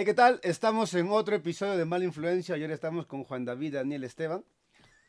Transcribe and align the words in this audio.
Hey, 0.00 0.06
¿qué 0.06 0.14
tal? 0.14 0.40
Estamos 0.42 0.94
en 0.94 1.10
otro 1.10 1.36
episodio 1.36 1.76
de 1.76 1.84
Mala 1.84 2.06
Influencia. 2.06 2.54
Ayer 2.54 2.70
estamos 2.70 3.04
con 3.04 3.22
Juan 3.22 3.44
David, 3.44 3.74
Daniel 3.74 4.02
Esteban. 4.04 4.42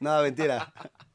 Nada, 0.01 0.21
mentira. 0.21 0.73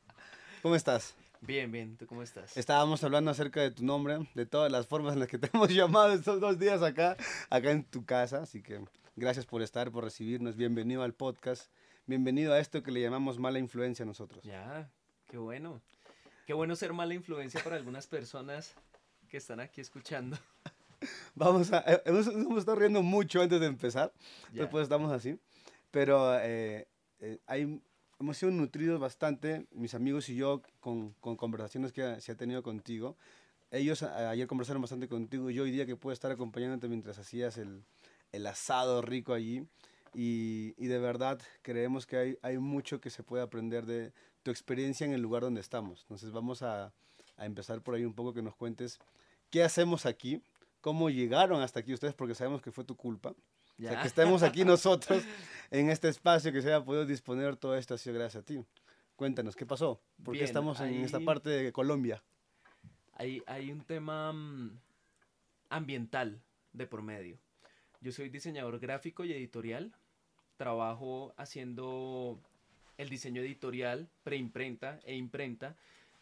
¿Cómo 0.63 0.75
estás? 0.75 1.15
Bien, 1.43 1.71
bien. 1.71 1.99
¿Tú 1.99 2.07
cómo 2.07 2.23
estás? 2.23 2.57
Estábamos 2.57 3.05
hablando 3.05 3.31
acerca 3.31 3.61
de 3.61 3.71
tu 3.71 3.85
nombre, 3.85 4.31
de 4.33 4.47
todas 4.47 4.73
las 4.73 4.87
formas 4.87 5.13
en 5.13 5.21
las 5.21 5.29
que 5.29 5.37
te 5.37 5.51
hemos 5.53 5.69
llamado 5.69 6.15
estos 6.15 6.41
dos 6.41 6.59
días 6.59 6.81
acá, 6.83 7.19
acá 7.51 7.71
en 7.71 7.85
tu 7.85 8.07
casa. 8.07 8.45
Así 8.45 8.63
que 8.63 8.83
gracias 9.15 9.45
por 9.45 9.61
estar, 9.61 9.93
por 9.93 10.05
recibirnos. 10.05 10.57
Bienvenido 10.57 11.03
al 11.03 11.13
podcast. 11.13 11.71
Bienvenido 12.07 12.55
a 12.55 12.61
esto 12.61 12.83
que 12.83 12.91
le 12.91 13.03
llamamos 13.03 13.39
Mala 13.39 13.59
Influencia 13.59 14.05
a 14.05 14.07
nosotros. 14.07 14.43
Ya, 14.43 14.91
qué 15.27 15.37
bueno. 15.37 15.83
Qué 16.47 16.55
bueno 16.55 16.77
ser 16.77 16.95
mala 16.95 17.13
influencia 17.13 17.63
para 17.63 17.77
algunas 17.77 18.07
personas 18.07 18.73
que 19.29 19.37
están 19.37 19.61
aquí 19.61 19.83
escuchando. 19.83 20.39
Vamos 21.35 21.73
a, 21.73 21.79
eh, 21.87 22.03
hemos, 22.07 22.27
hemos 22.29 22.59
estado 22.59 22.79
riendo 22.79 23.03
mucho 23.03 23.41
antes 23.43 23.61
de 23.61 23.67
empezar, 23.67 24.13
Ya. 24.53 24.63
después 24.63 24.83
estamos 24.85 25.13
así, 25.13 25.39
pero 25.91 26.39
eh, 26.41 26.89
eh, 27.21 27.39
hay, 27.47 27.81
hemos 28.19 28.37
sido 28.37 28.53
nutridos 28.53 28.99
bastante, 29.01 29.67
mis 29.73 29.95
amigos 29.95 30.29
y 30.29 30.37
yo, 30.37 30.63
con, 30.81 31.13
con 31.21 31.37
conversaciones 31.37 31.93
que 31.93 32.21
se 32.21 32.33
ha 32.33 32.37
tenido 32.37 32.63
contigo. 32.63 33.17
Ellos 33.71 34.03
a- 34.03 34.31
ayer 34.31 34.47
conversaron 34.47 34.81
bastante 34.83 35.09
contigo, 35.09 35.51
yo 35.51 35.65
hoy 35.65 35.71
día 35.71 35.87
que 35.87 35.97
puedo 35.97 36.13
estar 36.13 36.31
acompañándote 36.31 36.89
mientras 36.89 37.19
hacías 37.19 37.59
el, 37.59 37.83
el 38.33 38.47
asado 38.47 39.03
rico 39.03 39.33
allí. 39.35 39.67
Y, 40.15 40.73
y 40.79 40.87
de 40.87 40.99
verdad 40.99 41.39
creemos 41.61 42.07
que 42.07 42.17
hay, 42.17 42.39
hay 42.41 42.57
mucho 42.57 43.01
que 43.03 43.11
se 43.11 43.23
puede 43.23 43.43
aprender 43.43 43.85
de 43.85 44.13
tu 44.43 44.51
experiencia 44.51 45.05
en 45.05 45.13
el 45.13 45.21
lugar 45.21 45.43
donde 45.43 45.61
estamos. 45.61 46.03
Entonces 46.03 46.31
vamos 46.33 46.63
a, 46.63 46.95
a 47.37 47.45
empezar 47.45 47.83
por 47.83 47.95
ahí 47.95 48.05
un 48.07 48.15
poco 48.15 48.33
que 48.33 48.41
nos 48.41 48.55
cuentes 48.57 48.99
qué 49.51 49.63
hacemos 49.63 50.07
aquí, 50.07 50.41
cómo 50.87 51.11
llegaron 51.11 51.63
hasta 51.63 51.81
aquí 51.81 51.93
ustedes, 51.93 52.15
porque 52.15 52.37
sabemos 52.37 52.63
que 52.63 52.71
fue 52.71 52.85
tu 52.85 52.97
culpa. 52.97 53.31
O 53.31 53.83
sea, 53.83 53.95
Ya. 53.95 54.03
que 54.03 54.07
estemos 54.07 54.45
aquí 54.45 54.65
nosotros 54.65 55.25
en 55.73 55.91
este 55.91 56.09
espacio, 56.09 56.53
que 56.53 56.63
se 56.63 56.69
haya 56.69 56.85
podido 56.85 57.05
disponer 57.05 57.57
todo 57.57 57.77
esto 57.77 57.95
ha 57.95 57.99
sido 57.99 58.15
gracias 58.15 58.45
a 58.45 58.47
ti. 58.47 58.65
Cuéntanos, 59.17 59.57
¿qué 59.57 59.67
pasó? 59.67 60.01
¿Por 60.23 60.37
qué 60.39 60.45
estamos 60.45 60.79
en 60.79 60.95
esta 61.01 61.19
parte 61.19 61.51
de 61.51 61.73
Colombia? 61.73 62.23
Hay, 63.15 63.43
hay 63.49 63.73
un 63.73 63.81
tema 63.81 64.33
mm, 64.33 64.79
ambiental 65.71 66.41
de 66.73 66.87
por 66.87 67.03
medio. 67.03 67.37
Yo 68.01 68.13
soy 68.13 68.29
diseñador 68.29 68.79
gráfico 68.79 69.25
y 69.25 69.33
editorial. 69.33 69.93
Trabajo 70.57 71.35
haciendo 71.37 72.39
el 72.97 73.09
diseño 73.09 73.43
editorial, 73.43 74.09
preimprenta 74.23 75.01
e 75.05 75.17
imprenta 75.17 75.75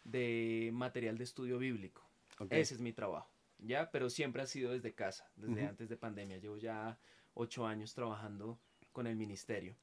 de 0.05 0.71
material 0.73 1.19
de 1.19 1.23
estudio 1.23 1.59
bíblico. 1.59 2.01
Ese 2.49 2.73
es 2.73 2.81
mi 2.81 2.93
trabajo, 2.93 3.29
¿ya? 3.65 3.89
Pero 3.91 4.09
siempre 4.09 4.41
ha 4.41 4.47
sido 4.47 4.71
desde 4.71 4.93
casa, 4.93 5.29
desde 5.35 5.67
antes 5.67 5.89
de 5.89 5.97
pandemia. 5.97 6.37
Llevo 6.37 6.57
ya 6.57 6.97
ocho 7.33 7.65
años 7.65 7.93
trabajando 7.93 8.59
con 8.91 9.07
el 9.07 9.15
ministerio. 9.15 9.75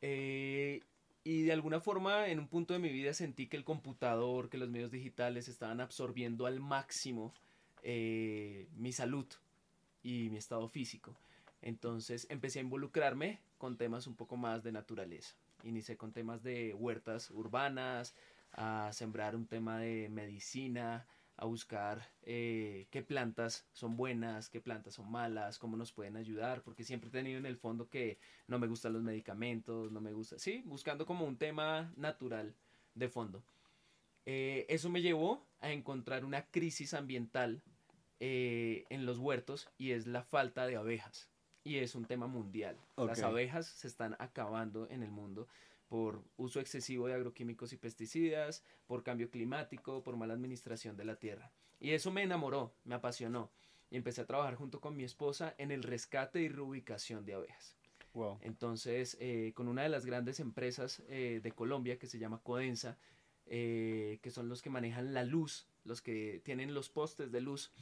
Eh, 0.00 0.80
y 1.24 1.42
de 1.42 1.52
alguna 1.52 1.80
forma, 1.80 2.28
en 2.28 2.38
un 2.38 2.48
punto 2.48 2.72
de 2.72 2.80
mi 2.80 2.90
vida 2.90 3.12
sentí 3.12 3.48
que 3.48 3.56
el 3.56 3.64
computador, 3.64 4.48
que 4.48 4.58
los 4.58 4.68
medios 4.68 4.90
digitales 4.90 5.48
estaban 5.48 5.80
absorbiendo 5.80 6.46
al 6.46 6.60
máximo 6.60 7.34
eh, 7.82 8.68
mi 8.76 8.92
salud 8.92 9.26
y 10.02 10.30
mi 10.30 10.38
estado 10.38 10.68
físico. 10.68 11.16
Entonces 11.62 12.26
empecé 12.30 12.60
a 12.60 12.62
involucrarme 12.62 13.40
con 13.58 13.76
temas 13.76 14.06
un 14.06 14.14
poco 14.14 14.36
más 14.36 14.62
de 14.62 14.72
naturaleza. 14.72 15.34
Inicié 15.64 15.96
con 15.96 16.12
temas 16.12 16.42
de 16.42 16.74
huertas 16.74 17.30
urbanas, 17.30 18.14
a 18.52 18.90
sembrar 18.92 19.36
un 19.36 19.46
tema 19.46 19.78
de 19.78 20.08
medicina, 20.08 21.06
a 21.38 21.44
buscar 21.44 22.08
eh, 22.22 22.86
qué 22.90 23.02
plantas 23.02 23.66
son 23.72 23.96
buenas, 23.96 24.48
qué 24.48 24.60
plantas 24.60 24.94
son 24.94 25.10
malas, 25.10 25.58
cómo 25.58 25.76
nos 25.76 25.92
pueden 25.92 26.16
ayudar, 26.16 26.62
porque 26.62 26.84
siempre 26.84 27.08
he 27.08 27.12
tenido 27.12 27.38
en 27.38 27.46
el 27.46 27.56
fondo 27.56 27.88
que 27.88 28.18
no 28.46 28.58
me 28.58 28.66
gustan 28.66 28.94
los 28.94 29.02
medicamentos, 29.02 29.92
no 29.92 30.00
me 30.00 30.12
gusta, 30.12 30.38
sí, 30.38 30.62
buscando 30.64 31.04
como 31.04 31.26
un 31.26 31.36
tema 31.36 31.92
natural 31.96 32.54
de 32.94 33.08
fondo. 33.08 33.42
Eh, 34.24 34.66
eso 34.68 34.88
me 34.88 35.02
llevó 35.02 35.46
a 35.60 35.70
encontrar 35.70 36.24
una 36.24 36.46
crisis 36.46 36.94
ambiental 36.94 37.62
eh, 38.18 38.84
en 38.88 39.04
los 39.04 39.18
huertos 39.18 39.68
y 39.78 39.92
es 39.92 40.06
la 40.06 40.22
falta 40.22 40.66
de 40.66 40.76
abejas. 40.76 41.28
Y 41.64 41.78
es 41.78 41.94
un 41.94 42.04
tema 42.06 42.28
mundial. 42.28 42.76
Las 42.96 43.18
Ok. 43.18 43.24
abejas 43.24 43.66
se 43.66 43.88
están 43.88 44.16
acabando 44.18 44.88
en 44.88 45.02
el 45.02 45.10
mundo 45.10 45.48
por 45.88 46.24
uso 46.36 46.60
excesivo 46.60 47.06
de 47.06 47.14
agroquímicos 47.14 47.72
y 47.72 47.76
pesticidas, 47.76 48.64
por 48.86 49.02
cambio 49.02 49.30
climático, 49.30 50.02
por 50.02 50.16
mala 50.16 50.34
administración 50.34 50.96
de 50.96 51.04
la 51.04 51.16
tierra. 51.16 51.52
Y 51.78 51.90
eso 51.90 52.10
me 52.10 52.22
enamoró, 52.22 52.74
me 52.84 52.94
apasionó. 52.94 53.50
Y 53.90 53.96
empecé 53.96 54.22
a 54.22 54.26
trabajar 54.26 54.56
junto 54.56 54.80
con 54.80 54.96
mi 54.96 55.04
esposa 55.04 55.54
en 55.58 55.70
el 55.70 55.82
rescate 55.82 56.40
y 56.40 56.48
reubicación 56.48 57.24
de 57.24 57.34
abejas. 57.34 57.76
Wow. 58.14 58.38
Entonces, 58.40 59.16
eh, 59.20 59.52
con 59.54 59.68
una 59.68 59.82
de 59.82 59.90
las 59.90 60.06
grandes 60.06 60.40
empresas 60.40 61.02
eh, 61.08 61.40
de 61.42 61.52
Colombia 61.52 61.98
que 61.98 62.06
se 62.06 62.18
llama 62.18 62.40
Codensa, 62.42 62.98
eh, 63.46 64.18
que 64.22 64.30
son 64.30 64.48
los 64.48 64.62
que 64.62 64.70
manejan 64.70 65.14
la 65.14 65.22
luz, 65.22 65.68
los 65.84 66.02
que 66.02 66.40
tienen 66.44 66.74
los 66.74 66.88
postes 66.88 67.30
de 67.30 67.40
luz, 67.40 67.72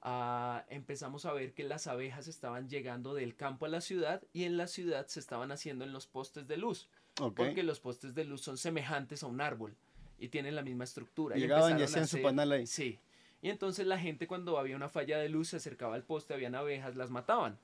ah, 0.00 0.64
empezamos 0.68 1.26
a 1.26 1.32
ver 1.32 1.54
que 1.54 1.62
las 1.62 1.86
abejas 1.86 2.26
estaban 2.26 2.68
llegando 2.68 3.14
del 3.14 3.36
campo 3.36 3.66
a 3.66 3.68
la 3.68 3.80
ciudad 3.80 4.22
y 4.32 4.44
en 4.44 4.56
la 4.56 4.66
ciudad 4.66 5.06
se 5.06 5.20
estaban 5.20 5.52
haciendo 5.52 5.84
en 5.84 5.92
los 5.92 6.06
postes 6.08 6.48
de 6.48 6.56
luz, 6.56 6.88
Ok. 7.20 7.36
porque 7.36 7.62
los 7.62 7.80
postes 7.80 8.14
de 8.14 8.24
luz 8.24 8.40
son 8.40 8.56
semejantes 8.56 9.22
a 9.22 9.26
un 9.26 9.40
árbol 9.40 9.76
y 10.18 10.28
tienen 10.28 10.54
la 10.54 10.62
misma 10.62 10.84
estructura. 10.84 11.36
Llegaban 11.36 11.78
y 11.78 11.82
hacían 11.82 12.06
su 12.06 12.22
panal 12.22 12.52
ahí. 12.52 12.66
Sí. 12.66 12.98
Y 13.42 13.50
entonces 13.50 13.86
la 13.86 13.98
gente 13.98 14.28
cuando 14.28 14.58
había 14.58 14.76
una 14.76 14.88
falla 14.88 15.18
de 15.18 15.28
luz 15.28 15.48
se 15.48 15.56
acercaba 15.56 15.96
al 15.96 16.04
poste, 16.04 16.32
habían 16.32 16.54
abejas, 16.54 16.94
las 16.94 17.10
mataban. 17.10 17.58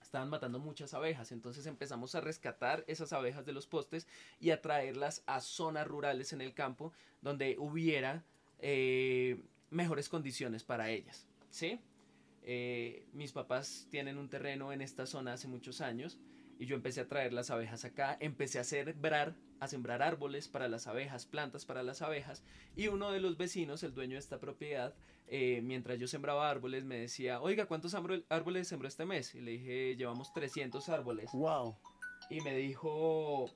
Estaban 0.00 0.30
matando 0.30 0.58
muchas 0.58 0.94
abejas, 0.94 1.32
entonces 1.32 1.66
empezamos 1.66 2.14
a 2.14 2.20
rescatar 2.20 2.84
esas 2.86 3.12
abejas 3.12 3.44
de 3.44 3.52
los 3.52 3.66
postes 3.66 4.06
y 4.40 4.50
a 4.50 4.62
traerlas 4.62 5.22
a 5.26 5.40
zonas 5.40 5.86
rurales 5.86 6.32
en 6.32 6.40
el 6.40 6.54
campo 6.54 6.92
donde 7.20 7.56
hubiera 7.58 8.24
eh, 8.60 9.42
mejores 9.70 10.08
condiciones 10.08 10.62
para 10.62 10.90
ellas. 10.90 11.26
¿sí? 11.50 11.80
Eh, 12.42 13.06
mis 13.12 13.32
papás 13.32 13.88
tienen 13.90 14.18
un 14.18 14.28
terreno 14.28 14.72
en 14.72 14.82
esta 14.82 15.06
zona 15.06 15.32
hace 15.32 15.48
muchos 15.48 15.80
años 15.80 16.18
y 16.58 16.66
yo 16.66 16.76
empecé 16.76 17.00
a 17.00 17.08
traer 17.08 17.32
las 17.32 17.50
abejas 17.50 17.84
acá, 17.84 18.16
empecé 18.20 18.58
a 18.58 18.64
sembrar, 18.64 19.34
a 19.60 19.68
sembrar 19.68 20.02
árboles 20.02 20.48
para 20.48 20.68
las 20.68 20.86
abejas, 20.86 21.26
plantas 21.26 21.64
para 21.66 21.82
las 21.82 22.02
abejas 22.02 22.42
y 22.76 22.88
uno 22.88 23.10
de 23.10 23.20
los 23.20 23.36
vecinos, 23.36 23.82
el 23.82 23.94
dueño 23.94 24.14
de 24.14 24.20
esta 24.20 24.38
propiedad, 24.38 24.94
eh, 25.26 25.60
mientras 25.62 25.98
yo 25.98 26.06
sembraba 26.06 26.50
árboles 26.50 26.84
me 26.84 26.98
decía, 26.98 27.40
oiga, 27.40 27.66
¿cuántos 27.66 27.94
árbol- 27.94 28.24
árboles 28.28 28.68
sembró 28.68 28.88
este 28.88 29.06
mes? 29.06 29.34
Y 29.34 29.40
le 29.40 29.52
dije, 29.52 29.96
llevamos 29.96 30.32
300 30.32 30.88
árboles. 30.88 31.30
Wow. 31.32 31.76
Y 32.30 32.40
me 32.40 32.54
dijo, 32.54 33.50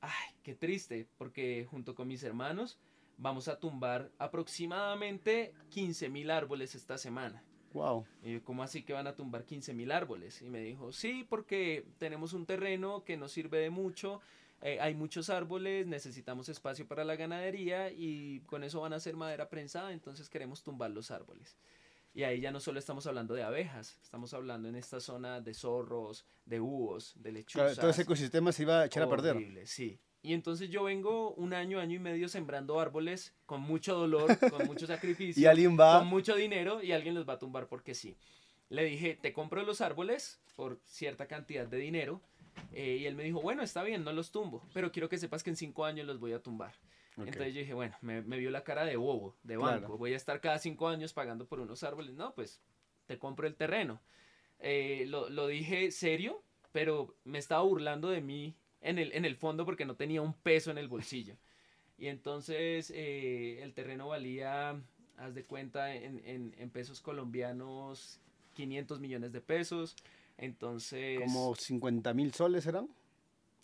ay, 0.00 0.34
qué 0.42 0.54
triste, 0.54 1.08
porque 1.18 1.66
junto 1.68 1.94
con 1.94 2.06
mis 2.08 2.22
hermanos 2.22 2.78
vamos 3.18 3.48
a 3.48 3.58
tumbar 3.58 4.10
aproximadamente 4.18 5.54
15 5.70 6.08
mil 6.10 6.30
árboles 6.30 6.74
esta 6.74 6.98
semana. 6.98 7.42
Wow. 7.76 8.06
Y 8.22 8.32
yo, 8.34 8.44
¿cómo 8.44 8.62
así 8.62 8.82
que 8.82 8.94
van 8.94 9.06
a 9.06 9.14
tumbar 9.14 9.44
15 9.44 9.74
mil 9.74 9.92
árboles? 9.92 10.40
Y 10.40 10.48
me 10.48 10.60
dijo, 10.60 10.92
sí, 10.92 11.26
porque 11.28 11.84
tenemos 11.98 12.32
un 12.32 12.46
terreno 12.46 13.04
que 13.04 13.18
nos 13.18 13.32
sirve 13.32 13.58
de 13.58 13.68
mucho, 13.68 14.20
eh, 14.62 14.78
hay 14.80 14.94
muchos 14.94 15.28
árboles, 15.28 15.86
necesitamos 15.86 16.48
espacio 16.48 16.88
para 16.88 17.04
la 17.04 17.16
ganadería 17.16 17.90
y 17.92 18.40
con 18.46 18.64
eso 18.64 18.80
van 18.80 18.94
a 18.94 18.96
hacer 18.96 19.14
madera 19.14 19.50
prensada, 19.50 19.92
entonces 19.92 20.30
queremos 20.30 20.62
tumbar 20.62 20.90
los 20.90 21.10
árboles. 21.10 21.54
Y 22.14 22.22
ahí 22.22 22.40
ya 22.40 22.50
no 22.50 22.60
solo 22.60 22.78
estamos 22.78 23.06
hablando 23.06 23.34
de 23.34 23.42
abejas, 23.42 23.98
estamos 24.02 24.32
hablando 24.32 24.70
en 24.70 24.76
esta 24.76 25.00
zona 25.00 25.42
de 25.42 25.52
zorros, 25.52 26.24
de 26.46 26.58
búhos, 26.60 27.12
de 27.16 27.20
Claro, 27.24 27.34
lechuzas. 27.34 27.76
todo 27.76 27.90
ese 27.90 28.02
ecosistema 28.02 28.52
se 28.52 28.62
iba 28.62 28.80
a 28.80 28.86
echar 28.86 29.02
a 29.02 29.08
perder. 29.10 29.66
Sí. 29.66 30.00
Y 30.22 30.32
entonces 30.34 30.70
yo 30.70 30.82
vengo 30.84 31.32
un 31.34 31.54
año, 31.54 31.78
año 31.78 31.94
y 31.96 31.98
medio 32.00 32.28
sembrando 32.28 32.80
árboles 32.80 33.34
con 33.46 33.60
mucho 33.60 33.94
dolor, 33.94 34.36
con 34.50 34.66
mucho 34.66 34.86
sacrificio, 34.86 35.40
Y 35.42 35.46
alguien 35.46 35.78
va. 35.78 35.98
con 36.00 36.08
mucho 36.08 36.34
dinero 36.34 36.82
y 36.82 36.92
alguien 36.92 37.14
los 37.14 37.28
va 37.28 37.34
a 37.34 37.38
tumbar 37.38 37.68
porque 37.68 37.94
sí. 37.94 38.16
Le 38.68 38.84
dije, 38.84 39.14
te 39.14 39.32
compro 39.32 39.62
los 39.62 39.80
árboles 39.80 40.40
por 40.56 40.80
cierta 40.84 41.26
cantidad 41.28 41.66
de 41.66 41.76
dinero. 41.78 42.20
eh, 42.72 42.96
y 43.00 43.06
él 43.06 43.14
me 43.14 43.22
dijo, 43.22 43.40
bueno, 43.40 43.62
está 43.62 43.84
bien, 43.84 44.02
no 44.02 44.12
los 44.12 44.32
tumbo, 44.32 44.62
pero 44.72 44.90
quiero 44.90 45.08
que 45.08 45.18
sepas 45.18 45.42
que 45.44 45.50
en 45.50 45.56
cinco 45.56 45.84
años 45.84 46.06
los 46.06 46.18
voy 46.18 46.32
a 46.32 46.42
tumbar. 46.42 46.74
Ok. 47.16 47.28
Entonces 47.28 47.54
yo 47.54 47.60
dije, 47.60 47.74
bueno, 47.74 47.94
me, 48.00 48.22
me 48.22 48.38
vio 48.38 48.50
la 48.50 48.64
cara 48.64 48.84
de 48.84 48.96
bobo, 48.96 49.36
de 49.44 49.56
Claro. 49.56 49.80
banco. 49.82 49.96
Voy 49.98 50.12
a 50.12 50.16
estar 50.16 50.40
cada 50.40 50.58
cinco 50.58 50.88
años 50.88 51.12
pagando 51.12 51.46
por 51.46 51.60
unos 51.60 51.82
árboles. 51.84 52.14
No, 52.14 52.34
pues 52.34 52.60
te 53.06 53.18
compro 53.18 53.46
el 53.46 53.54
terreno. 53.54 54.00
Eh, 54.58 55.04
lo, 55.06 55.28
lo 55.30 55.46
dije 55.46 55.90
serio, 55.92 56.42
pero 56.72 57.14
me 57.24 57.38
estaba 57.38 57.62
burlando 57.62 58.08
de 58.08 58.20
mí 58.20 58.56
en 58.88 58.98
el, 58.98 59.12
en 59.12 59.24
el 59.24 59.36
fondo 59.36 59.64
porque 59.64 59.84
no 59.84 59.94
tenía 59.96 60.22
un 60.22 60.32
peso 60.34 60.70
en 60.70 60.78
el 60.78 60.88
bolsillo. 60.88 61.36
Y 61.98 62.08
entonces 62.08 62.92
eh, 62.94 63.62
el 63.62 63.72
terreno 63.72 64.08
valía, 64.08 64.80
haz 65.16 65.34
de 65.34 65.44
cuenta, 65.44 65.94
en, 65.94 66.20
en- 66.26 66.54
en 66.58 66.70
pesos 66.70 67.00
colombianos, 67.00 68.20
500 68.54 69.00
millones 69.00 69.32
de 69.32 69.40
pesos. 69.40 69.96
Entonces, 70.38 71.18
Como 71.20 71.54
50 71.54 72.12
mil 72.14 72.32
soles 72.34 72.66
eran. 72.66 72.88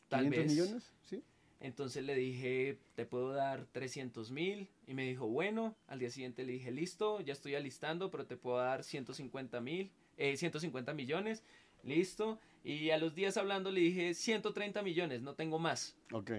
tal 0.09 0.25
500 0.31 0.39
vez. 0.45 0.51
millones. 0.51 0.93
Sí. 1.09 1.23
Entonces 1.61 2.03
le 2.05 2.15
dije, 2.15 2.79
te 2.97 3.05
puedo 3.07 3.33
dar 3.33 3.67
300 3.73 4.31
mil. 4.31 4.69
Y 4.87 4.95
me 4.95 5.07
dijo, 5.07 5.27
bueno. 5.29 5.77
Al 5.87 5.99
día 5.99 6.11
siguiente 6.11 6.45
le 6.45 6.53
dije, 6.53 6.71
listo, 6.71 7.21
ya 7.21 7.33
estoy 7.35 7.55
alistando, 7.55 8.11
pero 8.11 8.25
te 8.27 8.37
puedo 8.37 8.57
dar 8.59 8.83
150 8.83 9.61
mil, 9.61 9.91
eh, 10.17 10.37
150 10.37 10.95
millones. 10.95 11.43
Listo. 11.85 12.39
Y 12.65 12.91
a 12.91 12.99
los 12.99 13.15
días 13.15 13.37
hablando 13.37 13.71
le 13.71 13.81
dije 13.81 14.15
130 14.15 14.83
millones, 14.83 15.23
no 15.23 15.35
tengo 15.35 15.59
más. 15.59 15.97
Ok. 16.13 16.33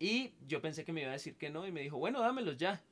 Y 0.00 0.32
yo 0.46 0.60
pensé 0.60 0.84
que 0.84 0.92
me 0.92 1.02
iba 1.02 1.10
a 1.10 1.14
decir 1.14 1.36
que 1.36 1.50
no 1.50 1.66
y 1.66 1.72
me 1.72 1.82
dijo, 1.82 1.98
bueno, 1.98 2.20
dámelos 2.20 2.56
ya. 2.56 2.82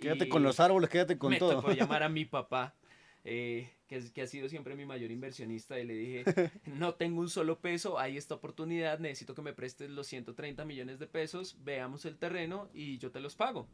Quédate 0.00 0.28
con 0.28 0.42
los 0.42 0.60
árboles, 0.60 0.88
quédate 0.88 1.18
con 1.18 1.30
me 1.30 1.38
todo. 1.38 1.56
tocó 1.56 1.72
llamar 1.72 2.02
a 2.02 2.08
mi 2.08 2.24
papá, 2.24 2.74
eh, 3.24 3.70
que, 3.86 4.00
que 4.12 4.22
ha 4.22 4.26
sido 4.26 4.48
siempre 4.48 4.74
mi 4.74 4.86
mayor 4.86 5.10
inversionista, 5.10 5.78
y 5.78 5.84
le 5.84 5.94
dije, 5.94 6.24
no 6.64 6.94
tengo 6.94 7.20
un 7.20 7.28
solo 7.28 7.58
peso, 7.58 7.98
hay 7.98 8.16
esta 8.16 8.34
oportunidad, 8.34 8.98
necesito 8.98 9.34
que 9.34 9.42
me 9.42 9.52
prestes 9.52 9.90
los 9.90 10.06
130 10.06 10.64
millones 10.64 10.98
de 10.98 11.06
pesos, 11.06 11.56
veamos 11.64 12.04
el 12.06 12.16
terreno 12.16 12.68
y 12.72 12.98
yo 12.98 13.10
te 13.10 13.20
los 13.20 13.34
pago. 13.36 13.66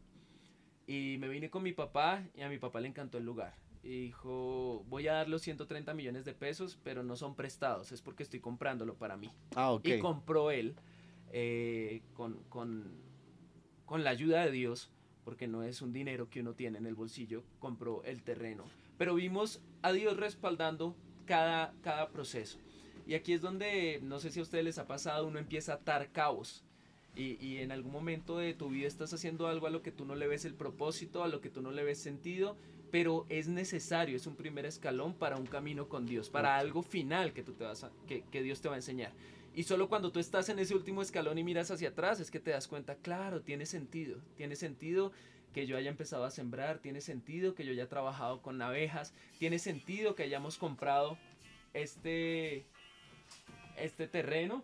Y 0.87 1.17
me 1.19 1.29
vine 1.29 1.51
con 1.51 1.63
mi 1.63 1.73
papá 1.73 2.23
y 2.35 2.43
a 2.43 2.49
mi 2.49 2.59
papá 2.59 2.81
le 2.81 2.89
encantó 2.89 3.19
el 3.19 3.25
lugar. 3.25 3.55
Y 3.87 4.01
dijo, 4.01 4.85
voy 4.89 5.07
a 5.07 5.13
dar 5.13 5.29
los 5.29 5.43
130 5.43 5.95
millones 5.95 6.25
de 6.25 6.35
pesos, 6.35 6.77
pero 6.83 7.05
no 7.05 7.15
son 7.15 7.37
prestados, 7.37 7.93
es 7.93 8.03
porque 8.03 8.25
estoy 8.25 8.41
comprándolo 8.41 8.97
para 8.97 9.17
mí. 9.17 9.31
Ah, 9.55 9.71
ok. 9.71 9.87
Y 9.87 9.99
compró 10.01 10.51
él 10.51 10.75
eh, 11.31 12.03
con, 12.15 12.35
con, 12.49 12.91
con 13.85 14.03
la 14.03 14.11
ayuda 14.11 14.45
de 14.45 14.51
Dios, 14.51 14.91
porque 15.25 15.47
no 15.47 15.63
es 15.63 15.83
un 15.83 15.93
dinero 15.93 16.29
que 16.29 16.41
uno 16.41 16.55
tiene 16.55 16.79
en 16.79 16.87
el 16.87 16.97
bolsillo, 16.97 17.45
compró 17.61 18.03
el 18.03 18.25
terreno. 18.25 18.65
Pero 18.99 19.15
vimos 19.15 19.61
a 19.83 19.93
Dios 19.93 20.17
respaldando 20.17 20.97
cada, 21.25 21.73
cada 21.83 22.09
proceso. 22.09 22.59
Y 23.07 23.15
aquí 23.15 23.35
es 23.35 23.41
donde, 23.41 24.01
no 24.03 24.19
sé 24.19 24.33
si 24.33 24.41
a 24.41 24.43
ustedes 24.43 24.65
les 24.65 24.79
ha 24.79 24.89
pasado, 24.89 25.29
uno 25.29 25.39
empieza 25.39 25.75
a 25.75 25.77
atar 25.77 26.11
cabos. 26.11 26.65
Y, 27.15 27.39
y 27.41 27.59
en 27.59 27.71
algún 27.71 27.93
momento 27.93 28.39
de 28.39 28.53
tu 28.53 28.69
vida 28.69 28.89
estás 28.89 29.15
haciendo 29.15 29.47
algo 29.47 29.69
a 29.69 29.71
lo 29.71 29.81
que 29.81 29.93
tú 29.93 30.05
no 30.05 30.17
le 30.17 30.27
ves 30.27 30.45
el 30.45 30.55
propósito, 30.55 31.23
a 31.23 31.29
lo 31.29 31.41
que 31.41 31.51
tú 31.51 31.63
no 31.63 31.71
le 31.71 31.85
ves 31.85 31.99
sentido, 31.99 32.57
pero 32.91 33.27
es 33.29 33.49
necesario, 33.49 34.17
es 34.17 34.27
un 34.27 34.37
primer 34.37 34.67
escalón 34.67 35.15
para 35.15 35.37
un 35.37 35.47
camino 35.47 35.89
con 35.89 36.07
Dios, 36.07 36.31
para 36.31 36.57
algo 36.57 36.83
final 36.83 37.33
que, 37.33 37.43
tú 37.43 37.53
te 37.55 37.65
vas 37.65 37.85
a- 37.85 37.93
que, 38.07 38.23
que 38.31 38.43
Dios 38.43 38.61
te 38.61 38.69
va 38.69 38.75
a 38.75 38.79
enseñar. 38.79 39.13
Y 39.55 39.63
solo 39.63 39.89
cuando 39.89 40.13
tú 40.13 40.21
estás 40.21 40.49
en 40.51 40.59
ese 40.59 40.75
último 40.75 41.01
escalón 41.01 41.39
y 41.39 41.45
miras 41.45 41.71
hacia 41.71 41.89
atrás 41.89 42.21
es 42.21 42.31
que 42.31 42.41
te 42.41 42.51
das 42.51 42.69
cuenta, 42.69 42.97
claro, 42.97 43.41
tiene 43.41 43.65
sentido, 43.67 44.21
tiene 44.37 44.55
sentido 44.55 45.13
que 45.55 45.67
yo 45.67 45.79
haya 45.79 45.89
empezado 45.89 46.25
a 46.25 46.31
sembrar, 46.31 46.81
tiene 46.81 47.01
sentido 47.01 47.55
que 47.55 47.65
yo 47.65 47.73
haya 47.73 47.89
trabajado 47.89 48.43
con 48.43 48.61
abejas, 48.61 49.15
tiene 49.39 49.59
sentido 49.59 50.15
que 50.15 50.25
hayamos 50.25 50.59
comprado 50.59 51.17
este, 51.73 52.67
este 53.79 54.07
terreno, 54.07 54.63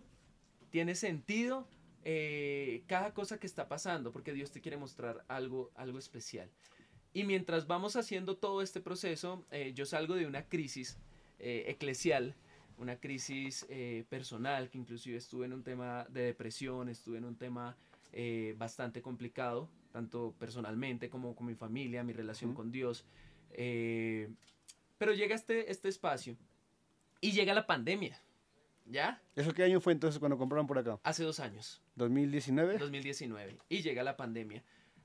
tiene 0.70 0.94
sentido 0.94 1.66
eh, 2.04 2.82
cada 2.86 3.14
cosa 3.14 3.38
que 3.38 3.46
está 3.46 3.68
pasando, 3.68 4.12
porque 4.12 4.34
Dios 4.34 4.50
te 4.50 4.60
quiere 4.60 4.76
mostrar 4.76 5.24
algo, 5.28 5.70
algo 5.76 5.98
especial. 5.98 6.50
Y 7.14 7.24
mientras 7.24 7.66
vamos 7.66 7.96
haciendo 7.96 8.36
todo 8.36 8.62
este 8.62 8.80
proceso, 8.80 9.44
eh, 9.50 9.72
yo 9.74 9.84
salgo 9.84 10.14
de 10.14 10.26
una 10.26 10.44
crisis 10.48 10.98
eh, 11.38 11.64
eclesial, 11.68 12.34
una 12.78 12.96
crisis 12.98 13.66
eh, 13.68 14.04
personal, 14.08 14.70
que 14.70 14.78
inclusive 14.78 15.16
estuve 15.18 15.44
en 15.46 15.52
un 15.52 15.62
tema 15.62 16.06
de 16.08 16.22
depresión, 16.22 16.88
estuve 16.88 17.18
en 17.18 17.24
un 17.24 17.36
tema 17.36 17.76
eh, 18.12 18.54
bastante 18.56 19.02
complicado, 19.02 19.68
tanto 19.92 20.34
personalmente 20.38 21.10
como 21.10 21.34
con 21.36 21.46
mi 21.46 21.54
familia, 21.54 22.02
mi 22.02 22.12
relación 22.14 22.50
Ujú. 22.50 22.56
con 22.62 22.72
Dios. 22.72 23.04
eh, 23.52 24.28
pero 24.98 25.12
llega 25.14 25.34
este, 25.34 25.68
este 25.70 25.88
espacio 25.88 26.36
y 27.20 27.32
llega 27.32 27.52
la 27.54 27.66
pandemia, 27.66 28.16
¿ya? 28.86 29.20
¿Eso 29.34 29.52
qué 29.52 29.64
año 29.64 29.80
fue 29.80 29.92
entonces 29.92 30.20
cuando 30.20 30.38
compraron 30.38 30.66
por 30.68 30.78
acá? 30.78 31.00
Hace 31.02 31.24
dos 31.24 31.40
años. 31.40 31.82
¿2019? 31.96 32.78
2019 32.78 33.58
y 33.68 33.82
llega 33.82 34.04
la 34.04 34.16
pandemia. 34.16 34.62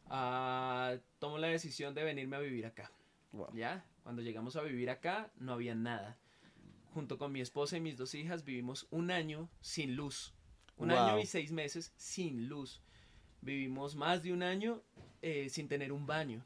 Ah, 0.10 0.96
tomo 1.20 1.38
la 1.38 1.48
decisión 1.48 1.94
de 1.94 2.04
venirme 2.04 2.36
a 2.38 2.40
vivir 2.40 2.66
acá. 2.66 2.92
Wow. 3.32 3.50
¿Ya? 3.54 3.84
Cuando 4.04 4.22
llegamos 4.22 4.56
a 4.56 4.62
vivir 4.62 4.90
acá 4.90 5.30
no 5.38 5.54
había 5.54 5.76
nada. 5.76 6.18
Junto 6.94 7.18
con 7.18 7.32
mi 7.32 7.42
esposa 7.42 7.78
y 7.78 7.82
mis 7.82 7.98
dos 7.98 8.16
hijas 8.16 8.44
vivimos 8.44 8.88
un 8.90 9.12
año 9.12 9.50
sin 9.62 9.96
luz. 9.96 10.34
Un 10.78 10.90
Wow. 10.90 10.98
año 10.98 11.20
y 11.20 11.26
seis 11.26 11.52
meses 11.52 11.94
sin 11.98 12.48
luz. 12.50 12.82
Vivimos 13.42 13.96
más 13.96 14.24
de 14.24 14.34
un 14.34 14.44
año 14.44 14.82
eh, 15.22 15.50
sin 15.50 15.68
tener 15.68 15.92
un 15.92 16.06
baño. 16.08 16.44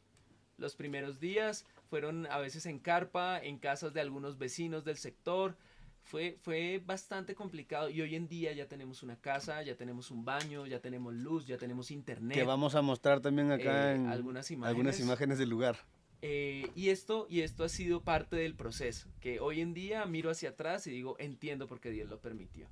Los 0.57 0.75
primeros 0.75 1.19
días 1.19 1.65
fueron 1.89 2.25
a 2.27 2.37
veces 2.39 2.65
en 2.65 2.79
carpa, 2.79 3.39
en 3.39 3.57
casas 3.57 3.93
de 3.93 4.01
algunos 4.01 4.37
vecinos 4.37 4.83
del 4.85 4.97
sector. 4.97 5.55
Fue, 6.03 6.38
fue 6.42 6.81
bastante 6.86 7.36
complicado 7.36 7.89
y 7.89 8.01
hoy 8.01 8.15
en 8.15 8.27
día 8.27 8.51
ya 8.53 8.68
tenemos 8.68 9.01
una 9.03 9.15
casa, 9.15 9.62
ya 9.63 9.75
tenemos 9.77 10.12
un 10.12 10.25
baño, 10.25 10.65
ya 10.65 10.80
tenemos 10.81 11.13
luz, 11.13 11.45
ya 11.48 11.57
tenemos 11.57 11.89
internet. 11.92 12.38
Que 12.38 12.44
vamos 12.44 12.75
a 12.75 12.81
mostrar 12.81 13.21
también 13.21 13.51
acá 13.51 13.92
eh, 13.92 13.95
en 13.95 14.07
algunas 14.07 14.51
imágenes. 14.51 14.69
algunas 14.75 15.00
imágenes 15.00 15.38
del 15.38 15.50
lugar. 15.50 15.77
Eh, 16.24 16.69
y, 16.75 16.89
esto, 16.89 17.27
y 17.30 17.42
esto 17.42 17.63
ha 17.63 17.69
sido 17.69 18.03
parte 18.03 18.36
del 18.36 18.56
proceso, 18.56 19.07
que 19.21 19.39
hoy 19.39 19.62
en 19.62 19.74
día 19.74 20.06
miro 20.06 20.30
hacia 20.30 20.50
atrás 20.50 20.86
y 20.86 20.92
digo, 20.92 21.15
entiendo 21.18 21.65
por 21.68 21.80
qué 21.80 21.92
Dios 21.92 22.09
lo 22.09 22.19
permitió. 22.19 22.68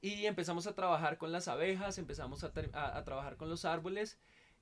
Y 0.00 0.26
empezamos 0.26 0.66
a 0.66 0.74
trabajar 0.74 1.16
con 1.18 1.32
las 1.32 1.48
abejas, 1.48 1.96
empezamos 1.98 2.44
a, 2.44 2.52
a- 2.74 2.98
a 2.98 3.04
trabajar 3.04 3.36
con 3.36 3.48
los 3.48 3.64
árboles 3.64 4.18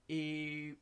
y 0.06 0.74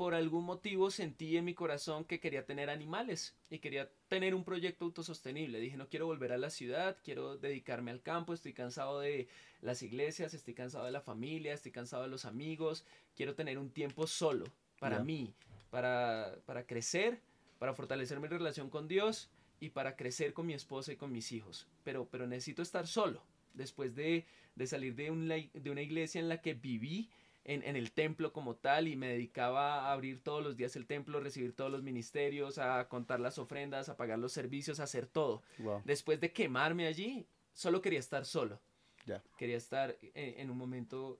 por 0.00 0.14
algún 0.14 0.46
motivo 0.46 0.90
sentí 0.90 1.36
en 1.36 1.44
mi 1.44 1.52
corazón 1.52 2.06
que 2.06 2.20
quería 2.20 2.46
tener 2.46 2.70
animales 2.70 3.36
y 3.50 3.58
quería 3.58 3.90
tener 4.08 4.34
un 4.34 4.44
proyecto 4.44 4.86
autosostenible. 4.86 5.60
Dije, 5.60 5.76
no 5.76 5.90
quiero 5.90 6.06
volver 6.06 6.32
a 6.32 6.38
la 6.38 6.48
ciudad, 6.48 6.96
quiero 7.04 7.36
dedicarme 7.36 7.90
al 7.90 8.00
campo, 8.00 8.32
estoy 8.32 8.54
cansado 8.54 9.00
de 9.00 9.28
las 9.60 9.82
iglesias, 9.82 10.32
estoy 10.32 10.54
cansado 10.54 10.86
de 10.86 10.90
la 10.90 11.02
familia, 11.02 11.52
estoy 11.52 11.70
cansado 11.70 12.04
de 12.04 12.08
los 12.08 12.24
amigos, 12.24 12.86
quiero 13.14 13.34
tener 13.34 13.58
un 13.58 13.68
tiempo 13.68 14.06
solo 14.06 14.46
para 14.78 15.00
mí, 15.00 15.34
para, 15.70 16.34
para 16.46 16.66
crecer, 16.66 17.20
para 17.58 17.74
fortalecer 17.74 18.20
mi 18.20 18.28
relación 18.28 18.70
con 18.70 18.88
Dios 18.88 19.28
y 19.60 19.68
para 19.68 19.96
crecer 19.96 20.32
con 20.32 20.46
mi 20.46 20.54
esposa 20.54 20.94
y 20.94 20.96
con 20.96 21.12
mis 21.12 21.30
hijos. 21.30 21.68
Pero, 21.84 22.08
pero 22.10 22.26
necesito 22.26 22.62
estar 22.62 22.86
solo. 22.86 23.22
Después 23.52 23.94
de, 23.94 24.24
de 24.54 24.66
salir 24.66 24.94
de 24.94 25.10
una, 25.10 25.34
de 25.34 25.70
una 25.70 25.82
iglesia 25.82 26.22
en 26.22 26.30
la 26.30 26.40
que 26.40 26.54
viví 26.54 27.10
en, 27.44 27.62
en 27.62 27.76
el 27.76 27.92
templo 27.92 28.32
como 28.32 28.54
tal 28.56 28.88
y 28.88 28.96
me 28.96 29.08
dedicaba 29.08 29.86
a 29.86 29.92
abrir 29.92 30.22
todos 30.22 30.42
los 30.42 30.56
días 30.56 30.76
el 30.76 30.86
templo, 30.86 31.18
a 31.18 31.20
recibir 31.20 31.54
todos 31.54 31.70
los 31.70 31.82
ministerios, 31.82 32.58
a 32.58 32.88
contar 32.88 33.20
las 33.20 33.38
ofrendas, 33.38 33.88
a 33.88 33.96
pagar 33.96 34.18
los 34.18 34.32
servicios, 34.32 34.80
a 34.80 34.84
hacer 34.84 35.06
todo. 35.06 35.42
Wow. 35.58 35.82
Después 35.84 36.20
de 36.20 36.32
quemarme 36.32 36.86
allí, 36.86 37.26
solo 37.52 37.80
quería 37.80 37.98
estar 37.98 38.24
solo. 38.24 38.60
Ya. 39.06 39.22
Quería 39.38 39.56
estar 39.56 39.96
en, 40.14 40.40
en 40.40 40.50
un 40.50 40.58
momento 40.58 41.18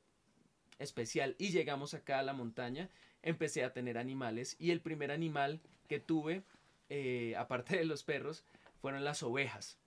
especial. 0.81 1.37
Y 1.39 1.51
llegamos 1.51 1.95
acá 1.95 2.19
a 2.19 2.23
la 2.23 2.33
montaña, 2.33 2.89
empecé 3.23 3.65
a 3.65 3.73
tener 3.73 3.99
animales 3.99 4.57
y 4.59 4.71
el 4.71 4.81
primer 4.81 5.11
animal 5.13 5.61
que 5.89 6.01
tuve, 6.01 6.43
eh, 6.89 7.35
aparte 7.39 7.77
de 7.77 7.85
los 7.85 8.03
perros, 8.03 8.45
fueron 8.81 9.05
las 9.05 9.23
ovejas. 9.23 9.79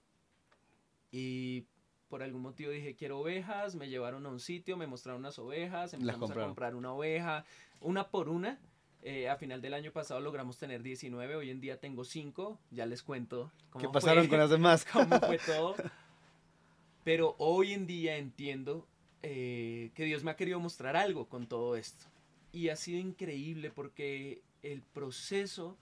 Y 1.11 1.65
por 2.13 2.21
algún 2.21 2.43
motivo 2.43 2.69
dije, 2.69 2.93
quiero 2.93 3.21
ovejas, 3.21 3.73
me 3.73 3.89
llevaron 3.89 4.23
a 4.27 4.29
un 4.29 4.39
sitio, 4.39 4.77
me 4.77 4.85
mostraron 4.85 5.21
unas 5.21 5.39
ovejas, 5.39 5.95
empezamos 5.95 6.29
a 6.29 6.35
comprar 6.35 6.75
una 6.75 6.93
oveja, 6.93 7.43
una 7.79 8.09
por 8.09 8.29
una. 8.29 8.59
Eh, 9.01 9.29
a 9.29 9.35
final 9.35 9.63
del 9.63 9.73
año 9.73 9.91
pasado 9.91 10.19
logramos 10.19 10.59
tener 10.59 10.83
19, 10.83 11.35
hoy 11.35 11.49
en 11.49 11.59
día 11.59 11.79
tengo 11.79 12.03
5, 12.03 12.59
ya 12.69 12.85
les 12.85 13.01
cuento 13.01 13.51
cómo 13.71 13.81
¿Qué 13.81 13.87
fue 13.87 13.93
pasaron 13.93 14.27
con 14.27 14.37
las 14.37 14.51
demás? 14.51 14.85
cómo 14.93 15.19
fue 15.21 15.39
todo. 15.39 15.75
Pero 17.03 17.33
hoy 17.39 17.73
en 17.73 17.87
día 17.87 18.17
entiendo 18.17 18.87
eh, 19.23 19.89
que 19.95 20.05
Dios 20.05 20.23
me 20.23 20.29
ha 20.29 20.35
querido 20.35 20.59
mostrar 20.59 20.95
algo 20.95 21.27
con 21.27 21.47
todo 21.47 21.75
esto. 21.75 22.05
Y 22.51 22.69
ha 22.69 22.75
sido 22.75 22.99
increíble 22.99 23.71
porque 23.71 24.43
el 24.61 24.83
proceso 24.83 25.79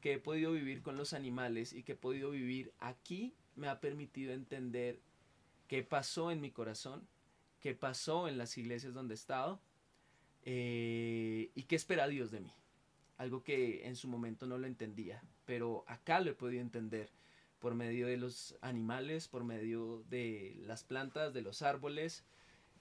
que 0.00 0.12
he 0.12 0.18
podido 0.20 0.52
vivir 0.52 0.80
con 0.80 0.96
los 0.96 1.12
animales 1.12 1.72
y 1.72 1.82
que 1.82 1.94
he 1.94 1.96
podido 1.96 2.30
vivir 2.30 2.72
aquí 2.78 3.34
me 3.56 3.66
ha 3.66 3.80
permitido 3.80 4.32
entender 4.32 5.00
qué 5.68 5.82
pasó 5.82 6.30
en 6.30 6.40
mi 6.40 6.50
corazón, 6.50 7.06
qué 7.60 7.74
pasó 7.74 8.28
en 8.28 8.38
las 8.38 8.56
iglesias 8.58 8.94
donde 8.94 9.14
he 9.14 9.16
estado 9.16 9.60
eh, 10.44 11.50
y 11.54 11.62
qué 11.64 11.76
espera 11.76 12.08
Dios 12.08 12.30
de 12.30 12.40
mí. 12.40 12.52
Algo 13.18 13.42
que 13.42 13.86
en 13.86 13.96
su 13.96 14.08
momento 14.08 14.46
no 14.46 14.58
lo 14.58 14.66
entendía, 14.66 15.22
pero 15.44 15.84
acá 15.86 16.20
lo 16.20 16.30
he 16.30 16.34
podido 16.34 16.60
entender 16.60 17.10
por 17.60 17.74
medio 17.74 18.08
de 18.08 18.16
los 18.16 18.56
animales, 18.60 19.28
por 19.28 19.44
medio 19.44 20.02
de 20.10 20.60
las 20.66 20.82
plantas, 20.82 21.32
de 21.32 21.42
los 21.42 21.62
árboles, 21.62 22.24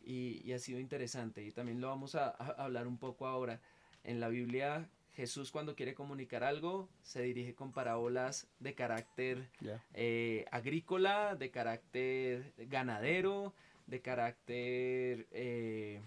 y, 0.03 0.51
ha 0.51 0.57
sido 0.57 0.79
interesante. 0.79 1.43
Y 1.45 1.51
también 1.51 1.79
lo 1.79 1.87
vamos 1.87 2.15
a 2.15 2.29
hablar 2.29 2.87
un 2.87 2.97
poco 2.97 3.27
ahora. 3.27 3.61
En 4.03 4.19
la 4.19 4.29
Biblia, 4.29 4.89
Jesús 5.21 5.51
cuando 5.51 5.75
quiere 5.75 5.93
comunicar 5.93 6.43
algo, 6.43 6.89
se 7.03 7.21
dirige 7.21 7.53
con 7.53 7.71
parábolas 7.71 8.47
de 8.59 8.73
carácter 8.73 9.49
eh, 9.93 10.45
agrícola, 10.51 11.35
de 11.35 11.51
carácter 11.51 12.53
ganadero, 12.57 13.53
de 13.85 14.01
carácter... 14.01 15.27
eh, 15.31 16.01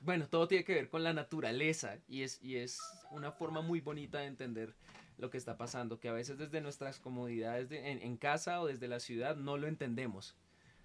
bueno, 0.00 0.26
todo 0.28 0.48
tiene 0.48 0.64
que 0.64 0.74
ver 0.74 0.88
con 0.88 1.04
la 1.04 1.12
naturaleza 1.12 1.98
y 2.08 2.22
es, 2.22 2.42
y 2.42 2.56
es 2.56 2.80
una 3.12 3.30
forma 3.30 3.60
muy 3.60 3.80
bonita 3.80 4.18
de 4.18 4.26
entender 4.26 4.74
lo 5.18 5.30
que 5.30 5.38
está 5.38 5.56
pasando, 5.56 6.00
que 6.00 6.08
a 6.08 6.12
veces 6.12 6.38
desde 6.38 6.60
nuestras 6.60 6.98
comodidades 6.98 7.68
de- 7.68 7.92
en, 7.92 8.02
en 8.02 8.16
casa 8.16 8.60
o 8.60 8.66
desde 8.66 8.88
la 8.88 8.98
ciudad 8.98 9.36
no 9.36 9.56
lo 9.56 9.68
entendemos, 9.68 10.34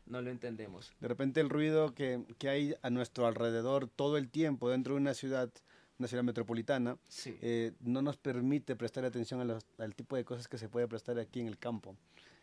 no 0.06 0.22
lo 0.22 0.30
entendemos. 0.30 0.94
De 1.00 1.08
repente 1.08 1.42
el 1.42 1.50
ruido 1.50 1.96
que, 1.96 2.24
que 2.38 2.50
hay 2.50 2.76
a 2.84 2.92
nuestro 2.92 3.26
alrededor 3.26 3.88
todo 3.88 4.18
el 4.18 4.30
tiempo 4.30 4.70
dentro 4.70 4.94
de 4.94 5.00
una 5.02 5.16
ciudad, 5.16 5.50
una 6.00 6.08
ciudad 6.08 6.24
metropolitana, 6.24 6.98
Sí, 7.08 7.38
eh, 7.42 7.74
no 7.82 8.02
nos 8.02 8.18
permite 8.18 8.76
prestar 8.76 9.06
atención 9.06 9.42
a 9.42 9.46
los- 9.46 9.66
al 9.78 9.96
tipo 9.96 10.16
de 10.16 10.24
cosas 10.26 10.48
que 10.48 10.58
se 10.58 10.70
puede 10.70 10.88
prestar 10.88 11.18
aquí 11.20 11.40
en 11.40 11.48
el 11.48 11.58
campo. 11.58 11.96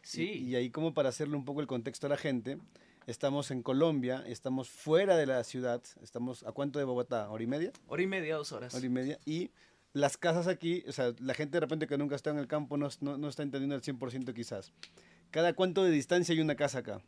Sí. 0.02 0.22
Y, 0.24 0.50
y 0.50 0.56
ahí 0.56 0.70
como 0.70 0.92
para 0.94 1.08
hacerle 1.08 1.36
un 1.36 1.44
poco 1.44 1.60
el 1.60 1.66
contexto 1.66 2.06
a 2.06 2.10
la 2.10 2.16
gente, 2.16 2.58
estamos 3.06 3.50
en 3.50 3.62
Colombia, 3.62 4.22
estamos 4.26 4.68
fuera 4.68 5.16
de 5.16 5.26
la 5.26 5.42
ciudad, 5.44 5.82
estamos 6.02 6.42
a 6.44 6.52
cuánto 6.52 6.78
de 6.78 6.84
Bogotá, 6.84 7.30
hora 7.30 7.42
y 7.42 7.46
media, 7.46 7.72
Hora 7.86 8.02
y 8.02 8.06
media, 8.06 8.36
dos 8.36 8.52
horas. 8.52 8.74
hora 8.74 8.84
y 8.84 8.88
media, 8.90 9.18
y 9.24 9.50
las 9.92 10.16
casas 10.16 10.48
aquí, 10.48 10.82
o 10.88 10.92
sea, 10.92 11.14
la 11.20 11.34
gente 11.34 11.52
de 11.56 11.60
repente 11.60 11.86
que 11.86 11.96
nunca 11.96 12.16
está 12.16 12.30
en 12.30 12.38
el 12.38 12.48
campo 12.48 12.76
no, 12.76 12.88
no, 13.00 13.16
no 13.16 13.28
está 13.28 13.42
entendiendo 13.44 13.76
al 13.76 13.82
100% 13.82 14.34
quizás. 14.34 14.72
¿Cada 15.30 15.52
cuánto 15.54 15.84
de 15.84 15.90
distancia 15.90 16.32
hay 16.34 16.40
una 16.40 16.56
casa 16.56 16.78
acá? 16.80 17.00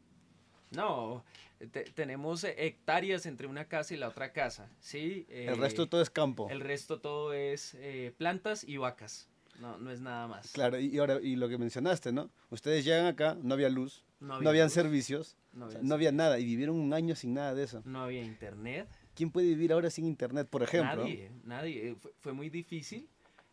No, 0.70 1.24
te- 1.58 1.84
tenemos 1.84 2.44
eh, 2.44 2.54
hectáreas 2.58 3.26
entre 3.26 3.46
una 3.46 3.66
casa 3.66 3.94
y 3.94 3.96
la 3.96 4.08
otra 4.08 4.32
casa, 4.32 4.68
¿sí? 4.80 5.26
el 5.28 5.48
Eh, 5.50 5.54
resto 5.54 5.88
todo 5.88 6.02
es 6.02 6.10
campo. 6.10 6.48
El 6.50 6.60
resto 6.60 7.00
todo 7.00 7.32
es 7.32 7.74
eh, 7.78 8.12
plantas 8.16 8.64
y 8.64 8.76
vacas. 8.76 9.28
No, 9.60 9.78
no 9.78 9.90
es 9.90 10.00
nada 10.00 10.26
más. 10.28 10.52
Claro, 10.52 10.78
y, 10.78 10.98
ahora, 10.98 11.18
y 11.22 11.34
lo 11.36 11.48
que 11.48 11.56
mencionaste, 11.56 12.12
¿no? 12.12 12.30
Ustedes 12.50 12.84
llegan 12.84 13.06
acá, 13.06 13.38
no 13.42 13.54
había 13.54 13.70
luz, 13.70 14.04
No 14.20 14.38
no, 14.40 14.48
habían 14.50 14.66
luz, 14.66 14.74
servicios, 14.74 15.36
No 15.54 15.64
o 15.66 15.70
sea, 15.70 15.78
había, 15.78 15.88
no 15.88 15.94
había 15.94 16.12
nada, 16.12 16.38
y 16.38 16.44
vivieron 16.44 16.76
un 16.76 16.92
año 16.92 17.14
sin 17.14 17.32
nada 17.32 17.54
de 17.54 17.62
eso. 17.64 17.80
no 17.86 18.02
había 18.02 18.22
internet. 18.22 18.86
¿Quién 19.14 19.30
puede 19.30 19.46
vivir 19.46 19.72
ahora 19.72 19.88
sin 19.88 20.04
internet, 20.04 20.46
por 20.50 20.62
ejemplo? 20.62 21.04
Nadie, 21.04 21.30
nadie. 21.44 21.88
Eh, 21.88 21.96
Fue, 21.98 22.12
fue 22.18 22.32
muy 22.34 22.50
difícil. 22.50 23.08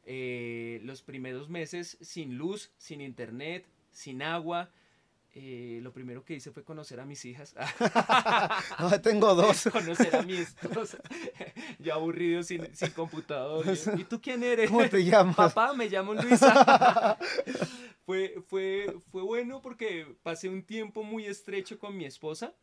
eh, 0.05 0.81
los 0.83 1.01
primeros 1.01 1.47
meses 1.47 1.97
sin 2.01 2.37
luz, 2.37 2.71
sin 2.77 2.99
internet, 2.99 3.65
sin 3.91 4.21
agua. 4.21 4.69
Eh, 5.35 5.79
lo 5.81 5.91
primero 5.91 6.23
que 6.23 6.35
hice 6.35 6.51
fue 6.51 6.63
conocer 6.63 6.99
a 6.99 7.05
mis 7.05 7.25
hijas. 7.25 7.55
Ah, 8.75 8.99
tengo 9.01 9.33
dos. 9.33 9.63
conocer 9.71 10.15
a 10.15 10.21
mi 10.21 10.37
esposa. 10.37 10.99
ya 11.79 11.95
aburrido 11.95 12.43
sin, 12.43 12.75
sin 12.75 12.91
computador. 12.91 13.65
Yo, 13.65 13.93
¿Y 13.97 14.03
tú 14.03 14.21
quién 14.21 14.43
eres? 14.43 14.69
¿Cómo 14.69 14.87
te 14.87 15.03
llamas? 15.03 15.35
Papá, 15.35 15.73
me 15.73 15.89
llamo 15.89 16.13
Luisa. 16.13 17.17
fue, 18.05 18.35
fue, 18.47 18.95
fue 19.11 19.23
bueno 19.23 19.61
porque 19.61 20.15
pasé 20.21 20.49
un 20.49 20.63
tiempo 20.63 21.03
muy 21.03 21.25
estrecho 21.25 21.79
con 21.79 21.97
mi 21.97 22.05
esposa. 22.05 22.53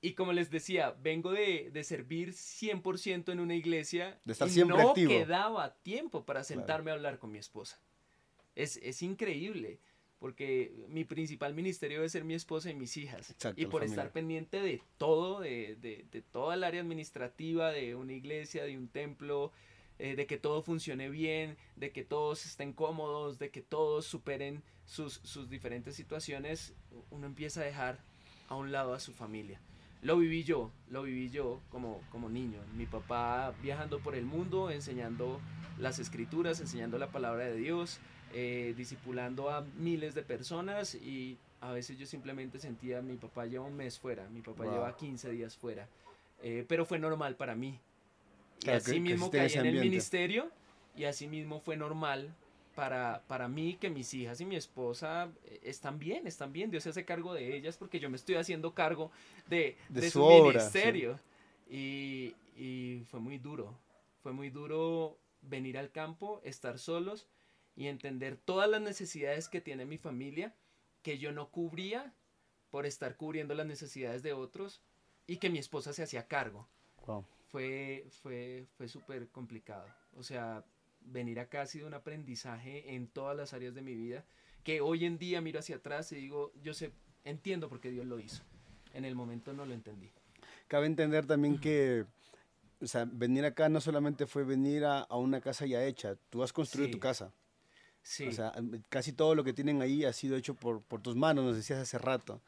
Y 0.00 0.12
como 0.12 0.32
les 0.32 0.50
decía, 0.50 0.94
vengo 1.00 1.32
de, 1.32 1.70
de 1.72 1.84
servir 1.84 2.32
100% 2.32 3.32
en 3.32 3.40
una 3.40 3.54
iglesia. 3.54 4.20
De 4.24 4.32
estar 4.32 4.48
y 4.48 4.50
siempre 4.50 4.76
no 4.76 4.90
activo. 4.90 5.10
quedaba 5.10 5.74
tiempo 5.82 6.24
para 6.24 6.44
sentarme 6.44 6.90
a 6.90 6.94
hablar 6.94 7.18
con 7.18 7.32
mi 7.32 7.38
esposa. 7.38 7.80
Es, 8.54 8.76
es 8.78 9.02
increíble. 9.02 9.80
Porque 10.18 10.72
mi 10.88 11.04
principal 11.04 11.54
ministerio 11.54 11.98
debe 11.98 12.08
ser 12.08 12.24
mi 12.24 12.34
esposa 12.34 12.70
y 12.70 12.74
mis 12.74 12.96
hijas. 12.96 13.30
Exacto, 13.30 13.60
y 13.60 13.66
por 13.66 13.84
estar 13.84 14.10
pendiente 14.10 14.60
de 14.60 14.82
todo, 14.96 15.40
de, 15.40 15.76
de, 15.80 16.04
de 16.10 16.22
toda 16.22 16.54
el 16.54 16.64
área 16.64 16.80
administrativa, 16.80 17.70
de 17.70 17.94
una 17.94 18.12
iglesia, 18.12 18.64
de 18.64 18.76
un 18.76 18.88
templo, 18.88 19.52
eh, 20.00 20.14
de 20.14 20.26
que 20.26 20.38
todo 20.38 20.62
funcione 20.62 21.10
bien, 21.10 21.56
de 21.74 21.90
que 21.90 22.04
todos 22.04 22.46
estén 22.46 22.72
cómodos, 22.72 23.40
de 23.40 23.50
que 23.50 23.62
todos 23.62 24.06
superen 24.06 24.62
sus, 24.86 25.14
sus 25.24 25.50
diferentes 25.50 25.96
situaciones, 25.96 26.72
uno 27.10 27.26
empieza 27.26 27.62
a 27.62 27.64
dejar 27.64 27.98
a 28.48 28.54
un 28.54 28.70
lado 28.70 28.94
a 28.94 29.00
su 29.00 29.12
familia. 29.12 29.60
Lo 30.00 30.16
viví 30.16 30.44
yo, 30.44 30.70
lo 30.88 31.02
viví 31.02 31.30
yo 31.30 31.60
como, 31.70 32.00
como 32.12 32.28
niño. 32.28 32.60
Mi 32.76 32.86
papá 32.86 33.52
viajando 33.60 33.98
por 33.98 34.14
el 34.14 34.24
mundo, 34.24 34.70
enseñando 34.70 35.40
las 35.78 35.98
escrituras, 35.98 36.60
enseñando 36.60 36.96
la 36.98 37.10
palabra 37.10 37.46
de 37.46 37.56
Dios, 37.56 37.98
eh, 38.32 38.74
discipulando 38.76 39.50
a 39.50 39.62
miles 39.78 40.14
de 40.14 40.22
personas 40.22 40.94
y 40.94 41.38
a 41.60 41.72
veces 41.72 41.98
yo 41.98 42.06
simplemente 42.06 42.58
sentía, 42.58 43.02
mi 43.02 43.16
papá 43.16 43.46
lleva 43.46 43.64
un 43.64 43.76
mes 43.76 43.98
fuera, 43.98 44.28
mi 44.28 44.42
papá 44.42 44.64
Wow. 44.64 44.72
lleva 44.72 44.96
15 44.96 45.30
días 45.30 45.56
fuera, 45.56 45.88
Eh, 46.40 46.64
pero 46.68 46.86
fue 46.86 46.98
normal 47.00 47.34
para 47.36 47.56
mí. 47.56 47.80
Y 48.62 48.64
Claro, 48.64 48.78
así 48.78 49.00
que 49.00 49.00
mismo 49.00 49.32
caí 49.32 49.54
en 49.56 49.64
el 49.66 49.76
ministerio 49.76 50.50
y 50.96 51.04
así 51.04 51.26
mismo 51.28 51.60
fue 51.60 51.76
normal 51.76 52.34
para, 52.74 53.22
para 53.26 53.48
mí 53.48 53.76
que 53.80 53.90
mis 53.90 54.12
hijas 54.14 54.40
y 54.40 54.44
mi 54.46 54.56
esposa 54.56 55.30
eh, 55.44 55.60
están 55.64 55.98
bien, 55.98 56.26
están 56.26 56.52
bien, 56.52 56.70
Dios 56.70 56.84
se 56.84 56.90
hace 56.90 57.04
cargo 57.04 57.34
de 57.34 57.56
ellas 57.56 57.76
porque 57.76 57.98
yo 58.00 58.10
me 58.10 58.16
estoy 58.16 58.36
haciendo 58.36 58.74
cargo 58.74 59.10
de, 59.48 59.76
De 59.88 60.00
de 60.00 60.10
su 60.10 60.20
su, 60.20 60.24
obra, 60.24 60.60
sí. 60.60 60.78
ministerio. 60.78 61.18
Y, 61.70 62.34
y 62.56 63.04
fue 63.10 63.20
muy 63.20 63.38
duro, 63.38 63.74
fue 64.22 64.32
muy 64.32 64.50
duro 64.50 65.18
venir 65.42 65.78
al 65.78 65.90
campo, 65.90 66.40
estar 66.44 66.78
solos 66.78 67.26
y 67.78 67.86
entender 67.86 68.36
todas 68.36 68.68
las 68.68 68.82
necesidades 68.82 69.48
que 69.48 69.60
tiene 69.60 69.86
mi 69.86 69.98
familia 69.98 70.52
que 71.02 71.16
yo 71.18 71.30
no 71.32 71.48
cubría 71.50 72.12
por 72.70 72.86
estar 72.86 73.16
cubriendo 73.16 73.54
las 73.54 73.66
necesidades 73.66 74.22
de 74.24 74.32
otros 74.32 74.82
y 75.28 75.36
que 75.36 75.48
mi 75.48 75.58
esposa 75.58 75.92
se 75.92 76.02
hacía 76.02 76.26
cargo 76.26 76.68
Wow. 77.06 77.24
fue, 77.46 78.04
fue, 78.20 78.66
fue 78.76 78.88
súper 78.88 79.28
complicado. 79.28 79.86
O 80.16 80.22
sea, 80.24 80.64
venir 81.00 81.38
acá 81.38 81.62
ha 81.62 81.66
sido 81.66 81.86
un 81.86 81.94
aprendizaje 81.94 82.94
en 82.94 83.06
todas 83.06 83.36
las 83.36 83.54
áreas 83.54 83.74
de 83.74 83.80
mi 83.80 83.94
vida, 83.94 84.24
que 84.64 84.80
hoy 84.80 85.04
en 85.06 85.16
día 85.16 85.40
miro 85.40 85.60
hacia 85.60 85.76
atrás 85.76 86.10
y 86.12 86.16
digo, 86.16 86.52
yo 86.62 86.74
sé, 86.74 86.90
entiendo 87.24 87.68
por 87.68 87.80
qué 87.80 87.90
Dios 87.92 88.04
lo 88.06 88.18
hizo. 88.18 88.42
En 88.92 89.04
el 89.04 89.14
momento 89.14 89.52
no 89.52 89.64
lo 89.64 89.72
entendí. 89.72 90.10
Cabe 90.66 90.86
entender 90.86 91.24
también 91.26 91.58
que, 91.58 92.04
o 92.82 92.86
sea, 92.86 93.06
venir 93.10 93.44
acá 93.46 93.68
no 93.68 93.80
solamente 93.80 94.26
fue 94.26 94.42
venir 94.44 94.84
a, 94.84 95.00
a 95.02 95.16
una 95.16 95.40
casa 95.40 95.64
ya 95.64 95.84
hecha, 95.84 96.16
tú 96.28 96.42
has 96.42 96.52
construido 96.52 96.88
Sí. 96.88 96.92
tu 96.92 96.98
casa. 97.00 97.32
Sí, 98.02 98.28
O 98.28 98.32
sea, 98.32 98.52
casi 98.88 99.12
todo 99.12 99.34
lo 99.34 99.44
que 99.44 99.52
tienen 99.52 99.82
ahí 99.82 100.04
ha 100.04 100.12
sido 100.12 100.36
hecho 100.36 100.54
por, 100.54 100.82
por 100.82 101.00
tus 101.02 101.14
manos, 101.14 101.44
nos 101.44 101.56
decías 101.56 101.78
hace 101.78 101.98
rato. 101.98 102.40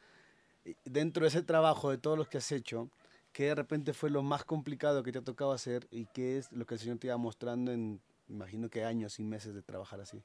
Dentro 0.85 1.23
de 1.23 1.29
ese 1.29 1.43
trabajo, 1.43 1.89
de 1.91 1.97
todos 1.97 2.17
los 2.17 2.27
que 2.27 2.37
has 2.39 2.51
hecho, 2.51 2.89
¿qué 3.31 3.45
de 3.45 3.55
repente 3.55 3.93
fue 3.93 4.09
lo 4.09 4.23
más 4.23 4.43
complicado 4.43 5.03
que 5.03 5.11
te 5.11 5.19
ha 5.19 5.23
tocado 5.23 5.51
hacer 5.51 5.87
y 5.91 6.05
qué 6.07 6.37
es 6.37 6.51
lo 6.51 6.65
que 6.65 6.75
el 6.75 6.79
Señor 6.79 6.97
te 6.97 7.07
iba 7.07 7.17
mostrando 7.17 7.71
en, 7.71 8.01
imagino 8.27 8.69
que 8.69 8.85
años 8.85 9.19
y 9.19 9.23
meses 9.23 9.53
de 9.53 9.61
trabajar 9.61 10.01
así? 10.01 10.23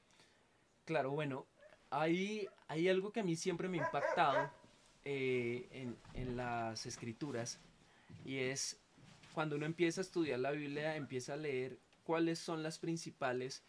claro, 0.85 1.11
bueno, 1.11 1.45
hay, 1.89 2.47
hay 2.67 2.87
algo 2.87 3.11
que 3.11 3.19
a 3.19 3.23
mí 3.23 3.35
siempre 3.35 3.67
me 3.67 3.79
ha 3.79 3.85
impactado 3.85 4.49
eh, 5.03 5.67
en, 5.71 5.97
en 6.13 6.37
las 6.37 6.85
escrituras 6.85 7.59
y 8.25 8.37
es 8.37 8.79
cuando 9.33 9.57
uno 9.57 9.65
empieza 9.65 10.01
a 10.01 10.03
estudiar 10.03 10.39
la 10.39 10.51
Biblia, 10.51 10.95
empieza 10.95 11.33
a 11.33 11.37
leer 11.37 11.77
cuáles 12.03 12.39
son 12.39 12.63
las 12.63 12.79
principales 12.79 13.63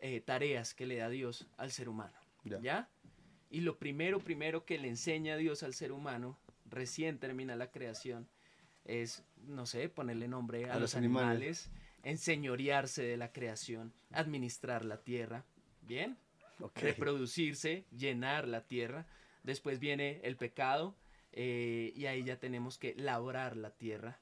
eh, 0.00 0.20
tareas 0.20 0.74
que 0.74 0.86
le 0.86 0.96
da 0.96 1.08
Dios 1.08 1.46
al 1.56 1.70
ser 1.70 1.88
humano. 1.88 2.14
Ya. 2.44 2.60
¿Ya? 2.60 2.88
Y 3.50 3.60
lo 3.60 3.78
primero, 3.78 4.20
primero 4.20 4.64
que 4.64 4.78
le 4.78 4.88
enseña 4.88 5.36
Dios 5.36 5.62
al 5.62 5.74
ser 5.74 5.92
humano, 5.92 6.38
recién 6.66 7.18
termina 7.18 7.56
la 7.56 7.70
creación, 7.70 8.28
es, 8.84 9.24
no 9.46 9.66
sé, 9.66 9.88
ponerle 9.88 10.28
nombre 10.28 10.70
a, 10.70 10.74
A 10.74 10.78
los 10.78 10.94
animales. 10.94 11.66
animales, 11.66 11.70
enseñorearse 12.02 13.02
de 13.02 13.16
la 13.16 13.32
creación, 13.32 13.92
administrar 14.12 14.84
la 14.84 14.98
tierra, 14.98 15.44
¿bien? 15.82 16.16
Reproducirse, 16.74 17.84
llenar 17.90 18.46
la 18.46 18.66
tierra. 18.66 19.06
Después 19.42 19.78
viene 19.80 20.20
el 20.22 20.36
pecado 20.36 20.94
eh, 21.32 21.92
y 21.96 22.06
ahí 22.06 22.22
ya 22.22 22.38
tenemos 22.38 22.78
que 22.78 22.94
labrar 22.96 23.56
la 23.56 23.70
tierra, 23.70 24.20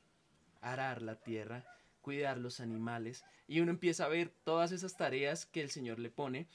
arar 0.60 1.02
la 1.02 1.16
tierra, 1.16 1.64
cuidar 2.08 2.38
los 2.38 2.58
animales. 2.60 3.22
Y 3.46 3.60
uno 3.60 3.70
empieza 3.70 4.06
a 4.06 4.08
ver 4.08 4.30
todas 4.44 4.72
esas 4.72 4.96
tareas 4.96 5.44
que 5.44 5.60
el 5.60 5.68
Señor 5.70 5.98
le 5.98 6.08
pone 6.08 6.46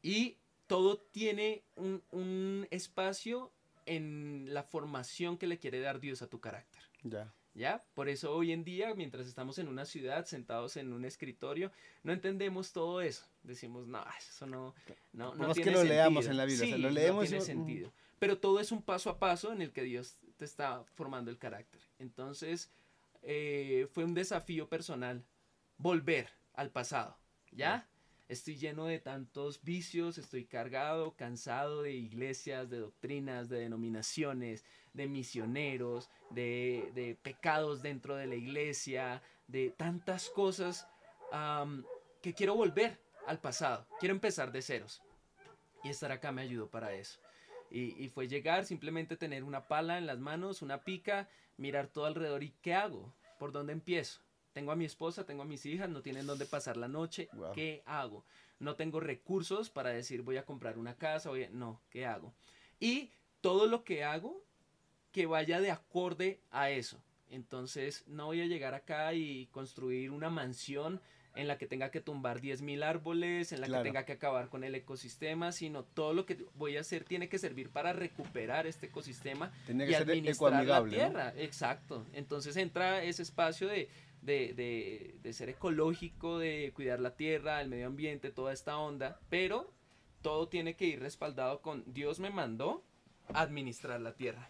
y 0.00 0.38
todo 0.66 0.96
tiene 0.96 1.62
un, 1.76 2.02
un 2.10 2.66
espacio 2.70 3.52
en 3.84 4.46
la 4.54 4.62
formación 4.62 5.36
que 5.36 5.46
le 5.46 5.58
quiere 5.58 5.80
dar 5.80 6.00
Dios 6.00 6.22
a 6.22 6.26
tu 6.28 6.40
carácter. 6.40 6.80
Ya. 7.02 7.30
¿Ya? 7.52 7.84
Por 7.92 8.08
eso 8.08 8.34
hoy 8.34 8.50
en 8.52 8.64
día, 8.64 8.94
mientras 8.94 9.26
estamos 9.26 9.58
en 9.58 9.68
una 9.68 9.84
ciudad, 9.84 10.24
sentados 10.24 10.78
en 10.78 10.90
un 10.94 11.04
escritorio, 11.04 11.70
no 12.02 12.14
entendemos 12.14 12.72
todo 12.72 13.02
eso. 13.02 13.26
Decimos, 13.42 13.86
no, 13.86 14.02
eso 14.18 14.46
no, 14.46 14.74
no, 15.12 15.34
no 15.34 15.48
más 15.48 15.56
que 15.58 15.64
tiene 15.64 15.76
lo 15.78 15.84
leamos 15.84 16.24
sentido". 16.24 16.30
en 16.30 16.36
la 16.38 16.44
Biblia, 16.46 16.64
o 16.64 16.68
sea, 16.68 16.76
Sí, 16.76 16.82
lo 16.82 16.90
leemos 16.90 17.24
no 17.24 17.28
tiene 17.28 17.44
"Mm". 17.44 17.46
sentido. 17.46 17.92
Pero 18.18 18.38
todo 18.38 18.58
es 18.58 18.72
un 18.72 18.80
paso 18.80 19.10
a 19.10 19.18
paso 19.18 19.52
en 19.52 19.60
el 19.60 19.70
que 19.70 19.82
Dios 19.82 20.16
te 20.38 20.46
está 20.46 20.82
formando 20.94 21.30
el 21.30 21.36
carácter. 21.36 21.82
Entonces, 21.98 22.70
eh, 23.26 23.88
fue 23.92 24.04
un 24.04 24.14
desafío 24.14 24.68
personal 24.68 25.24
volver 25.78 26.28
al 26.52 26.70
pasado, 26.70 27.18
¿ya? 27.50 27.88
Estoy 28.28 28.56
lleno 28.56 28.86
de 28.86 28.98
tantos 28.98 29.62
vicios, 29.62 30.16
estoy 30.16 30.46
cargado, 30.46 31.14
cansado 31.14 31.82
de 31.82 31.92
iglesias, 31.92 32.70
de 32.70 32.78
doctrinas, 32.78 33.48
de 33.48 33.58
denominaciones, 33.58 34.64
de 34.94 35.06
misioneros, 35.08 36.08
de, 36.30 36.90
de 36.94 37.16
pecados 37.16 37.82
dentro 37.82 38.16
de 38.16 38.26
la 38.26 38.34
iglesia, 38.34 39.22
de 39.46 39.70
tantas 39.70 40.30
cosas 40.30 40.86
que 42.22 42.32
quiero 42.34 42.54
volver 42.54 42.98
al 43.26 43.40
pasado, 43.40 43.86
quiero 43.98 44.14
empezar 44.14 44.52
de 44.52 44.62
ceros. 44.62 45.02
Y 45.82 45.90
estar 45.90 46.12
acá 46.12 46.32
me 46.32 46.42
ayudó 46.42 46.70
para 46.70 46.94
eso. 46.94 47.20
Y, 47.70 48.02
y 48.02 48.08
fue 48.08 48.28
llegar, 48.28 48.64
simplemente 48.64 49.16
tener 49.16 49.44
una 49.44 49.66
pala 49.66 49.98
en 49.98 50.06
las 50.06 50.18
manos, 50.18 50.62
una 50.62 50.82
pica, 50.84 51.28
mirar 51.56 51.88
todo 51.88 52.06
alrededor 52.06 52.42
y 52.42 52.50
¿qué 52.62 52.74
hago? 52.74 53.12
¿Por 53.38 53.52
dónde 53.52 53.72
empiezo? 53.72 54.20
Tengo 54.52 54.70
a 54.72 54.76
mi 54.76 54.84
esposa, 54.84 55.26
tengo 55.26 55.42
a 55.42 55.46
mis 55.46 55.66
hijas, 55.66 55.88
no 55.88 56.00
tienen 56.02 56.26
dónde 56.26 56.46
pasar 56.46 56.76
la 56.76 56.88
noche. 56.88 57.28
Wow. 57.32 57.52
¿Qué 57.52 57.82
hago? 57.86 58.24
No 58.60 58.76
tengo 58.76 59.00
recursos 59.00 59.68
para 59.68 59.90
decir 59.90 60.22
voy 60.22 60.36
a 60.36 60.44
comprar 60.44 60.78
una 60.78 60.94
casa, 60.96 61.30
voy 61.30 61.44
a- 61.44 61.50
no, 61.50 61.80
¿qué 61.90 62.06
hago? 62.06 62.32
Y 62.78 63.10
todo 63.40 63.66
lo 63.66 63.82
que 63.84 64.04
hago 64.04 64.42
que 65.10 65.26
vaya 65.26 65.60
de 65.60 65.70
acorde 65.70 66.40
a 66.50 66.70
eso. 66.70 67.00
Entonces 67.30 68.04
no 68.06 68.26
voy 68.26 68.40
a 68.42 68.46
llegar 68.46 68.74
acá 68.74 69.12
y 69.14 69.46
construir 69.46 70.10
una 70.12 70.30
mansión 70.30 71.00
en 71.36 71.48
la 71.48 71.58
que 71.58 71.66
tenga 71.66 71.90
que 71.90 72.00
tumbar 72.00 72.40
10.000 72.40 72.82
árboles, 72.84 73.52
en 73.52 73.60
la 73.60 73.66
Claro. 73.66 73.82
que 73.82 73.88
tenga 73.90 74.04
que 74.04 74.12
acabar 74.12 74.48
con 74.48 74.62
el 74.64 74.74
ecosistema, 74.74 75.50
sino 75.52 75.82
todo 75.84 76.14
lo 76.14 76.26
que 76.26 76.44
voy 76.54 76.76
a 76.76 76.80
hacer 76.80 77.04
tiene 77.04 77.28
que 77.28 77.38
servir 77.38 77.70
para 77.70 77.92
recuperar 77.92 78.66
este 78.66 78.86
ecosistema 78.86 79.52
Tenía 79.66 79.86
y 79.86 79.88
que 79.88 79.94
ser 79.96 80.02
administrar 80.02 80.64
la 80.64 80.84
tierra. 80.84 81.32
Exacto. 81.36 82.06
Entonces 82.12 82.56
entra 82.56 83.02
ese 83.02 83.22
espacio 83.22 83.66
de, 83.68 83.88
de, 84.22 84.54
de- 84.54 85.14
de 85.22 85.32
ser 85.32 85.48
ecológico, 85.48 86.38
de 86.38 86.72
cuidar 86.74 87.00
la 87.00 87.16
tierra, 87.16 87.60
el 87.60 87.68
medio 87.68 87.86
ambiente, 87.88 88.30
toda 88.30 88.52
esta 88.52 88.78
onda, 88.78 89.18
pero 89.28 89.72
todo 90.22 90.48
tiene 90.48 90.74
que 90.76 90.86
ir 90.86 91.00
respaldado 91.00 91.60
con 91.60 91.82
Dios 91.92 92.20
me 92.20 92.30
mandó 92.30 92.82
a 93.32 93.40
administrar 93.42 94.00
la 94.00 94.14
tierra. 94.14 94.48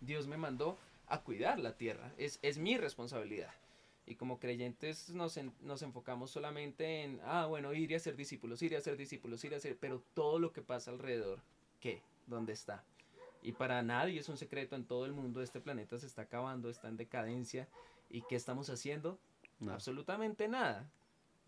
Dios 0.00 0.26
me 0.26 0.36
mandó 0.36 0.78
a 1.06 1.20
cuidar 1.22 1.58
la 1.58 1.76
tierra. 1.76 2.12
Es, 2.18 2.38
es 2.42 2.58
mi 2.58 2.76
responsabilidad. 2.76 3.50
Y 4.06 4.16
como 4.16 4.38
creyentes 4.38 5.10
nos, 5.10 5.36
en- 5.36 5.52
nos 5.62 5.82
enfocamos 5.82 6.30
solamente 6.30 7.02
en, 7.04 7.20
ah, 7.24 7.46
bueno, 7.46 7.72
ir 7.72 7.90
y 7.90 7.94
hacer 7.94 8.16
discípulos, 8.16 8.60
ir 8.62 8.72
y 8.72 8.76
hacer 8.76 8.96
discípulos, 8.96 9.42
ir 9.44 9.52
y 9.52 9.54
hacer, 9.54 9.78
pero 9.78 10.02
todo 10.14 10.38
lo 10.38 10.52
que 10.52 10.60
pasa 10.62 10.90
alrededor, 10.90 11.40
¿qué? 11.80 12.02
¿Dónde 12.26 12.52
está? 12.52 12.84
Y 13.42 13.52
para 13.52 13.82
nadie 13.82 14.20
es 14.20 14.28
un 14.28 14.38
secreto, 14.38 14.74
en 14.74 14.84
todo 14.86 15.04
el 15.04 15.12
mundo 15.12 15.42
este 15.42 15.60
planeta 15.60 15.98
se 15.98 16.06
está 16.06 16.22
acabando, 16.22 16.70
está 16.70 16.88
en 16.88 16.96
decadencia. 16.96 17.68
¿Y 18.10 18.22
qué 18.22 18.36
estamos 18.36 18.70
haciendo? 18.70 19.18
No. 19.60 19.72
Absolutamente 19.72 20.48
nada. 20.48 20.90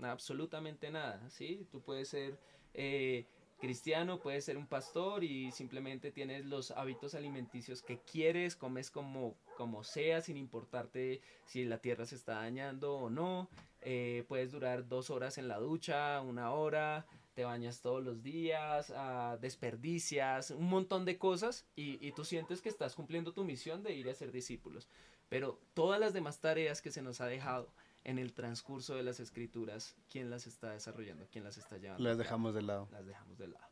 Absolutamente 0.02 0.90
nada, 0.90 1.28
¿sí? 1.30 1.66
Tú 1.72 1.80
puedes 1.80 2.08
ser 2.08 2.38
eh, 2.74 3.24
cristiano, 3.58 4.20
puedes 4.20 4.44
ser 4.44 4.58
un 4.58 4.66
pastor 4.66 5.24
y 5.24 5.50
simplemente 5.52 6.12
tienes 6.12 6.44
los 6.44 6.70
hábitos 6.70 7.14
alimenticios 7.14 7.82
que 7.82 7.98
quieres, 8.00 8.56
comes 8.56 8.90
como, 8.90 9.34
como 9.56 9.82
sea, 9.82 10.20
sin 10.20 10.36
importarte 10.36 11.20
si 11.46 11.64
la 11.64 11.78
tierra 11.78 12.04
se 12.06 12.14
está 12.14 12.34
dañando 12.34 12.94
o 12.94 13.10
no. 13.10 13.48
Eh, 13.80 14.24
puedes 14.28 14.52
durar 14.52 14.86
dos 14.86 15.10
horas 15.10 15.38
en 15.38 15.48
la 15.48 15.58
ducha, 15.58 16.20
una 16.20 16.52
hora, 16.52 17.06
te 17.34 17.44
bañas 17.44 17.80
todos 17.80 18.04
los 18.04 18.22
días, 18.22 18.92
ah, 18.94 19.38
desperdicias, 19.40 20.50
un 20.50 20.68
montón 20.68 21.04
de 21.04 21.18
cosas 21.18 21.66
y, 21.74 22.04
y 22.06 22.12
tú 22.12 22.24
sientes 22.24 22.62
que 22.62 22.68
estás 22.68 22.94
cumpliendo 22.94 23.32
tu 23.32 23.44
misión 23.44 23.82
de 23.82 23.94
ir 23.94 24.08
a 24.08 24.14
ser 24.14 24.30
discípulos. 24.30 24.88
Pero 25.28 25.58
todas 25.74 25.98
las 25.98 26.12
demás 26.12 26.40
tareas 26.40 26.80
que 26.80 26.90
se 26.90 27.02
nos 27.02 27.20
ha 27.20 27.26
dejado 27.26 27.72
en 28.04 28.18
el 28.18 28.32
transcurso 28.32 28.94
de 28.94 29.02
las 29.02 29.18
escrituras, 29.18 29.96
¿quién 30.08 30.30
las 30.30 30.46
está 30.46 30.70
desarrollando? 30.70 31.26
¿Quién 31.32 31.42
las 31.42 31.58
está 31.58 31.76
llevando? 31.76 32.04
Las 32.04 32.18
dejamos 32.18 32.54
de 32.54 32.62
lado. 32.62 32.88
las 32.92 33.04
dejamos 33.04 33.36
de 33.36 33.48
lado. 33.48 33.66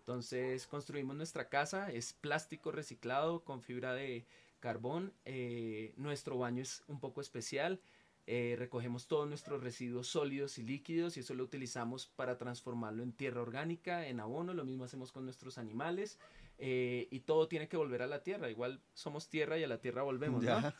Entonces 0.00 0.66
construimos 0.66 1.16
nuestra 1.16 1.48
casa, 1.48 1.90
es 1.90 2.12
plástico 2.12 2.72
reciclado 2.72 3.44
con 3.44 3.62
fibra 3.62 3.94
de 3.94 4.26
carbón. 4.62 5.12
eh, 5.26 5.92
nuestro 5.96 6.38
baño 6.38 6.62
es 6.62 6.82
un 6.88 6.98
poco 7.00 7.20
especial. 7.20 7.80
eh, 8.26 8.54
recogemos 8.56 9.08
todos 9.08 9.28
nuestros 9.28 9.62
residuos 9.62 10.06
sólidos 10.06 10.56
y 10.58 10.62
líquidos 10.62 11.16
y 11.16 11.20
eso 11.20 11.34
lo 11.34 11.42
utilizamos 11.44 12.06
para 12.06 12.38
transformarlo 12.38 13.02
en 13.02 13.12
tierra 13.12 13.42
orgánica, 13.42 14.06
en 14.06 14.20
abono. 14.20 14.54
Lo 14.54 14.64
mismo 14.64 14.84
hacemos 14.84 15.10
con 15.10 15.24
nuestros 15.24 15.58
animales 15.58 16.18
eh, 16.58 17.08
y 17.10 17.20
todo 17.20 17.48
tiene 17.48 17.66
que 17.68 17.76
volver 17.76 18.00
a 18.02 18.06
la 18.06 18.22
tierra. 18.22 18.48
Igual 18.48 18.80
somos 18.94 19.28
tierra 19.28 19.58
y 19.58 19.64
a 19.64 19.68
la 19.68 19.80
tierra 19.80 20.02
volvemos, 20.02 20.44
¿no? 20.44 20.72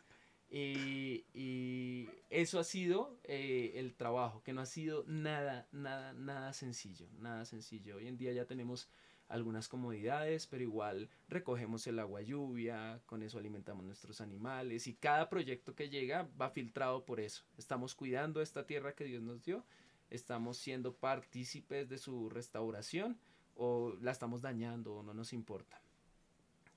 Y, 0.54 1.24
y 1.32 2.08
eso 2.28 2.58
ha 2.60 2.64
sido 2.64 3.18
eh, 3.24 3.72
el 3.76 3.94
trabajo, 3.94 4.42
que 4.44 4.52
no 4.52 4.60
ha 4.60 4.66
sido 4.66 5.02
nada, 5.06 5.66
nada, 5.72 6.12
nada 6.12 6.52
sencillo, 6.52 7.08
nada 7.18 7.46
sencillo. 7.46 7.96
Hoy 7.96 8.06
en 8.06 8.18
día 8.18 8.32
ya 8.34 8.44
tenemos 8.44 8.86
algunas 9.32 9.66
comodidades, 9.66 10.46
pero 10.46 10.62
igual 10.62 11.08
recogemos 11.26 11.86
el 11.86 11.98
agua 11.98 12.20
lluvia, 12.20 13.00
con 13.06 13.22
eso 13.22 13.38
alimentamos 13.38 13.82
nuestros 13.82 14.20
animales 14.20 14.86
y 14.86 14.94
cada 14.94 15.30
proyecto 15.30 15.74
que 15.74 15.88
llega 15.88 16.28
va 16.40 16.50
filtrado 16.50 17.06
por 17.06 17.18
eso. 17.18 17.42
Estamos 17.56 17.94
cuidando 17.94 18.42
esta 18.42 18.66
tierra 18.66 18.94
que 18.94 19.04
Dios 19.04 19.22
nos 19.22 19.42
dio, 19.42 19.64
estamos 20.10 20.58
siendo 20.58 20.94
partícipes 20.94 21.88
de 21.88 21.96
su 21.96 22.28
restauración 22.28 23.18
o 23.56 23.94
la 24.02 24.12
estamos 24.12 24.42
dañando 24.42 24.96
o 24.96 25.02
no 25.02 25.14
nos 25.14 25.32
importa. 25.32 25.80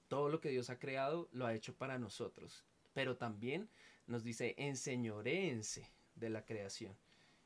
Todo 0.08 0.30
lo 0.30 0.40
que 0.40 0.50
Dios 0.50 0.70
ha 0.70 0.80
creado 0.80 1.28
lo 1.34 1.46
ha 1.46 1.54
hecho 1.54 1.76
para 1.76 2.00
nosotros, 2.00 2.64
pero 2.94 3.18
también 3.18 3.68
nos 4.08 4.24
dice 4.24 4.56
enseñoréense 4.58 5.90
de 6.16 6.30
la 6.30 6.46
creación. 6.46 6.96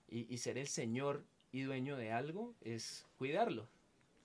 Y, 0.08 0.32
y 0.32 0.38
ser 0.38 0.60
el 0.60 0.68
Señor 0.68 1.24
y 1.52 1.62
dueño 1.62 1.98
de 1.98 2.12
algo 2.12 2.54
es 2.62 3.08
cuidarlo. 3.18 3.68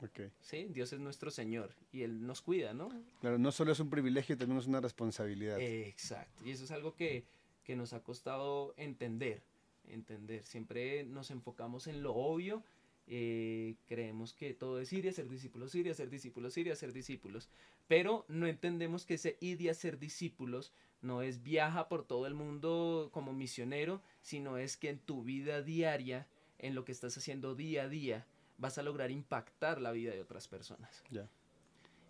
Ok. 0.00 0.20
¿sí? 0.40 0.66
Dios 0.70 0.92
es 0.92 1.00
nuestro 1.00 1.30
Señor 1.30 1.74
y 1.92 2.02
Él 2.02 2.26
nos 2.26 2.42
cuida, 2.42 2.74
¿no? 2.74 2.90
Claro, 3.20 3.38
no 3.38 3.52
solo 3.52 3.72
es 3.72 3.80
un 3.80 3.90
privilegio, 3.90 4.36
también 4.36 4.58
es 4.58 4.66
una 4.66 4.80
responsabilidad. 4.80 5.58
Exacto. 5.60 6.44
Y 6.44 6.50
eso 6.50 6.64
es 6.64 6.70
algo 6.72 6.94
que, 6.94 7.24
que 7.64 7.76
nos 7.76 7.92
ha 7.92 8.02
costado 8.02 8.74
entender. 8.76 9.42
Entender. 9.88 10.44
Siempre 10.44 11.04
nos 11.04 11.30
enfocamos 11.30 11.86
en 11.86 12.02
lo 12.02 12.14
obvio. 12.14 12.62
eh, 13.06 13.74
creemos 13.86 14.32
que 14.32 14.54
todo 14.54 14.80
es 14.80 14.90
ir 14.94 15.04
y 15.04 15.08
hacer 15.08 15.28
discípulos, 15.28 15.74
ir 15.74 15.86
y 15.86 15.90
hacer 15.90 16.08
discípulos, 16.08 16.56
ir 16.56 16.66
y 16.68 16.70
hacer 16.70 16.92
discípulos. 16.92 17.50
Pero 17.86 18.24
no 18.28 18.46
entendemos 18.46 19.04
que 19.04 19.14
ese 19.14 19.36
ir 19.40 19.60
y 19.60 19.68
hacer 19.68 19.98
discípulos 19.98 20.72
no 21.02 21.20
es 21.20 21.42
viaja 21.42 21.88
por 21.88 22.06
todo 22.06 22.26
el 22.26 22.32
mundo 22.32 23.10
como 23.12 23.34
misionero, 23.34 24.00
sino 24.22 24.56
es 24.56 24.78
que 24.78 24.88
en 24.88 24.98
tu 24.98 25.22
vida 25.22 25.60
diaria, 25.60 26.26
en 26.58 26.74
lo 26.74 26.86
que 26.86 26.92
estás 26.92 27.16
haciendo 27.18 27.54
día 27.54 27.82
a 27.82 27.88
día, 27.88 28.26
vas 28.58 28.78
a 28.78 28.82
lograr 28.82 29.10
impactar 29.10 29.80
la 29.80 29.92
vida 29.92 30.12
de 30.12 30.20
otras 30.20 30.48
personas. 30.48 31.02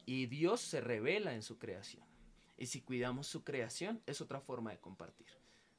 Y 0.06 0.26
Dios 0.26 0.60
se 0.60 0.80
revela 0.80 1.34
en 1.34 1.42
su 1.42 1.58
creación. 1.58 2.04
Y 2.56 2.66
si 2.66 2.80
cuidamos 2.80 3.26
su 3.26 3.42
creación, 3.42 4.00
es 4.06 4.20
otra 4.20 4.40
forma 4.40 4.70
de 4.70 4.78
compartir. 4.78 5.26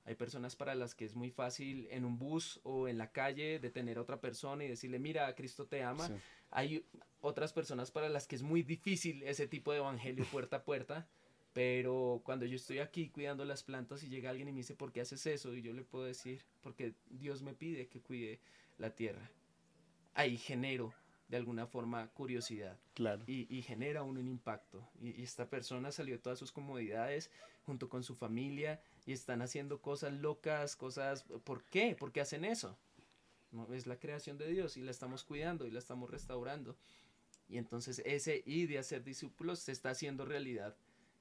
Hay 0.06 0.16
personas 0.16 0.56
para 0.56 0.76
las 0.76 0.94
que 0.94 1.06
es 1.06 1.16
muy 1.16 1.32
fácil 1.32 1.88
en 1.90 2.06
un 2.06 2.20
bus 2.20 2.60
o 2.64 2.88
en 2.88 2.98
la 2.98 3.12
calle 3.12 3.60
detener 3.60 3.98
a 3.98 4.02
otra 4.02 4.22
persona 4.22 4.64
y 4.64 4.68
decirle, 4.68 5.00
mira, 5.00 5.34
Cristo 5.36 5.66
te 5.66 5.84
ama. 5.84 6.08
Sí. 6.08 6.14
Hay 6.52 6.86
otras 7.22 7.54
personas 7.54 7.90
para 7.90 8.10
las 8.10 8.28
que 8.28 8.36
es 8.36 8.44
muy 8.44 8.62
difícil 8.62 9.24
ese 9.24 9.48
tipo 9.48 9.72
de 9.72 9.80
evangelio 9.80 10.26
puerta 10.32 10.58
a 10.58 10.64
puerta. 10.64 11.08
Pero 11.54 12.22
cuando 12.26 12.46
yo 12.46 12.58
estoy 12.58 12.80
aquí 12.80 13.10
cuidando 13.10 13.46
las 13.46 13.64
plantas 13.64 14.04
y 14.04 14.10
llega 14.10 14.30
alguien 14.30 14.50
y 14.50 14.52
me 14.52 14.58
dice, 14.58 14.76
¿por 14.76 14.92
qué 14.92 15.02
haces 15.02 15.26
eso? 15.26 15.56
Y 15.56 15.62
yo 15.62 15.74
le 15.74 15.84
puedo 15.84 16.04
decir, 16.04 16.44
porque 16.62 16.94
Dios 17.10 17.42
me 17.42 17.54
pide 17.54 17.88
que 17.88 18.02
cuide 18.02 18.42
la 18.78 18.94
tierra. 18.94 19.32
Ahí 20.16 20.38
genero 20.38 20.94
de 21.28 21.38
alguna 21.38 21.66
forma 21.68 22.08
curiosidad 22.10 22.78
Claro. 22.94 23.24
y, 23.28 23.48
y 23.56 23.62
genera 23.62 24.04
uno 24.04 24.20
un 24.20 24.28
impacto. 24.28 24.88
Y, 25.02 25.20
y 25.20 25.24
esta 25.24 25.50
persona 25.50 25.92
salió 25.92 26.16
de 26.16 26.20
todas 26.22 26.40
sus 26.40 26.52
comodidades 26.52 27.30
junto 27.66 27.90
con 27.90 28.04
su 28.04 28.16
familia 28.16 28.82
y 29.06 29.12
están 29.12 29.42
haciendo 29.42 29.82
cosas 29.82 30.14
locas, 30.14 30.76
cosas... 30.76 31.24
¿Por 31.44 31.64
qué? 31.66 31.96
¿Por 31.96 32.12
qué 32.12 32.22
hacen 32.22 32.46
eso? 32.46 32.78
No, 33.52 33.72
es 33.74 33.88
la 33.88 33.98
creación 33.98 34.38
de 34.38 34.48
Dios 34.48 34.78
y 34.78 34.82
la 34.82 34.92
estamos 34.92 35.24
cuidando 35.24 35.66
y 35.66 35.72
la 35.72 35.80
estamos 35.80 36.10
restaurando. 36.10 36.76
Y 37.48 37.58
entonces 37.58 38.02
ese 38.06 38.44
y 38.46 38.66
de 38.68 38.80
hacer 38.80 39.04
discípulos 39.04 39.60
se 39.60 39.72
está 39.72 39.92
haciendo 39.92 40.26
realidad 40.26 40.76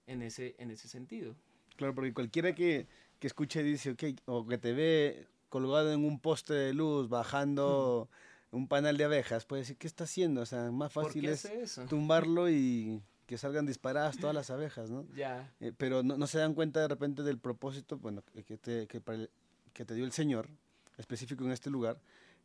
en 0.06 0.22
ese, 0.22 0.54
en 0.58 0.70
ese 0.70 0.88
sentido. 0.88 1.34
Claro, 1.76 1.94
porque 1.94 2.12
cualquiera 2.12 2.54
que, 2.54 2.86
que 3.18 3.26
escuche 3.26 3.62
dice, 3.62 3.90
ok, 3.92 4.04
o 4.26 4.46
que 4.46 4.58
te 4.58 4.72
ve 4.72 5.26
colgado 5.48 5.92
en 5.92 6.04
un 6.04 6.18
poste 6.20 6.54
de 6.54 6.74
luz 6.74 7.08
bajando 7.08 8.08
un 8.54 8.68
panal 8.68 8.96
de 8.96 9.04
abejas, 9.04 9.44
puede 9.44 9.62
decir, 9.62 9.76
¿qué 9.76 9.86
está 9.86 10.04
haciendo? 10.04 10.40
O 10.42 10.46
sea, 10.46 10.70
más 10.70 10.92
¿Por 10.92 11.06
fácil 11.06 11.26
es 11.28 11.44
eso? 11.44 11.84
tumbarlo 11.86 12.48
y 12.48 13.02
que 13.26 13.36
salgan 13.38 13.66
disparadas 13.66 14.16
todas 14.18 14.34
las 14.34 14.50
abejas, 14.50 14.90
¿no? 14.90 15.04
Ya, 15.16 15.52
Eh, 15.60 15.72
pero 15.76 16.02
no, 16.02 16.16
no 16.16 16.26
se 16.26 16.38
dan 16.38 16.54
cuenta 16.54 16.80
de 16.80 16.88
repente 16.88 17.22
del 17.22 17.38
propósito 17.38 17.96
bueno, 17.98 18.22
que- 18.32 18.44
que, 18.44 18.56
te, 18.58 18.86
que, 18.86 19.00
para 19.00 19.18
el- 19.18 19.30
que 19.72 19.84
te 19.84 19.94
dio 19.94 20.04
el 20.04 20.12
Señor, 20.12 20.48
específico 20.98 21.44
en 21.44 21.50
este 21.52 21.70
lugar, 21.70 21.98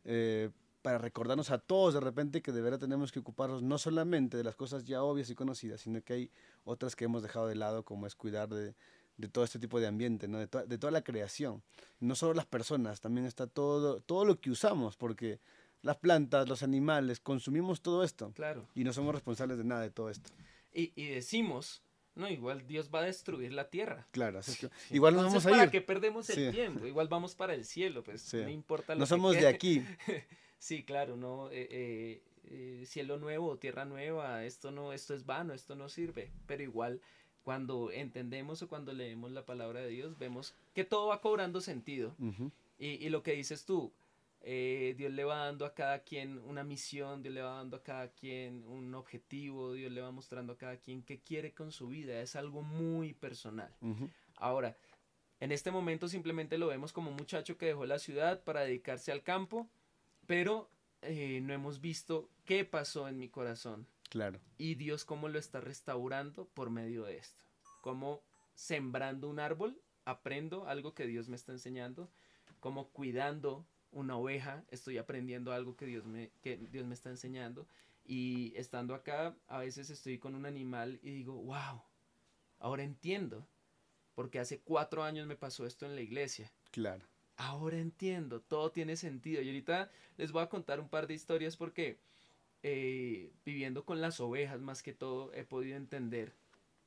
eh, 0.04 0.50
para 0.82 0.96
recordarnos 0.98 1.50
a 1.50 1.58
todos 1.58 1.92
de 1.94 2.00
repente 2.00 2.40
que 2.40 2.52
de 2.52 2.62
verdad 2.62 2.78
tenemos 2.78 3.12
que 3.12 3.18
ocuparnos 3.20 3.62
no 3.62 3.76
solamente 3.78 4.36
de 4.38 4.44
las 4.44 4.56
cosas 4.56 4.84
ya 4.84 5.02
obvias 5.02 5.28
y 5.28 5.34
conocidas, 5.34 5.82
sino 5.82 6.00
que 6.02 6.12
hay 6.14 6.30
otras 6.64 6.96
que 6.96 7.04
hemos 7.04 7.22
dejado 7.22 7.46
de 7.48 7.54
lado, 7.54 7.84
como 7.84 8.06
es 8.06 8.14
cuidar 8.16 8.48
de, 8.48 8.74
de 9.18 9.28
todo 9.28 9.44
este 9.44 9.58
tipo 9.58 9.78
de 9.78 9.86
ambiente, 9.86 10.26
¿no? 10.26 10.38
de, 10.38 10.46
to- 10.46 10.64
de 10.66 10.78
toda 10.78 10.90
la 10.90 11.02
creación. 11.02 11.62
No 12.00 12.14
solo 12.14 12.32
las 12.32 12.46
personas, 12.46 13.00
también 13.02 13.26
está 13.26 13.46
todo, 13.46 14.00
todo 14.00 14.24
lo 14.24 14.40
que 14.40 14.50
usamos, 14.50 14.96
porque 14.96 15.38
las 15.82 15.96
plantas, 15.96 16.48
los 16.48 16.62
animales, 16.62 17.20
consumimos 17.20 17.80
todo 17.80 18.04
esto 18.04 18.32
claro. 18.34 18.66
y 18.74 18.84
no 18.84 18.92
somos 18.92 19.14
responsables 19.14 19.58
de 19.58 19.64
nada 19.64 19.82
de 19.82 19.90
todo 19.90 20.10
esto. 20.10 20.30
Y, 20.72 20.92
y 20.94 21.06
decimos, 21.06 21.82
no, 22.14 22.28
igual 22.28 22.66
Dios 22.66 22.90
va 22.94 23.00
a 23.00 23.04
destruir 23.04 23.52
la 23.52 23.70
tierra. 23.70 24.06
Claro, 24.10 24.40
que 24.42 24.68
igual 24.94 25.14
nos 25.14 25.24
Entonces, 25.26 25.44
vamos 25.44 25.46
a 25.46 25.50
¿para 25.50 25.64
ir. 25.64 25.70
qué 25.70 25.80
perdemos 25.80 26.28
el 26.30 26.36
Sí. 26.46 26.50
tiempo? 26.56 26.86
Igual 26.86 27.08
vamos 27.08 27.34
para 27.34 27.54
el 27.54 27.64
cielo, 27.64 28.02
pues 28.04 28.20
Sí. 28.22 28.36
no 28.38 28.48
importa 28.50 28.94
lo 28.94 29.00
No 29.00 29.04
que 29.04 29.08
somos 29.08 29.32
de 29.34 29.38
quede. 29.40 29.48
aquí. 29.48 29.84
Sí, 30.62 30.82
claro, 30.84 31.16
no, 31.16 31.50
eh, 31.50 31.66
eh, 31.70 32.22
eh, 32.44 32.84
cielo 32.86 33.16
nuevo, 33.18 33.56
tierra 33.56 33.86
nueva, 33.86 34.44
esto 34.44 34.70
no, 34.70 34.92
esto 34.92 35.14
es 35.14 35.24
vano, 35.24 35.54
esto 35.54 35.74
no 35.74 35.88
sirve. 35.88 36.30
Pero 36.46 36.62
igual, 36.62 37.00
cuando 37.44 37.90
entendemos 37.90 38.60
o 38.60 38.68
cuando 38.68 38.92
leemos 38.92 39.30
la 39.32 39.46
palabra 39.46 39.80
de 39.80 39.88
Dios, 39.88 40.18
vemos 40.18 40.52
que 40.74 40.84
todo 40.84 41.06
va 41.06 41.22
cobrando 41.22 41.62
sentido. 41.62 42.14
Y, 42.78 42.88
y 42.88 43.08
lo 43.08 43.22
que 43.22 43.32
dices 43.32 43.64
tú, 43.64 43.90
eh, 44.42 44.94
Dios 44.96 45.12
le 45.12 45.24
va 45.24 45.44
dando 45.44 45.66
a 45.66 45.74
cada 45.74 46.02
quien 46.02 46.38
una 46.38 46.64
misión, 46.64 47.22
Dios 47.22 47.34
le 47.34 47.42
va 47.42 47.56
dando 47.56 47.76
a 47.76 47.82
cada 47.82 48.08
quien 48.08 48.64
un 48.66 48.94
objetivo, 48.94 49.74
Dios 49.74 49.92
le 49.92 50.00
va 50.00 50.10
mostrando 50.10 50.54
a 50.54 50.58
cada 50.58 50.78
quien 50.78 51.02
qué 51.02 51.20
quiere 51.20 51.52
con 51.52 51.72
su 51.72 51.88
vida. 51.88 52.20
Es 52.20 52.36
algo 52.36 52.62
muy 52.62 53.12
personal. 53.12 53.74
Ahora, 54.36 54.76
En 55.42 55.52
este 55.52 55.70
momento 55.70 56.06
simplemente 56.06 56.58
lo 56.58 56.66
vemos 56.66 56.92
como 56.92 57.10
un 57.10 57.16
muchacho 57.16 57.56
que 57.56 57.64
dejó 57.64 57.86
la 57.86 57.98
ciudad 57.98 58.44
para 58.44 58.60
dedicarse 58.60 59.10
al 59.10 59.22
campo, 59.22 59.70
pero 60.26 60.70
eh, 61.00 61.40
no 61.42 61.54
hemos 61.54 61.80
visto 61.80 62.28
qué 62.44 62.66
pasó 62.66 63.08
en 63.08 63.18
mi 63.18 63.30
corazón. 63.30 63.86
Claro. 64.10 64.38
Y 64.58 64.74
Dios 64.74 65.06
cómo 65.06 65.28
lo 65.28 65.38
está 65.38 65.60
restaurando 65.60 66.46
por 66.48 66.68
medio 66.68 67.04
de 67.04 67.16
esto. 67.16 67.46
Como 67.80 68.22
sembrando 68.54 69.30
un 69.30 69.40
árbol, 69.40 69.80
aprendo 70.04 70.66
algo 70.68 70.92
que 70.92 71.06
Dios 71.06 71.30
me 71.30 71.36
está 71.36 71.52
enseñando. 71.52 72.10
Como 72.60 72.90
cuidando 72.90 73.66
una 73.92 74.16
oveja, 74.16 74.64
estoy 74.70 74.98
aprendiendo 74.98 75.52
algo 75.52 75.76
que 75.76 75.86
Dios 75.86 76.04
me, 76.06 76.30
que 76.42 76.56
Dios 76.56 76.86
me 76.86 76.94
está 76.94 77.10
enseñando. 77.10 77.66
Y 78.04 78.52
estando 78.56 78.94
acá, 78.94 79.36
a 79.46 79.58
veces 79.58 79.90
estoy 79.90 80.18
con 80.18 80.34
un 80.34 80.46
animal 80.46 80.98
y 81.02 81.10
digo, 81.10 81.34
wow, 81.34 81.82
ahora 82.58 82.82
entiendo. 82.82 83.46
Porque 84.14 84.38
hace 84.38 84.60
cuatro 84.60 85.04
años 85.04 85.26
me 85.26 85.36
pasó 85.36 85.66
esto 85.66 85.86
en 85.86 85.94
la 85.94 86.02
iglesia. 86.02 86.52
Claro. 86.70 87.06
Ahora 87.36 87.78
entiendo, 87.78 88.40
todo 88.40 88.70
tiene 88.70 88.96
sentido. 88.96 89.40
Y 89.42 89.48
ahorita 89.48 89.90
les 90.16 90.32
voy 90.32 90.42
a 90.42 90.48
contar 90.48 90.80
un 90.80 90.88
par 90.88 91.06
de 91.06 91.14
historias 91.14 91.56
porque 91.56 91.98
eh, 92.62 93.32
viviendo 93.44 93.84
con 93.84 94.00
las 94.00 94.20
ovejas 94.20 94.60
más 94.60 94.82
que 94.82 94.92
todo 94.92 95.32
he 95.32 95.44
podido 95.44 95.76
entender, 95.76 96.34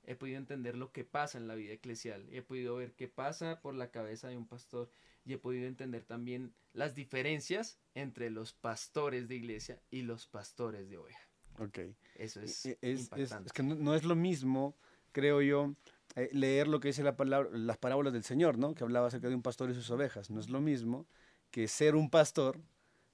he 0.05 0.15
podido 0.15 0.37
entender 0.37 0.75
lo 0.75 0.91
que 0.91 1.03
pasa 1.03 1.37
en 1.37 1.47
la 1.47 1.55
vida 1.55 1.73
eclesial. 1.73 2.27
He 2.31 2.41
podido 2.41 2.75
ver 2.75 2.93
qué 2.93 3.07
pasa 3.07 3.59
por 3.61 3.73
la 3.73 3.89
cabeza 3.89 4.27
de 4.27 4.37
un 4.37 4.47
pastor 4.47 4.91
y 5.25 5.33
he 5.33 5.37
podido 5.37 5.67
entender 5.67 6.03
también 6.05 6.53
las 6.73 6.95
diferencias 6.95 7.79
entre 7.95 8.29
los 8.29 8.53
pastores 8.53 9.27
de 9.27 9.35
iglesia 9.35 9.81
y 9.91 10.01
los 10.01 10.27
pastores 10.27 10.89
de 10.89 10.97
oveja. 10.97 11.27
Ok. 11.59 11.79
Eso 12.15 12.41
es, 12.41 12.65
E- 12.65 12.77
es, 12.81 12.99
es- 12.99 12.99
impactante. 13.01 13.47
es 13.47 13.53
que 13.53 13.63
no, 13.63 13.75
no 13.75 13.95
es 13.95 14.03
lo 14.03 14.15
mismo, 14.15 14.75
creo 15.11 15.41
yo, 15.41 15.75
eh, 16.15 16.29
leer 16.33 16.67
lo 16.67 16.79
que 16.79 16.89
dice 16.89 17.03
la 17.03 17.15
palabra, 17.15 17.49
las 17.53 17.77
parábolas 17.77 18.11
del 18.13 18.23
Señor, 18.23 18.57
¿no? 18.57 18.73
Que 18.73 18.83
hablaba 18.83 19.07
acerca 19.07 19.29
de 19.29 19.35
un 19.35 19.41
pastor 19.43 19.69
y 19.69 19.73
sus 19.75 19.89
ovejas. 19.91 20.29
No 20.29 20.39
es 20.39 20.49
lo 20.49 20.61
mismo 20.61 21.07
que 21.51 21.67
ser 21.67 21.95
un 21.95 22.09
pastor 22.09 22.59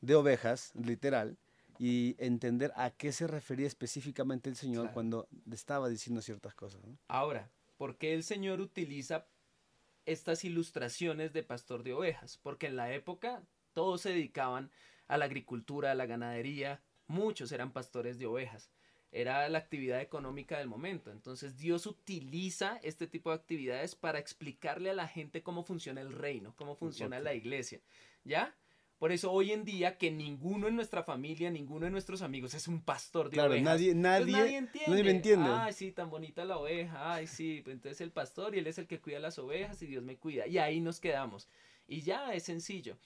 de 0.02 0.16
ovejas, 0.16 0.72
literal, 0.76 1.38
y 1.78 2.16
entender 2.18 2.72
a 2.76 2.92
qué 2.92 3.12
se 3.12 3.28
refería 3.28 3.68
específicamente 3.68 4.50
el 4.50 4.56
Señor 4.56 4.84
Claro. 4.84 4.94
cuando 4.94 5.28
estaba 5.52 5.90
diciendo 5.90 6.22
ciertas 6.22 6.56
cosas. 6.56 6.82
¿no? 6.86 6.98
Ahora, 7.08 7.52
¿por 7.78 7.98
qué 7.98 8.14
el 8.14 8.24
Señor 8.24 8.60
utiliza 8.62 9.28
estas 10.12 10.44
ilustraciones 10.44 11.34
de 11.34 11.44
pastor 11.44 11.84
de 11.84 11.94
ovejas? 11.94 12.38
Porque 12.42 12.68
en 12.68 12.76
la 12.76 12.94
época 12.94 13.44
todos 13.74 14.02
se 14.02 14.10
dedicaban 14.10 14.72
a 15.08 15.18
la 15.18 15.26
agricultura, 15.26 15.92
a 15.92 15.96
la 15.96 16.06
ganadería, 16.06 16.82
muchos 17.08 17.52
eran 17.52 17.72
pastores 17.72 18.20
de 18.20 18.26
ovejas. 18.26 18.72
Era 19.12 19.48
la 19.50 19.58
actividad 19.58 20.02
económica 20.02 20.58
del 20.60 20.68
momento. 20.68 21.12
Entonces 21.12 21.58
Dios 21.58 21.88
utiliza 21.88 22.80
este 22.84 23.08
tipo 23.08 23.30
de 23.30 23.38
actividades 23.38 23.96
para 23.96 24.20
explicarle 24.20 24.90
a 24.92 24.94
la 24.94 25.08
gente 25.08 25.42
cómo 25.42 25.64
funciona 25.64 26.02
el 26.02 26.12
reino, 26.12 26.56
cómo 26.56 26.76
funciona 26.76 27.20
la 27.20 27.34
iglesia. 27.34 27.82
¿Ya? 28.24 28.56
Por 29.00 29.12
eso 29.14 29.32
hoy 29.32 29.54
en 29.54 29.64
día 29.64 29.98
que 29.98 30.12
ninguno 30.12 30.68
en 30.68 30.76
nuestra 30.76 31.04
familia, 31.04 31.50
ninguno 31.50 31.86
de 31.86 31.92
nuestros 31.92 32.22
amigos 32.22 32.54
es 32.54 32.68
un 32.68 32.82
pastor 32.82 33.30
de 33.30 33.36
Claro, 33.36 33.52
ovejas. 33.52 33.64
nadie, 33.66 33.88
Pues 33.94 33.96
nadie, 33.96 34.32
nadie 34.34 34.58
entiende. 34.58 34.90
nadie 34.92 35.04
me 35.06 35.12
entiende. 35.12 35.50
Ay, 35.50 35.72
sí, 35.74 35.92
tan 35.94 36.10
bonita 36.10 36.44
la 36.44 36.58
oveja. 36.58 37.14
Ay, 37.14 37.26
sí, 37.26 37.62
pues 37.64 37.76
entonces 37.76 38.02
el 38.02 38.12
pastor 38.12 38.56
y 38.56 38.60
él 38.60 38.68
es 38.68 38.78
el 38.78 38.88
que 38.88 39.00
cuida 39.00 39.20
las 39.20 39.40
ovejas 39.40 39.82
y 39.82 39.88
Dios 39.88 40.04
me 40.04 40.18
cuida. 40.18 40.48
Y 40.48 40.58
ahí 40.58 40.82
nos 40.82 41.00
quedamos. 41.00 41.48
Y 41.88 42.02
ya 42.02 42.34
es 42.34 42.44
sencillo. 42.44 42.98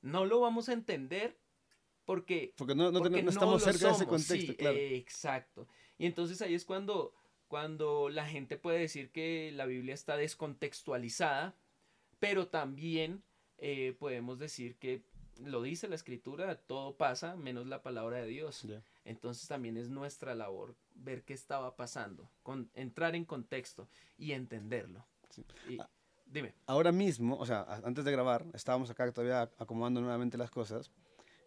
No 0.00 0.24
lo 0.24 0.40
vamos 0.40 0.70
a 0.70 0.72
entender 0.72 1.36
porque, 2.06 2.54
porque 2.56 2.74
no, 2.74 2.90
no, 2.90 2.98
porque 3.00 3.22
no 3.22 3.30
estamos 3.30 3.62
cerca 3.62 3.88
de 3.88 3.92
ese 3.92 4.06
contexto, 4.06 4.52
Sí, 4.52 4.56
claro. 4.56 4.76
exacto. 4.78 5.68
Y 5.98 6.06
entonces 6.06 6.40
ahí 6.42 6.54
es 6.54 6.64
cuando, 6.64 7.14
cuando 7.46 8.08
la 8.08 8.26
gente 8.26 8.56
puede 8.56 8.78
decir 8.80 9.10
que 9.12 9.52
la 9.54 9.66
Biblia 9.66 9.92
está 9.94 10.16
descontextualizada, 10.16 11.54
pero 12.18 12.48
también 12.48 13.22
eh, 13.58 13.94
podemos 13.98 14.38
decir 14.38 14.76
que 14.76 15.02
lo 15.44 15.62
dice 15.62 15.88
la 15.88 15.94
escritura, 15.94 16.56
todo 16.56 16.96
pasa 16.96 17.36
menos 17.36 17.66
la 17.66 17.82
palabra 17.82 18.18
de 18.18 18.26
Dios. 18.26 18.66
Entonces 19.04 19.48
también 19.48 19.76
es 19.76 19.88
nuestra 19.88 20.34
labor 20.34 20.74
ver 20.94 21.22
qué 21.24 21.34
estaba 21.34 21.76
pasando, 21.76 22.28
con, 22.42 22.70
entrar 22.74 23.14
en 23.14 23.24
contexto 23.24 23.88
y 24.18 24.32
entenderlo. 24.32 25.04
Sí. 25.30 25.44
Y- 25.68 25.78
Ah. 25.80 25.88
dime. 26.26 26.54
ahora 26.66 26.92
mismo, 26.92 27.36
o 27.36 27.46
sea, 27.46 27.66
antes 27.84 28.04
de 28.04 28.12
grabar, 28.12 28.44
estábamos 28.54 28.90
acá 28.90 29.10
todavía 29.12 29.50
acomodando 29.58 30.00
nuevamente 30.00 30.36
las 30.38 30.50
cosas 30.50 30.90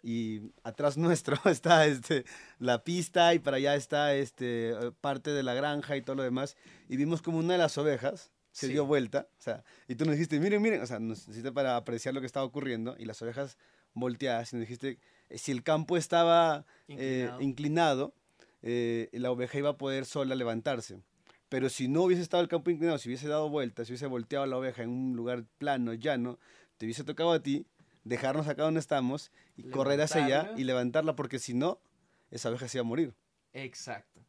y 0.04 0.52
atrás 0.64 0.98
nuestro 0.98 1.38
está 1.46 1.86
este, 1.88 2.26
la 2.60 2.84
pista 2.84 3.34
y 3.34 3.40
para 3.40 3.58
allá 3.58 3.76
está 3.76 4.14
este, 4.16 4.74
parte 5.02 5.32
de 5.32 5.42
la 5.44 5.54
granja 5.54 5.98
y 5.98 6.02
todo 6.02 6.16
lo 6.16 6.24
demás 6.24 6.56
y 6.90 6.98
vimos 6.98 7.22
como 7.22 7.38
una 7.40 7.54
de 7.54 7.60
las 7.60 7.78
ovejas 7.78 8.32
se 8.52 8.68
Sí. 8.68 8.72
dio 8.74 8.86
vuelta, 8.86 9.28
o 9.38 9.42
sea, 9.42 9.66
y 9.86 9.96
tú 9.96 10.06
nos 10.06 10.14
dijiste, 10.14 10.40
miren, 10.40 10.62
miren, 10.62 10.82
o 10.82 10.86
sea, 10.86 10.98
nos 10.98 11.28
necesité 11.28 11.52
para 11.52 11.76
apreciar 11.76 12.14
lo 12.14 12.22
que 12.22 12.26
estaba 12.28 12.46
ocurriendo 12.46 12.96
y 12.98 13.04
las 13.04 13.22
ovejas 13.22 13.58
volteadas 13.96 14.54
y 14.54 14.58
nos 14.58 14.62
dijiste, 14.68 15.00
eh, 15.30 15.38
si 15.40 15.52
el 15.52 15.64
campo 15.64 15.98
estaba 15.98 16.66
eh, 16.88 17.32
Inclinado. 17.40 18.14
eh, 18.62 19.10
la 19.14 19.32
oveja 19.32 19.58
iba 19.58 19.72
a 19.72 19.78
poder 19.78 20.06
sola 20.06 20.36
levantarse. 20.36 21.02
Pero 21.50 21.70
si 21.70 21.88
no 21.88 22.04
hubiese 22.04 22.22
estado 22.22 22.44
el 22.44 22.50
campo 22.50 22.70
inclinado, 22.70 22.98
si 22.98 23.10
hubiese 23.10 23.28
dado 23.28 23.50
vueltas, 23.50 23.88
si 23.88 23.94
hubiese 23.94 24.08
volteado 24.08 24.46
la 24.46 24.58
oveja 24.58 24.84
en 24.84 24.90
un 24.90 25.16
lugar 25.16 25.46
plano, 25.58 25.94
llano, 25.94 26.40
te 26.78 26.86
hubiese 26.86 27.04
tocado 27.04 27.32
a 27.32 27.42
ti 27.42 27.66
dejarnos 28.04 28.48
acá 28.48 28.64
donde 28.64 28.80
estamos 28.80 29.32
y 29.56 29.64
correr 29.70 30.00
hacia 30.02 30.26
allá 30.26 30.52
y 30.58 30.64
levantarla, 30.64 31.16
porque 31.16 31.40
si 31.40 31.54
no, 31.54 31.80
esa 32.32 32.50
oveja 32.50 32.68
se 32.68 32.78
iba 32.78 32.82
a 32.82 32.88
morir. 32.88 33.14
Exacto. 33.54 34.22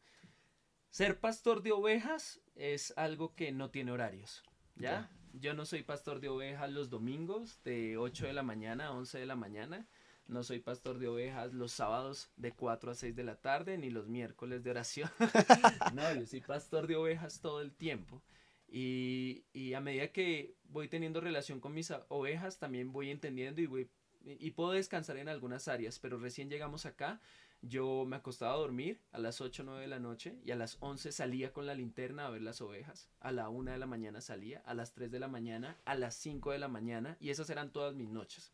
Ser 0.89 1.19
pastor 1.19 1.61
de 1.61 1.71
ovejas 1.71 2.39
es 2.55 2.93
algo 2.97 3.35
que 3.35 3.51
no 3.51 3.69
tiene 3.69 3.91
horarios. 3.91 4.43
¿Ya? 4.75 5.09
Yo 5.39 5.53
no 5.53 5.65
soy 5.65 5.83
pastor 5.83 6.19
de 6.19 6.29
ovejas 6.29 6.71
los 6.71 6.89
domingos 6.89 7.61
de 7.63 7.97
8 7.97 8.27
de 8.27 8.33
la 8.33 8.43
mañana 8.43 8.87
a 8.87 8.91
11 8.91 9.19
de 9.19 9.25
la 9.25 9.35
mañana. 9.35 9.87
No 10.27 10.43
soy 10.43 10.59
pastor 10.59 10.97
de 10.97 11.07
ovejas 11.07 11.53
los 11.53 11.71
sábados 11.71 12.29
de 12.37 12.51
4 12.51 12.91
a 12.91 12.95
6 12.95 13.15
de 13.15 13.23
la 13.23 13.35
tarde, 13.35 13.77
ni 13.77 13.89
los 13.89 14.07
miércoles 14.07 14.63
de 14.63 14.71
oración. 14.71 15.09
no, 15.93 16.13
yo 16.15 16.25
soy 16.25 16.41
pastor 16.41 16.87
de 16.87 16.95
ovejas 16.95 17.39
todo 17.39 17.61
el 17.61 17.71
tiempo. 17.71 18.21
Y, 18.67 19.45
y 19.53 19.73
a 19.73 19.79
medida 19.79 20.11
que 20.11 20.55
voy 20.63 20.87
teniendo 20.87 21.21
relación 21.21 21.59
con 21.59 21.73
mis 21.73 21.93
ovejas, 22.09 22.57
también 22.57 22.91
voy 22.91 23.11
entendiendo 23.11 23.61
y, 23.61 23.67
voy, 23.67 23.89
y 24.25 24.51
puedo 24.51 24.71
descansar 24.71 25.17
en 25.17 25.29
algunas 25.29 25.67
áreas. 25.67 25.99
Pero 25.99 26.17
recién 26.17 26.49
llegamos 26.49 26.85
acá, 26.85 27.21
yo 27.61 28.05
me 28.05 28.15
acostaba 28.17 28.53
a 28.53 28.57
dormir 28.57 29.01
a 29.11 29.19
las 29.19 29.41
8 29.41 29.63
o 29.63 29.65
9 29.65 29.81
de 29.81 29.87
la 29.87 29.99
noche 29.99 30.39
y 30.43 30.51
a 30.51 30.55
las 30.55 30.77
11 30.79 31.11
salía 31.11 31.51
con 31.53 31.65
la 31.65 31.73
linterna 31.75 32.27
a 32.27 32.29
ver 32.29 32.41
las 32.41 32.61
ovejas. 32.61 33.09
A 33.19 33.31
la 33.31 33.49
1 33.49 33.71
de 33.71 33.77
la 33.77 33.87
mañana 33.87 34.21
salía, 34.21 34.59
a 34.65 34.73
las 34.73 34.93
3 34.93 35.11
de 35.11 35.19
la 35.19 35.27
mañana, 35.27 35.77
a 35.85 35.95
las 35.95 36.15
5 36.15 36.51
de 36.51 36.59
la 36.59 36.67
mañana 36.67 37.17
y 37.19 37.29
esas 37.29 37.49
eran 37.49 37.71
todas 37.71 37.95
mis 37.95 38.09
noches. 38.09 38.53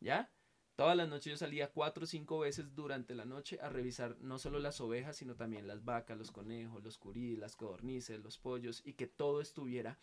¿Ya? 0.00 0.30
Todas 0.76 0.96
las 0.96 1.08
noches 1.08 1.30
yo 1.32 1.36
salía 1.36 1.70
cuatro 1.70 2.02
o 2.02 2.06
cinco 2.06 2.40
veces 2.40 2.74
durante 2.74 3.14
la 3.14 3.24
noche 3.24 3.60
a 3.62 3.68
revisar 3.68 4.16
no 4.20 4.38
solo 4.38 4.58
las 4.58 4.80
ovejas, 4.80 5.16
sino 5.16 5.36
también 5.36 5.68
las 5.68 5.84
vacas, 5.84 6.18
los 6.18 6.32
conejos, 6.32 6.82
los 6.82 6.98
curí, 6.98 7.36
las 7.36 7.54
codornices, 7.54 8.20
los 8.20 8.38
pollos 8.38 8.82
y 8.84 8.94
que 8.94 9.06
todo 9.06 9.40
estuviera 9.40 9.98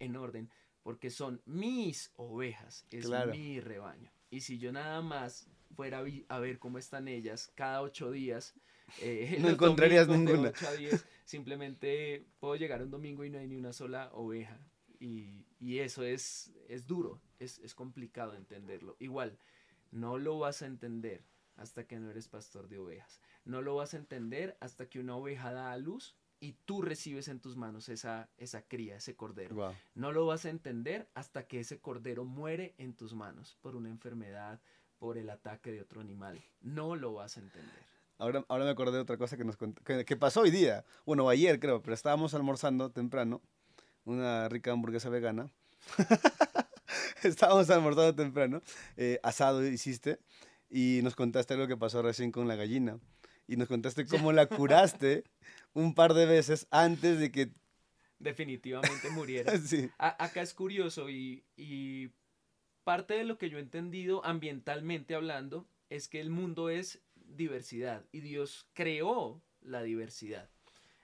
en 0.00 0.16
orden, 0.16 0.50
porque 0.82 1.10
son 1.10 1.40
mis 1.44 2.10
ovejas, 2.16 2.84
es 2.90 3.06
Claro. 3.06 3.30
mi 3.32 3.60
rebaño. 3.60 4.10
Y 4.28 4.40
si 4.40 4.58
yo 4.58 4.72
nada 4.72 5.00
más 5.02 5.46
fuera 5.74 6.02
a 6.28 6.38
ver 6.38 6.58
cómo 6.58 6.78
están 6.78 7.08
ellas 7.08 7.50
cada 7.54 7.82
ocho 7.82 8.10
días, 8.10 8.54
eh, 9.00 9.36
No 9.40 9.48
encontrarías 9.48 10.08
ninguna. 10.08 10.52
a 10.66 10.72
diez, 10.72 11.04
simplemente 11.24 12.26
puedo 12.40 12.56
llegar 12.56 12.82
un 12.82 12.90
domingo 12.90 13.24
y 13.24 13.30
no 13.30 13.38
hay 13.38 13.46
ni 13.46 13.56
una 13.56 13.72
sola 13.72 14.10
oveja. 14.12 14.58
Y, 15.00 15.46
y 15.60 15.78
eso 15.78 16.02
es, 16.02 16.52
es 16.68 16.86
duro, 16.86 17.20
es, 17.38 17.58
es 17.60 17.74
complicado 17.74 18.34
entenderlo. 18.34 18.96
Igual, 18.98 19.38
no 19.92 20.18
lo 20.18 20.38
vas 20.38 20.62
a 20.62 20.66
entender 20.66 21.22
hasta 21.56 21.86
que 21.86 21.98
no 21.98 22.10
eres 22.10 22.28
pastor 22.28 22.68
de 22.68 22.78
ovejas. 22.78 23.20
No 23.44 23.62
lo 23.62 23.76
vas 23.76 23.94
a 23.94 23.96
entender 23.96 24.56
hasta 24.60 24.88
que 24.88 25.00
una 25.00 25.16
oveja 25.16 25.52
da 25.52 25.72
a 25.72 25.76
luz 25.78 26.16
y 26.40 26.52
tú 26.64 26.82
recibes 26.82 27.28
en 27.28 27.40
tus 27.40 27.56
manos 27.56 27.88
esa, 27.88 28.28
esa 28.36 28.62
cría, 28.62 28.96
ese 28.96 29.16
cordero. 29.16 29.56
Wow. 29.56 29.74
No 29.94 30.12
lo 30.12 30.26
vas 30.26 30.44
a 30.44 30.50
entender 30.50 31.08
hasta 31.14 31.46
que 31.46 31.60
ese 31.60 31.80
cordero 31.80 32.24
muere 32.24 32.74
en 32.78 32.94
tus 32.94 33.14
manos 33.14 33.56
por 33.60 33.74
una 33.74 33.88
enfermedad, 33.88 34.60
por 34.98 35.18
el 35.18 35.30
ataque 35.30 35.70
de 35.72 35.80
otro 35.80 36.00
animal. 36.00 36.42
No 36.60 36.96
lo 36.96 37.14
vas 37.14 37.36
a 37.36 37.40
entender. 37.40 37.86
Ahora, 38.18 38.44
ahora 38.48 38.64
me 38.64 38.70
acordé 38.70 38.92
de 38.96 39.02
otra 39.02 39.16
cosa 39.16 39.36
que, 39.36 39.44
nos 39.44 39.56
que, 39.56 40.04
que 40.04 40.16
pasó 40.16 40.40
hoy 40.40 40.50
día. 40.50 40.84
Bueno, 41.06 41.28
ayer 41.28 41.60
creo, 41.60 41.82
pero 41.82 41.94
estábamos 41.94 42.34
almorzando 42.34 42.90
temprano. 42.90 43.40
Una 44.04 44.48
rica 44.48 44.72
hamburguesa 44.72 45.08
vegana. 45.08 45.52
estábamos 47.22 47.68
almorzando 47.70 48.14
temprano. 48.14 48.62
eh, 48.96 49.20
asado 49.22 49.64
hiciste. 49.66 50.18
Y 50.70 51.00
nos 51.02 51.14
contaste 51.14 51.54
algo 51.54 51.66
que 51.66 51.76
pasó 51.76 52.02
recién 52.02 52.30
con 52.32 52.48
la 52.48 52.56
gallina. 52.56 52.98
Y 53.46 53.56
nos 53.56 53.68
contaste 53.68 54.06
cómo 54.06 54.32
la 54.32 54.46
curaste 54.46 55.24
un 55.72 55.94
par 55.94 56.12
de 56.14 56.26
veces 56.26 56.66
antes 56.70 57.18
de 57.18 57.30
que... 57.30 57.52
Definitivamente 58.18 59.10
muriera. 59.10 59.56
sí. 59.64 59.88
A- 59.98 60.22
acá 60.24 60.42
es 60.42 60.52
curioso 60.52 61.08
y, 61.08 61.44
y 61.56 62.10
parte 62.88 63.12
de 63.12 63.24
lo 63.24 63.36
que 63.36 63.50
yo 63.50 63.58
he 63.58 63.60
entendido 63.60 64.24
ambientalmente 64.24 65.14
hablando 65.14 65.68
es 65.90 66.08
que 66.08 66.22
el 66.22 66.30
mundo 66.30 66.70
es 66.70 67.02
diversidad 67.16 68.06
y 68.12 68.20
Dios 68.20 68.66
creó 68.72 69.42
la 69.60 69.82
diversidad. 69.82 70.48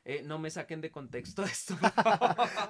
Eh, 0.07 0.23
no 0.25 0.38
me 0.38 0.49
saquen 0.49 0.81
de 0.81 0.90
contexto 0.90 1.42
esto. 1.44 1.77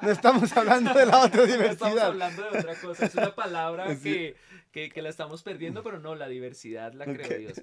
no 0.03 0.11
estamos 0.11 0.57
hablando 0.57 0.93
de 0.93 1.07
la 1.07 1.27
otra 1.27 1.43
diversidad. 1.47 1.71
estamos 1.71 2.03
hablando 2.03 2.43
de 2.43 2.59
otra 2.59 2.75
cosa. 2.75 3.07
Es 3.07 3.15
una 3.15 3.37
palabra 3.37 3.97
que, 4.03 4.35
que, 4.73 4.89
que, 4.89 5.01
la 5.01 5.11
estamos 5.11 5.45
perdiendo, 5.45 5.85
pero 5.85 6.01
no, 6.01 6.17
la 6.17 6.27
diversidad 6.27 6.93
la 6.93 7.05
creó 7.05 7.39
Dios. 7.39 7.63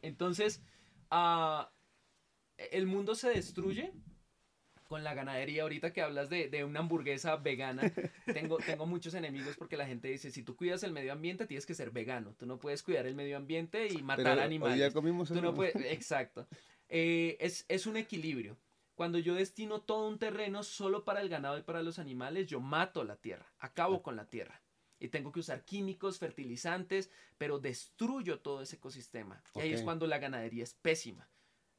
Entonces, 0.00 0.62
uh, 1.10 1.66
el 2.56 2.86
mundo 2.86 3.14
se 3.14 3.28
destruye 3.28 3.92
con 4.86 5.04
la 5.04 5.14
ganadería. 5.14 5.62
Ahorita 5.62 5.92
que 5.92 6.02
hablas 6.02 6.30
de, 6.30 6.48
de, 6.48 6.64
una 6.64 6.80
hamburguesa 6.80 7.36
vegana, 7.36 7.82
tengo, 8.26 8.58
tengo 8.58 8.86
muchos 8.86 9.14
enemigos 9.14 9.56
porque 9.56 9.76
la 9.76 9.86
gente 9.86 10.08
dice, 10.08 10.30
si 10.30 10.42
tú 10.42 10.56
cuidas 10.56 10.82
el 10.82 10.92
medio 10.92 11.12
ambiente, 11.12 11.46
tienes 11.46 11.66
que 11.66 11.74
ser 11.74 11.90
vegano. 11.90 12.34
Tú 12.38 12.46
no 12.46 12.58
puedes 12.58 12.82
cuidar 12.82 13.06
el 13.06 13.14
medio 13.14 13.36
ambiente 13.36 13.88
y 13.88 14.02
matar 14.02 14.24
Pero 14.24 14.42
animales. 14.42 14.78
ya 14.78 14.90
comimos 14.90 15.28
tú 15.28 15.40
no 15.40 15.54
puedes, 15.54 15.74
Exacto. 15.92 16.46
Eh, 16.88 17.36
es, 17.40 17.64
es 17.68 17.86
un 17.86 17.96
equilibrio. 17.96 18.56
Cuando 18.94 19.18
yo 19.18 19.34
destino 19.34 19.82
todo 19.82 20.08
un 20.08 20.18
terreno 20.18 20.62
solo 20.62 21.04
para 21.04 21.20
el 21.20 21.28
ganado 21.28 21.58
y 21.58 21.62
para 21.62 21.82
los 21.82 21.98
animales, 21.98 22.46
yo 22.46 22.60
mato 22.60 23.04
la 23.04 23.16
tierra, 23.16 23.52
acabo 23.58 24.02
con 24.02 24.16
la 24.16 24.26
tierra. 24.30 24.62
Y 24.98 25.08
tengo 25.08 25.32
que 25.32 25.40
usar 25.40 25.64
químicos, 25.66 26.18
fertilizantes, 26.18 27.10
pero 27.36 27.58
destruyo 27.58 28.40
todo 28.40 28.62
ese 28.62 28.76
ecosistema. 28.76 29.42
Y 29.54 29.60
ahí 29.60 29.72
es 29.72 29.82
cuando 29.82 30.06
la 30.06 30.18
ganadería 30.18 30.64
es 30.64 30.72
pésima. 30.72 31.28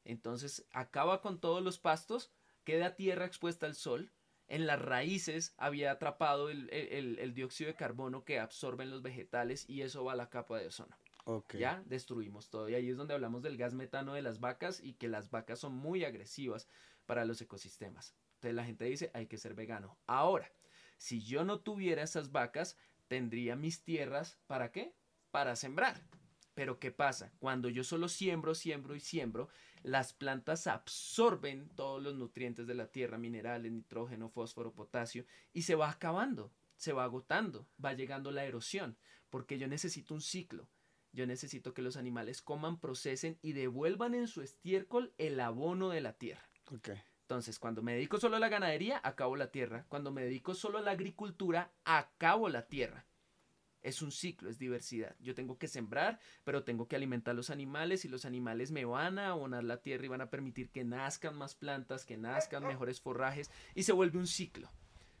Entonces 0.04 0.66
acaba 0.72 1.20
con 1.20 1.40
todos 1.40 1.62
los 1.62 1.78
pastos, 1.78 2.32
queda 2.68 2.96
tierra 2.96 3.24
expuesta 3.24 3.64
al 3.64 3.74
sol. 3.74 4.12
En 4.46 4.66
las 4.66 4.78
raíces 4.78 5.54
había 5.56 5.90
atrapado 5.90 6.50
el, 6.50 6.68
el, 6.70 7.18
el 7.18 7.32
dióxido 7.32 7.68
de 7.68 7.76
carbono 7.76 8.24
que 8.24 8.38
absorben 8.38 8.90
los 8.90 9.00
vegetales 9.00 9.64
y 9.70 9.80
eso 9.80 10.04
va 10.04 10.12
a 10.12 10.16
la 10.16 10.28
capa 10.28 10.58
de 10.58 10.66
ozono. 10.66 10.94
Ya 11.54 11.82
destruimos 11.86 12.50
todo. 12.50 12.68
Y 12.68 12.74
ahí 12.74 12.90
es 12.90 12.98
donde 12.98 13.14
hablamos 13.14 13.40
del 13.40 13.56
gas 13.56 13.72
metano 13.72 14.12
de 14.12 14.20
las 14.20 14.38
vacas 14.38 14.80
y 14.82 14.92
que 14.92 15.08
las 15.08 15.30
vacas 15.30 15.60
son 15.60 15.72
muy 15.72 16.04
agresivas 16.04 16.68
para 17.06 17.24
los 17.24 17.40
ecosistemas. 17.40 18.14
Entonces 18.34 18.54
la 18.54 18.66
gente 18.66 18.84
dice, 18.84 19.10
hay 19.14 19.28
que 19.28 19.38
ser 19.38 19.54
vegano. 19.54 19.96
Ahora, 20.06 20.52
si 20.98 21.24
yo 21.24 21.46
no 21.46 21.60
tuviera 21.60 22.02
esas 22.02 22.32
vacas, 22.32 22.76
tendría 23.06 23.56
mis 23.56 23.82
tierras, 23.82 24.38
¿para 24.46 24.72
qué? 24.72 24.94
Para 25.30 25.56
sembrar. 25.56 26.02
Pero 26.52 26.78
¿qué 26.78 26.90
pasa? 26.90 27.32
Cuando 27.38 27.70
yo 27.70 27.82
solo 27.82 28.08
siembro, 28.08 28.54
siembro 28.54 28.94
y 28.94 29.00
siembro, 29.00 29.48
las 29.82 30.12
plantas 30.12 30.66
absorben 30.66 31.68
todos 31.76 32.02
los 32.02 32.14
nutrientes 32.14 32.66
de 32.66 32.74
la 32.74 32.88
tierra, 32.88 33.18
minerales, 33.18 33.72
nitrógeno, 33.72 34.28
fósforo, 34.28 34.72
potasio, 34.72 35.24
y 35.52 35.62
se 35.62 35.74
va 35.74 35.90
acabando, 35.90 36.52
se 36.76 36.92
va 36.92 37.04
agotando, 37.04 37.68
va 37.82 37.92
llegando 37.92 38.30
la 38.30 38.44
erosión, 38.44 38.96
porque 39.30 39.58
yo 39.58 39.68
necesito 39.68 40.14
un 40.14 40.20
ciclo. 40.20 40.68
Yo 41.12 41.26
necesito 41.26 41.72
que 41.72 41.82
los 41.82 41.96
animales 41.96 42.42
coman, 42.42 42.78
procesen 42.78 43.38
y 43.40 43.52
devuelvan 43.52 44.14
en 44.14 44.28
su 44.28 44.42
estiércol 44.42 45.14
el 45.16 45.40
abono 45.40 45.88
de 45.88 46.00
la 46.00 46.12
tierra. 46.12 46.48
Entonces, 47.22 47.58
cuando 47.58 47.82
me 47.82 47.94
dedico 47.94 48.18
solo 48.18 48.36
a 48.36 48.40
la 48.40 48.48
ganadería, 48.48 49.00
acabo 49.02 49.36
la 49.36 49.50
tierra. 49.50 49.86
Cuando 49.88 50.10
me 50.10 50.22
dedico 50.22 50.54
solo 50.54 50.78
a 50.78 50.82
la 50.82 50.92
agricultura, 50.92 51.72
acabo 51.84 52.48
la 52.48 52.68
tierra. 52.68 53.06
Es 53.82 54.02
un 54.02 54.10
ciclo, 54.10 54.50
es 54.50 54.58
diversidad. 54.58 55.14
Yo 55.20 55.34
tengo 55.34 55.58
que 55.58 55.68
sembrar, 55.68 56.18
pero 56.44 56.64
tengo 56.64 56.88
que 56.88 56.96
alimentar 56.96 57.32
a 57.32 57.34
los 57.34 57.50
animales 57.50 58.04
y 58.04 58.08
los 58.08 58.24
animales 58.24 58.70
me 58.70 58.84
van 58.84 59.18
a 59.18 59.30
abonar 59.30 59.64
la 59.64 59.82
tierra 59.82 60.04
y 60.04 60.08
van 60.08 60.20
a 60.20 60.30
permitir 60.30 60.70
que 60.70 60.84
nazcan 60.84 61.36
más 61.36 61.54
plantas, 61.54 62.04
que 62.04 62.16
nazcan 62.16 62.66
mejores 62.66 63.00
forrajes 63.00 63.50
y 63.74 63.84
se 63.84 63.92
vuelve 63.92 64.18
un 64.18 64.26
ciclo. 64.26 64.70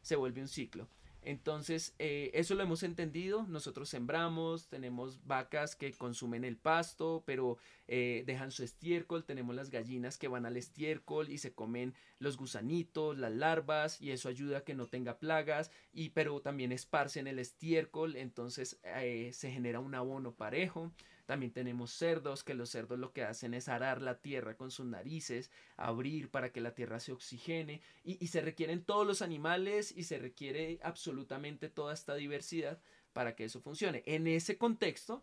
Se 0.02 0.16
vuelve 0.16 0.40
un 0.40 0.48
ciclo. 0.48 0.88
Entonces, 1.22 1.94
eh, 1.98 2.30
eso 2.34 2.54
lo 2.54 2.62
hemos 2.62 2.82
entendido. 2.82 3.44
Nosotros 3.48 3.88
sembramos, 3.88 4.68
tenemos 4.68 5.26
vacas 5.26 5.76
que 5.76 5.92
consumen 5.92 6.44
el 6.44 6.56
pasto, 6.56 7.22
pero 7.26 7.58
eh, 7.86 8.24
dejan 8.26 8.50
su 8.50 8.62
estiércol. 8.62 9.24
Tenemos 9.24 9.54
las 9.54 9.70
gallinas 9.70 10.16
que 10.16 10.28
van 10.28 10.46
al 10.46 10.56
estiércol 10.56 11.28
y 11.28 11.38
se 11.38 11.52
comen 11.52 11.94
los 12.18 12.36
gusanitos, 12.36 13.18
las 13.18 13.32
larvas, 13.32 14.00
y 14.00 14.10
eso 14.10 14.28
ayuda 14.28 14.58
a 14.58 14.64
que 14.64 14.74
no 14.74 14.86
tenga 14.86 15.18
plagas. 15.18 15.70
Y 15.92 16.10
pero 16.10 16.40
también 16.40 16.72
esparcen 16.72 17.26
el 17.26 17.38
estiércol, 17.38 18.16
entonces 18.16 18.78
eh, 18.84 19.30
se 19.32 19.50
genera 19.50 19.80
un 19.80 19.94
abono 19.94 20.32
parejo. 20.34 20.92
También 21.28 21.52
tenemos 21.52 21.90
cerdos, 21.90 22.42
que 22.42 22.54
los 22.54 22.70
cerdos 22.70 22.98
lo 22.98 23.12
que 23.12 23.22
hacen 23.22 23.52
es 23.52 23.68
arar 23.68 24.00
la 24.00 24.22
tierra 24.22 24.56
con 24.56 24.70
sus 24.70 24.86
narices, 24.86 25.50
abrir 25.76 26.30
para 26.30 26.52
que 26.52 26.62
la 26.62 26.74
tierra 26.74 27.00
se 27.00 27.12
oxigene 27.12 27.82
y, 28.02 28.28
se 28.28 28.40
requieren 28.40 28.82
todos 28.82 29.06
los 29.06 29.20
animales 29.20 29.92
y 29.94 30.04
se 30.04 30.16
requiere 30.18 30.80
absolutamente 30.82 31.68
toda 31.68 31.92
esta 31.92 32.14
diversidad 32.14 32.80
para 33.12 33.36
que 33.36 33.44
eso 33.44 33.60
funcione. 33.60 34.02
En 34.06 34.26
ese 34.26 34.56
contexto, 34.56 35.22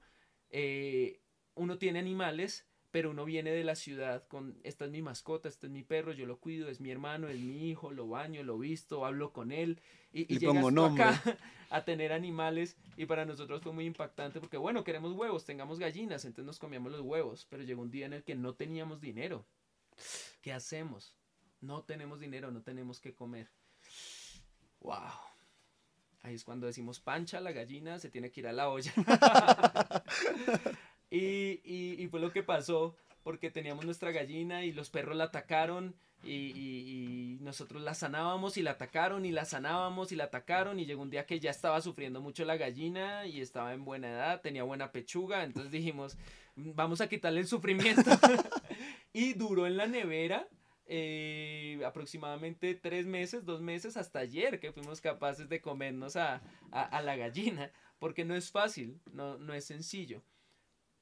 eh, 0.51 1.21
uno 1.55 1.79
tiene 1.79 1.97
animales 1.97 2.67
pero 2.95 3.11
uno 3.11 3.25
viene 3.25 3.51
de 3.51 3.65
la 3.65 3.75
ciudad 3.75 4.25
con, 4.29 4.57
esta 4.63 4.85
es 4.85 4.91
mi 4.91 5.01
mascota, 5.01 5.49
este 5.49 5.67
es 5.67 5.73
mi 5.73 5.83
perro, 5.83 6.13
yo 6.13 6.25
lo 6.25 6.39
cuido, 6.39 6.69
es 6.69 6.79
mi 6.79 6.91
hermano, 6.91 7.27
es 7.27 7.37
mi 7.41 7.69
hijo, 7.69 7.91
lo 7.91 8.07
baño, 8.07 8.41
lo 8.41 8.57
visto, 8.57 9.05
hablo 9.05 9.33
con 9.33 9.51
él 9.51 9.81
y, 10.13 10.33
y, 10.33 10.39
llegas 10.39 10.63
acá 10.63 11.21
a 11.71 11.83
tener 11.83 12.13
animales 12.13 12.77
y 12.95 13.05
para 13.05 13.25
nosotros 13.25 13.61
fue 13.61 13.73
muy 13.73 13.85
impactante 13.85 14.39
porque 14.39 14.55
bueno, 14.55 14.85
queremos 14.85 15.11
huevos, 15.11 15.43
tengamos 15.43 15.77
gallinas, 15.77 16.23
entonces 16.23 16.45
nos 16.45 16.57
comíamos 16.57 16.89
los 16.89 17.01
huevos, 17.01 17.45
pero 17.49 17.63
llegó 17.63 17.81
un 17.81 17.91
día 17.91 18.05
en 18.05 18.13
el 18.13 18.23
que 18.23 18.33
no 18.33 18.55
teníamos 18.55 19.01
dinero. 19.01 19.45
¿Qué 20.41 20.53
hacemos? 20.53 21.17
No 21.59 21.83
tenemos 21.83 22.21
dinero, 22.21 22.49
no 22.49 22.61
tenemos 22.61 23.01
que 23.01 23.13
comer. 23.13 23.49
Wow. 24.79 25.11
Ahí 26.21 26.35
es 26.35 26.45
cuando 26.45 26.65
decimos 26.65 27.01
pancha, 27.01 27.41
la 27.41 27.51
gallina 27.51 27.99
se 27.99 28.09
tiene 28.09 28.31
que 28.31 28.39
ir 28.39 28.47
a 28.47 28.53
la 28.53 28.69
olla. 28.69 28.93
Y, 31.09 31.61
y, 31.63 32.07
fue 32.07 32.19
lo 32.19 32.31
que 32.31 32.43
pasó, 32.43 32.95
porque 33.23 33.51
teníamos 33.51 33.85
nuestra 33.85 34.11
gallina 34.11 34.65
y 34.65 34.71
los 34.71 34.89
perros 34.89 35.15
la 35.15 35.25
atacaron 35.25 35.95
y, 36.23 37.37
nosotros 37.41 37.81
la 37.81 37.93
sanábamos 37.93 38.57
y 38.57 38.63
la 38.63 38.71
atacaron 38.71 39.25
y 39.25 39.31
la 39.31 39.45
sanábamos 39.45 40.11
y 40.11 40.15
la 40.15 40.25
atacaron 40.25 40.79
y 40.79 40.85
llegó 40.85 41.03
un 41.03 41.09
día 41.09 41.25
que 41.25 41.39
ya 41.39 41.51
estaba 41.51 41.81
sufriendo 41.81 42.21
mucho 42.21 42.43
la 42.45 42.57
gallina 42.57 43.25
y 43.27 43.41
estaba 43.41 43.73
en 43.73 43.85
buena 43.85 44.09
edad, 44.09 44.41
tenía 44.41 44.63
buena 44.63 44.91
pechuga, 44.91 45.43
entonces 45.43 45.71
dijimos, 45.71 46.17
vamos 46.55 47.01
a 47.01 47.09
quitarle 47.09 47.41
el 47.41 47.47
sufrimiento. 47.47 48.11
y 49.13 49.33
duró 49.33 49.67
en 49.67 49.77
la 49.77 49.87
nevera. 49.87 50.47
Eh, 50.87 51.81
aproximadamente 51.83 52.75
tres 52.75 53.07
meses, 53.07 53.43
dos 53.43 53.59
meses, 53.59 53.97
hasta 53.97 54.19
ayer 54.19 54.59
que 54.59 54.71
fuimos 54.71 55.01
capaces 55.01 55.49
de 55.49 55.59
comernos 55.59 56.15
a, 56.15 56.43
a, 56.69 57.01
la 57.01 57.15
gallina, 57.15 57.71
porque 57.97 58.23
no 58.23 58.35
es 58.35 58.51
fácil, 58.51 59.01
no, 59.11 59.39
no 59.39 59.55
es 59.55 59.65
sencillo 59.65 60.21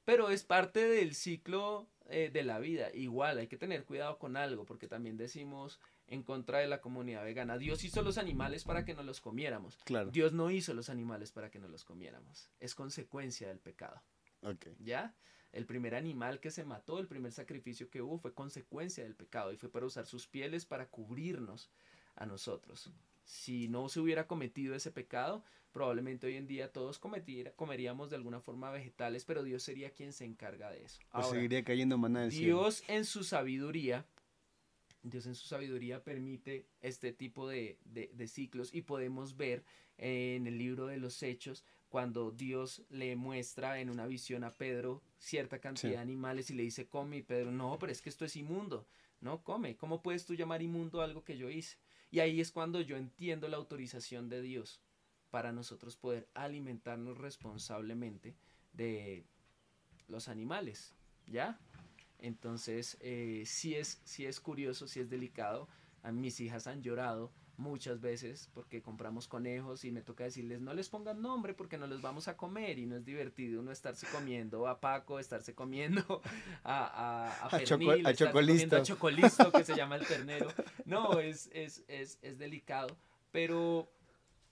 pero 0.04 0.30
es 0.30 0.44
parte 0.44 0.86
del 0.86 1.14
ciclo 1.14 1.88
eh, 2.08 2.30
de 2.32 2.42
la 2.42 2.58
vida. 2.58 2.90
Igual 2.92 3.38
hay 3.38 3.46
que 3.46 3.56
tener 3.56 3.84
cuidado 3.84 4.18
con 4.18 4.36
algo, 4.36 4.64
porque 4.66 4.88
también 4.88 5.16
decimos 5.16 5.80
en 6.06 6.22
contra 6.22 6.58
de 6.58 6.66
la 6.66 6.80
comunidad 6.80 7.24
vegana. 7.24 7.56
Dios 7.56 7.82
hizo 7.84 8.02
los 8.02 8.18
animales 8.18 8.64
para 8.64 8.84
que 8.84 8.94
no 8.94 9.02
los 9.02 9.20
comiéramos. 9.20 9.78
Claro. 9.84 10.10
Dios 10.10 10.32
no 10.32 10.50
hizo 10.50 10.74
los 10.74 10.90
animales 10.90 11.32
para 11.32 11.50
que 11.50 11.58
no 11.58 11.68
los 11.68 11.84
comiéramos. 11.84 12.50
Es 12.60 12.74
consecuencia 12.74 13.48
del 13.48 13.58
pecado. 13.58 14.02
Okay. 14.42 14.76
¿Ya? 14.80 15.14
El 15.52 15.66
primer 15.66 15.94
animal 15.94 16.40
que 16.40 16.50
se 16.50 16.64
mató, 16.64 16.98
el 16.98 17.06
primer 17.06 17.32
sacrificio 17.32 17.88
que 17.88 18.02
hubo 18.02 18.18
fue 18.18 18.34
consecuencia 18.34 19.04
del 19.04 19.14
pecado 19.14 19.52
y 19.52 19.56
fue 19.56 19.70
para 19.70 19.86
usar 19.86 20.04
sus 20.04 20.26
pieles 20.26 20.66
para 20.66 20.88
cubrirnos 20.88 21.70
a 22.16 22.26
nosotros. 22.26 22.90
Si 23.24 23.68
no 23.68 23.88
se 23.88 24.00
hubiera 24.00 24.26
cometido 24.26 24.74
ese 24.74 24.90
pecado, 24.90 25.44
probablemente 25.74 26.28
hoy 26.28 26.36
en 26.36 26.46
día 26.46 26.72
todos 26.72 27.00
comeríamos 27.00 28.08
de 28.08 28.16
alguna 28.16 28.40
forma 28.40 28.70
vegetales, 28.70 29.24
pero 29.24 29.42
Dios 29.42 29.64
sería 29.64 29.90
quien 29.90 30.12
se 30.12 30.24
encarga 30.24 30.70
de 30.70 30.84
eso. 30.84 31.00
Pues 31.12 31.26
seguiría 31.26 31.64
cayendo 31.64 31.98
maná 31.98 32.20
del 32.22 32.30
Dios 32.30 32.84
en 32.86 33.04
su 33.04 33.24
sabiduría, 33.24 34.06
Dios 35.02 35.26
en 35.26 35.34
su 35.34 35.48
sabiduría 35.48 36.02
permite 36.04 36.68
este 36.80 37.12
tipo 37.12 37.48
de, 37.48 37.76
ciclos 38.28 38.72
y 38.72 38.82
podemos 38.82 39.36
ver 39.36 39.64
en 39.98 40.46
el 40.46 40.58
libro 40.58 40.86
de 40.86 40.96
los 40.96 41.20
Hechos 41.24 41.64
cuando 41.88 42.30
Dios 42.30 42.82
le 42.88 43.16
muestra 43.16 43.80
en 43.80 43.90
una 43.90 44.06
visión 44.06 44.44
a 44.44 44.52
Pedro 44.52 45.02
cierta 45.18 45.58
cantidad 45.58 45.94
de 45.94 45.98
animales 45.98 46.50
y 46.50 46.54
le 46.54 46.62
dice 46.62 46.86
come 46.86 47.18
y 47.18 47.22
Pedro 47.22 47.50
no, 47.50 47.78
pero 47.80 47.90
es 47.90 48.00
que 48.00 48.10
esto 48.10 48.24
es 48.24 48.36
inmundo, 48.36 48.86
no 49.20 49.42
come, 49.42 49.76
¿cómo 49.76 50.02
puedes 50.02 50.24
tú 50.24 50.34
llamar 50.34 50.62
inmundo 50.62 51.02
algo 51.02 51.24
que 51.24 51.36
yo 51.36 51.50
hice? 51.50 51.78
Y 52.12 52.20
ahí 52.20 52.40
es 52.40 52.52
cuando 52.52 52.80
yo 52.80 52.96
entiendo 52.96 53.48
la 53.48 53.56
autorización 53.56 54.28
de 54.28 54.40
Dios 54.40 54.80
para 55.34 55.50
nosotros 55.50 55.96
poder 55.96 56.28
alimentarnos 56.34 57.18
responsablemente 57.18 58.36
de 58.72 59.26
los 60.06 60.28
animales, 60.28 60.94
¿ya? 61.26 61.58
Entonces, 62.20 62.96
eh, 63.00 63.42
sí, 63.44 63.74
es, 63.74 64.00
sí 64.04 64.26
es 64.26 64.38
curioso, 64.38 64.86
sí 64.86 65.00
es 65.00 65.10
delicado. 65.10 65.66
A 66.04 66.12
mis 66.12 66.38
hijas 66.38 66.68
han 66.68 66.82
llorado 66.82 67.32
muchas 67.56 68.00
veces 68.00 68.48
porque 68.54 68.80
compramos 68.80 69.26
conejos 69.26 69.84
y 69.84 69.90
me 69.90 70.02
toca 70.02 70.22
decirles 70.22 70.60
no 70.60 70.72
les 70.72 70.88
pongan 70.88 71.20
nombre 71.20 71.52
porque 71.52 71.78
no 71.78 71.88
los 71.88 72.00
vamos 72.00 72.28
a 72.28 72.36
comer 72.36 72.80
y 72.80 72.86
no 72.86 72.96
es 72.96 73.04
divertido 73.04 73.60
uno 73.60 73.72
estarse 73.72 74.06
comiendo 74.08 74.68
a 74.68 74.80
Paco, 74.80 75.18
estarse 75.18 75.52
comiendo 75.52 76.22
a, 76.62 77.40
a, 77.42 77.46
a, 77.46 77.50
Pernil, 77.50 78.06
a 78.06 78.14
Chocolisto. 78.14 78.76
a 78.76 78.82
Chocolisto 78.82 79.50
que 79.50 79.64
se 79.64 79.74
llama 79.74 79.96
el 79.96 80.06
ternero. 80.06 80.48
No, 80.84 81.18
es, 81.18 81.50
es, 81.52 81.82
es, 81.88 82.20
es 82.22 82.38
delicado, 82.38 82.96
pero 83.32 83.88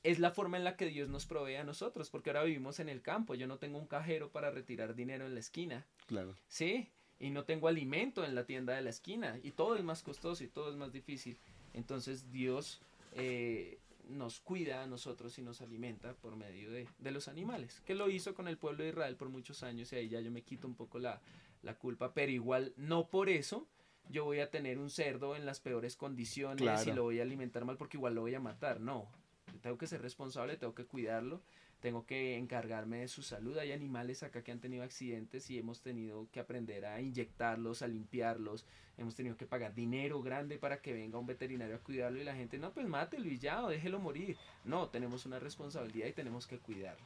es 0.02 0.18
la 0.18 0.30
forma 0.32 0.56
en 0.56 0.64
la 0.64 0.76
que 0.76 0.86
Dios 0.86 1.08
nos 1.08 1.26
provee 1.26 1.56
a 1.56 1.64
nosotros, 1.64 2.10
porque 2.10 2.30
ahora 2.30 2.44
vivimos 2.44 2.80
en 2.80 2.88
el 2.88 3.02
campo, 3.02 3.34
yo 3.34 3.46
no 3.46 3.58
tengo 3.58 3.78
un 3.78 3.86
cajero 3.86 4.30
para 4.30 4.50
retirar 4.50 4.94
dinero 4.94 5.26
en 5.26 5.34
la 5.34 5.40
esquina. 5.40 5.86
Claro. 6.06 6.34
Sí, 6.48 6.90
y 7.20 7.30
no 7.30 7.44
tengo 7.44 7.68
alimento 7.68 8.24
en 8.24 8.34
la 8.34 8.44
tienda 8.44 8.74
de 8.74 8.82
la 8.82 8.90
esquina 8.90 9.38
y 9.42 9.52
todo 9.52 9.76
es 9.76 9.84
más 9.84 10.02
costoso 10.02 10.42
y 10.42 10.48
todo 10.48 10.70
es 10.70 10.76
más 10.76 10.92
difícil. 10.92 11.38
Entonces 11.72 12.32
Dios 12.32 12.80
eh, 13.12 13.78
nos 14.08 14.40
cuida 14.40 14.82
a 14.82 14.86
nosotros 14.86 15.38
y 15.38 15.42
nos 15.42 15.60
alimenta 15.60 16.14
por 16.14 16.34
medio 16.34 16.70
de, 16.70 16.88
de, 16.98 17.10
los 17.12 17.28
animales, 17.28 17.80
que 17.86 17.94
lo 17.94 18.10
hizo 18.10 18.34
con 18.34 18.48
el 18.48 18.58
pueblo 18.58 18.82
de 18.82 18.90
Israel 18.90 19.16
por 19.16 19.28
muchos 19.28 19.62
años 19.62 19.92
y 19.92 19.96
ahí 19.96 20.08
ya 20.08 20.20
yo 20.20 20.32
me 20.32 20.42
quito 20.42 20.66
un 20.66 20.74
poco 20.74 20.98
la, 20.98 21.20
la 21.62 21.74
culpa, 21.74 22.12
pero 22.12 22.32
igual 22.32 22.72
no 22.76 23.08
por 23.08 23.28
eso 23.28 23.68
yo 24.08 24.24
voy 24.24 24.40
a 24.40 24.50
tener 24.50 24.78
un 24.78 24.90
cerdo 24.90 25.36
en 25.36 25.46
las 25.46 25.60
peores 25.60 25.96
condiciones 25.96 26.86
y 26.86 26.92
lo 26.92 27.04
voy 27.04 27.20
a 27.20 27.22
alimentar 27.22 27.64
mal 27.64 27.76
porque 27.76 27.96
igual 27.96 28.16
lo 28.16 28.22
voy 28.22 28.34
a 28.34 28.40
matar, 28.40 28.80
no, 28.80 29.08
tengo 29.62 29.78
que 29.78 29.86
ser 29.86 30.02
responsable, 30.02 30.56
tengo 30.56 30.74
que 30.74 30.84
cuidarlo 30.84 31.40
tengo 31.82 32.06
que 32.06 32.38
encargarme 32.38 33.00
de 33.00 33.08
su 33.08 33.22
salud. 33.22 33.58
Hay 33.58 33.72
animales 33.72 34.22
acá 34.22 34.42
que 34.42 34.52
han 34.52 34.60
tenido 34.60 34.84
accidentes 34.84 35.50
y 35.50 35.58
hemos 35.58 35.82
tenido 35.82 36.28
que 36.30 36.38
aprender 36.38 36.86
a 36.86 37.00
inyectarlos, 37.00 37.82
a 37.82 37.88
limpiarlos. 37.88 38.64
Hemos 38.96 39.16
tenido 39.16 39.36
que 39.36 39.46
pagar 39.46 39.74
dinero 39.74 40.22
grande 40.22 40.58
para 40.58 40.80
que 40.80 40.92
venga 40.92 41.18
un 41.18 41.26
veterinario 41.26 41.74
a 41.74 41.80
cuidarlo 41.80 42.20
y 42.20 42.24
la 42.24 42.36
gente, 42.36 42.56
no, 42.56 42.72
pues 42.72 42.86
mátelo 42.86 43.26
y 43.26 43.36
ya, 43.36 43.64
o 43.64 43.68
déjelo 43.68 43.98
morir. 43.98 44.36
No, 44.64 44.90
tenemos 44.90 45.26
una 45.26 45.40
responsabilidad 45.40 46.06
y 46.06 46.12
tenemos 46.12 46.46
que 46.46 46.60
cuidarlo. 46.60 47.04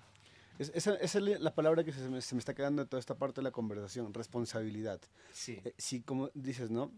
esa, 0.58 0.94
es 0.96 1.14
la 1.14 1.54
palabra 1.54 1.82
que 1.82 1.92
se 1.92 2.10
me, 2.10 2.18
está 2.18 2.54
quedando 2.54 2.82
de 2.82 2.88
toda 2.88 3.00
esta 3.00 3.16
parte 3.16 3.40
de 3.40 3.44
la 3.44 3.52
conversación, 3.52 4.12
responsabilidad. 4.12 5.00
Sí. 5.32 5.58
Eh, 5.64 5.72
sí, 5.78 6.02
como 6.02 6.28
dices, 6.34 6.70
¿no? 6.70 6.92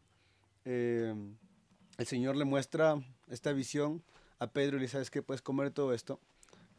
Eh, 0.65 1.15
el 1.97 2.07
Señor 2.07 2.35
le 2.35 2.45
muestra 2.45 3.01
esta 3.29 3.53
visión 3.53 4.03
a 4.39 4.47
Pedro 4.49 4.77
y 4.77 4.81
le 4.81 4.89
¿sabes 4.89 5.11
qué? 5.11 5.23
Puedes 5.23 5.43
comer 5.43 5.71
todo 5.71 5.93
esto, 5.93 6.21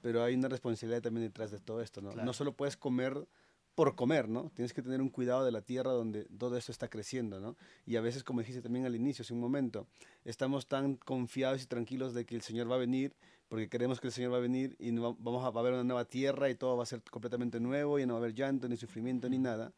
pero 0.01 0.23
hay 0.23 0.35
una 0.35 0.47
responsabilidad 0.47 1.01
también 1.01 1.27
detrás 1.27 1.51
de 1.51 1.59
todo 1.59 1.81
esto, 1.81 2.01
¿no? 2.01 2.11
No 2.11 2.33
solo 2.33 2.53
puedes 2.53 2.77
comer 2.77 3.27
por 3.75 3.95
comer, 3.95 4.27
¿no? 4.27 4.51
Tienes 4.55 4.73
que 4.73 4.81
tener 4.81 5.01
un 5.01 5.09
cuidado 5.09 5.45
de 5.45 5.51
la 5.51 5.61
tierra 5.61 5.91
donde 5.91 6.25
todo 6.25 6.57
esto 6.57 6.71
está 6.71 6.89
creciendo, 6.89 7.39
¿no? 7.39 7.55
Y 7.85 7.95
a 7.95 8.01
veces, 8.01 8.23
como 8.23 8.41
dijiste 8.41 8.61
también 8.61 8.85
al 8.85 8.95
inicio, 8.95 9.23
hace 9.23 9.33
un 9.33 9.39
momento, 9.39 9.87
estamos 10.25 10.67
tan 10.67 10.95
confiados 10.95 11.63
y 11.63 11.65
tranquilos 11.65 12.13
de 12.13 12.25
que 12.25 12.35
el 12.35 12.41
Señor 12.41 12.69
va 12.69 12.75
a 12.75 12.79
venir, 12.79 13.15
porque 13.47 13.69
creemos 13.69 14.01
que 14.01 14.07
el 14.07 14.13
Señor 14.13 14.33
va 14.33 14.37
a 14.37 14.41
venir 14.41 14.75
y 14.79 14.91
vamos 14.91 15.45
a, 15.45 15.49
va 15.49 15.59
a 15.59 15.61
haber 15.61 15.73
una 15.73 15.85
nueva 15.85 16.05
tierra 16.05 16.49
y 16.49 16.55
todo 16.55 16.75
va 16.75 16.83
a 16.83 16.85
ser 16.85 17.01
completamente 17.09 17.59
nuevo 17.59 17.99
y 17.99 18.05
no 18.05 18.15
va 18.15 18.19
a 18.19 18.23
haber 18.23 18.35
llanto, 18.35 18.67
ni 18.67 18.75
sufrimiento, 18.75 19.29
ni 19.29 19.37
nada. 19.37 19.71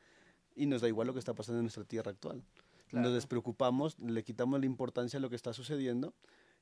Y 0.55 0.65
nos 0.65 0.81
da 0.81 0.87
igual 0.87 1.07
lo 1.07 1.13
que 1.13 1.19
está 1.19 1.33
pasando 1.33 1.59
en 1.59 1.65
nuestra 1.65 1.83
tierra 1.83 2.11
actual. 2.11 2.43
Nos 2.91 3.13
despreocupamos, 3.13 3.97
le 3.99 4.23
quitamos 4.23 4.59
la 4.59 4.65
importancia 4.65 5.17
a 5.17 5.21
lo 5.21 5.29
que 5.29 5.35
está 5.35 5.53
sucediendo 5.53 6.13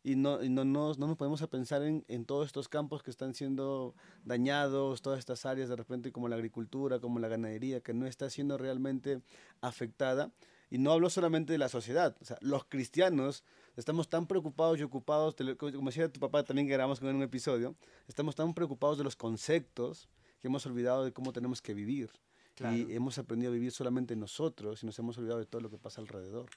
y 0.04 0.16
no, 0.16 0.42
no, 0.42 0.64
no, 0.64 0.94
nos 0.94 1.18
podemos 1.18 1.42
a 1.42 1.48
pensar 1.48 1.84
en, 1.84 2.06
en, 2.08 2.26
todos 2.26 2.46
estos 2.48 2.70
campos 2.70 3.04
que 3.04 3.12
están 3.12 3.34
siendo 3.34 3.96
dañados, 4.24 5.02
todas 5.02 5.20
estas 5.20 5.46
áreas 5.46 5.70
de 5.70 5.76
repente 5.76 6.12
como 6.12 6.30
la 6.30 6.36
agricultura, 6.36 7.00
como 7.00 7.20
la 7.20 7.28
ganadería, 7.28 7.82
que 7.82 7.94
no 7.94 8.08
está 8.08 8.30
siendo 8.30 8.58
realmente 8.58 9.22
afectada. 9.62 10.32
Y 10.72 10.78
no 10.78 10.92
hablo 10.92 11.10
solamente 11.10 11.52
de 11.52 11.58
la 11.58 11.68
sociedad, 11.68 12.16
o 12.22 12.26
sea, 12.26 12.38
los 12.42 12.64
cristianos 12.66 13.44
estamos 13.76 14.08
tan 14.08 14.28
preocupados 14.28 14.80
y 14.80 14.84
ocupados, 14.84 15.36
como 15.58 15.90
decía 15.90 16.12
tu 16.14 16.20
papá 16.20 16.44
también 16.44 16.68
que 16.68 16.74
grabamos 16.74 17.00
con 17.00 17.10
en 17.10 17.16
un 17.16 17.24
episodio, 17.24 17.76
estamos 18.08 18.36
tan 18.36 18.54
preocupados 18.54 19.00
de 19.00 19.04
los 19.04 19.16
conceptos 19.16 20.10
que 20.40 20.48
hemos 20.48 20.66
olvidado 20.68 21.04
de 21.04 21.12
cómo 21.12 21.34
tenemos 21.34 21.62
que 21.62 21.74
vivir. 21.74 22.12
Y 22.60 22.94
hemos 22.94 23.18
aprendido 23.18 23.52
a 23.52 23.54
vivir 23.54 23.72
solamente 23.72 24.18
nosotros 24.18 24.84
y 24.84 24.86
nos 24.86 25.00
hemos 25.00 25.18
olvidado 25.18 25.40
de 25.40 25.46
todo 25.46 25.62
lo 25.62 25.70
que 25.70 25.78
pasa 25.78 26.02
alrededor. 26.02 26.50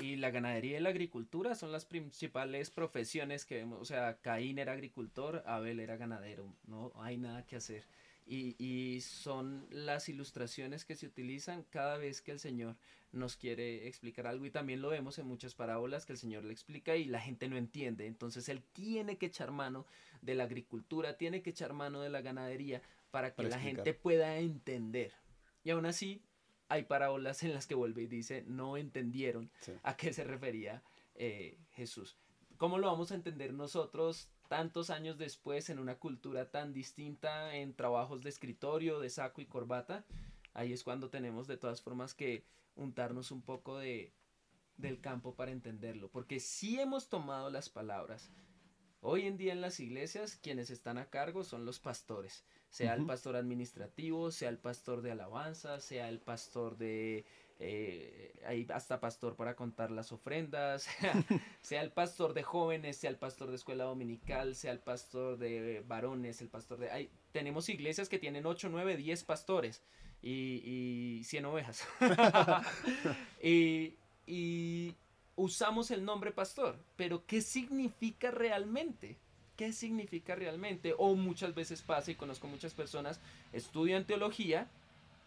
Y 0.00 0.16
la 0.16 0.30
ganadería 0.30 0.78
y 0.78 0.82
la 0.82 0.88
agricultura 0.88 1.54
son 1.54 1.72
las 1.72 1.84
principales 1.84 2.70
profesiones 2.70 3.44
que 3.44 3.56
vemos. 3.56 3.80
O 3.80 3.84
sea, 3.84 4.18
Caín 4.22 4.58
era 4.58 4.72
agricultor, 4.72 5.42
Abel 5.46 5.78
era 5.78 5.96
ganadero. 5.96 6.54
No 6.66 6.92
hay 6.96 7.18
nada 7.18 7.46
que 7.46 7.56
hacer. 7.56 7.84
Y, 8.26 8.54
y, 8.64 9.00
son 9.00 9.66
las 9.70 10.08
ilustraciones 10.08 10.84
que 10.84 10.94
se 10.94 11.06
utilizan 11.06 11.64
cada 11.64 11.98
vez 11.98 12.22
que 12.22 12.30
el 12.30 12.38
Señor 12.38 12.76
nos 13.12 13.36
quiere 13.36 13.88
explicar 13.88 14.26
algo. 14.26 14.46
Y 14.46 14.50
también 14.50 14.80
lo 14.80 14.90
vemos 14.90 15.18
en 15.18 15.26
muchas 15.26 15.54
parábolas 15.54 16.06
que 16.06 16.12
el 16.12 16.18
Señor 16.18 16.44
le 16.44 16.52
explica 16.52 16.96
y 16.96 17.04
la 17.04 17.20
gente 17.20 17.48
no 17.48 17.56
entiende. 17.56 18.06
Entonces 18.06 18.48
Él 18.48 18.62
tiene 18.72 19.18
que 19.18 19.26
echar 19.26 19.50
mano 19.50 19.84
de 20.22 20.34
la 20.34 20.44
agricultura, 20.44 21.16
tiene 21.16 21.42
que 21.42 21.50
echar 21.50 21.72
mano 21.72 22.00
de 22.00 22.10
la 22.10 22.20
ganadería 22.20 22.82
para 23.10 23.34
que 23.34 23.42
la 23.42 23.58
gente 23.58 23.94
pueda 23.94 24.38
entender. 24.38 25.12
Y 25.64 25.70
aún 25.70 25.86
así, 25.86 26.22
hay 26.70 26.84
parábolas 26.84 27.42
en 27.42 27.52
las 27.52 27.66
que 27.66 27.74
vuelve 27.74 28.02
y 28.02 28.06
dice, 28.06 28.44
no 28.46 28.76
entendieron 28.76 29.50
a 29.82 29.96
qué 29.96 30.12
se 30.12 30.22
refería 30.22 30.82
eh, 31.16 31.58
Jesús. 31.72 32.16
¿Cómo 32.56 32.78
lo 32.78 32.86
vamos 32.86 33.10
a 33.10 33.16
entender 33.16 33.52
nosotros 33.52 34.30
tantos 34.48 34.88
años 34.90 35.18
después 35.18 35.68
en 35.68 35.80
una 35.80 35.98
cultura 35.98 36.50
tan 36.50 36.72
distinta, 36.72 37.56
en 37.56 37.74
trabajos 37.74 38.22
de 38.22 38.30
escritorio, 38.30 39.00
de 39.00 39.10
saco 39.10 39.40
y 39.40 39.46
corbata? 39.46 40.04
Ahí 40.54 40.72
es 40.72 40.84
cuando 40.84 41.10
tenemos 41.10 41.48
de 41.48 41.56
todas 41.56 41.82
formas 41.82 42.14
que 42.14 42.44
untarnos 42.76 43.32
un 43.32 43.42
poco 43.42 43.76
de, 43.76 44.12
del 44.76 45.00
campo 45.00 45.34
para 45.34 45.50
entenderlo, 45.50 46.08
porque 46.08 46.38
si 46.38 46.78
hemos 46.78 47.08
tomado 47.08 47.50
las 47.50 47.68
palabras. 47.68 48.30
Hoy 49.00 49.26
en 49.26 49.36
día 49.36 49.52
en 49.52 49.60
las 49.60 49.80
iglesias 49.80 50.38
quienes 50.42 50.70
están 50.70 50.98
a 50.98 51.10
cargo 51.10 51.44
son 51.44 51.64
los 51.64 51.80
pastores 51.80 52.44
sea 52.70 52.94
el 52.94 53.04
pastor 53.04 53.36
administrativo, 53.36 54.30
sea 54.30 54.48
el 54.48 54.58
pastor 54.58 55.02
de 55.02 55.10
alabanza, 55.10 55.80
sea 55.80 56.08
el 56.08 56.20
pastor 56.20 56.78
de... 56.78 57.24
Eh, 57.62 58.40
hay 58.46 58.66
hasta 58.72 59.00
pastor 59.00 59.36
para 59.36 59.54
contar 59.54 59.90
las 59.90 60.12
ofrendas, 60.12 60.88
sea, 61.60 61.82
el 61.82 61.92
pastor 61.92 62.32
de 62.32 62.42
jóvenes, 62.42 62.96
sea 62.96 63.10
el 63.10 63.16
pastor 63.16 63.50
de 63.50 63.56
escuela 63.56 63.84
dominical, 63.84 64.54
sea 64.54 64.72
el 64.72 64.78
pastor 64.78 65.36
de 65.36 65.84
varones, 65.86 66.40
el 66.40 66.48
pastor 66.48 66.78
de... 66.78 66.90
Hay, 66.90 67.10
tenemos 67.32 67.68
iglesias 67.68 68.08
que 68.08 68.18
tienen 68.18 68.46
8, 68.46 68.68
9, 68.70 68.96
10 68.96 69.24
pastores 69.24 69.82
y, 70.22 71.18
y 71.18 71.24
100 71.24 71.44
ovejas. 71.44 71.86
y, 73.42 73.96
y 74.26 74.94
usamos 75.40 75.90
el 75.90 76.04
nombre 76.04 76.32
pastor, 76.32 76.76
pero 76.96 77.24
¿qué 77.26 77.40
significa 77.40 78.30
realmente? 78.30 79.18
qué 79.56 79.74
significa 79.74 80.34
realmente. 80.34 80.94
O 80.96 81.14
muchas 81.16 81.54
veces 81.54 81.82
pasa, 81.82 82.10
y 82.10 82.14
conozco 82.14 82.48
muchas 82.48 82.72
personas, 82.72 83.20
estudian 83.52 84.06
teología 84.06 84.70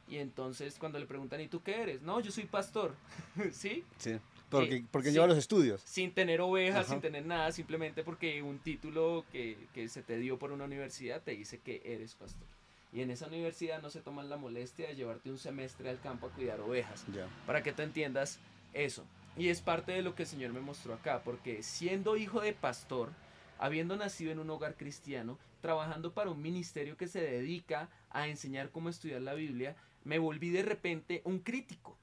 y 0.07 0.17
entonces 0.17 0.77
cuando 0.79 0.97
le 0.97 1.05
preguntan, 1.05 1.39
¿y 1.39 1.47
tú 1.47 1.61
qué 1.61 1.81
eres? 1.81 2.01
No, 2.01 2.19
yo 2.19 2.31
soy 2.31 2.45
pastor. 2.45 2.95
¿Sí? 3.51 3.83
Sí. 3.99 4.17
Porque, 4.49 4.77
eh, 4.77 4.85
porque 4.89 5.11
lleva 5.11 5.27
los 5.27 5.37
estudios. 5.37 5.81
Sin 5.85 6.13
tener 6.13 6.41
ovejas, 6.41 6.87
sin 6.87 6.99
tener 6.99 7.23
nada, 7.27 7.51
simplemente 7.51 8.03
porque 8.03 8.41
un 8.41 8.57
título 8.57 9.23
que, 9.31 9.55
que 9.71 9.87
se 9.87 10.01
te 10.01 10.17
dio 10.17 10.39
por 10.39 10.51
una 10.51 10.65
universidad 10.65 11.21
te 11.21 11.35
dice 11.35 11.59
que 11.59 11.83
eres 11.85 12.15
pastor. 12.15 12.47
Y 12.91 13.01
en 13.01 13.11
esa 13.11 13.27
universidad 13.27 13.83
no 13.83 13.91
se 13.91 14.01
toman 14.01 14.29
la 14.29 14.37
molestia 14.37 14.87
de 14.87 14.95
llevarte 14.95 15.29
un 15.29 15.37
semestre 15.37 15.91
al 15.91 15.99
campo 15.99 16.25
a 16.25 16.31
cuidar 16.31 16.59
ovejas. 16.59 17.05
Para 17.45 17.61
que 17.61 17.71
te 17.71 17.83
entiendas 17.83 18.39
eso. 18.73 19.03
Y 19.35 19.49
es 19.49 19.61
parte 19.61 19.91
de 19.91 20.03
lo 20.03 20.13
que 20.13 20.23
el 20.23 20.29
Señor 20.29 20.53
me 20.53 20.61
mostró 20.61 20.93
acá, 20.93 21.23
porque 21.23 21.63
siendo 21.63 22.17
hijo 22.17 22.41
de 22.41 22.53
pastor, 22.53 23.11
habiendo 23.57 23.95
nacido 23.95 24.31
en 24.31 24.39
un 24.39 24.49
hogar 24.49 24.75
cristiano, 24.75 25.39
trabajando 25.61 26.13
para 26.13 26.29
un 26.29 26.41
ministerio 26.41 26.97
que 26.97 27.07
se 27.07 27.21
dedica 27.21 27.89
a 28.09 28.27
enseñar 28.27 28.69
cómo 28.69 28.89
estudiar 28.89 29.21
la 29.21 29.33
Biblia, 29.33 29.75
me 30.03 30.19
volví 30.19 30.49
de 30.49 30.61
repente 30.61 31.21
un 31.25 31.39
crítico. 31.39 31.97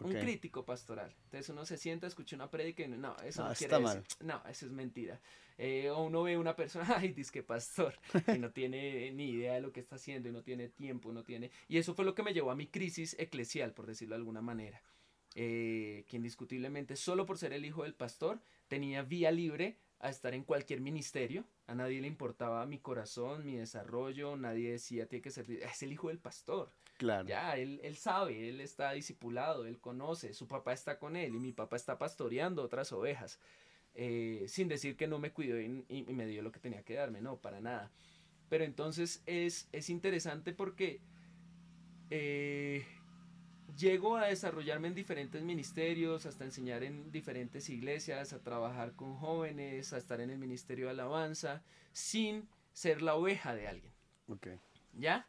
Un 0.00 0.12
crítico 0.12 0.64
pastoral. 0.64 1.12
Entonces 1.24 1.48
uno 1.48 1.66
se 1.66 1.76
sienta, 1.76 2.06
escucha 2.06 2.36
una 2.36 2.48
prédica 2.48 2.84
y 2.84 2.88
no, 2.88 3.16
eso 3.24 3.48
no, 3.48 3.52
quiere 3.54 3.80
decir. 3.80 4.02
No, 4.20 4.40
eso 4.48 4.66
es 4.66 4.70
mentira. 4.70 5.20
Eh, 5.56 5.90
o 5.90 6.04
uno 6.04 6.22
ve 6.22 6.38
una 6.38 6.54
persona, 6.54 6.86
ay, 6.98 7.08
dice 7.08 7.32
que 7.32 7.42
pastor, 7.42 7.94
y 8.32 8.38
no 8.38 8.52
tiene 8.52 9.10
ni 9.10 9.30
idea 9.30 9.54
de 9.54 9.60
lo 9.60 9.72
que 9.72 9.80
está 9.80 9.96
haciendo, 9.96 10.28
y 10.28 10.32
no 10.32 10.42
tiene 10.42 10.68
tiempo, 10.68 11.12
no 11.12 11.24
tiene... 11.24 11.50
Y 11.66 11.78
eso 11.78 11.94
fue 11.94 12.04
lo 12.04 12.14
que 12.14 12.22
me 12.22 12.32
llevó 12.32 12.52
a 12.52 12.54
mi 12.54 12.68
crisis 12.68 13.16
eclesial, 13.18 13.72
por 13.72 13.86
decirlo 13.86 14.14
de 14.14 14.20
alguna 14.20 14.40
manera. 14.40 14.80
Eh, 15.34 16.04
que 16.08 16.16
indiscutiblemente, 16.16 16.96
solo 16.96 17.26
por 17.26 17.38
ser 17.38 17.52
el 17.52 17.64
hijo 17.64 17.82
del 17.82 17.94
pastor, 17.94 18.40
tenía 18.66 19.02
vía 19.02 19.30
libre 19.30 19.78
a 20.00 20.08
estar 20.10 20.34
en 20.34 20.42
cualquier 20.42 20.80
ministerio. 20.80 21.44
A 21.66 21.74
nadie 21.74 22.00
le 22.00 22.06
importaba 22.06 22.64
mi 22.66 22.78
corazón, 22.78 23.44
mi 23.44 23.56
desarrollo, 23.56 24.36
nadie 24.36 24.72
decía 24.72 25.06
tiene 25.06 25.22
que 25.22 25.30
ser. 25.30 25.50
Es 25.50 25.82
el 25.82 25.92
hijo 25.92 26.08
del 26.08 26.18
pastor. 26.18 26.72
Claro. 26.96 27.28
Ya, 27.28 27.56
él, 27.56 27.80
él 27.84 27.96
sabe, 27.96 28.48
él 28.48 28.60
está 28.60 28.92
discipulado, 28.92 29.66
él 29.66 29.78
conoce, 29.78 30.34
su 30.34 30.48
papá 30.48 30.72
está 30.72 30.98
con 30.98 31.14
él 31.14 31.34
y 31.34 31.38
mi 31.38 31.52
papá 31.52 31.76
está 31.76 31.98
pastoreando 31.98 32.62
otras 32.62 32.92
ovejas. 32.92 33.38
Eh, 33.94 34.44
sin 34.48 34.68
decir 34.68 34.96
que 34.96 35.08
no 35.08 35.18
me 35.18 35.32
cuidó 35.32 35.60
y, 35.60 36.04
me 36.12 36.26
dio 36.26 36.42
lo 36.42 36.52
que 36.52 36.60
tenía 36.60 36.84
que 36.84 36.94
darme, 36.94 37.20
no, 37.20 37.36
para 37.36 37.60
nada. 37.60 37.90
Pero 38.48 38.64
entonces 38.64 39.22
es, 39.26 39.68
es 39.72 39.90
interesante 39.90 40.52
porque 40.52 41.00
eh, 42.10 42.86
llego 43.78 44.16
a 44.16 44.26
desarrollarme 44.26 44.88
en 44.88 44.94
diferentes 44.94 45.42
ministerios, 45.42 46.26
hasta 46.26 46.44
enseñar 46.44 46.82
en 46.82 47.10
diferentes 47.12 47.70
iglesias, 47.70 48.32
a 48.32 48.42
trabajar 48.42 48.94
con 48.94 49.16
jóvenes, 49.16 49.92
a 49.92 49.98
estar 49.98 50.20
en 50.20 50.30
el 50.30 50.38
ministerio 50.38 50.86
de 50.86 50.90
alabanza, 50.92 51.62
sin 51.92 52.48
ser 52.72 53.00
la 53.02 53.14
oveja 53.14 53.54
de 53.54 53.68
alguien. 53.68 53.92
Okay. 54.28 54.58
¿Ya? 54.92 55.26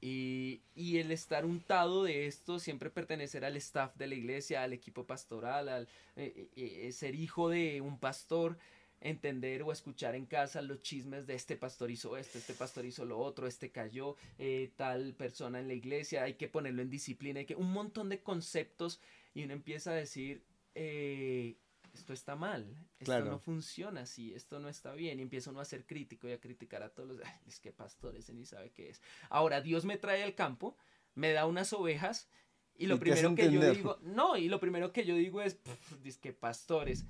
Y, 0.00 0.60
y, 0.74 0.98
el 0.98 1.10
estar 1.10 1.44
untado 1.44 2.04
de 2.04 2.26
esto, 2.26 2.58
siempre 2.58 2.90
pertenecer 2.90 3.44
al 3.44 3.56
staff 3.56 3.96
de 3.96 4.06
la 4.06 4.14
iglesia, 4.14 4.62
al 4.62 4.72
equipo 4.72 5.04
pastoral, 5.06 5.68
al 5.68 5.88
eh, 6.16 6.50
eh, 6.56 6.86
eh, 6.86 6.92
ser 6.92 7.14
hijo 7.14 7.48
de 7.48 7.80
un 7.80 7.98
pastor, 7.98 8.58
entender 9.00 9.62
o 9.62 9.72
escuchar 9.72 10.14
en 10.14 10.26
casa 10.26 10.62
los 10.62 10.82
chismes 10.82 11.26
de 11.26 11.34
este 11.34 11.56
pastor 11.56 11.90
hizo 11.90 12.16
esto, 12.16 12.38
este 12.38 12.54
pastor 12.54 12.84
hizo 12.84 13.04
lo 13.04 13.18
otro, 13.18 13.46
este 13.46 13.70
cayó, 13.70 14.16
eh, 14.38 14.72
tal 14.76 15.14
persona 15.14 15.60
en 15.60 15.68
la 15.68 15.74
iglesia, 15.74 16.24
hay 16.24 16.34
que 16.34 16.48
ponerlo 16.48 16.82
en 16.82 16.90
disciplina, 16.90 17.40
hay 17.40 17.46
que 17.46 17.54
un 17.54 17.72
montón 17.72 18.08
de 18.08 18.22
conceptos 18.22 19.00
y 19.34 19.44
uno 19.44 19.52
empieza 19.52 19.92
a 19.92 19.94
decir, 19.94 20.42
eh, 20.74 21.56
esto 21.94 22.12
está 22.12 22.36
mal, 22.36 22.66
esto 22.98 23.24
no 23.24 23.38
funciona 23.38 24.02
así, 24.02 24.34
esto 24.34 24.58
no 24.58 24.68
está 24.68 24.92
bien, 24.92 25.18
y 25.18 25.22
empieza 25.22 25.50
uno 25.50 25.60
a 25.60 25.64
ser 25.64 25.86
crítico 25.86 26.28
y 26.28 26.32
a 26.32 26.40
criticar 26.40 26.82
a 26.82 26.90
todos 26.90 27.08
los, 27.08 27.20
es 27.46 27.60
que 27.60 27.72
pastores, 27.72 28.30
ni 28.30 28.44
sabe 28.46 28.70
qué 28.70 28.90
es. 28.90 29.02
Ahora 29.30 29.60
Dios 29.60 29.84
me 29.84 29.96
trae 29.96 30.22
al 30.22 30.34
campo, 30.34 30.76
me 31.14 31.32
da 31.32 31.46
unas 31.46 31.72
ovejas 31.72 32.28
y 32.76 32.86
lo 32.86 33.00
primero 33.00 33.34
que 33.34 33.50
yo 33.50 33.72
digo, 33.72 33.98
no, 34.02 34.36
y 34.36 34.48
lo 34.48 34.60
primero 34.60 34.92
que 34.92 35.04
yo 35.04 35.16
digo 35.16 35.42
es, 35.42 35.58
dice 36.02 36.20
que 36.20 36.32
pastores, 36.32 37.04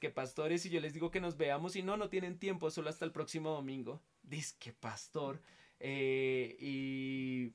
que 0.00 0.10
pastores 0.10 0.64
y 0.66 0.70
yo 0.70 0.80
les 0.80 0.94
digo 0.94 1.10
que 1.10 1.20
nos 1.20 1.36
veamos 1.36 1.76
y 1.76 1.82
no, 1.82 1.96
no 1.96 2.08
tienen 2.08 2.38
tiempo, 2.38 2.70
solo 2.70 2.88
hasta 2.88 3.04
el 3.04 3.12
próximo 3.12 3.50
domingo. 3.50 4.02
Dice 4.22 4.54
que 4.58 4.72
pastor. 4.72 5.40
Eh, 5.80 6.56
y 6.60 7.52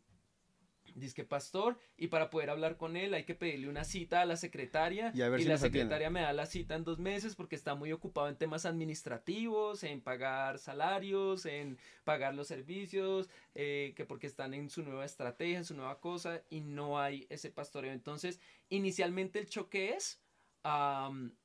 dice 0.95 1.15
que 1.15 1.23
pastor 1.23 1.77
y 1.97 2.07
para 2.07 2.29
poder 2.29 2.49
hablar 2.49 2.77
con 2.77 2.97
él 2.97 3.13
hay 3.13 3.23
que 3.23 3.35
pedirle 3.35 3.69
una 3.69 3.83
cita 3.83 4.21
a 4.21 4.25
la 4.25 4.35
secretaria 4.35 5.11
y, 5.13 5.19
la 5.45 5.57
secretaria 5.57 6.09
me 6.09 6.21
da 6.21 6.33
la 6.33 6.45
cita 6.45 6.75
en 6.75 6.83
dos 6.83 6.99
meses 6.99 7.35
porque 7.35 7.55
está 7.55 7.75
muy 7.75 7.91
ocupado 7.91 8.27
en 8.27 8.35
temas 8.35 8.65
administrativos, 8.65 9.83
en 9.83 10.01
pagar 10.01 10.59
salarios, 10.59 11.45
en 11.45 11.77
pagar 12.03 12.35
los 12.35 12.47
servicios, 12.47 13.29
eh, 13.55 13.93
que 13.95 14.05
porque 14.05 14.27
están 14.27 14.53
en 14.53 14.69
su 14.69 14.83
nueva 14.83 15.05
estrategia, 15.05 15.57
en 15.57 15.65
su 15.65 15.75
nueva 15.75 15.99
cosa 15.99 16.41
y 16.49 16.61
no 16.61 16.99
hay 16.99 17.25
ese 17.29 17.49
pastoreo. 17.49 17.93
Entonces, 17.93 18.39
inicialmente 18.69 19.39
el 19.39 19.47
choque 19.47 19.93
es 19.93 20.19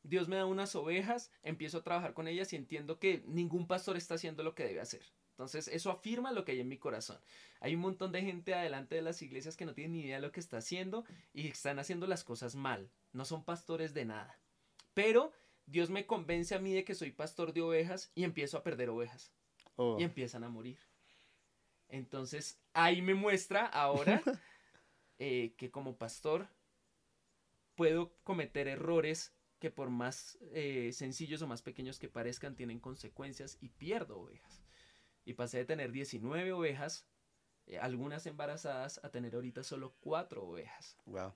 Dios 0.03 0.29
me 0.29 0.37
da 0.37 0.47
unas 0.47 0.75
ovejas, 0.75 1.31
empiezo 1.43 1.79
a 1.79 1.83
trabajar 1.83 2.15
con 2.15 2.29
ellas 2.29 2.53
y 2.53 2.57
entiendo 2.57 2.99
que 2.99 3.23
ningún 3.27 3.67
pastor 3.67 3.97
está 3.97 4.15
haciendo 4.15 4.43
lo 4.43 4.55
que 4.55 4.65
debe 4.65 4.81
hacer. 4.81 5.03
Entonces, 5.31 5.67
eso 5.69 5.91
afirma 5.91 6.31
lo 6.31 6.45
que 6.45 6.53
hay 6.53 6.61
en 6.61 6.69
mi 6.69 6.79
corazón. 6.79 7.19
Hay 7.61 7.75
un 7.75 7.81
montón 7.81 8.13
de 8.13 8.23
gente 8.23 8.55
adelante 8.55 8.95
de 8.95 9.03
las 9.03 9.21
iglesias 9.21 9.57
que 9.57 9.67
no 9.67 9.75
tienen 9.75 9.93
ni 9.93 10.03
idea 10.03 10.17
de 10.17 10.23
lo 10.23 10.31
que 10.31 10.39
está 10.39 10.59
haciendo 10.59 11.05
y 11.33 11.49
están 11.49 11.81
haciendo 11.81 12.07
las 12.07 12.23
cosas 12.23 12.55
mal. 12.55 12.89
No 13.13 13.25
son 13.25 13.45
pastores 13.45 13.95
de 13.95 14.05
nada. 14.05 14.39
Pero 14.95 15.33
Dios 15.67 15.91
me 15.91 16.07
convence 16.07 16.55
a 16.55 16.61
mí 16.61 16.73
de 16.73 16.85
que 16.85 16.95
soy 16.95 17.11
pastor 17.11 17.53
de 17.53 17.63
ovejas 17.63 18.13
y 18.15 18.23
empiezo 18.23 18.59
a 18.59 18.63
perder 18.63 18.91
ovejas. 18.91 19.33
Oh. 19.75 19.97
Y 19.99 20.05
empiezan 20.05 20.45
a 20.45 20.49
morir. 20.49 20.79
Entonces, 21.89 22.61
ahí 22.73 23.03
me 23.03 23.15
muestra 23.15 23.67
ahora 23.67 24.23
eh, 25.19 25.55
que 25.57 25.71
como 25.71 25.97
pastor 25.97 26.49
puedo 27.75 28.17
cometer 28.23 28.69
errores 28.69 29.35
que 29.59 29.71
por 29.71 29.91
más 29.91 30.39
eh, 30.53 30.91
sencillos 30.93 31.41
o 31.43 31.47
más 31.47 31.63
pequeños 31.63 31.99
que 31.99 32.09
parezcan 32.09 32.57
tienen 32.57 32.81
consecuencias 32.81 33.57
y 33.61 33.71
pierdo 33.71 34.19
ovejas. 34.19 34.63
Y 35.25 35.35
pasé 35.35 35.59
de 35.59 35.65
tener 35.65 35.91
19 35.91 36.53
ovejas, 36.53 37.07
eh, 37.67 37.79
algunas 37.79 38.27
embarazadas, 38.27 39.01
a 39.03 39.11
tener 39.11 39.35
ahorita 39.35 39.63
solo 39.63 39.97
4 40.01 40.45
ovejas. 40.45 40.99
Wow. 41.07 41.33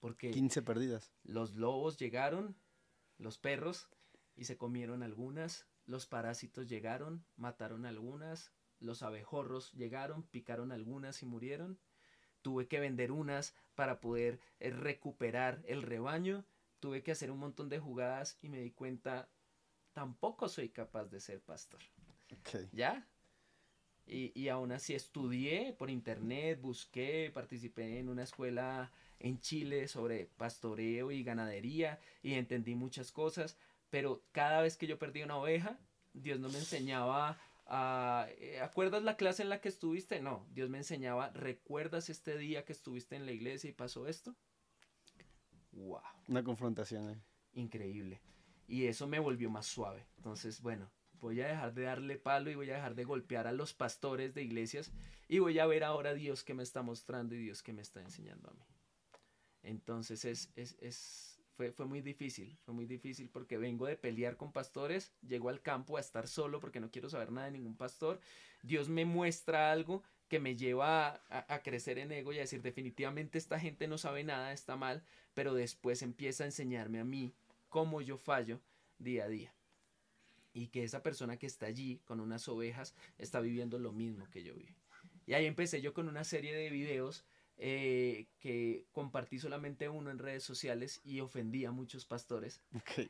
Porque 0.00 0.30
15 0.30 0.62
perdidas. 0.62 1.12
Los 1.22 1.54
lobos 1.54 1.98
llegaron, 1.98 2.56
los 3.18 3.38
perros, 3.38 3.88
y 4.36 4.44
se 4.44 4.56
comieron 4.56 5.02
algunas. 5.02 5.66
Los 5.86 6.06
parásitos 6.06 6.66
llegaron, 6.66 7.24
mataron 7.36 7.86
algunas. 7.86 8.52
Los 8.80 9.02
abejorros 9.02 9.72
llegaron, 9.72 10.22
picaron 10.24 10.72
algunas 10.72 11.22
y 11.22 11.26
murieron. 11.26 11.78
Tuve 12.44 12.68
que 12.68 12.78
vender 12.78 13.10
unas 13.10 13.54
para 13.74 14.02
poder 14.02 14.38
eh, 14.60 14.68
recuperar 14.68 15.62
el 15.66 15.80
rebaño. 15.80 16.44
Tuve 16.78 17.02
que 17.02 17.12
hacer 17.12 17.30
un 17.30 17.38
montón 17.38 17.70
de 17.70 17.78
jugadas 17.78 18.36
y 18.42 18.50
me 18.50 18.60
di 18.60 18.70
cuenta, 18.70 19.30
tampoco 19.94 20.46
soy 20.50 20.68
capaz 20.68 21.06
de 21.06 21.20
ser 21.20 21.40
pastor. 21.40 21.80
¿Ya? 22.70 23.08
Y, 24.06 24.38
y, 24.38 24.50
aún 24.50 24.72
así 24.72 24.92
estudié 24.92 25.72
por 25.72 25.88
internet, 25.88 26.60
busqué, 26.60 27.30
participé 27.32 27.98
en 27.98 28.10
una 28.10 28.24
escuela 28.24 28.92
en 29.20 29.40
Chile 29.40 29.88
sobre 29.88 30.26
pastoreo 30.36 31.10
y 31.12 31.24
ganadería 31.24 31.98
y 32.22 32.34
entendí 32.34 32.74
muchas 32.74 33.10
cosas, 33.10 33.56
pero 33.88 34.22
cada 34.32 34.60
vez 34.60 34.76
que 34.76 34.86
yo 34.86 34.98
perdí 34.98 35.22
una 35.22 35.38
oveja, 35.38 35.78
Dios 36.12 36.38
no 36.38 36.50
me 36.50 36.58
enseñaba 36.58 37.40
a... 37.66 38.26
Eh, 38.38 38.60
¿Acuerdas 38.60 39.02
la 39.02 39.16
clase 39.16 39.42
en 39.42 39.48
la 39.48 39.60
que 39.60 39.68
estuviste? 39.68 40.20
No, 40.20 40.46
Dios 40.52 40.70
me 40.70 40.78
enseñaba, 40.78 41.30
¿recuerdas 41.30 42.10
este 42.10 42.36
día 42.36 42.64
que 42.64 42.72
estuviste 42.72 43.16
en 43.16 43.26
la 43.26 43.32
iglesia 43.32 43.70
y 43.70 43.72
pasó 43.72 44.06
esto? 44.06 44.34
Wow. 45.72 46.00
Una 46.28 46.44
confrontación. 46.44 47.10
Eh. 47.10 47.22
Increíble. 47.54 48.20
Y 48.66 48.86
eso 48.86 49.06
me 49.06 49.18
volvió 49.18 49.50
más 49.50 49.66
suave. 49.66 50.06
Entonces, 50.16 50.60
bueno, 50.62 50.90
voy 51.20 51.40
a 51.40 51.48
dejar 51.48 51.74
de 51.74 51.82
darle 51.82 52.16
palo 52.16 52.50
y 52.50 52.54
voy 52.54 52.70
a 52.70 52.74
dejar 52.74 52.94
de 52.94 53.04
golpear 53.04 53.46
a 53.46 53.52
los 53.52 53.74
pastores 53.74 54.34
de 54.34 54.42
iglesias 54.42 54.92
y 55.28 55.38
voy 55.38 55.58
a 55.58 55.66
ver 55.66 55.84
ahora 55.84 56.10
a 56.10 56.14
Dios 56.14 56.44
que 56.44 56.54
me 56.54 56.62
está 56.62 56.82
mostrando 56.82 57.34
y 57.34 57.38
Dios 57.38 57.62
que 57.62 57.72
me 57.72 57.82
está 57.82 58.00
enseñando 58.00 58.50
a 58.50 58.54
mí. 58.54 58.64
Entonces 59.62 60.24
es, 60.24 60.50
es, 60.56 60.76
es, 60.80 61.33
fue, 61.56 61.72
fue 61.72 61.86
muy 61.86 62.00
difícil, 62.00 62.56
fue 62.64 62.74
muy 62.74 62.86
difícil 62.86 63.28
porque 63.28 63.58
vengo 63.58 63.86
de 63.86 63.96
pelear 63.96 64.36
con 64.36 64.52
pastores, 64.52 65.12
llego 65.26 65.48
al 65.48 65.62
campo 65.62 65.96
a 65.96 66.00
estar 66.00 66.28
solo 66.28 66.60
porque 66.60 66.80
no 66.80 66.90
quiero 66.90 67.08
saber 67.08 67.32
nada 67.32 67.46
de 67.46 67.52
ningún 67.52 67.76
pastor, 67.76 68.20
Dios 68.62 68.88
me 68.88 69.04
muestra 69.04 69.72
algo 69.72 70.02
que 70.28 70.40
me 70.40 70.56
lleva 70.56 71.22
a, 71.28 71.54
a, 71.54 71.62
crecer 71.62 71.98
en 71.98 72.10
ego 72.10 72.32
y 72.32 72.38
a 72.38 72.40
decir 72.40 72.62
definitivamente 72.62 73.38
esta 73.38 73.60
gente 73.60 73.86
no 73.86 73.98
sabe 73.98 74.24
nada, 74.24 74.52
está 74.52 74.76
mal, 74.76 75.04
pero 75.34 75.54
después 75.54 76.02
empieza 76.02 76.44
a 76.44 76.46
enseñarme 76.46 76.98
a 76.98 77.04
mí 77.04 77.34
cómo 77.68 78.00
yo 78.00 78.16
fallo 78.16 78.60
día 78.98 79.24
a 79.24 79.28
día 79.28 79.54
y 80.54 80.68
que 80.68 80.84
esa 80.84 81.02
persona 81.02 81.36
que 81.36 81.46
está 81.46 81.66
allí 81.66 82.00
con 82.04 82.20
unas 82.20 82.48
ovejas 82.48 82.94
está 83.18 83.40
viviendo 83.40 83.78
lo 83.78 83.92
mismo 83.92 84.30
que 84.30 84.44
yo 84.44 84.54
viví. 84.54 84.74
Y 85.26 85.34
ahí 85.34 85.46
empecé 85.46 85.82
yo 85.82 85.92
con 85.92 86.08
una 86.08 86.24
serie 86.24 86.54
de 86.54 86.70
videos 86.70 87.24
eh, 87.56 88.26
que 88.40 88.86
compartí 88.92 89.38
solamente 89.38 89.88
uno 89.88 90.10
en 90.10 90.18
redes 90.18 90.42
sociales 90.42 91.00
y 91.04 91.20
ofendí 91.20 91.64
a 91.64 91.70
muchos 91.70 92.04
pastores. 92.04 92.60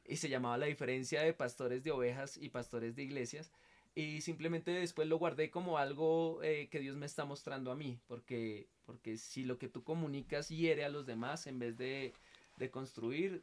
Y 0.06 0.16
se 0.16 0.28
llamaba 0.28 0.58
La 0.58 0.66
diferencia 0.66 1.22
de 1.22 1.32
pastores 1.32 1.84
de 1.84 1.90
ovejas 1.90 2.36
y 2.36 2.50
pastores 2.50 2.96
de 2.96 3.02
iglesias. 3.02 3.52
Y 3.94 4.22
simplemente 4.22 4.72
después 4.72 5.06
lo 5.06 5.18
guardé 5.18 5.50
como 5.50 5.78
algo 5.78 6.42
eh, 6.42 6.68
que 6.68 6.80
Dios 6.80 6.96
me 6.96 7.06
está 7.06 7.24
mostrando 7.24 7.70
a 7.70 7.76
mí. 7.76 7.98
Porque, 8.06 8.68
porque 8.86 9.16
si 9.16 9.44
lo 9.44 9.58
que 9.58 9.68
tú 9.68 9.84
comunicas 9.84 10.48
hiere 10.48 10.84
a 10.84 10.88
los 10.88 11.06
demás 11.06 11.46
en 11.46 11.58
vez 11.58 11.78
de, 11.78 12.12
de 12.58 12.70
construir, 12.70 13.42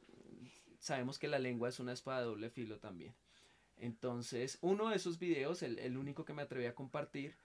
sabemos 0.80 1.20
que 1.20 1.28
la 1.28 1.39
lengua 1.39 1.70
es 1.70 1.80
una 1.80 1.93
espada 1.93 2.20
de 2.20 2.26
doble 2.26 2.49
filo 2.49 2.78
también. 2.80 3.14
Entonces, 3.78 4.60
uno 4.62 4.89
de 4.89 4.95
esos 4.95 5.18
videos, 5.18 5.64
el, 5.64 5.97
único 5.97 6.24
que 6.24 6.34
me 6.34 6.43
atreví 6.43 6.66
a 6.66 6.76
compartir, 6.76 7.36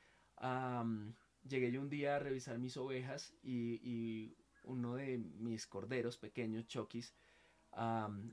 llegué 1.48 1.70
yo 1.70 1.80
un 1.80 1.88
día 1.88 2.16
a 2.16 2.18
revisar 2.18 2.58
mis 2.58 2.76
ovejas 2.76 3.34
y, 3.42 4.36
uno 4.64 4.96
de 4.96 5.18
mis 5.18 5.64
corderos 5.66 6.18
pequeños, 6.18 6.66
Chokis, 6.66 7.14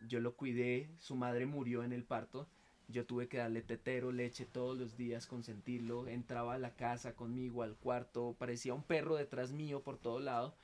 yo 0.07 0.20
lo 0.20 0.36
cuidé, 0.36 0.89
su 0.97 1.16
madre 1.16 1.45
murió 1.45 1.84
en 1.84 1.93
el 1.93 2.03
parto, 2.03 2.49
yo 2.88 3.05
tuve 3.05 3.28
que 3.28 3.38
darle 3.38 3.61
tetero, 3.61 4.11
leche 4.11 4.45
todos 4.45 4.76
los 4.78 4.97
días, 4.97 5.28
consentirlo, 5.28 6.07
entraba 6.07 6.55
a 6.55 6.57
la 6.57 6.76
casa 6.76 7.16
conmigo, 7.16 7.61
al 7.61 7.76
cuarto, 7.76 8.36
parecía 8.39 8.74
un 8.74 8.84
perro 8.84 9.16
detrás 9.16 9.51
mío 9.51 9.84
por 9.84 9.99
todo 9.99 10.20
lado, 10.20 10.57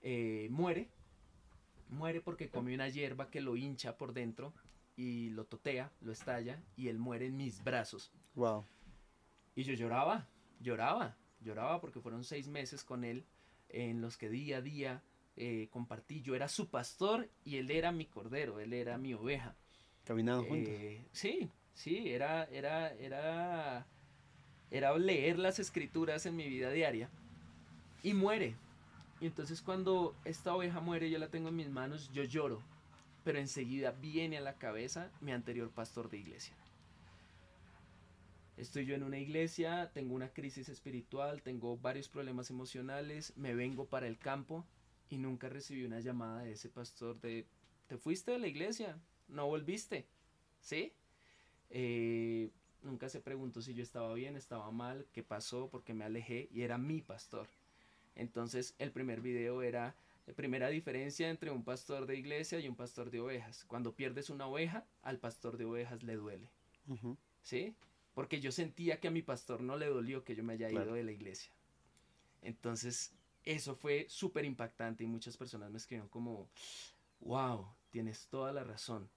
eh, 0.00 0.46
muere, 0.50 0.90
muere 1.88 2.20
porque 2.20 2.48
come 2.48 2.72
una 2.72 2.88
hierba 2.88 3.30
que 3.30 3.40
lo 3.40 3.56
hincha 3.56 3.98
por 3.98 4.12
dentro, 4.12 4.54
y 4.96 5.28
lo 5.30 5.44
totea, 5.44 5.92
lo 6.00 6.10
estalla 6.10 6.62
y 6.74 6.88
él 6.88 6.98
muere 6.98 7.26
en 7.26 7.36
mis 7.36 7.62
brazos. 7.62 8.10
Wow. 8.34 8.64
Y 9.54 9.62
yo 9.62 9.74
lloraba, 9.74 10.26
lloraba, 10.60 11.16
lloraba 11.46 11.80
porque 11.80 12.00
fueron 12.00 12.24
seis 12.24 12.48
meses 12.48 12.84
con 12.84 13.04
él 13.04 13.24
en 13.68 14.00
los 14.00 14.16
que 14.16 14.28
día 14.28 14.58
a 14.58 14.62
día 14.62 15.02
eh, 15.36 15.68
compartí. 15.70 16.20
Yo 16.20 16.34
era 16.34 16.48
su 16.48 16.68
pastor 16.68 17.28
y 17.44 17.56
él 17.56 17.70
era 17.70 17.92
mi 17.92 18.06
cordero, 18.06 18.60
él 18.60 18.72
era 18.72 18.98
mi 18.98 19.14
oveja. 19.14 19.54
Juntos. 20.44 20.74
Eh, 20.74 21.06
sí, 21.12 21.50
sí, 21.72 22.10
era, 22.10 22.44
era, 22.44 22.92
era, 22.94 23.86
era 24.70 24.98
leer 24.98 25.38
las 25.38 25.58
escrituras 25.58 26.26
en 26.26 26.36
mi 26.36 26.48
vida 26.48 26.70
diaria. 26.70 27.08
Y 28.02 28.12
muere. 28.12 28.56
Y 29.20 29.26
entonces 29.26 29.62
cuando 29.62 30.14
esta 30.24 30.54
oveja 30.54 30.80
muere, 30.80 31.08
yo 31.10 31.18
la 31.18 31.28
tengo 31.28 31.48
en 31.48 31.56
mis 31.56 31.70
manos, 31.70 32.10
yo 32.12 32.24
lloro 32.24 32.62
pero 33.26 33.40
enseguida 33.40 33.90
viene 33.90 34.38
a 34.38 34.40
la 34.40 34.52
cabeza 34.52 35.10
mi 35.20 35.32
anterior 35.32 35.68
pastor 35.68 36.08
de 36.08 36.18
iglesia. 36.18 36.54
Estoy 38.56 38.86
yo 38.86 38.94
en 38.94 39.02
una 39.02 39.18
iglesia, 39.18 39.90
tengo 39.92 40.14
una 40.14 40.32
crisis 40.32 40.70
espiritual, 40.70 41.42
tengo 41.42 41.76
varios 41.76 42.08
problemas 42.08 42.48
emocionales, 42.48 43.36
me 43.36 43.54
vengo 43.54 43.86
para 43.86 44.06
el 44.06 44.18
campo 44.18 44.64
y 45.10 45.18
nunca 45.18 45.50
recibí 45.50 45.84
una 45.84 46.00
llamada 46.00 46.42
de 46.42 46.52
ese 46.52 46.70
pastor 46.70 47.20
de, 47.20 47.46
¿te 47.86 47.98
fuiste 47.98 48.30
de 48.30 48.38
la 48.38 48.46
iglesia? 48.46 48.98
¿No 49.28 49.46
volviste? 49.46 50.06
¿Sí? 50.60 50.94
Eh, 51.68 52.50
nunca 52.82 53.10
se 53.10 53.20
preguntó 53.20 53.60
si 53.60 53.74
yo 53.74 53.82
estaba 53.82 54.14
bien, 54.14 54.36
estaba 54.36 54.70
mal, 54.70 55.06
qué 55.12 55.22
pasó, 55.22 55.68
porque 55.68 55.92
me 55.92 56.04
alejé 56.04 56.48
y 56.50 56.62
era 56.62 56.78
mi 56.78 57.02
pastor. 57.02 57.48
Entonces 58.14 58.74
el 58.78 58.90
primer 58.90 59.20
video 59.20 59.60
era 59.60 59.94
la 60.26 60.32
primera 60.32 60.68
diferencia 60.68 61.28
entre 61.28 61.50
un 61.50 61.62
pastor 61.62 62.06
de 62.06 62.16
iglesia 62.16 62.58
y 62.58 62.68
un 62.68 62.74
pastor 62.74 63.10
de 63.10 63.20
ovejas. 63.20 63.64
Cuando 63.66 63.94
pierdes 63.94 64.30
una 64.30 64.46
oveja, 64.46 64.86
al 65.02 65.18
pastor 65.18 65.58
de 65.58 65.66
ovejas 65.66 66.02
le 66.02 66.16
duele. 66.16 66.48
¿sí? 67.42 67.74
Porque 68.16 68.40
yo 68.40 68.50
sentía 68.50 68.98
que 68.98 69.08
a 69.08 69.10
mi 69.10 69.20
pastor 69.20 69.60
no 69.60 69.76
le 69.76 69.88
dolió 69.88 70.24
que 70.24 70.34
yo 70.34 70.42
me 70.42 70.54
haya 70.54 70.70
ido 70.70 70.94
de 70.94 71.04
la 71.04 71.12
iglesia. 71.12 71.52
Entonces, 72.40 73.12
eso 73.44 73.76
fue 73.76 74.06
súper 74.08 74.46
impactante 74.46 75.04
y 75.04 75.06
muchas 75.06 75.36
personas 75.36 75.70
me 75.70 75.76
escribieron 75.76 76.08
como, 76.08 76.48
wow, 77.20 77.66
tienes 77.90 78.26
toda 78.28 78.54
la 78.54 78.64
razón. 78.64 79.10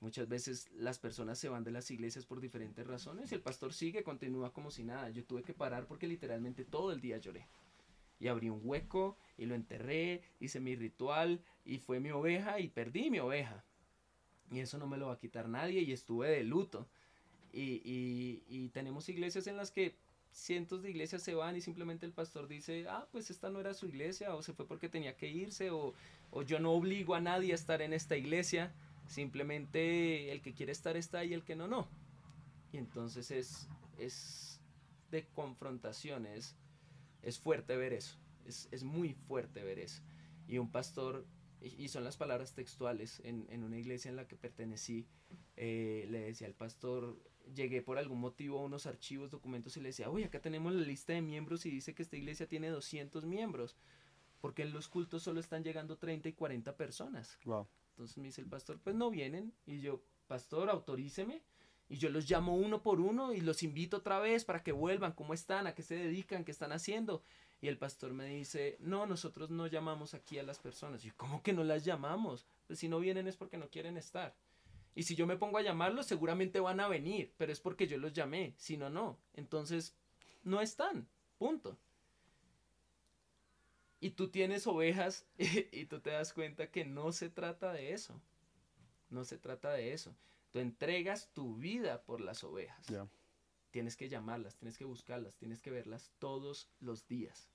Muchas 0.00 0.26
veces 0.26 0.70
las 0.72 0.98
personas 0.98 1.38
se 1.38 1.50
van 1.50 1.64
de 1.64 1.70
las 1.70 1.90
iglesias 1.90 2.24
por 2.24 2.40
diferentes 2.40 2.86
razones 2.86 3.30
y 3.30 3.34
el 3.34 3.42
pastor 3.42 3.74
sigue, 3.74 4.02
continúa 4.02 4.54
como 4.54 4.70
si 4.70 4.84
nada. 4.84 5.10
Yo 5.10 5.22
tuve 5.26 5.42
que 5.42 5.52
parar 5.52 5.86
porque 5.86 6.06
literalmente 6.06 6.64
todo 6.64 6.92
el 6.92 7.02
día 7.02 7.18
lloré. 7.18 7.46
Y 8.18 8.28
abrí 8.28 8.48
un 8.48 8.62
hueco 8.62 9.18
y 9.36 9.44
lo 9.44 9.54
enterré, 9.54 10.22
hice 10.40 10.60
mi 10.60 10.76
ritual 10.76 11.44
y 11.62 11.76
fue 11.76 12.00
mi 12.00 12.10
oveja 12.10 12.58
y 12.58 12.68
perdí 12.68 13.10
mi 13.10 13.18
oveja. 13.18 13.66
Y 14.50 14.60
eso 14.60 14.78
no 14.78 14.86
me 14.86 14.96
lo 14.96 15.08
va 15.08 15.12
a 15.12 15.18
quitar 15.18 15.46
nadie 15.46 15.82
y 15.82 15.92
estuve 15.92 16.30
de 16.30 16.42
luto. 16.42 16.88
Y, 17.54 18.42
y, 18.48 18.68
tenemos 18.70 19.08
iglesias 19.08 19.46
en 19.46 19.56
las 19.56 19.70
que 19.70 19.96
cientos 20.32 20.82
de 20.82 20.90
iglesias 20.90 21.22
se 21.22 21.34
van 21.34 21.54
y 21.54 21.60
simplemente 21.60 22.04
el 22.04 22.12
pastor 22.12 22.48
dice, 22.48 22.86
ah, 22.88 23.06
pues 23.12 23.30
esta 23.30 23.50
no 23.50 23.60
era 23.60 23.72
su 23.74 23.86
iglesia, 23.86 24.34
o 24.34 24.42
se 24.42 24.52
fue 24.52 24.66
porque 24.66 24.88
tenía 24.88 25.16
que 25.16 25.28
irse, 25.28 25.70
o, 25.70 25.94
o 26.32 26.42
yo 26.42 26.58
no 26.58 26.72
obligo 26.72 27.14
a 27.14 27.20
nadie 27.20 27.52
a 27.52 27.54
estar 27.54 27.80
en 27.82 27.92
esta 27.92 28.16
iglesia, 28.16 28.74
simplemente 29.06 30.32
el 30.32 30.42
que 30.42 30.52
quiere 30.52 30.72
estar 30.72 30.96
está 30.96 31.24
y 31.24 31.32
el 31.32 31.44
que 31.44 31.54
no, 31.54 31.68
no. 31.68 31.86
Y 32.72 32.78
entonces 32.78 33.30
es, 33.30 33.68
es 33.98 34.60
de 35.12 35.24
confrontaciones, 35.28 36.56
es 37.22 37.38
fuerte 37.38 37.76
ver 37.76 37.92
eso, 37.92 38.18
es, 38.44 38.68
es 38.72 38.82
muy 38.82 39.14
fuerte 39.14 39.62
ver 39.62 39.78
eso. 39.78 40.02
Y 40.48 40.58
un 40.58 40.72
pastor 40.72 41.24
y 41.64 41.88
son 41.88 42.04
las 42.04 42.18
palabras 42.18 42.52
textuales 42.52 43.20
en, 43.24 43.46
en 43.48 43.64
una 43.64 43.78
iglesia 43.78 44.10
en 44.10 44.16
la 44.16 44.26
que 44.26 44.36
pertenecí, 44.36 45.06
eh, 45.56 46.06
le 46.10 46.20
decía 46.20 46.46
al 46.46 46.54
pastor, 46.54 47.16
llegué 47.54 47.82
por 47.82 47.98
algún 47.98 48.20
motivo 48.20 48.58
a 48.58 48.62
unos 48.62 48.86
archivos, 48.86 49.30
documentos 49.30 49.76
y 49.76 49.80
le 49.80 49.88
decía, 49.88 50.10
uy, 50.10 50.24
acá 50.24 50.40
tenemos 50.40 50.72
la 50.72 50.82
lista 50.82 51.12
de 51.12 51.22
miembros 51.22 51.66
y 51.66 51.70
dice 51.70 51.94
que 51.94 52.02
esta 52.02 52.16
iglesia 52.16 52.48
tiene 52.48 52.68
200 52.68 53.24
miembros, 53.24 53.76
porque 54.40 54.62
en 54.62 54.72
los 54.72 54.88
cultos 54.88 55.22
solo 55.22 55.40
están 55.40 55.64
llegando 55.64 55.96
30 55.96 56.28
y 56.28 56.32
40 56.32 56.76
personas. 56.76 57.38
Wow. 57.44 57.66
Entonces 57.90 58.18
me 58.18 58.24
dice 58.24 58.40
el 58.40 58.48
pastor, 58.48 58.80
pues 58.82 58.96
no 58.96 59.10
vienen. 59.10 59.52
Y 59.66 59.80
yo, 59.80 60.02
pastor, 60.26 60.68
autoríceme. 60.68 61.42
Y 61.88 61.98
yo 61.98 62.08
los 62.10 62.28
llamo 62.28 62.56
uno 62.56 62.82
por 62.82 63.00
uno 63.00 63.32
y 63.32 63.40
los 63.40 63.62
invito 63.62 63.98
otra 63.98 64.18
vez 64.18 64.44
para 64.44 64.62
que 64.62 64.72
vuelvan, 64.72 65.12
cómo 65.12 65.34
están, 65.34 65.66
a 65.66 65.74
qué 65.74 65.82
se 65.82 65.94
dedican, 65.94 66.44
qué 66.44 66.50
están 66.50 66.72
haciendo. 66.72 67.22
Y 67.60 67.68
el 67.68 67.78
pastor 67.78 68.12
me 68.12 68.26
dice, 68.26 68.76
no, 68.80 69.06
nosotros 69.06 69.50
no 69.50 69.66
llamamos 69.66 70.14
aquí 70.14 70.38
a 70.38 70.42
las 70.42 70.58
personas. 70.58 71.04
Y 71.04 71.08
yo, 71.08 71.14
¿cómo 71.16 71.42
que 71.42 71.52
no 71.52 71.62
las 71.62 71.84
llamamos? 71.84 72.46
Pues 72.66 72.78
si 72.78 72.88
no 72.88 72.98
vienen 72.98 73.28
es 73.28 73.36
porque 73.36 73.58
no 73.58 73.68
quieren 73.68 73.96
estar. 73.96 74.34
Y 74.94 75.02
si 75.02 75.16
yo 75.16 75.26
me 75.26 75.36
pongo 75.36 75.58
a 75.58 75.62
llamarlos, 75.62 76.06
seguramente 76.06 76.60
van 76.60 76.80
a 76.80 76.88
venir, 76.88 77.32
pero 77.36 77.52
es 77.52 77.60
porque 77.60 77.86
yo 77.86 77.98
los 77.98 78.12
llamé, 78.12 78.54
si 78.56 78.76
no, 78.76 78.90
no. 78.90 79.18
Entonces, 79.34 79.96
no 80.44 80.60
están, 80.60 81.08
punto. 81.38 81.76
Y 84.00 84.10
tú 84.10 84.28
tienes 84.28 84.66
ovejas 84.66 85.26
y, 85.38 85.86
tú 85.86 86.00
te 86.00 86.10
das 86.10 86.32
cuenta 86.32 86.70
que 86.70 86.84
no 86.84 87.10
se 87.12 87.30
trata 87.30 87.72
de 87.72 87.92
eso. 87.92 88.20
No 89.10 89.24
se 89.24 89.38
trata 89.38 89.72
de 89.72 89.92
eso. 89.92 90.14
Tú 90.50 90.58
entregas 90.58 91.30
tu 91.32 91.56
vida 91.56 92.02
por 92.02 92.20
las 92.20 92.44
ovejas. 92.44 92.86
Tienes 93.70 93.96
que 93.96 94.08
llamarlas, 94.08 94.56
tienes 94.56 94.78
que 94.78 94.84
buscarlas, 94.84 95.36
tienes 95.36 95.60
que 95.60 95.70
verlas 95.70 96.12
todos 96.18 96.68
los 96.80 97.08
días. 97.08 97.48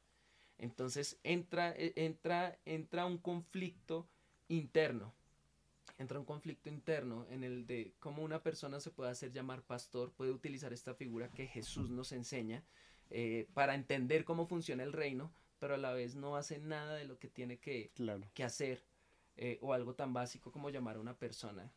Entonces 0.58 1.18
entra, 1.24 1.72
e, 1.72 1.94
entra, 1.96 2.60
entra 2.66 3.06
un 3.06 3.18
conflicto 3.18 4.10
interno. 4.50 5.14
Entra 5.98 6.20
un 6.20 6.26
conflicto 6.26 6.70
interno 6.70 7.26
en 7.30 7.44
el 7.44 7.66
de 7.66 7.94
cómo 8.00 8.24
una 8.24 8.42
persona 8.42 8.80
se 8.80 8.92
puede 8.92 9.12
hacer 9.12 9.32
llamar 9.32 9.64
pastor, 9.64 10.12
puede 10.12 10.32
utilizar 10.32 10.72
esta 10.72 10.94
figura 10.94 11.30
que 11.30 11.48
Jesús 11.48 11.90
nos 11.90 12.12
enseña 12.12 12.64
eh, 13.10 13.48
para 13.54 13.76
entender 13.76 14.24
cómo 14.24 14.46
funciona 14.46 14.84
el 14.84 14.94
reino, 14.94 15.34
pero 15.60 15.76
a 15.76 15.78
la 15.78 15.94
vez 15.94 16.16
no 16.16 16.36
hace 16.36 16.60
nada 16.60 16.96
de 16.96 17.06
lo 17.06 17.20
que 17.20 17.28
tiene 17.28 17.58
que, 17.58 17.92
que 18.34 18.44
hacer. 18.44 18.84
Eh, 19.42 19.58
o 19.62 19.72
algo 19.72 19.96
tan 19.96 20.12
básico 20.12 20.52
como 20.52 20.70
llamar 20.70 20.98
a 20.98 21.00
una 21.00 21.18
persona. 21.18 21.72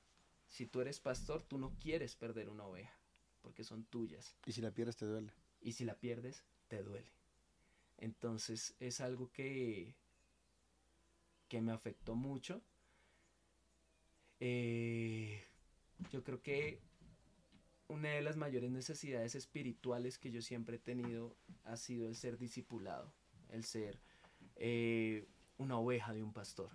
Si 0.48 0.66
tú 0.66 0.80
eres 0.80 0.98
pastor, 0.98 1.44
tú 1.44 1.58
no 1.58 1.72
quieres 1.78 2.16
perder 2.16 2.48
una 2.48 2.64
oveja, 2.64 2.98
porque 3.40 3.62
son 3.62 3.84
tuyas. 3.84 4.34
Y 4.44 4.50
si 4.50 4.60
la 4.60 4.72
pierdes, 4.72 4.96
te 4.96 5.06
duele. 5.06 5.32
Y 5.60 5.70
si 5.70 5.84
la 5.84 5.94
pierdes, 5.94 6.42
te 6.66 6.82
duele. 6.82 7.12
Entonces 7.98 8.74
es 8.80 9.00
algo 9.00 9.30
que, 9.30 9.94
que 11.46 11.60
me 11.60 11.70
afectó 11.70 12.16
mucho. 12.16 12.60
Eh, 14.44 15.40
yo 16.10 16.24
creo 16.24 16.42
que 16.42 16.80
una 17.86 18.08
de 18.08 18.22
las 18.22 18.36
mayores 18.36 18.72
necesidades 18.72 19.36
espirituales 19.36 20.18
que 20.18 20.32
yo 20.32 20.42
siempre 20.42 20.78
he 20.78 20.80
tenido 20.80 21.36
ha 21.62 21.76
sido 21.76 22.08
el 22.08 22.16
ser 22.16 22.38
discipulado, 22.38 23.14
el 23.50 23.62
ser 23.62 24.00
eh, 24.56 25.28
una 25.58 25.78
oveja 25.78 26.12
de 26.12 26.24
un 26.24 26.32
pastor. 26.32 26.70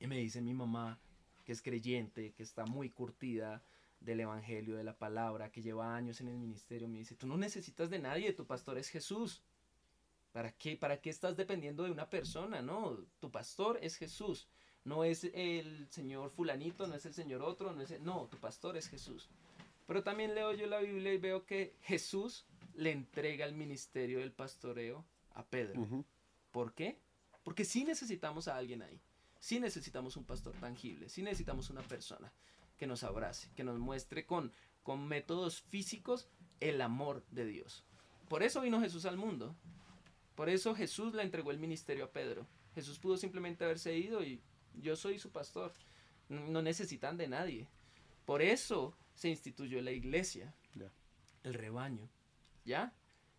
Y 0.00 0.08
me 0.08 0.18
dice 0.18 0.40
mi 0.40 0.54
mamá, 0.54 0.98
que 1.44 1.52
es 1.52 1.62
creyente, 1.62 2.32
que 2.32 2.42
está 2.42 2.66
muy 2.66 2.90
curtida 2.90 3.62
del 4.00 4.18
Evangelio, 4.18 4.74
de 4.74 4.82
la 4.82 4.98
palabra, 4.98 5.52
que 5.52 5.62
lleva 5.62 5.94
años 5.94 6.20
en 6.20 6.26
el 6.26 6.36
ministerio, 6.36 6.88
me 6.88 6.98
dice, 6.98 7.14
tú 7.14 7.28
no 7.28 7.36
necesitas 7.36 7.90
de 7.90 8.00
nadie, 8.00 8.32
tu 8.32 8.44
pastor 8.44 8.76
es 8.76 8.88
Jesús. 8.88 9.44
¿Para 10.32 10.50
qué, 10.50 10.76
¿Para 10.76 11.00
qué 11.00 11.10
estás 11.10 11.36
dependiendo 11.36 11.84
de 11.84 11.92
una 11.92 12.10
persona? 12.10 12.60
No, 12.60 13.06
tu 13.20 13.30
pastor 13.30 13.78
es 13.82 13.94
Jesús. 13.94 14.48
No 14.86 15.02
es 15.02 15.24
el 15.34 15.88
señor 15.90 16.30
fulanito, 16.30 16.86
no 16.86 16.94
es 16.94 17.04
el 17.06 17.12
señor 17.12 17.42
otro, 17.42 17.72
no 17.72 17.82
es 17.82 18.00
no, 18.00 18.28
tu 18.30 18.36
pastor 18.36 18.76
es 18.76 18.88
Jesús. 18.88 19.28
Pero 19.84 20.04
también 20.04 20.32
leo 20.32 20.52
yo 20.52 20.68
la 20.68 20.78
Biblia 20.78 21.12
y 21.12 21.18
veo 21.18 21.44
que 21.44 21.74
Jesús 21.82 22.46
le 22.76 22.92
entrega 22.92 23.44
el 23.46 23.54
ministerio 23.56 24.20
del 24.20 24.30
pastoreo 24.30 25.04
a 25.34 25.44
Pedro. 25.44 26.04
¿Por 26.52 26.72
qué? 26.72 27.00
Porque 27.42 27.64
sí 27.64 27.84
necesitamos 27.84 28.46
a 28.46 28.56
alguien 28.56 28.80
ahí. 28.80 29.00
Sí 29.40 29.58
necesitamos 29.58 30.16
un 30.16 30.24
pastor 30.24 30.54
tangible. 30.60 31.08
Sí 31.08 31.20
necesitamos 31.20 31.68
una 31.68 31.82
persona 31.82 32.32
que 32.76 32.86
nos 32.86 33.02
abrace, 33.02 33.50
que 33.56 33.64
nos 33.64 33.80
muestre 33.80 34.24
con, 34.24 34.52
con 34.84 35.08
métodos 35.08 35.62
físicos 35.62 36.28
el 36.60 36.80
amor 36.80 37.24
de 37.32 37.44
Dios. 37.44 37.84
Por 38.28 38.44
eso 38.44 38.60
vino 38.60 38.80
Jesús 38.80 39.04
al 39.04 39.16
mundo. 39.16 39.56
Por 40.36 40.48
eso 40.48 40.76
Jesús 40.76 41.12
le 41.12 41.24
entregó 41.24 41.50
el 41.50 41.58
ministerio 41.58 42.04
a 42.04 42.12
Pedro. 42.12 42.46
Jesús 42.76 43.00
pudo 43.00 43.16
simplemente 43.16 43.64
haberse 43.64 43.96
ido 43.96 44.22
y 44.22 44.40
yo 44.76 44.96
soy 44.96 45.18
su 45.18 45.30
pastor. 45.30 45.72
No 46.28 46.62
necesitan 46.62 47.16
de 47.16 47.28
nadie. 47.28 47.68
Por 48.24 48.42
eso 48.42 48.96
se 49.14 49.28
instituyó 49.28 49.80
la 49.80 49.92
iglesia, 49.92 50.54
el 51.44 51.54
rebaño. 51.54 52.08
¿Ya? 52.64 52.92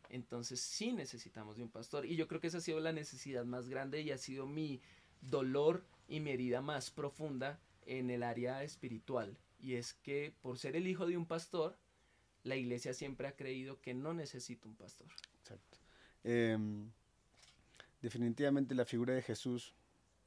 Entonces 0.09 0.61
sí 0.61 0.93
necesitamos 0.93 1.57
de 1.57 1.63
un 1.63 1.69
pastor. 1.69 2.05
Y 2.05 2.15
yo 2.15 2.27
creo 2.27 2.39
que 2.39 2.47
esa 2.47 2.59
ha 2.59 2.61
sido 2.61 2.79
la 2.79 2.93
necesidad 2.93 3.45
más 3.45 3.67
grande 3.67 4.01
y 4.01 4.11
ha 4.11 4.17
sido 4.17 4.47
mi 4.47 4.81
dolor 5.21 5.83
y 6.07 6.19
mi 6.19 6.31
herida 6.31 6.61
más 6.61 6.91
profunda 6.91 7.59
en 7.85 8.09
el 8.09 8.23
área 8.23 8.63
espiritual. 8.63 9.38
Y 9.59 9.75
es 9.75 9.93
que 9.93 10.33
por 10.41 10.57
ser 10.57 10.75
el 10.75 10.88
hijo 10.88 11.05
de 11.05 11.17
un 11.17 11.25
pastor, 11.25 11.77
la 12.43 12.55
iglesia 12.55 12.93
siempre 12.93 13.27
ha 13.27 13.35
creído 13.35 13.81
que 13.81 13.93
no 13.93 14.13
necesita 14.13 14.67
un 14.67 14.75
pastor. 14.75 15.07
Exacto. 15.39 15.77
Em, 16.23 16.89
definitivamente 18.01 18.75
la 18.75 18.85
figura 18.85 19.13
de 19.13 19.21
Jesús, 19.21 19.73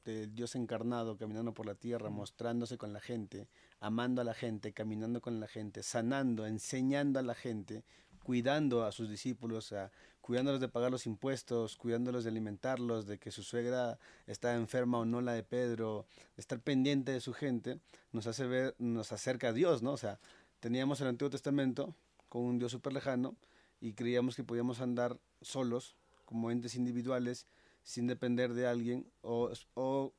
del 0.03 0.33
Dios 0.33 0.55
encarnado, 0.55 1.17
caminando 1.17 1.53
por 1.53 1.65
la 1.65 1.75
tierra, 1.75 2.09
mostrándose 2.09 2.77
con 2.77 2.93
la 2.93 2.99
gente, 2.99 3.47
amando 3.79 4.21
a 4.21 4.23
la 4.23 4.33
gente, 4.33 4.73
caminando 4.73 5.21
con 5.21 5.39
la 5.39 5.47
gente, 5.47 5.83
sanando, 5.83 6.45
enseñando 6.45 7.19
a 7.19 7.23
la 7.23 7.35
gente, 7.35 7.83
cuidando 8.23 8.83
a 8.83 8.91
sus 8.91 9.09
discípulos, 9.09 9.73
cuidándolos 10.21 10.61
de 10.61 10.69
pagar 10.69 10.91
los 10.91 11.05
impuestos, 11.07 11.75
cuidándolos 11.77 12.23
de 12.23 12.29
alimentarlos, 12.29 13.05
de 13.05 13.17
que 13.17 13.31
su 13.31 13.43
suegra 13.43 13.99
está 14.27 14.55
enferma 14.55 14.99
o 14.99 15.05
no 15.05 15.21
la 15.21 15.33
de 15.33 15.43
Pedro, 15.43 16.05
de 16.35 16.41
estar 16.41 16.59
pendiente 16.59 17.11
de 17.11 17.21
su 17.21 17.33
gente, 17.33 17.79
nos 18.11 18.27
hace 18.27 18.45
ver, 18.45 18.75
nos 18.77 19.11
acerca 19.11 19.49
a 19.49 19.53
Dios, 19.53 19.81
¿no? 19.81 19.93
O 19.93 19.97
sea, 19.97 20.19
teníamos 20.59 21.01
el 21.01 21.07
Antiguo 21.07 21.29
Testamento 21.29 21.95
con 22.29 22.43
un 22.43 22.59
Dios 22.59 22.71
súper 22.71 22.93
lejano, 22.93 23.35
y 23.81 23.93
creíamos 23.93 24.35
que 24.35 24.43
podíamos 24.43 24.79
andar 24.79 25.19
solos, 25.41 25.95
como 26.25 26.51
entes 26.51 26.75
individuales, 26.75 27.47
sin 27.83 28.07
depender 28.07 28.53
de 28.53 28.67
alguien, 28.67 29.05
o, 29.21 29.51
o 29.75 30.13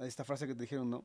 esta 0.00 0.24
frase 0.24 0.46
que 0.46 0.54
te 0.54 0.62
dijeron, 0.62 0.90
¿no? 0.90 1.04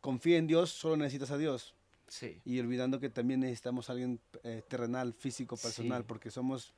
Confía 0.00 0.38
en 0.38 0.46
Dios, 0.46 0.70
solo 0.70 0.96
necesitas 0.96 1.30
a 1.30 1.38
Dios. 1.38 1.74
Sí. 2.08 2.40
Y 2.44 2.60
olvidando 2.60 3.00
que 3.00 3.10
también 3.10 3.40
necesitamos 3.40 3.88
a 3.88 3.92
alguien 3.92 4.20
eh, 4.44 4.62
terrenal, 4.68 5.12
físico, 5.12 5.56
personal, 5.56 6.04
porque 6.04 6.30
somos, 6.30 6.72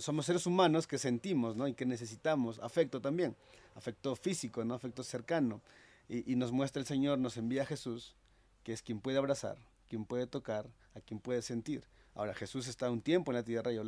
somos 0.00 0.24
seres 0.24 0.46
humanos 0.46 0.86
que 0.86 0.98
sentimos, 0.98 1.56
¿no? 1.56 1.68
Y 1.68 1.74
que 1.74 1.84
necesitamos 1.84 2.58
afecto 2.60 3.00
también, 3.00 3.36
afecto 3.74 4.16
físico, 4.16 4.64
¿no? 4.64 4.74
Afecto 4.74 5.02
cercano. 5.02 5.60
Y, 6.08 6.32
y 6.32 6.36
nos 6.36 6.52
muestra 6.52 6.80
el 6.80 6.86
Señor, 6.86 7.18
nos 7.18 7.36
envía 7.36 7.62
a 7.62 7.66
Jesús, 7.66 8.14
que 8.62 8.72
es 8.72 8.82
quien 8.82 9.00
puede 9.00 9.18
abrazar, 9.18 9.58
quien 9.88 10.06
puede 10.06 10.26
tocar, 10.26 10.66
a 10.94 11.00
quien 11.00 11.20
puede 11.20 11.42
sentir. 11.42 11.84
Ahora 12.14 12.34
Jesús 12.34 12.68
está 12.68 12.90
un 12.90 13.00
tiempo 13.00 13.32
en 13.32 13.36
la 13.36 13.42
tierra 13.42 13.72
y 13.72 13.78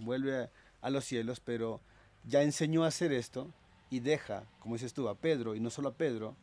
vuelve 0.00 0.48
a, 0.80 0.90
los 0.90 1.04
cielos, 1.04 1.40
pero 1.40 1.80
ya 2.26 2.42
enseñó 2.42 2.84
a 2.84 2.88
hacer 2.88 3.12
esto 3.12 3.50
y 3.90 4.00
deja, 4.00 4.44
como 4.60 4.74
dices 4.74 4.94
tú, 4.94 5.08
a 5.08 5.14
Pedro, 5.14 5.54
y 5.54 5.60
no 5.60 5.70
solo 5.70 5.90
a 5.90 5.94
Pedro, 5.94 6.34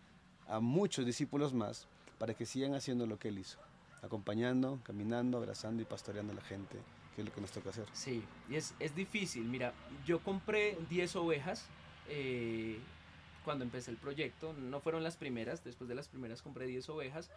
a 0.47 0.59
muchos 0.59 1.05
discípulos 1.05 1.53
más, 1.53 1.87
para 2.17 2.33
que 2.33 2.45
sigan 2.45 2.75
haciendo 2.75 3.05
lo 3.05 3.17
que 3.17 3.29
él 3.29 3.39
hizo. 3.39 3.57
acompañando, 4.03 4.79
caminando, 4.83 5.37
abrazando 5.37 5.83
y 5.83 5.85
pastoreando 5.85 6.33
a 6.33 6.35
la 6.35 6.41
gente, 6.41 6.75
que 7.15 7.21
es 7.21 7.27
lo 7.27 7.33
que 7.33 7.41
nos 7.41 7.51
toca 7.51 7.69
hacer. 7.69 7.85
Sí, 7.93 8.23
y 8.49 8.55
es, 8.55 8.73
es 8.79 8.95
difícil. 8.95 9.43
Mira, 9.43 9.73
yo 10.05 10.23
compré 10.23 10.75
10 10.89 11.15
ovejas 11.17 11.65
eh, 12.09 12.79
cuando 13.45 13.63
empecé 13.63 13.91
el 13.91 13.97
proyecto. 13.97 14.53
No 14.53 14.79
fueron 14.79 15.03
las 15.03 15.17
primeras, 15.17 15.63
después 15.63 15.87
de 15.87 15.95
las 15.95 16.07
primeras 16.07 16.41
compré 16.41 16.65
10 16.65 16.89
ovejas. 16.89 17.29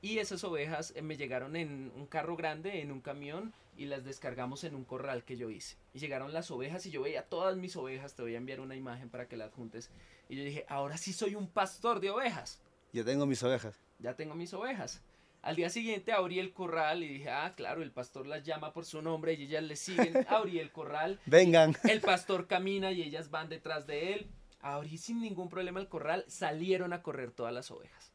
Y 0.00 0.18
esas 0.18 0.44
ovejas 0.44 0.92
eh, 0.94 1.02
me 1.02 1.16
llegaron 1.16 1.56
en 1.56 1.92
un 1.96 2.06
carro 2.06 2.36
grande, 2.36 2.80
en 2.80 2.92
un 2.92 3.00
camión, 3.00 3.52
y 3.76 3.86
las 3.86 4.04
descargamos 4.04 4.64
en 4.64 4.74
un 4.74 4.84
corral 4.84 5.24
que 5.24 5.36
yo 5.36 5.50
hice. 5.50 5.76
Y 5.92 5.98
llegaron 5.98 6.32
las 6.32 6.50
ovejas 6.50 6.86
y 6.86 6.90
yo 6.90 7.02
veía 7.02 7.22
todas 7.22 7.56
mis 7.56 7.76
ovejas, 7.76 8.14
te 8.14 8.22
voy 8.22 8.34
a 8.34 8.38
enviar 8.38 8.60
una 8.60 8.76
imagen 8.76 9.08
para 9.08 9.28
que 9.28 9.36
las 9.36 9.52
juntes. 9.52 9.90
Y 10.28 10.36
yo 10.36 10.44
dije, 10.44 10.64
ahora 10.68 10.96
sí 10.98 11.12
soy 11.12 11.34
un 11.34 11.48
pastor 11.48 12.00
de 12.00 12.10
ovejas. 12.10 12.60
Ya 12.92 13.04
tengo 13.04 13.26
mis 13.26 13.42
ovejas. 13.42 13.78
Ya 13.98 14.14
tengo 14.14 14.34
mis 14.34 14.52
ovejas. 14.54 15.02
Al 15.42 15.56
día 15.56 15.70
siguiente 15.70 16.12
abrí 16.12 16.40
el 16.40 16.52
corral 16.52 17.02
y 17.02 17.08
dije, 17.08 17.30
ah, 17.30 17.54
claro, 17.56 17.82
el 17.82 17.92
pastor 17.92 18.26
las 18.26 18.42
llama 18.42 18.72
por 18.72 18.84
su 18.84 19.02
nombre 19.02 19.34
y 19.34 19.44
ellas 19.44 19.62
le 19.62 19.76
siguen. 19.76 20.12
Abrí 20.28 20.58
el 20.58 20.72
corral. 20.72 21.20
Vengan. 21.26 21.76
El 21.88 22.00
pastor 22.00 22.48
camina 22.48 22.90
y 22.90 23.02
ellas 23.02 23.30
van 23.30 23.48
detrás 23.48 23.86
de 23.86 24.14
él. 24.14 24.30
Abrí 24.60 24.98
sin 24.98 25.20
ningún 25.20 25.48
problema 25.48 25.78
el 25.78 25.88
corral. 25.88 26.24
Salieron 26.26 26.92
a 26.92 27.02
correr 27.02 27.30
todas 27.30 27.52
las 27.54 27.70
ovejas. 27.70 28.12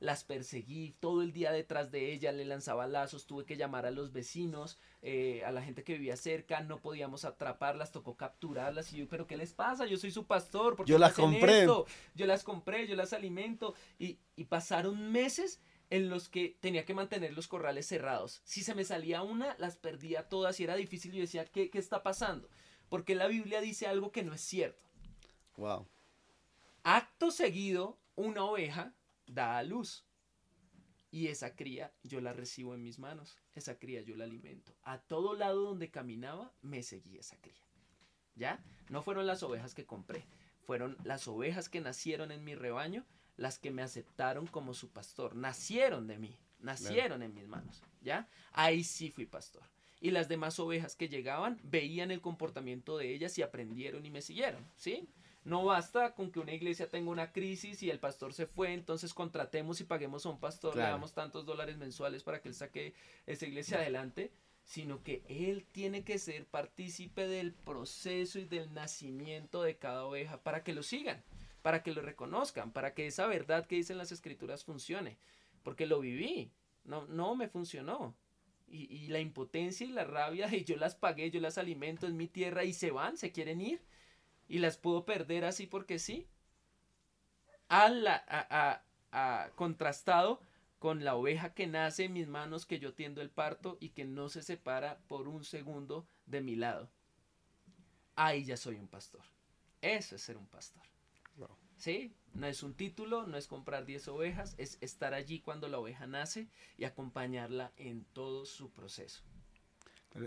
Las 0.00 0.24
perseguí 0.24 0.96
todo 0.98 1.20
el 1.20 1.32
día 1.32 1.52
detrás 1.52 1.90
de 1.90 2.10
ella, 2.12 2.32
le 2.32 2.46
lanzaba 2.46 2.86
lazos, 2.86 3.26
tuve 3.26 3.44
que 3.44 3.58
llamar 3.58 3.84
a 3.84 3.90
los 3.90 4.12
vecinos, 4.12 4.78
eh, 5.02 5.42
a 5.44 5.52
la 5.52 5.62
gente 5.62 5.84
que 5.84 5.92
vivía 5.92 6.16
cerca, 6.16 6.62
no 6.62 6.80
podíamos 6.80 7.26
atraparlas, 7.26 7.92
tocó 7.92 8.16
capturarlas. 8.16 8.92
Y 8.94 8.96
yo, 8.96 9.08
¿pero 9.08 9.26
qué 9.26 9.36
les 9.36 9.52
pasa? 9.52 9.84
Yo 9.84 9.98
soy 9.98 10.10
su 10.10 10.26
pastor. 10.26 10.74
¿por 10.74 10.86
qué 10.86 10.92
Yo 10.92 10.98
las 10.98 11.12
compré. 11.12 11.60
esto? 11.60 11.86
Yo 12.14 12.24
las 12.24 12.44
compré, 12.44 12.88
yo 12.88 12.96
las 12.96 13.12
alimento. 13.12 13.74
Y, 13.98 14.18
y 14.36 14.44
pasaron 14.44 15.12
meses 15.12 15.60
en 15.90 16.08
los 16.08 16.30
que 16.30 16.56
tenía 16.60 16.86
que 16.86 16.94
mantener 16.94 17.34
los 17.34 17.46
corrales 17.46 17.86
cerrados. 17.86 18.40
Si 18.44 18.62
se 18.62 18.74
me 18.74 18.84
salía 18.84 19.20
una, 19.22 19.54
las 19.58 19.76
perdía 19.76 20.30
todas 20.30 20.58
y 20.60 20.64
era 20.64 20.76
difícil. 20.76 21.12
Yo 21.12 21.20
decía, 21.20 21.44
¿qué, 21.44 21.68
qué 21.68 21.78
está 21.78 22.02
pasando? 22.02 22.48
Porque 22.88 23.14
la 23.14 23.26
Biblia 23.26 23.60
dice 23.60 23.86
algo 23.86 24.12
que 24.12 24.22
no 24.22 24.32
es 24.32 24.40
cierto. 24.40 24.88
Wow. 25.58 25.86
Acto 26.84 27.30
seguido, 27.30 27.98
una 28.16 28.44
oveja 28.44 28.94
da 29.30 29.58
a 29.58 29.62
luz. 29.62 30.04
Y 31.10 31.28
esa 31.28 31.56
cría 31.56 31.92
yo 32.04 32.20
la 32.20 32.32
recibo 32.32 32.74
en 32.74 32.82
mis 32.82 32.98
manos. 32.98 33.36
Esa 33.54 33.78
cría 33.78 34.00
yo 34.02 34.16
la 34.16 34.24
alimento. 34.24 34.76
A 34.82 34.98
todo 34.98 35.34
lado 35.34 35.62
donde 35.62 35.90
caminaba, 35.90 36.52
me 36.62 36.82
seguía 36.82 37.20
esa 37.20 37.36
cría. 37.40 37.60
¿Ya? 38.36 38.62
No 38.88 39.02
fueron 39.02 39.26
las 39.26 39.42
ovejas 39.42 39.74
que 39.74 39.86
compré. 39.86 40.24
Fueron 40.62 40.96
las 41.02 41.26
ovejas 41.26 41.68
que 41.68 41.80
nacieron 41.80 42.30
en 42.30 42.44
mi 42.44 42.54
rebaño, 42.54 43.04
las 43.36 43.58
que 43.58 43.72
me 43.72 43.82
aceptaron 43.82 44.46
como 44.46 44.72
su 44.72 44.90
pastor. 44.90 45.34
Nacieron 45.34 46.06
de 46.06 46.18
mí. 46.18 46.38
Nacieron 46.60 47.22
en 47.22 47.34
mis 47.34 47.48
manos. 47.48 47.82
¿Ya? 48.02 48.28
Ahí 48.52 48.84
sí 48.84 49.10
fui 49.10 49.26
pastor. 49.26 49.64
Y 50.00 50.12
las 50.12 50.28
demás 50.28 50.58
ovejas 50.60 50.94
que 50.94 51.08
llegaban 51.08 51.60
veían 51.64 52.10
el 52.10 52.20
comportamiento 52.20 52.96
de 52.96 53.12
ellas 53.12 53.36
y 53.36 53.42
aprendieron 53.42 54.06
y 54.06 54.10
me 54.10 54.22
siguieron. 54.22 54.64
¿Sí? 54.76 55.08
No 55.44 55.64
basta 55.64 56.14
con 56.14 56.30
que 56.30 56.38
una 56.38 56.52
iglesia 56.52 56.88
tenga 56.88 57.10
una 57.10 57.32
crisis 57.32 57.82
y 57.82 57.90
el 57.90 57.98
pastor 57.98 58.34
se 58.34 58.46
fue, 58.46 58.74
entonces 58.74 59.14
contratemos 59.14 59.80
y 59.80 59.84
paguemos 59.84 60.26
a 60.26 60.28
un 60.28 60.38
pastor, 60.38 60.76
le 60.76 60.82
damos 60.82 61.14
tantos 61.14 61.46
dólares 61.46 61.78
mensuales 61.78 62.22
para 62.22 62.42
que 62.42 62.48
él 62.48 62.54
saque 62.54 62.94
esa 63.26 63.46
iglesia 63.46 63.78
adelante, 63.78 64.32
sino 64.64 65.02
que 65.02 65.24
él 65.28 65.64
tiene 65.72 66.04
que 66.04 66.18
ser 66.18 66.44
partícipe 66.44 67.26
del 67.26 67.54
proceso 67.54 68.38
y 68.38 68.44
del 68.44 68.74
nacimiento 68.74 69.62
de 69.62 69.78
cada 69.78 70.04
oveja 70.04 70.42
para 70.42 70.62
que 70.62 70.74
lo 70.74 70.82
sigan, 70.82 71.24
para 71.62 71.82
que 71.82 71.92
lo 71.92 72.02
reconozcan, 72.02 72.70
para 72.70 72.92
que 72.92 73.06
esa 73.06 73.26
verdad 73.26 73.64
que 73.64 73.76
dicen 73.76 73.96
las 73.96 74.12
escrituras 74.12 74.64
funcione, 74.64 75.16
porque 75.62 75.86
lo 75.86 76.00
viví, 76.00 76.52
no, 76.84 77.06
no 77.06 77.34
me 77.34 77.48
funcionó. 77.48 78.14
Y, 78.68 78.94
y 78.94 79.08
la 79.08 79.18
impotencia 79.18 79.86
y 79.86 79.90
la 79.90 80.04
rabia, 80.04 80.48
y 80.54 80.64
yo 80.64 80.76
las 80.76 80.94
pagué, 80.96 81.30
yo 81.30 81.40
las 81.40 81.56
alimento 81.56 82.06
en 82.06 82.18
mi 82.18 82.28
tierra 82.28 82.62
y 82.62 82.74
se 82.74 82.90
van, 82.90 83.16
se 83.16 83.32
quieren 83.32 83.62
ir 83.62 83.80
y 84.50 84.58
las 84.60 84.76
puedo 84.76 85.06
perder 85.06 85.46
así 85.46 85.66
porque 85.66 85.98
sí. 85.98 86.28
A 87.70 87.88
la, 87.88 88.16
a, 88.28 88.40
a- 88.50 88.82
a- 89.12 89.50
contrastado 89.56 90.42
con 90.78 91.04
la 91.04 91.14
oveja 91.14 91.54
que 91.54 91.66
nace 91.66 92.04
en 92.04 92.12
mis 92.12 92.28
manos, 92.28 92.66
que 92.66 92.78
yo 92.78 92.92
tiendo 92.94 93.22
el 93.22 93.30
parto 93.30 93.78
y 93.80 93.90
que 93.90 94.04
no 94.04 94.28
se 94.28 94.42
separa 94.42 94.98
por 95.08 95.26
un 95.28 95.42
segundo 95.44 96.06
de 96.26 96.42
mi 96.42 96.54
lado. 96.56 96.90
Ahí 98.16 98.44
ya 98.44 98.56
soy 98.56 98.76
un 98.76 98.88
pastor. 98.88 99.22
Eso 99.80 100.16
es 100.16 100.22
ser 100.22 100.36
un 100.36 100.46
pastor. 100.46 100.82
¿Sí? 101.76 102.14
No 102.34 102.46
es 102.46 102.62
un 102.62 102.74
título, 102.74 103.26
no 103.26 103.36
es 103.38 103.48
comprar 103.48 103.86
10 103.86 104.06
ovejas, 104.08 104.54
es 104.58 104.78
estar 104.82 105.14
allí 105.14 105.40
cuando 105.40 105.68
la 105.68 105.78
oveja 105.78 106.06
nace 106.06 106.48
y 106.76 106.84
acompañarla 106.84 107.72
en 107.76 108.04
todo 108.04 108.44
su 108.46 108.70
proceso. 108.70 109.22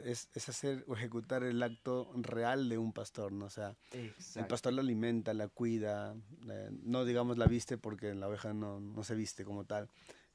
Es, 0.06 0.30
es 0.34 0.50
hacer 0.50 0.86
o 0.88 0.96
ejecutar 0.96 1.44
el 1.44 1.62
acto 1.62 2.10
real 2.16 2.70
de 2.70 2.78
un 2.78 2.94
pastor, 2.94 3.32
¿no? 3.32 3.46
O 3.46 3.50
sea, 3.50 3.76
el 3.92 4.48
pastor 4.48 4.74
la 4.74 4.82
alimenta, 4.82 5.34
la 5.34 5.50
cuida, 5.50 6.16
eh, 6.50 6.70
no 6.84 7.04
digamos 7.04 7.38
la 7.38 7.48
viste 7.48 7.78
porque 7.78 8.16
la 8.16 8.30
oveja 8.30 8.54
no, 8.54 8.80
no 8.80 9.04
se 9.04 9.16
viste 9.16 9.44
como 9.44 9.66
tal, 9.66 9.90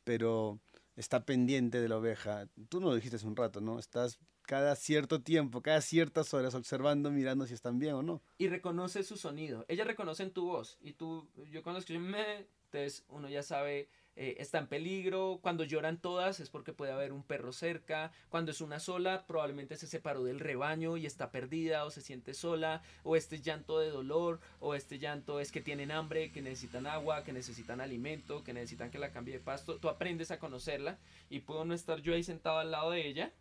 pero 0.05 0.61
está 0.97 1.25
pendiente 1.25 1.81
de 1.81 1.89
la 1.89 1.97
oveja. 1.97 2.49
Tú 2.69 2.81
no 2.81 2.89
lo 2.89 2.95
dijiste 2.95 3.17
hace 3.17 3.27
un 3.27 3.37
rato, 3.37 3.61
¿no? 3.61 3.79
Estás 3.79 4.19
cada 4.49 4.75
cierto 4.77 5.21
tiempo, 5.21 5.61
cada 5.61 5.83
ciertas 5.83 6.33
horas 6.33 6.55
observando, 6.55 7.11
mirando 7.11 7.47
si 7.47 7.53
están 7.53 7.79
bien 7.79 7.95
o 7.95 8.03
no. 8.03 8.23
y 8.39 8.49
reconoce 8.49 9.03
su 9.05 9.19
sonido. 9.19 9.67
Ella 9.69 9.85
reconoce 9.85 10.23
en 10.23 10.31
tu 10.31 10.47
voz. 10.47 10.79
Y 10.81 10.95
tú, 10.95 11.29
yo 11.51 11.63
me, 12.01 12.47
entonces 12.65 13.05
uno 13.09 13.29
ya 13.29 13.43
sabe, 13.43 13.91
eh, 14.21 14.35
está 14.41 14.59
en 14.59 14.67
peligro. 14.67 15.39
Cuando 15.41 15.63
lloran 15.63 16.01
todas 16.01 16.41
es 16.41 16.51
porque 16.51 16.73
puede 16.73 16.91
haber 16.91 17.13
un 17.13 17.23
perro 17.23 17.53
cerca. 17.53 18.11
Cuando 18.29 18.51
es 18.51 18.61
una 18.61 18.81
sola, 18.81 19.25
probablemente 19.29 19.77
se 19.77 19.87
separó 19.87 20.25
del 20.25 20.41
rebaño 20.41 20.97
y 20.97 21.07
está 21.07 21.31
perdida 21.31 21.85
o 21.85 21.91
se 21.93 22.03
siente 22.03 22.35
sola. 22.35 22.83
O 23.05 23.15
este 23.15 23.37
es 23.37 23.43
llanto 23.43 23.79
de 23.79 23.91
dolor. 23.91 24.41
O 24.59 24.75
este 24.75 24.99
llanto 24.99 25.39
es 25.39 25.53
que 25.53 25.61
tienen 25.61 25.93
hambre, 25.93 26.33
que 26.33 26.43
necesitan 26.43 26.89
agua, 26.89 27.23
que 27.23 27.33
necesitan 27.33 27.81
alimento, 27.81 28.43
que 28.43 28.53
necesitan 28.53 28.91
que 28.91 28.99
la 28.99 29.13
cambie 29.13 29.35
de 29.35 29.41
pasto. 29.41 29.79
Tú 29.79 29.89
aprendes 29.89 30.33
a 30.33 30.41
conocerla 30.41 30.99
y 31.31 31.39
puedo 31.41 31.65
no 31.65 31.73
estar 31.75 32.01
yo 32.01 32.13
ahí 32.13 32.25
sentado 32.25 32.59
al 32.59 32.73
lado 32.73 32.91
de 32.91 33.07
ella 33.07 33.33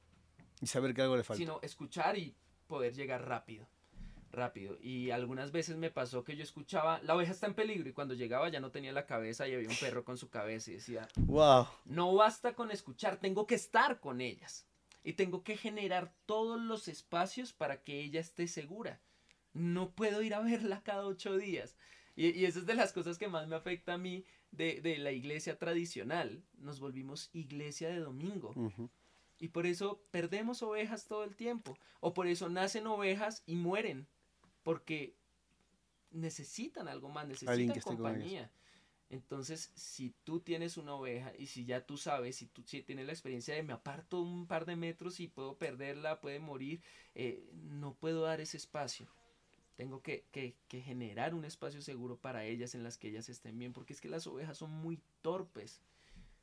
Y 0.61 0.67
saber 0.67 0.93
que 0.93 1.01
algo 1.01 1.17
le 1.17 1.23
falta. 1.23 1.39
sino 1.39 1.59
escuchar 1.63 2.17
y 2.19 2.35
poder 2.67 2.93
llegar 2.93 3.27
rápido. 3.27 3.67
Rápido. 4.31 4.77
Y 4.81 5.11
algunas 5.11 5.51
veces 5.51 5.77
me 5.77 5.89
pasó 5.89 6.23
que 6.23 6.35
yo 6.35 6.43
escuchaba, 6.43 6.99
la 7.03 7.15
oveja 7.15 7.31
está 7.31 7.47
en 7.47 7.53
peligro 7.53 7.89
y 7.89 7.93
cuando 7.93 8.13
llegaba 8.13 8.49
ya 8.49 8.59
no 8.59 8.71
tenía 8.71 8.91
la 8.91 9.05
cabeza 9.05 9.47
y 9.47 9.53
había 9.53 9.69
un 9.69 9.75
perro 9.75 10.03
con 10.03 10.17
su 10.17 10.29
cabeza 10.29 10.71
y 10.71 10.75
decía, 10.75 11.07
¡Wow! 11.15 11.67
no 11.85 12.13
basta 12.13 12.53
con 12.53 12.71
escuchar, 12.71 13.17
tengo 13.17 13.47
que 13.47 13.55
estar 13.55 13.99
con 13.99 14.21
ellas. 14.21 14.67
Y 15.03 15.13
tengo 15.13 15.43
que 15.43 15.55
generar 15.55 16.13
todos 16.25 16.59
los 16.59 16.89
espacios 16.89 17.53
para 17.53 17.81
que 17.83 18.01
ella 18.01 18.19
esté 18.19 18.47
segura. 18.47 18.99
No 19.53 19.91
puedo 19.91 20.21
ir 20.21 20.33
a 20.33 20.41
verla 20.41 20.83
cada 20.83 21.05
ocho 21.05 21.37
días. 21.37 21.77
Y, 22.15 22.37
y 22.37 22.45
esa 22.45 22.59
es 22.59 22.65
de 22.65 22.75
las 22.75 22.91
cosas 22.91 23.17
que 23.17 23.29
más 23.29 23.47
me 23.47 23.55
afecta 23.55 23.93
a 23.93 23.97
mí 23.97 24.25
de, 24.51 24.81
de 24.81 24.97
la 24.97 25.11
iglesia 25.13 25.57
tradicional. 25.57 26.43
Nos 26.57 26.81
volvimos 26.81 27.29
iglesia 27.31 27.87
de 27.89 27.99
domingo. 27.99 28.53
Y 29.39 29.49
por 29.49 29.65
eso 29.65 30.03
perdemos 30.11 30.63
ovejas 30.63 31.07
todo 31.07 31.23
el 31.23 31.35
tiempo. 31.35 31.77
O 31.99 32.13
por 32.13 32.27
eso 32.27 32.49
nacen 32.49 32.87
ovejas 32.87 33.43
y 33.45 33.55
mueren. 33.55 34.07
Porque 34.67 35.15
necesitan 36.11 36.89
algo 36.89 37.07
más, 37.07 37.25
necesitan 37.25 37.79
compañía. 37.79 38.51
Entonces, 39.09 39.71
si 39.75 40.13
tú 40.25 40.41
tienes 40.41 40.75
una 40.75 40.93
oveja 40.95 41.31
y 41.37 41.47
si 41.47 41.63
ya 41.63 41.85
tú 41.85 41.95
sabes, 41.95 42.35
si 42.35 42.47
tú 42.47 42.63
si 42.65 42.81
tienes 42.81 43.05
la 43.05 43.13
experiencia 43.13 43.55
de 43.55 43.63
me 43.63 43.71
aparto 43.71 44.19
un 44.19 44.45
par 44.45 44.65
de 44.65 44.75
metros 44.75 45.21
y 45.21 45.29
puedo 45.29 45.57
perderla, 45.57 46.19
puede 46.19 46.39
morir, 46.39 46.81
eh, 47.15 47.49
no 47.53 47.93
puedo 47.95 48.23
dar 48.23 48.41
ese 48.41 48.57
espacio. 48.57 49.07
Tengo 49.77 50.01
que, 50.01 50.25
que- 50.31 50.57
que 50.67 50.81
generar 50.81 51.33
un 51.35 51.45
espacio 51.45 51.81
seguro 51.81 52.17
para 52.17 52.43
ellas 52.45 52.75
en 52.75 52.83
las 52.83 52.97
que 52.97 53.09
ellas 53.09 53.29
estén 53.29 53.57
bien, 53.57 53.73
porque 53.73 53.93
es 53.93 54.01
que 54.01 54.09
las 54.09 54.27
ovejas 54.27 54.57
son 54.57 54.71
muy 54.71 54.99
torpes 55.21 55.81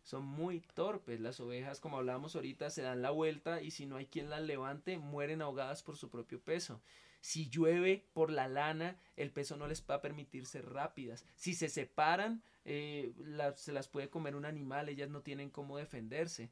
son 0.03 0.25
muy 0.25 0.61
torpes. 0.75 1.21
Las 1.21 1.41
ovejas, 1.41 1.81
como 1.81 1.99
hablábamos 1.99 2.37
ahorita, 2.37 2.71
se 2.71 2.83
dan 2.83 3.03
la 3.03 3.11
vuelta 3.11 3.63
y 3.63 3.71
si 3.71 3.87
no 3.87 3.97
hay 3.97 4.07
quien 4.07 4.31
las 4.31 4.43
levante, 4.43 4.99
mueren 4.99 5.43
ahogadas 5.43 5.83
por 5.83 5.97
su 5.97 6.11
propio 6.11 6.41
peso. 6.41 6.83
Si 7.25 7.49
llueve 7.49 8.07
por 8.13 8.31
la 8.31 8.49
lana, 8.49 8.99
el 9.17 9.31
peso 9.31 9.57
no 9.57 9.67
les 9.67 9.83
va 9.89 9.95
a 9.95 10.03
permitir 10.03 10.45
ser 10.45 10.69
rápidas. 10.69 11.25
Si 11.37 11.55
se 11.55 11.71
separan, 11.71 12.43
eh, 12.67 13.15
se 13.57 13.73
las 13.73 13.89
puede 13.89 14.11
comer 14.11 14.37
un 14.37 14.45
animal, 14.45 14.91
ellas 14.91 15.09
no 15.09 15.23
tienen 15.23 15.49
cómo 15.49 15.79
defenderse. 15.79 16.51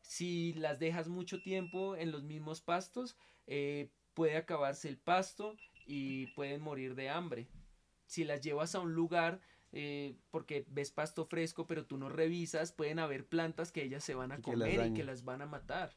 Si 0.00 0.54
las 0.54 0.80
dejas 0.80 1.06
mucho 1.06 1.40
tiempo 1.40 1.94
en 1.94 2.10
los 2.10 2.24
mismos 2.24 2.60
pastos, 2.60 3.16
eh, 3.46 3.92
puede 4.12 4.36
acabarse 4.36 4.88
el 4.88 4.98
pasto 4.98 5.56
y 5.86 6.26
pueden 6.34 6.62
morir 6.62 6.96
de 6.96 7.10
hambre. 7.10 7.46
Si 8.08 8.24
las 8.24 8.40
llevas 8.40 8.74
a 8.74 8.80
un 8.80 8.94
lugar 8.94 9.40
eh, 9.70 10.16
porque 10.32 10.66
ves 10.68 10.90
pasto 10.90 11.26
fresco, 11.26 11.68
pero 11.68 11.86
tú 11.86 11.96
no 11.96 12.08
revisas, 12.08 12.72
pueden 12.72 12.98
haber 12.98 13.24
plantas 13.24 13.70
que 13.70 13.84
ellas 13.84 14.02
se 14.02 14.16
van 14.16 14.32
a 14.32 14.40
Y 14.40 14.42
que 14.42 14.56
las 14.56 14.68
comer 14.68 14.86
y 14.88 14.94
que 14.94 15.04
las 15.04 15.22
van 15.22 15.42
a 15.42 15.46
matar. 15.46 15.96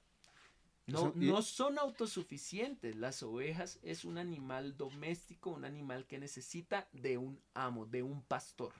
No, 0.91 1.13
no 1.15 1.41
son 1.41 1.77
autosuficientes. 1.79 2.95
Las 2.95 3.23
ovejas 3.23 3.79
es 3.83 4.05
un 4.05 4.17
animal 4.17 4.77
doméstico, 4.77 5.49
un 5.49 5.65
animal 5.65 6.05
que 6.05 6.19
necesita 6.19 6.87
de 6.91 7.17
un 7.17 7.39
amo, 7.53 7.85
de 7.85 8.03
un 8.03 8.21
pastor. 8.21 8.73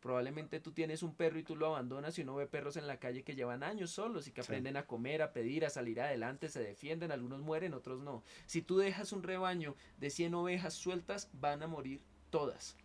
Probablemente 0.00 0.60
tú 0.60 0.70
tienes 0.72 1.02
un 1.02 1.14
perro 1.14 1.38
y 1.38 1.42
tú 1.42 1.56
lo 1.56 1.66
abandonas 1.66 2.16
y 2.16 2.22
uno 2.22 2.36
ve 2.36 2.46
perros 2.46 2.76
en 2.76 2.86
la 2.86 2.98
calle 2.98 3.24
que 3.24 3.34
llevan 3.34 3.64
años 3.64 3.90
solos 3.90 4.28
y 4.28 4.30
que 4.30 4.40
aprenden 4.40 4.76
a 4.76 4.86
comer, 4.86 5.20
a 5.20 5.32
pedir, 5.32 5.64
a 5.64 5.70
salir 5.70 6.00
adelante, 6.00 6.48
se 6.48 6.60
defienden, 6.60 7.10
algunos 7.10 7.40
mueren, 7.40 7.74
otros 7.74 8.00
no. 8.00 8.22
Si 8.46 8.62
tú 8.62 8.78
dejas 8.78 9.12
un 9.12 9.24
rebaño 9.24 9.74
de 9.98 10.10
100 10.10 10.34
ovejas 10.34 10.74
sueltas, 10.74 11.28
van 11.32 11.62
a 11.62 11.66
morir 11.66 12.02
todas. 12.30 12.76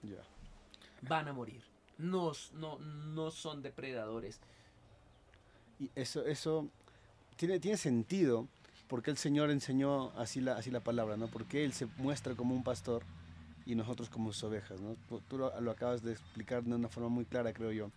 Van 1.02 1.28
a 1.28 1.34
morir. 1.34 1.62
No, 2.00 2.32
no, 2.54 2.80
no 2.80 3.30
son 3.30 3.62
depredadores. 3.62 4.40
Y 5.80 5.92
eso, 5.94 6.26
eso 6.26 6.72
tiene, 7.38 7.60
tiene 7.60 7.78
sentido 7.78 8.48
porque 8.88 9.10
el 9.10 9.18
Señor 9.18 9.52
enseñó 9.52 10.12
así 10.18 10.42
la, 10.42 10.58
así 10.58 10.70
la 10.70 10.82
palabra, 10.82 11.16
¿no? 11.16 11.28
Porque 11.28 11.64
Él 11.64 11.74
se 11.74 11.88
muestra 11.98 12.36
como 12.36 12.54
un 12.54 12.64
pastor 12.64 13.04
y 13.66 13.76
nosotros 13.76 14.10
como 14.10 14.34
sus 14.34 14.44
ovejas. 14.44 14.80
¿no? 14.82 14.96
Tú 15.30 15.38
lo, 15.38 15.48
acabas 15.72 16.04
de 16.04 16.12
explicar 16.12 16.64
de 16.64 16.76
una 16.76 16.90
forma 16.90 17.10
muy 17.10 17.26
clara, 17.26 17.54
creo 17.54 17.72
yo. 17.72 17.92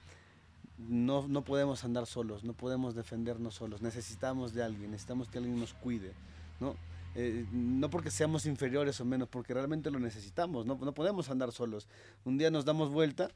No, 0.79 1.27
no 1.29 1.43
podemos 1.43 1.85
andar 1.85 2.07
solos, 2.07 2.45
no 2.45 2.53
podemos 2.53 2.95
defendernos 2.95 3.55
solos, 3.55 3.81
necesitamos 3.81 4.55
de 4.55 4.63
alguien, 4.63 4.91
necesitamos 4.91 5.29
que 5.29 5.39
alguien 5.39 5.59
nos 5.59 5.75
cuide. 5.75 6.13
¿no? 6.61 6.77
Eh, 7.15 7.47
no 7.53 7.91
porque 7.91 8.11
seamos 8.11 8.47
inferiores 8.47 9.01
o 9.01 9.05
menos, 9.05 9.29
porque 9.29 9.55
realmente 9.55 9.91
lo 9.91 10.01
necesitamos, 10.01 10.67
no, 10.67 10.77
no 10.77 10.93
podemos 10.93 11.31
andar 11.31 11.53
solos. 11.53 11.87
Un 12.25 12.39
día 12.39 12.51
nos 12.51 12.65
damos 12.65 12.91
vuelta 12.91 13.31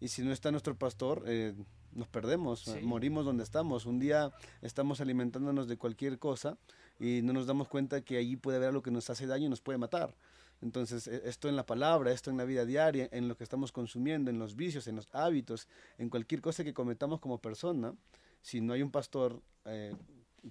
y 0.00 0.08
si 0.08 0.22
no 0.22 0.32
está 0.32 0.50
nuestro 0.50 0.74
pastor, 0.74 1.22
eh, 1.26 1.54
nos 1.92 2.08
perdemos, 2.08 2.66
morimos 2.82 3.24
donde 3.24 3.44
estamos. 3.44 3.86
Un 3.86 3.98
día 3.98 4.32
estamos 4.62 5.00
alimentándonos 5.00 5.68
de 5.68 5.76
cualquier 5.76 6.18
cosa 6.18 6.58
y 6.98 7.20
no 7.22 7.32
nos 7.32 7.46
damos 7.46 7.68
cuenta 7.68 8.02
que 8.02 8.16
allí 8.16 8.36
puede 8.36 8.56
haber 8.56 8.70
algo 8.70 8.82
que 8.82 8.90
nos 8.90 9.10
hace 9.10 9.26
daño 9.26 9.46
y 9.46 9.48
nos 9.48 9.60
puede 9.60 9.78
matar. 9.78 10.14
Entonces, 10.62 11.08
e, 11.08 11.28
esto 11.28 11.48
en 11.48 11.56
la 11.56 11.66
palabra, 11.66 12.12
esto 12.12 12.30
en 12.30 12.36
la 12.36 12.44
vida 12.44 12.64
diaria, 12.64 13.08
en 13.12 13.28
lo 13.28 13.36
que 13.36 13.44
estamos 13.44 13.72
consumiendo, 13.72 14.30
en 14.30 14.38
los 14.38 14.56
vicios, 14.56 14.86
en 14.86 14.96
los 14.96 15.12
hábitos, 15.14 15.68
en 15.98 16.08
cualquier 16.08 16.40
cosa 16.40 16.64
que 16.64 16.72
cometamos 16.72 17.20
como 17.20 17.38
persona, 17.38 17.94
si 18.40 18.60
no 18.60 18.72
hay 18.72 18.82
un 18.82 18.90
pastor, 18.90 19.42
eh, 19.64 19.94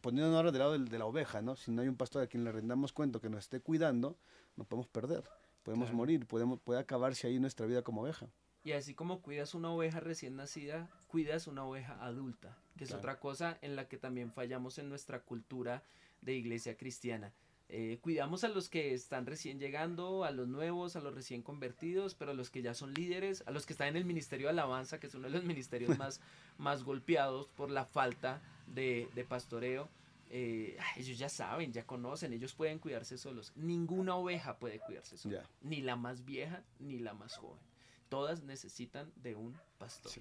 poniéndonos 0.01 0.37
ahora 0.37 0.51
del 0.51 0.59
lado 0.59 0.77
de, 0.77 0.99
la 0.99 1.05
oveja, 1.05 1.41
¿no? 1.41 1.55
si 1.55 1.71
no 1.71 1.81
hay 1.81 1.87
un 1.87 1.95
pastor 1.95 2.23
a 2.23 2.27
quien 2.27 2.43
le 2.43 2.51
rendamos 2.51 2.93
cuenta 2.93 3.19
que 3.19 3.29
nos 3.29 3.39
esté 3.39 3.61
cuidando, 3.61 4.17
nos 4.55 4.67
podemos 4.67 4.87
perder, 4.87 5.23
podemos 5.63 5.91
morir, 5.93 6.25
podemos, 6.27 6.59
puede 6.59 6.79
acabarse 6.79 7.27
ahí 7.27 7.39
nuestra 7.39 7.65
vida 7.65 7.81
como 7.81 8.01
oveja. 8.01 8.27
Y 8.63 8.73
así 8.73 8.93
como 8.93 9.21
cuidas 9.21 9.55
una 9.55 9.71
oveja 9.71 9.99
recién 9.99 10.35
nacida, 10.35 10.87
cuidas 11.07 11.47
una 11.47 11.65
oveja 11.65 11.97
adulta, 12.03 12.57
que 12.77 12.83
es 12.83 12.93
otra 12.93 13.19
cosa 13.19 13.57
en 13.61 13.75
la 13.75 13.87
que 13.87 13.97
también 13.97 14.31
fallamos 14.31 14.77
en 14.77 14.87
nuestra 14.87 15.21
cultura 15.21 15.83
de 16.21 16.35
iglesia 16.35 16.77
cristiana. 16.77 17.33
Eh, 17.73 17.99
cuidamos 18.01 18.43
a 18.43 18.49
los 18.49 18.67
que 18.67 18.93
están 18.93 19.25
recién 19.25 19.57
llegando, 19.57 20.25
a 20.25 20.31
los 20.31 20.47
nuevos, 20.47 20.97
a 20.97 20.99
los 20.99 21.15
recién 21.15 21.41
convertidos, 21.41 22.15
pero 22.15 22.31
a 22.31 22.33
los 22.33 22.49
que 22.49 22.61
ya 22.61 22.73
son 22.73 22.93
líderes, 22.93 23.43
a 23.47 23.51
los 23.51 23.65
que 23.65 23.71
están 23.71 23.87
en 23.87 23.95
el 23.95 24.03
Ministerio 24.03 24.47
de 24.47 24.51
Alabanza, 24.51 24.99
que 24.99 25.07
es 25.07 25.15
uno 25.15 25.27
de 25.27 25.33
los 25.33 25.45
ministerios 25.45 25.97
más, 25.97 26.19
más 26.57 26.83
golpeados 26.83 27.47
por 27.47 27.71
la 27.71 27.85
falta 27.85 28.41
de, 28.67 29.07
pastoreo. 29.27 29.87
Eh, 30.29 30.77
ellos 30.97 31.17
ya 31.17 31.29
saben, 31.29 31.71
ya 31.71 31.85
conocen, 31.85 32.33
ellos 32.33 32.53
pueden 32.53 32.77
cuidarse 32.77 33.17
solos. 33.17 33.53
Ninguna 33.55 34.15
oveja 34.15 34.57
puede 34.57 34.79
cuidarse 34.79 35.17
sola, 35.17 35.49
ni 35.61 35.81
la 35.81 35.95
más 35.95 36.25
vieja 36.25 36.63
ni 36.79 36.99
la 36.99 37.13
más 37.13 37.37
joven. 37.37 37.70
Todas 38.11 38.43
necesitan 38.43 39.09
de 39.15 39.35
un 39.35 39.57
pastor. 39.77 40.11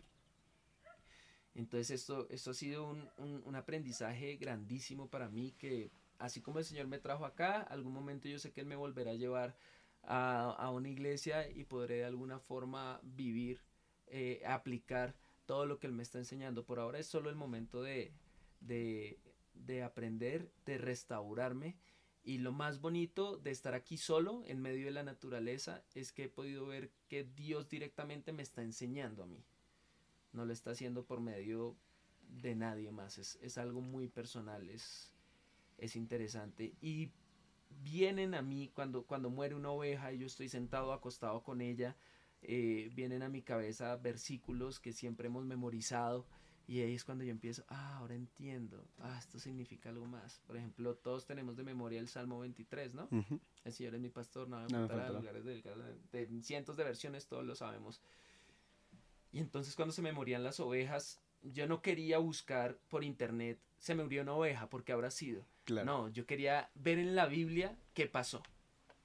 Entonces 1.56 1.90
esto, 1.90 2.28
esto 2.30 2.52
ha 2.52 2.54
sido 2.54 2.88
un, 2.88 3.10
un 3.18 3.56
aprendizaje 3.56 4.36
grandísimo 4.36 5.08
para 5.08 5.28
mí 5.28 5.50
que 5.58 5.90
así 6.20 6.40
como 6.40 6.60
el 6.60 6.64
Señor 6.64 6.86
me 6.86 7.00
trajo 7.00 7.24
acá, 7.24 7.62
algún 7.62 7.92
momento 7.92 8.28
yo 8.28 8.38
sé 8.38 8.52
que 8.52 8.60
Él 8.60 8.66
me 8.66 8.76
volverá 8.76 9.10
a 9.10 9.14
llevar 9.14 9.56
a, 10.02 10.70
una 10.70 10.88
iglesia 10.88 11.50
y 11.50 11.64
podré 11.64 11.96
de 11.96 12.04
alguna 12.04 12.38
forma 12.38 13.00
vivir, 13.02 13.60
eh, 14.06 14.42
aplicar 14.46 15.14
todo 15.46 15.66
lo 15.66 15.78
que 15.78 15.86
Él 15.86 15.92
me 15.92 16.02
está 16.02 16.18
enseñando. 16.18 16.64
Por 16.64 16.78
ahora 16.78 16.98
es 16.98 17.06
solo 17.06 17.28
el 17.30 17.36
momento 17.36 17.82
de, 17.82 18.12
de, 18.60 19.18
de 19.54 19.82
aprender, 19.82 20.50
de 20.64 20.78
restaurarme. 20.78 21.76
Y 22.22 22.38
lo 22.38 22.52
más 22.52 22.80
bonito 22.80 23.38
de 23.38 23.50
estar 23.50 23.74
aquí 23.74 23.96
solo, 23.96 24.42
en 24.46 24.60
medio 24.60 24.86
de 24.86 24.92
la 24.92 25.02
naturaleza, 25.02 25.82
es 25.94 26.12
que 26.12 26.24
he 26.24 26.28
podido 26.28 26.66
ver 26.66 26.90
que 27.08 27.24
Dios 27.24 27.68
directamente 27.68 28.32
me 28.32 28.42
está 28.42 28.62
enseñando 28.62 29.22
a 29.22 29.26
mí. 29.26 29.42
No 30.32 30.44
lo 30.44 30.52
está 30.52 30.72
haciendo 30.72 31.04
por 31.04 31.20
medio 31.20 31.76
de 32.28 32.54
nadie 32.54 32.92
más. 32.92 33.18
Es, 33.18 33.38
es 33.42 33.58
algo 33.58 33.80
muy 33.80 34.08
personal. 34.08 34.68
Es, 34.68 35.12
es 35.78 35.96
interesante. 35.96 36.74
Y 36.80 37.10
vienen 37.82 38.34
a 38.34 38.42
mí 38.42 38.70
cuando, 38.74 39.04
cuando 39.04 39.30
muere 39.30 39.54
una 39.54 39.70
oveja 39.70 40.12
y 40.12 40.18
yo 40.18 40.26
estoy 40.26 40.48
sentado 40.48 40.92
acostado 40.92 41.42
con 41.42 41.60
ella, 41.60 41.96
eh, 42.42 42.90
vienen 42.94 43.22
a 43.22 43.28
mi 43.28 43.42
cabeza 43.42 43.96
versículos 43.96 44.80
que 44.80 44.92
siempre 44.92 45.28
hemos 45.28 45.44
memorizado. 45.44 46.26
Y 46.70 46.82
ahí 46.82 46.94
es 46.94 47.04
cuando 47.04 47.24
yo 47.24 47.32
empiezo, 47.32 47.64
ah, 47.66 47.96
ahora 47.96 48.14
entiendo, 48.14 48.86
ah, 49.00 49.16
esto 49.18 49.40
significa 49.40 49.88
algo 49.88 50.06
más. 50.06 50.38
Por 50.46 50.56
ejemplo, 50.56 50.94
todos 50.94 51.26
tenemos 51.26 51.56
de 51.56 51.64
memoria 51.64 51.98
el 51.98 52.06
Salmo 52.06 52.38
23, 52.38 52.94
¿no? 52.94 53.08
El 53.64 53.72
Señor 53.72 53.96
es 53.96 54.00
mi 54.00 54.08
pastor, 54.08 54.48
no 54.48 54.60
me 54.60 54.68
faltará, 54.68 55.10
lugares 55.10 55.44
de, 55.44 55.64
de, 56.12 56.42
cientos 56.42 56.76
de 56.76 56.84
versiones, 56.84 57.26
todos 57.26 57.44
lo 57.44 57.56
sabemos. 57.56 58.00
Y 59.32 59.40
entonces 59.40 59.74
cuando 59.74 59.92
se 59.92 60.00
me 60.00 60.12
morían 60.12 60.44
las 60.44 60.60
ovejas, 60.60 61.20
yo 61.42 61.66
no 61.66 61.82
quería 61.82 62.18
buscar 62.18 62.78
por 62.88 63.02
internet, 63.02 63.58
se 63.80 63.96
me 63.96 64.04
murió 64.04 64.22
una 64.22 64.34
oveja, 64.34 64.70
porque 64.70 64.92
habrá 64.92 65.10
sido. 65.10 65.44
No, 65.84 66.08
yo 66.10 66.24
quería 66.24 66.70
ver 66.76 67.00
en 67.00 67.16
la 67.16 67.26
Biblia 67.26 67.76
qué 67.94 68.06
pasó. 68.06 68.44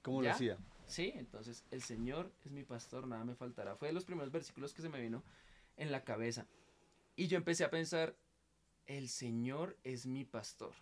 ¿Cómo 0.02 0.22
lo 0.22 0.30
hacía? 0.30 0.56
Sí, 0.86 1.10
entonces 1.16 1.64
el 1.72 1.82
Señor 1.82 2.30
es 2.44 2.52
mi 2.52 2.62
pastor, 2.62 3.08
nada 3.08 3.24
me 3.24 3.34
faltará. 3.34 3.74
Fue 3.74 3.88
de 3.88 3.94
los 3.94 4.04
primeros 4.04 4.30
versículos 4.30 4.72
que 4.72 4.82
se 4.82 4.88
me 4.88 5.00
vino 5.00 5.24
en 5.76 5.90
la 5.90 6.04
cabeza. 6.04 6.46
Y 7.16 7.28
yo 7.28 7.36
empecé 7.36 7.64
a 7.64 7.70
pensar, 7.70 8.16
el 8.86 9.08
Señor 9.08 9.76
es 9.84 10.06
mi 10.06 10.24
pastor. 10.24 10.74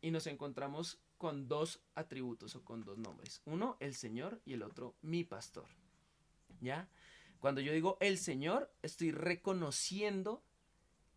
Y 0.00 0.10
nos 0.10 0.26
encontramos 0.26 0.98
con 1.18 1.46
dos 1.46 1.80
atributos 1.94 2.56
o 2.56 2.64
con 2.64 2.84
dos 2.84 2.98
nombres. 2.98 3.42
Uno, 3.44 3.76
el 3.80 3.94
Señor 3.94 4.40
y 4.44 4.54
el 4.54 4.62
otro, 4.62 4.94
mi 5.02 5.24
pastor. 5.24 5.66
¿Ya? 6.60 6.88
Cuando 7.40 7.60
yo 7.60 7.72
digo 7.72 7.98
el 8.00 8.18
Señor, 8.18 8.72
estoy 8.82 9.12
reconociendo 9.12 10.42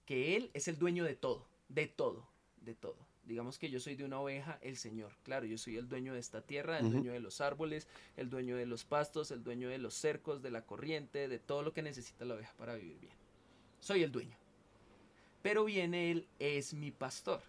que 0.05 0.35
Él 0.35 0.51
es 0.53 0.67
el 0.67 0.77
dueño 0.77 1.03
de 1.03 1.15
todo, 1.15 1.47
de 1.69 1.87
todo, 1.87 2.29
de 2.61 2.75
todo 2.75 3.07
digamos 3.27 3.59
que 3.59 3.69
yo 3.69 3.79
soy 3.79 3.95
de 3.95 4.05
una 4.05 4.19
oveja, 4.19 4.57
el 4.61 4.77
Señor. 4.77 5.11
Claro, 5.23 5.45
yo 5.45 5.57
soy 5.57 5.75
el 5.77 5.89
dueño 5.89 6.13
de 6.13 6.19
esta 6.19 6.41
tierra, 6.41 6.79
el 6.79 6.91
dueño 6.91 7.11
de 7.11 7.19
los 7.19 7.41
árboles, 7.41 7.87
el 8.15 8.29
dueño 8.29 8.55
de 8.55 8.65
los 8.65 8.85
pastos, 8.85 9.31
el 9.31 9.43
dueño 9.43 9.69
de 9.69 9.77
los 9.77 9.93
cercos, 9.93 10.41
de 10.41 10.49
la 10.49 10.65
corriente, 10.65 11.27
de 11.27 11.39
todo 11.39 11.61
lo 11.61 11.73
que 11.73 11.81
necesita 11.81 12.25
la 12.25 12.35
oveja 12.35 12.53
para 12.57 12.75
vivir 12.75 12.99
bien. 12.99 13.13
Soy 13.79 14.03
el 14.03 14.11
dueño. 14.11 14.37
Pero 15.41 15.65
viene 15.65 16.11
Él, 16.11 16.27
es 16.39 16.73
mi 16.73 16.91
pastor. 16.91 17.41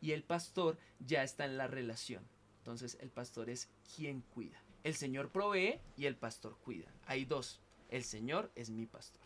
Y 0.00 0.12
el 0.12 0.22
pastor 0.22 0.78
ya 1.00 1.22
está 1.22 1.44
en 1.44 1.56
la 1.56 1.66
relación. 1.66 2.22
Entonces 2.58 2.98
el 3.00 3.10
pastor 3.10 3.50
es 3.50 3.68
quien 3.96 4.22
cuida. 4.34 4.62
El 4.84 4.94
Señor 4.94 5.30
provee 5.30 5.80
y 5.96 6.06
el 6.06 6.16
pastor 6.16 6.56
cuida. 6.64 6.92
Hay 7.06 7.24
dos. 7.24 7.60
El 7.88 8.04
Señor 8.04 8.50
es 8.54 8.70
mi 8.70 8.86
pastor. 8.86 9.22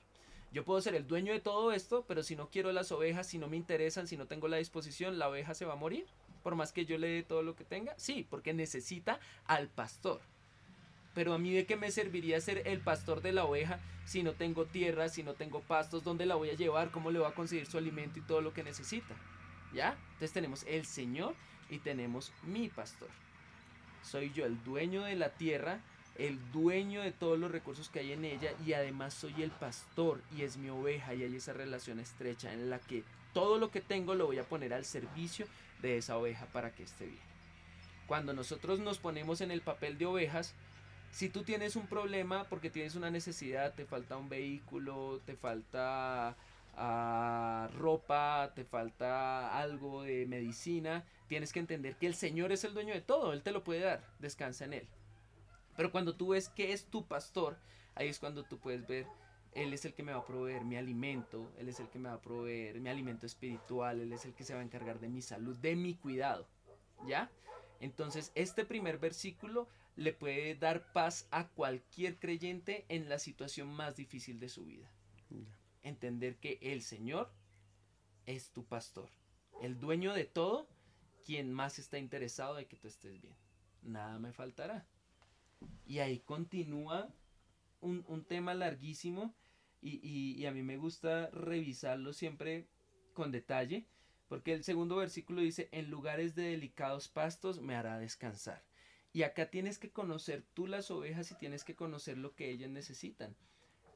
Yo 0.53 0.65
puedo 0.65 0.81
ser 0.81 0.95
el 0.95 1.07
dueño 1.07 1.33
de 1.33 1.41
todo 1.41 1.73
esto, 1.73 2.05
pero 2.07 2.23
si 2.23 2.37
no 2.37 2.51
quiero 2.51 2.73
las 2.73 2.93
ovejas, 2.93 3.27
si 3.27 3.39
no 3.39 3.49
me 3.49 3.57
interesan, 3.57 4.07
si 4.07 4.17
no 4.17 4.27
tengo 4.27 4.49
la 4.49 4.57
disposición, 4.57 5.19
la 5.19 5.29
oveja 5.29 5.55
se 5.55 5.65
va 5.65 5.75
a 5.75 5.77
morir. 5.77 6.07
Por 6.43 6.55
más 6.55 6.73
que 6.73 6.87
yo 6.87 6.97
le 6.99 7.09
dé 7.09 7.23
todo 7.23 7.43
lo 7.43 7.57
que 7.57 7.65
tenga. 7.65 7.95
Sí, 7.99 8.27
porque 8.29 8.55
necesita 8.55 9.21
al 9.45 9.69
pastor. 9.69 10.21
Pero 11.17 11.35
a 11.35 11.39
mí 11.39 11.53
de 11.53 11.67
qué 11.67 11.75
me 11.75 11.91
serviría 11.91 12.41
ser 12.41 12.63
el 12.67 12.79
pastor 12.79 13.23
de 13.23 13.33
la 13.33 13.45
oveja 13.45 13.81
si 14.05 14.23
no 14.23 14.35
tengo 14.35 14.67
tierra, 14.67 15.09
si 15.09 15.25
no 15.25 15.35
tengo 15.35 15.61
pastos, 15.63 16.05
dónde 16.05 16.27
la 16.27 16.37
voy 16.37 16.51
a 16.51 16.55
llevar, 16.55 16.93
cómo 16.93 17.11
le 17.11 17.19
voy 17.19 17.27
a 17.27 17.35
conseguir 17.35 17.67
su 17.67 17.77
alimento 17.77 18.21
y 18.21 18.23
todo 18.23 18.41
lo 18.41 18.53
que 18.53 18.63
necesita. 18.63 19.17
¿Ya? 19.75 19.97
Entonces 20.13 20.33
tenemos 20.33 20.65
el 20.69 20.87
Señor 20.87 21.35
y 21.71 21.79
tenemos 21.79 22.33
mi 22.45 22.69
pastor. 22.69 23.09
Soy 24.05 24.31
yo 24.33 24.47
el 24.47 24.63
dueño 24.63 25.03
de 25.03 25.17
la 25.17 25.31
tierra 25.31 25.81
el 26.19 26.39
dueño 26.53 27.03
de 27.03 27.13
todos 27.13 27.39
los 27.39 27.51
recursos 27.51 27.91
que 27.91 28.01
hay 28.01 28.13
en 28.13 28.25
ella 28.25 28.53
y 28.65 28.73
además 28.73 29.15
soy 29.15 29.43
el 29.43 29.51
pastor 29.51 30.23
y 30.35 30.43
es 30.43 30.57
mi 30.57 30.71
oveja 30.71 31.15
y 31.15 31.23
hay 31.23 31.37
esa 31.37 31.53
relación 31.53 32.01
estrecha 32.01 32.53
en 32.53 32.71
la 32.71 32.79
que 32.79 33.05
todo 33.35 33.59
lo 33.59 33.71
que 33.71 33.81
tengo 33.81 34.15
lo 34.15 34.27
voy 34.27 34.39
a 34.39 34.45
poner 34.45 34.73
al 34.73 34.85
servicio 34.85 35.47
de 35.83 35.99
esa 35.99 36.17
oveja 36.17 36.47
para 36.47 36.75
que 36.75 36.85
esté 36.85 37.05
bien. 37.05 37.37
Cuando 38.07 38.33
nosotros 38.33 38.79
nos 38.79 38.99
ponemos 38.99 39.41
en 39.41 39.51
el 39.51 39.61
papel 39.61 39.99
de 39.99 40.07
ovejas, 40.07 40.55
si 41.17 41.31
tú 41.31 41.45
tienes 41.45 41.77
un 41.77 41.87
problema 41.87 42.45
porque 42.45 42.69
tienes 42.69 42.95
una 42.95 43.11
necesidad, 43.11 43.73
te 43.73 43.87
falta 43.87 44.19
un 44.19 44.29
vehículo, 44.29 45.23
te 45.25 45.35
falta 45.35 46.37
ah, 46.77 47.71
ropa, 47.73 48.53
te 48.55 48.65
falta 48.65 49.59
algo 49.59 50.03
de 50.03 50.27
medicina, 50.27 51.07
tienes 51.27 51.55
que 51.55 51.61
entender 51.61 51.97
que 51.97 52.07
el 52.07 52.15
Señor 52.15 52.53
es 52.53 52.65
el 52.65 52.75
dueño 52.75 52.93
de 52.93 53.01
todo, 53.01 53.33
Él 53.33 53.43
te 53.43 53.51
lo 53.51 53.65
puede 53.65 53.81
dar, 53.81 54.05
descansa 54.19 54.67
en 54.67 54.75
Él. 54.75 54.89
Pero 55.75 55.91
cuando 55.91 56.15
tú 56.15 56.29
ves 56.29 56.51
que 56.51 56.75
es 56.75 56.85
tu 56.85 57.07
pastor, 57.07 57.57
ahí 57.95 58.09
es 58.09 58.19
cuando 58.19 58.45
tú 58.45 58.59
puedes 58.59 58.87
ver, 58.87 59.07
Él 59.55 59.73
es 59.73 59.87
el 59.87 59.95
que 59.95 60.03
me 60.03 60.13
va 60.13 60.19
a 60.19 60.27
proveer 60.27 60.67
mi 60.67 60.77
alimento, 60.77 61.51
Él 61.57 61.71
es 61.71 61.81
el 61.81 61.89
que 61.89 61.99
me 61.99 62.11
va 62.11 62.17
a 62.17 62.21
proveer 62.21 62.79
mi 62.79 62.91
alimento 62.91 63.25
espiritual, 63.25 64.03
Él 64.03 64.13
es 64.13 64.27
el 64.27 64.35
que 64.35 64.45
se 64.45 64.53
va 64.53 64.61
a 64.61 64.65
encargar 64.65 65.01
de 65.01 65.09
mi 65.09 65.23
salud, 65.23 65.57
de 65.57 65.77
mi 65.77 65.95
cuidado. 65.95 66.47
¿Ya? 67.07 67.31
Entonces, 67.81 68.33
este 68.35 68.67
primer 68.67 68.99
versículo 68.99 69.67
le 69.97 70.13
puede 70.13 70.55
dar 70.55 70.93
paz 70.93 71.27
a 71.31 71.49
cualquier 71.49 72.19
creyente 72.19 72.85
en 72.89 73.09
la 73.09 73.19
situación 73.19 73.69
más 73.69 73.97
difícil 73.97 74.39
de 74.39 74.49
su 74.49 74.65
vida. 74.65 74.91
entender 75.83 76.37
que 76.37 76.59
el 76.63 76.83
Señor 76.83 77.33
es 78.27 78.51
tu 78.51 78.65
pastor, 78.65 79.09
el 79.63 79.79
dueño 79.79 80.15
de 80.15 80.25
todo, 80.25 80.69
quien 81.25 81.53
más 81.53 81.79
está 81.79 81.97
interesado 81.99 82.57
de 82.57 82.67
que 82.67 82.77
tú 82.77 82.89
estés 82.89 83.21
bien. 83.21 83.37
Nada 83.83 84.19
me 84.19 84.33
faltará. 84.33 84.85
Y 85.87 86.01
ahí 86.01 86.19
continúa 86.19 87.09
un, 87.81 88.25
tema 88.25 88.53
larguísimo 88.55 89.33
y, 89.81 90.45
a 90.45 90.51
mí 90.51 90.63
me 90.63 90.77
gusta 90.77 91.31
revisarlo 91.31 92.13
siempre 92.13 92.67
con 93.13 93.31
detalle, 93.31 93.87
porque 94.29 94.53
el 94.53 94.65
segundo 94.65 94.97
versículo 94.97 95.41
dice, 95.41 95.69
en 95.71 95.89
lugares 95.89 96.35
de 96.35 96.51
delicados 96.51 97.09
pastos 97.09 97.61
me 97.61 97.77
hará 97.77 97.99
descansar. 97.99 98.65
Y 99.17 99.23
acá 99.23 99.49
tienes 99.49 99.79
que 99.79 99.91
conocer 99.91 100.45
tú 100.53 100.67
las 100.67 100.91
ovejas 100.91 101.31
y 101.31 101.37
tienes 101.37 101.65
que 101.65 101.75
conocer 101.75 102.19
lo 102.19 102.35
que 102.35 102.51
ellas 102.51 102.69
necesitan. 102.69 103.35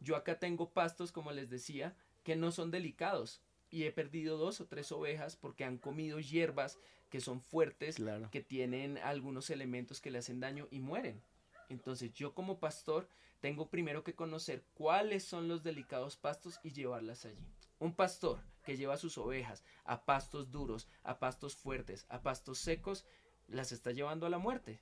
Yo 0.01 0.17
acá 0.17 0.39
tengo 0.39 0.71
pastos, 0.71 1.13
como 1.13 1.31
les 1.31 1.51
decía, 1.51 1.95
que 2.25 2.37
no 2.37 2.53
son 2.53 2.71
delicados. 2.71 3.43
Y 3.69 3.85
he 3.85 3.93
perdido 3.93 4.39
dos 4.39 4.63
o 4.63 4.67
tres 4.67 4.91
ovejas 4.93 5.37
porque 5.37 5.65
han 5.65 5.77
comido 5.77 6.21
hierbas 6.21 6.79
que 7.11 7.21
son 7.21 7.43
fuertes, 7.43 7.97
que 8.31 8.41
tienen 8.41 8.97
algunos 8.97 9.51
elementos 9.51 10.01
que 10.01 10.11
le 10.11 10.17
hacen 10.17 10.41
daño 10.41 10.69
y 10.71 10.79
mueren. 10.81 11.21
Entonces 11.69 12.15
yo 12.15 12.33
como 12.33 12.59
pastor 12.59 13.07
tengo 13.41 13.69
primero 13.69 14.03
que 14.03 14.15
conocer 14.15 14.65
cuáles 14.73 15.23
son 15.23 15.49
los 15.49 15.63
delicados 15.63 16.17
pastos 16.17 16.59
y 16.65 16.73
llevarlas 16.73 17.27
allí. 17.27 17.47
Un 17.79 17.95
pastor 17.95 18.41
que 18.65 18.79
lleva 18.79 18.97
sus 18.97 19.19
ovejas 19.19 19.65
a 19.85 20.03
pastos 20.07 20.51
duros, 20.51 20.89
a 21.03 21.19
pastos 21.19 21.57
fuertes, 21.57 22.07
a 22.09 22.23
pastos 22.23 22.59
secos, 22.59 23.05
las 23.49 23.71
está 23.71 23.91
llevando 23.91 24.25
a 24.25 24.31
la 24.31 24.39
muerte. 24.39 24.81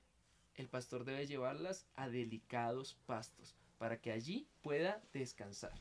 El 0.59 0.67
pastor 0.67 1.05
debe 1.05 1.25
llevarlas 1.25 1.87
a 1.95 2.09
delicados 2.09 2.97
pastos 3.05 3.55
para 3.77 4.01
que 4.01 4.11
allí 4.11 4.45
pueda 4.61 5.01
descansar. 5.13 5.71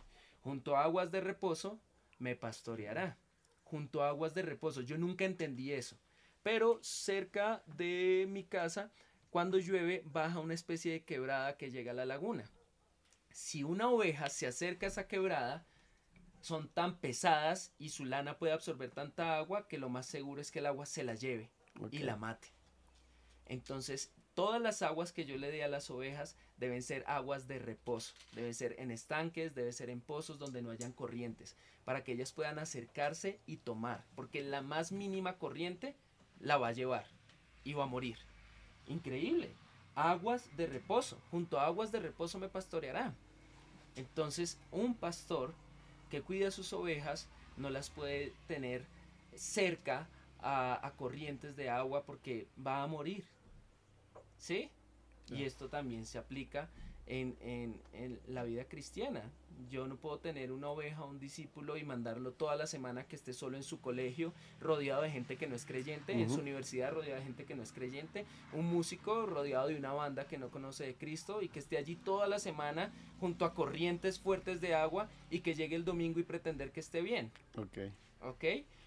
Junto 0.40 0.76
a 0.76 0.84
aguas 0.84 1.10
de 1.10 1.20
reposo 1.20 1.80
me 2.20 2.36
pastoreará. 2.36 3.18
Junto 3.64 4.04
a 4.04 4.10
aguas 4.10 4.34
de 4.34 4.42
reposo. 4.42 4.82
Yo 4.82 4.96
nunca 4.96 5.24
entendí 5.24 5.72
eso. 5.72 5.98
Pero 6.44 6.78
cerca 6.80 7.64
de 7.66 8.26
mi 8.28 8.44
casa, 8.44 8.92
cuando 9.30 9.58
llueve, 9.58 10.04
baja 10.06 10.38
una 10.38 10.54
especie 10.54 10.92
de 10.92 11.04
quebrada 11.04 11.56
que 11.56 11.72
llega 11.72 11.90
a 11.90 11.96
la 11.96 12.06
laguna. 12.06 12.48
Si 13.32 13.64
una 13.64 13.90
oveja 13.90 14.28
se 14.28 14.46
acerca 14.46 14.86
a 14.86 14.90
esa 14.90 15.08
quebrada, 15.08 15.66
son 16.40 16.68
tan 16.68 17.00
pesadas 17.00 17.74
y 17.78 17.88
su 17.88 18.04
lana 18.04 18.38
puede 18.38 18.52
absorber 18.52 18.92
tanta 18.92 19.38
agua 19.38 19.66
que 19.66 19.78
lo 19.78 19.88
más 19.88 20.06
seguro 20.06 20.40
es 20.40 20.52
que 20.52 20.60
el 20.60 20.66
agua 20.66 20.86
se 20.86 21.02
la 21.02 21.16
lleve 21.16 21.50
y 21.90 21.98
la 21.98 22.14
mate. 22.14 22.52
Entonces, 23.46 24.12
todas 24.38 24.62
las 24.62 24.82
aguas 24.82 25.10
que 25.10 25.24
yo 25.24 25.36
le 25.36 25.50
dé 25.50 25.64
a 25.64 25.68
las 25.68 25.90
ovejas 25.90 26.36
deben 26.58 26.80
ser 26.80 27.02
aguas 27.08 27.48
de 27.48 27.58
reposo, 27.58 28.14
deben 28.36 28.54
ser 28.54 28.76
en 28.78 28.92
estanques, 28.92 29.52
deben 29.52 29.72
ser 29.72 29.90
en 29.90 30.00
pozos 30.00 30.38
donde 30.38 30.62
no 30.62 30.70
hayan 30.70 30.92
corrientes, 30.92 31.56
para 31.84 32.04
que 32.04 32.12
ellas 32.12 32.30
puedan 32.30 32.60
acercarse 32.60 33.40
y 33.46 33.56
tomar, 33.56 34.04
porque 34.14 34.44
la 34.44 34.62
más 34.62 34.92
mínima 34.92 35.38
corriente 35.38 35.96
la 36.38 36.56
va 36.56 36.68
a 36.68 36.72
llevar 36.72 37.04
y 37.64 37.72
va 37.72 37.82
a 37.82 37.88
morir. 37.88 38.16
Increíble. 38.86 39.50
Aguas 39.96 40.48
de 40.56 40.68
reposo, 40.68 41.18
junto 41.32 41.58
a 41.58 41.66
aguas 41.66 41.90
de 41.90 41.98
reposo 41.98 42.38
me 42.38 42.48
pastoreará. 42.48 43.12
Entonces, 43.96 44.56
un 44.70 44.94
pastor 44.94 45.52
que 46.10 46.22
cuida 46.22 46.52
sus 46.52 46.72
ovejas 46.72 47.26
no 47.56 47.70
las 47.70 47.90
puede 47.90 48.32
tener 48.46 48.84
cerca 49.34 50.06
a, 50.38 50.86
a 50.86 50.92
corrientes 50.92 51.56
de 51.56 51.70
agua 51.70 52.04
porque 52.04 52.46
va 52.64 52.84
a 52.84 52.86
morir 52.86 53.24
¿Sí? 54.38 54.70
Y 55.30 55.44
esto 55.44 55.68
también 55.68 56.06
se 56.06 56.18
aplica 56.18 56.70
en, 57.08 57.80
la 58.28 58.44
vida 58.44 58.64
cristiana. 58.64 59.22
Yo 59.68 59.88
no 59.88 59.96
puedo 59.96 60.18
tener 60.18 60.52
una 60.52 60.68
oveja, 60.68 61.04
un 61.04 61.18
discípulo 61.18 61.76
y 61.76 61.82
mandarlo 61.82 62.32
toda 62.32 62.54
la 62.54 62.66
semana 62.66 63.04
que 63.04 63.16
esté 63.16 63.32
solo 63.32 63.56
en 63.56 63.64
su 63.64 63.80
colegio, 63.80 64.32
rodeado 64.60 65.02
de 65.02 65.10
gente 65.10 65.36
que 65.36 65.48
no 65.48 65.56
es 65.56 65.66
creyente, 65.66 66.12
en 66.12 66.30
su 66.30 66.40
universidad 66.40 66.92
rodeado 66.92 67.18
de 67.18 67.24
gente 67.24 67.44
que 67.44 67.56
no 67.56 67.64
es 67.64 67.72
creyente, 67.72 68.24
un 68.52 68.66
músico 68.66 69.26
rodeado 69.26 69.68
de 69.68 69.76
una 69.76 69.92
banda 69.92 70.28
que 70.28 70.38
no 70.38 70.50
conoce 70.50 70.86
de 70.86 70.94
Cristo 70.94 71.42
y 71.42 71.48
que 71.48 71.58
esté 71.58 71.76
allí 71.76 71.96
toda 71.96 72.28
la 72.28 72.38
semana 72.38 72.92
junto 73.18 73.44
a 73.44 73.52
corrientes 73.52 74.20
fuertes 74.20 74.60
de 74.60 74.74
agua 74.74 75.08
y 75.28 75.40
que 75.40 75.54
llegue 75.54 75.74
el 75.74 75.84
domingo 75.84 76.20
y 76.20 76.24
pretender 76.24 76.70
que 76.70 76.80
esté 76.80 77.02
bien. 77.02 77.32
Ok. 77.56 77.78
Ok. 78.22 78.44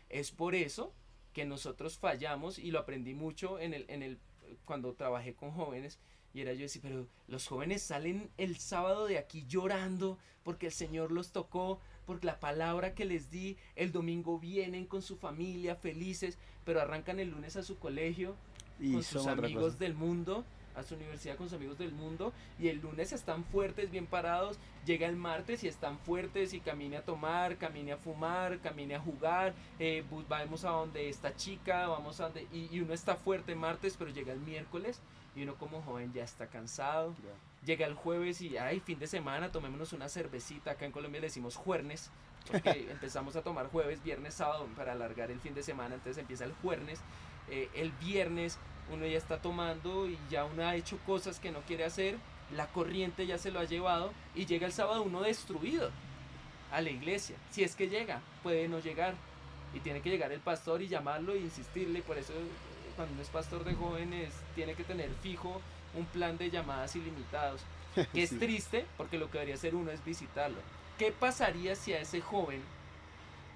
Es 0.09 0.31
por 0.31 0.55
eso 0.55 0.93
que 1.33 1.45
nosotros 1.45 1.97
fallamos 1.97 2.59
y 2.59 2.71
lo 2.71 2.79
aprendí 2.79 3.13
mucho 3.13 3.59
en 3.59 3.73
el, 3.73 3.85
en 3.89 4.03
el 4.03 4.19
cuando 4.65 4.93
trabajé 4.93 5.33
con 5.33 5.51
jóvenes 5.51 5.99
y 6.33 6.41
era 6.41 6.53
yo 6.53 6.61
decir, 6.61 6.81
pero 6.81 7.07
los 7.27 7.47
jóvenes 7.47 7.81
salen 7.81 8.29
el 8.37 8.57
sábado 8.57 9.05
de 9.07 9.17
aquí 9.17 9.45
llorando 9.47 10.17
porque 10.43 10.67
el 10.67 10.71
Señor 10.71 11.11
los 11.11 11.31
tocó, 11.31 11.79
por 12.05 12.25
la 12.25 12.39
palabra 12.39 12.95
que 12.95 13.05
les 13.05 13.29
di, 13.29 13.57
el 13.75 13.91
domingo 13.91 14.39
vienen 14.39 14.85
con 14.85 15.01
su 15.01 15.17
familia 15.17 15.75
felices, 15.75 16.37
pero 16.65 16.81
arrancan 16.81 17.19
el 17.19 17.29
lunes 17.29 17.55
a 17.55 17.63
su 17.63 17.77
colegio 17.77 18.35
y 18.79 18.93
con 18.93 19.03
sus 19.03 19.27
amigos 19.27 19.77
del 19.77 19.93
mundo 19.93 20.43
a 20.75 20.83
su 20.83 20.95
universidad 20.95 21.35
con 21.35 21.47
sus 21.47 21.57
amigos 21.57 21.77
del 21.77 21.91
mundo 21.91 22.33
y 22.59 22.67
el 22.67 22.79
lunes 22.79 23.11
están 23.11 23.43
fuertes, 23.45 23.91
bien 23.91 24.07
parados, 24.07 24.57
llega 24.85 25.07
el 25.07 25.15
martes 25.15 25.63
y 25.63 25.67
están 25.67 25.97
fuertes 25.99 26.53
y 26.53 26.59
camine 26.59 26.97
a 26.97 27.05
tomar, 27.05 27.57
camine 27.57 27.93
a 27.93 27.97
fumar, 27.97 28.59
camine 28.59 28.95
a 28.95 28.99
jugar, 28.99 29.53
eh, 29.79 30.03
vamos 30.27 30.65
a 30.65 30.69
donde 30.69 31.09
esta 31.09 31.35
chica, 31.35 31.87
vamos 31.87 32.19
a 32.19 32.25
donde, 32.25 32.47
y, 32.51 32.79
uno 32.79 32.93
está 32.93 33.15
fuerte 33.15 33.55
martes, 33.55 33.95
pero 33.97 34.11
llega 34.11 34.33
el 34.33 34.39
miércoles 34.39 35.01
y 35.35 35.43
uno 35.43 35.55
como 35.55 35.81
joven 35.81 36.11
ya 36.13 36.23
está 36.23 36.47
cansado. 36.47 37.15
Llega 37.65 37.85
el 37.85 37.93
jueves 37.93 38.41
y, 38.41 38.57
ay, 38.57 38.79
fin 38.79 38.97
de 38.97 39.07
semana, 39.07 39.51
tomémonos 39.51 39.93
una 39.93 40.09
cervecita, 40.09 40.71
acá 40.71 40.85
en 40.85 40.91
Colombia 40.91 41.21
le 41.21 41.27
decimos 41.27 41.55
juernes, 41.55 42.09
porque 42.49 42.87
empezamos 42.91 43.35
a 43.35 43.43
tomar 43.43 43.67
jueves, 43.67 44.03
viernes, 44.03 44.33
sábado 44.33 44.67
para 44.75 44.93
alargar 44.93 45.29
el 45.29 45.39
fin 45.39 45.53
de 45.53 45.63
semana, 45.63 45.95
entonces 45.95 46.17
empieza 46.19 46.45
el 46.45 46.53
jueves, 46.53 46.99
eh, 47.49 47.69
el 47.75 47.91
viernes 47.93 48.57
uno 48.91 49.05
ya 49.05 49.17
está 49.17 49.41
tomando 49.41 50.07
y 50.07 50.17
ya 50.29 50.45
uno 50.45 50.65
ha 50.65 50.75
hecho 50.75 50.97
cosas 51.05 51.39
que 51.39 51.51
no 51.51 51.61
quiere 51.61 51.85
hacer, 51.85 52.17
la 52.55 52.67
corriente 52.67 53.25
ya 53.25 53.37
se 53.37 53.51
lo 53.51 53.59
ha 53.59 53.63
llevado 53.63 54.11
y 54.35 54.45
llega 54.45 54.67
el 54.67 54.73
sábado 54.73 55.03
uno 55.03 55.21
destruido 55.21 55.89
a 56.71 56.81
la 56.81 56.89
iglesia. 56.89 57.35
Si 57.51 57.63
es 57.63 57.75
que 57.75 57.89
llega, 57.89 58.21
puede 58.43 58.67
no 58.67 58.79
llegar 58.79 59.15
y 59.73 59.79
tiene 59.79 60.01
que 60.01 60.09
llegar 60.09 60.31
el 60.31 60.39
pastor 60.39 60.81
y 60.81 60.87
llamarlo 60.87 61.33
e 61.33 61.39
insistirle. 61.39 61.99
Y 61.99 62.01
por 62.01 62.17
eso 62.17 62.33
eh, 62.33 62.47
cuando 62.95 63.13
uno 63.13 63.21
es 63.21 63.29
pastor 63.29 63.63
de 63.63 63.73
jóvenes 63.73 64.33
tiene 64.55 64.73
que 64.73 64.83
tener 64.83 65.09
fijo 65.21 65.61
un 65.93 66.05
plan 66.05 66.37
de 66.37 66.49
llamadas 66.49 66.95
ilimitados. 66.95 67.61
Que 68.13 68.23
es 68.23 68.37
triste 68.39 68.85
porque 68.95 69.17
lo 69.17 69.29
que 69.29 69.33
debería 69.33 69.55
hacer 69.55 69.75
uno 69.75 69.91
es 69.91 70.03
visitarlo. 70.03 70.59
¿Qué 70.97 71.11
pasaría 71.11 71.75
si 71.75 71.91
a 71.93 71.99
ese 71.99 72.21
joven 72.21 72.61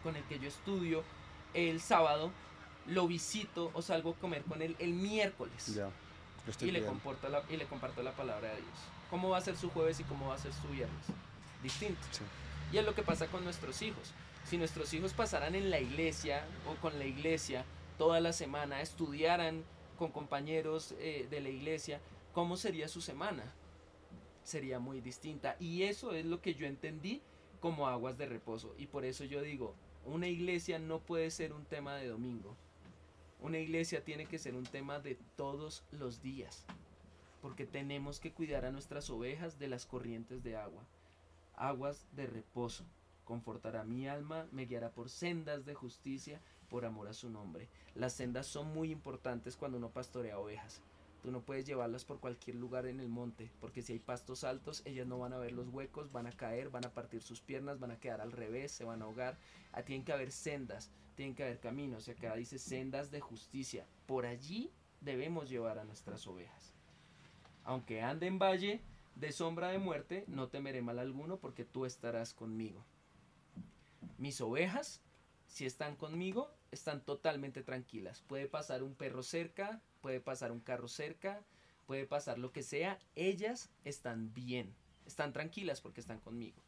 con 0.04 0.16
el 0.18 0.24
que 0.24 0.40
yo 0.40 0.48
estudio 0.48 1.04
el 1.54 1.80
sábado 1.80 2.32
lo 2.88 3.08
visito 3.08 3.72
o 3.74 3.82
salgo 3.82 4.12
a 4.12 4.14
comer 4.16 4.44
con 4.44 4.62
él 4.62 4.76
el 4.80 4.94
miércoles. 4.94 5.80
y, 6.62 6.72
le 6.72 6.86
comporto 6.86 7.30
la, 7.30 7.44
y 7.50 7.58
le 7.58 7.66
comparto 7.66 8.04
la 8.04 8.12
palabra 8.12 8.50
de 8.50 8.58
Dios. 8.58 8.78
¿Cómo 9.10 9.30
va 9.30 9.38
a 9.38 9.42
ser 9.42 9.56
su 9.56 9.70
jueves 9.70 10.00
y 10.00 10.04
cómo 10.04 10.28
va 10.28 10.36
a 10.36 10.38
ser 10.38 10.54
su 10.54 10.68
viernes? 10.68 11.06
Distinto. 11.64 12.02
Y 12.72 12.78
es 12.78 12.86
lo 12.86 12.96
que 12.96 13.04
pasa 13.04 13.28
con 13.28 13.44
nuestros 13.44 13.82
hijos. 13.82 14.14
Si 14.44 14.58
nuestros 14.58 14.94
hijos 14.94 15.14
pasaran 15.14 15.56
en 15.56 15.72
la 15.72 15.80
iglesia 15.80 16.46
o 16.70 16.76
con 16.82 17.00
la 17.00 17.06
iglesia 17.06 17.66
toda 17.98 18.20
la 18.20 18.34
semana, 18.34 18.82
estudiaran 18.82 19.64
con 19.98 20.12
compañeros 20.12 20.94
eh, 21.00 21.28
de 21.30 21.42
la 21.42 21.50
iglesia, 21.50 22.00
¿cómo 22.34 22.58
sería 22.58 22.88
su 22.88 23.02
semana? 23.02 23.54
Sería 24.44 24.80
muy 24.80 25.02
distinta. 25.02 25.56
Y 25.60 25.84
eso 25.84 26.12
es 26.12 26.26
lo 26.26 26.42
que 26.42 26.54
yo 26.54 26.68
entendí 26.68 27.22
como 27.60 27.88
aguas 27.88 28.18
de 28.18 28.28
reposo. 28.28 28.76
Y 28.78 28.88
por 28.88 29.06
eso 29.06 29.24
yo 29.24 29.42
digo, 29.42 29.74
una 30.06 30.28
iglesia 30.28 30.78
no 30.78 31.00
puede 31.00 31.32
ser 31.32 31.54
un 31.54 31.66
tema 31.66 31.96
de 31.96 32.08
domingo. 32.08 32.56
Una 33.46 33.60
iglesia 33.60 34.04
tiene 34.04 34.26
que 34.26 34.40
ser 34.40 34.56
un 34.56 34.64
tema 34.64 35.00
de 35.00 35.20
todos 35.36 35.84
los 35.92 36.24
días, 36.24 36.66
porque 37.44 37.68
tenemos 37.68 38.20
que 38.20 38.32
cuidar 38.32 38.66
a 38.66 38.72
nuestras 38.72 39.12
ovejas 39.12 39.60
de 39.60 39.68
las 39.68 39.86
corrientes 39.86 40.42
de 40.42 40.56
agua. 40.58 40.82
Aguas 41.56 42.08
de 42.14 42.26
reposo. 42.26 42.86
Confortará 43.24 43.84
mi 43.84 44.08
alma, 44.08 44.48
me 44.52 44.66
guiará 44.66 44.90
por 44.90 45.12
sendas 45.12 45.64
de 45.64 45.76
justicia, 45.76 46.42
por 46.72 46.86
amor 46.86 47.08
a 47.08 47.14
su 47.14 47.30
nombre. 47.30 47.68
Las 47.94 48.14
sendas 48.14 48.48
son 48.48 48.74
muy 48.74 48.90
importantes 48.90 49.56
cuando 49.56 49.78
uno 49.78 49.92
pastorea 49.92 50.40
ovejas. 50.40 50.82
Tú 51.26 51.32
no 51.32 51.42
puedes 51.42 51.66
llevarlas 51.66 52.06
por 52.06 52.20
cualquier 52.20 52.56
lugar 52.56 52.86
en 52.86 53.00
el 53.00 53.10
monte, 53.10 53.52
porque 53.60 53.82
si 53.82 53.94
hay 53.94 54.00
pastos 54.00 54.44
altos, 54.44 54.84
ellas 54.86 55.08
no 55.08 55.18
van 55.18 55.34
a 55.34 55.40
ver 55.40 55.54
los 55.54 55.68
huecos, 55.70 56.12
van 56.12 56.28
a 56.28 56.32
caer, 56.32 56.70
van 56.70 56.86
a 56.86 56.94
partir 56.94 57.24
sus 57.24 57.42
piernas, 57.42 57.80
van 57.80 57.90
a 57.90 58.00
quedar 58.00 58.22
al 58.22 58.32
revés, 58.32 58.72
se 58.72 58.86
van 58.86 59.02
a 59.02 59.06
ahogar. 59.06 59.38
Ah, 59.72 59.82
tienen 59.82 60.06
que 60.06 60.14
haber 60.14 60.32
sendas 60.32 60.92
tienen 61.16 61.34
que 61.34 61.44
haber 61.44 61.60
caminos. 61.60 62.08
Y 62.08 62.12
acá 62.12 62.36
dice 62.36 62.60
sendas 62.60 63.10
de 63.10 63.22
justicia. 63.22 63.88
Por 64.06 64.26
allí 64.26 64.72
debemos 65.02 65.50
llevar 65.50 65.80
a 65.80 65.86
nuestras 65.86 66.28
ovejas. 66.28 66.74
Aunque 67.64 68.02
ande 68.02 68.28
en 68.28 68.38
valle 68.38 68.82
de 69.16 69.32
sombra 69.32 69.70
de 69.70 69.80
muerte, 69.80 70.26
no 70.28 70.50
temeré 70.50 70.82
mal 70.82 71.00
alguno 71.00 71.38
porque 71.38 71.66
tú 71.66 71.86
estarás 71.86 72.34
conmigo. 72.34 72.86
Mis 74.18 74.40
ovejas, 74.42 75.02
si 75.48 75.66
están 75.66 75.96
conmigo, 75.96 76.52
están 76.76 77.04
totalmente 77.04 77.64
tranquilas. 77.64 78.22
Puede 78.22 78.48
pasar 78.48 78.84
un 78.84 78.94
perro 78.96 79.24
cerca, 79.24 79.82
puede 80.02 80.20
pasar 80.20 80.52
un 80.52 80.60
carro 80.60 80.88
cerca, 80.88 81.44
puede 81.88 82.06
pasar 82.06 82.38
lo 82.38 82.52
que 82.52 82.64
sea. 82.64 83.00
Ellas 83.16 83.72
están 83.84 84.34
bien, 84.34 84.76
están 85.06 85.34
tranquilas 85.34 85.82
porque 85.82 86.02
están 86.02 86.20
conmigo. 86.20 86.62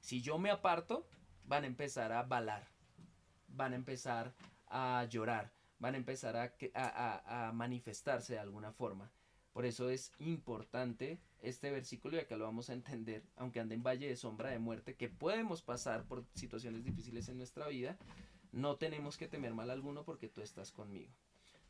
Si 0.00 0.20
yo 0.20 0.38
me 0.38 0.50
aparto, 0.50 1.06
van 1.46 1.64
a 1.64 1.68
empezar 1.68 2.12
a 2.12 2.22
balar, 2.24 2.66
van 3.48 3.72
a 3.72 3.76
empezar 3.76 4.34
a 4.66 5.06
llorar, 5.08 5.52
van 5.78 5.94
a 5.94 5.98
empezar 5.98 6.36
a, 6.36 7.52
manifestarse 7.54 8.34
de 8.34 8.38
alguna 8.38 8.72
forma. 8.72 9.10
Por 9.52 9.66
eso 9.66 9.90
es 9.90 10.12
importante 10.18 11.20
este 11.42 11.70
versículo 11.70 12.16
y 12.16 12.20
acá 12.20 12.36
lo 12.36 12.44
vamos 12.44 12.70
a 12.70 12.72
entender, 12.72 13.22
aunque 13.36 13.60
ande 13.60 13.74
en 13.74 13.82
valle 13.82 14.08
de 14.08 14.16
sombra 14.16 14.50
de 14.50 14.58
muerte, 14.58 14.96
que 14.96 15.08
podemos 15.08 15.60
pasar 15.60 16.04
por 16.04 16.24
situaciones 16.34 16.84
difíciles 16.84 17.28
en 17.28 17.36
nuestra 17.36 17.68
vida, 17.68 17.98
no 18.52 18.76
tenemos 18.76 19.16
que 19.16 19.28
temer 19.28 19.54
mal 19.54 19.70
alguno 19.70 20.04
porque 20.04 20.28
tú 20.28 20.42
estás 20.42 20.70
conmigo. 20.70 21.12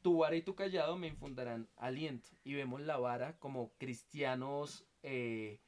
Tu 0.03 0.19
vara 0.19 0.35
y 0.35 0.43
tu 0.43 0.57
callado 0.57 0.97
me 0.97 1.07
infundarán 1.07 1.69
aliento. 1.77 2.29
Y 2.45 2.55
vemos 2.55 2.81
la 2.81 2.99
vara 2.99 3.39
como 3.39 3.73
cristianos 3.79 4.85
eh, 5.03 5.61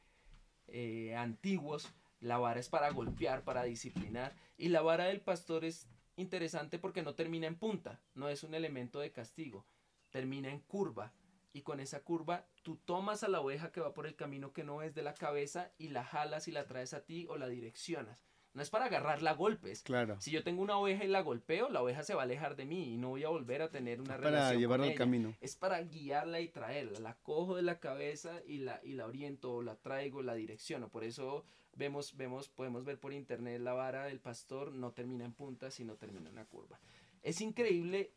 eh, 0.66 1.14
antiguos. 1.14 1.88
La 2.20 2.38
vara 2.38 2.58
es 2.58 2.68
para 2.68 2.90
golpear, 2.90 3.44
para 3.44 3.62
disciplinar. 3.62 4.34
Y 4.58 4.68
la 4.68 4.82
vara 4.82 5.04
del 5.04 5.20
pastor 5.20 5.64
es 5.64 5.88
interesante 6.16 6.78
porque 6.78 7.02
no 7.02 7.14
termina 7.14 7.46
en 7.46 7.56
punta, 7.56 8.00
no 8.14 8.28
es 8.28 8.44
un 8.44 8.54
elemento 8.54 9.00
de 9.00 9.12
castigo, 9.12 9.66
termina 10.10 10.50
en 10.50 10.60
curva. 10.60 11.12
Y 11.52 11.62
con 11.62 11.78
esa 11.78 12.02
curva 12.02 12.46
tú 12.62 12.76
tomas 12.76 13.22
a 13.22 13.28
la 13.28 13.40
oveja 13.40 13.70
que 13.70 13.80
va 13.80 13.94
por 13.94 14.06
el 14.06 14.16
camino 14.16 14.52
que 14.52 14.64
no 14.64 14.82
es 14.82 14.94
de 14.94 15.02
la 15.02 15.14
cabeza 15.14 15.72
y 15.78 15.88
la 15.88 16.02
jalas 16.02 16.48
y 16.48 16.52
la 16.52 16.66
traes 16.66 16.94
a 16.94 17.04
ti 17.04 17.26
o 17.28 17.36
la 17.36 17.46
direccionas. 17.46 18.24
No 18.54 18.62
es 18.62 18.70
para 18.70 18.86
agarrarla 18.86 19.30
a 19.30 19.34
golpes. 19.34 19.82
Claro. 19.82 20.16
Si 20.20 20.30
yo 20.30 20.44
tengo 20.44 20.62
una 20.62 20.78
oveja 20.78 21.04
y 21.04 21.08
la 21.08 21.22
golpeo, 21.22 21.68
la 21.70 21.82
oveja 21.82 22.04
se 22.04 22.14
va 22.14 22.22
a 22.22 22.24
alejar 22.24 22.54
de 22.54 22.64
mí 22.64 22.94
y 22.94 22.96
no 22.96 23.10
voy 23.10 23.24
a 23.24 23.28
volver 23.28 23.62
a 23.62 23.70
tener 23.70 24.00
una 24.00 24.16
relación. 24.16 24.48
Para 24.48 24.58
llevarla 24.58 24.86
al 24.86 24.94
camino. 24.94 25.34
Es 25.40 25.56
para 25.56 25.82
guiarla 25.82 26.40
y 26.40 26.48
traerla. 26.48 27.00
La 27.00 27.16
cojo 27.16 27.56
de 27.56 27.62
la 27.62 27.80
cabeza 27.80 28.40
y 28.46 28.58
la, 28.58 28.80
y 28.84 28.92
la 28.92 29.06
oriento, 29.06 29.54
o 29.54 29.62
la 29.62 29.74
traigo, 29.74 30.22
la 30.22 30.34
direcciono. 30.34 30.88
Por 30.88 31.02
eso 31.02 31.44
vemos, 31.74 32.16
vemos, 32.16 32.48
podemos 32.48 32.84
ver 32.84 32.98
por 32.98 33.12
internet 33.12 33.60
la 33.60 33.72
vara 33.72 34.04
del 34.04 34.20
pastor 34.20 34.72
no 34.72 34.92
termina 34.92 35.24
en 35.24 35.32
punta, 35.32 35.70
sino 35.70 35.96
termina 35.96 36.28
en 36.28 36.34
una 36.34 36.44
curva. 36.44 36.78
Es 37.22 37.40
increíble 37.40 38.12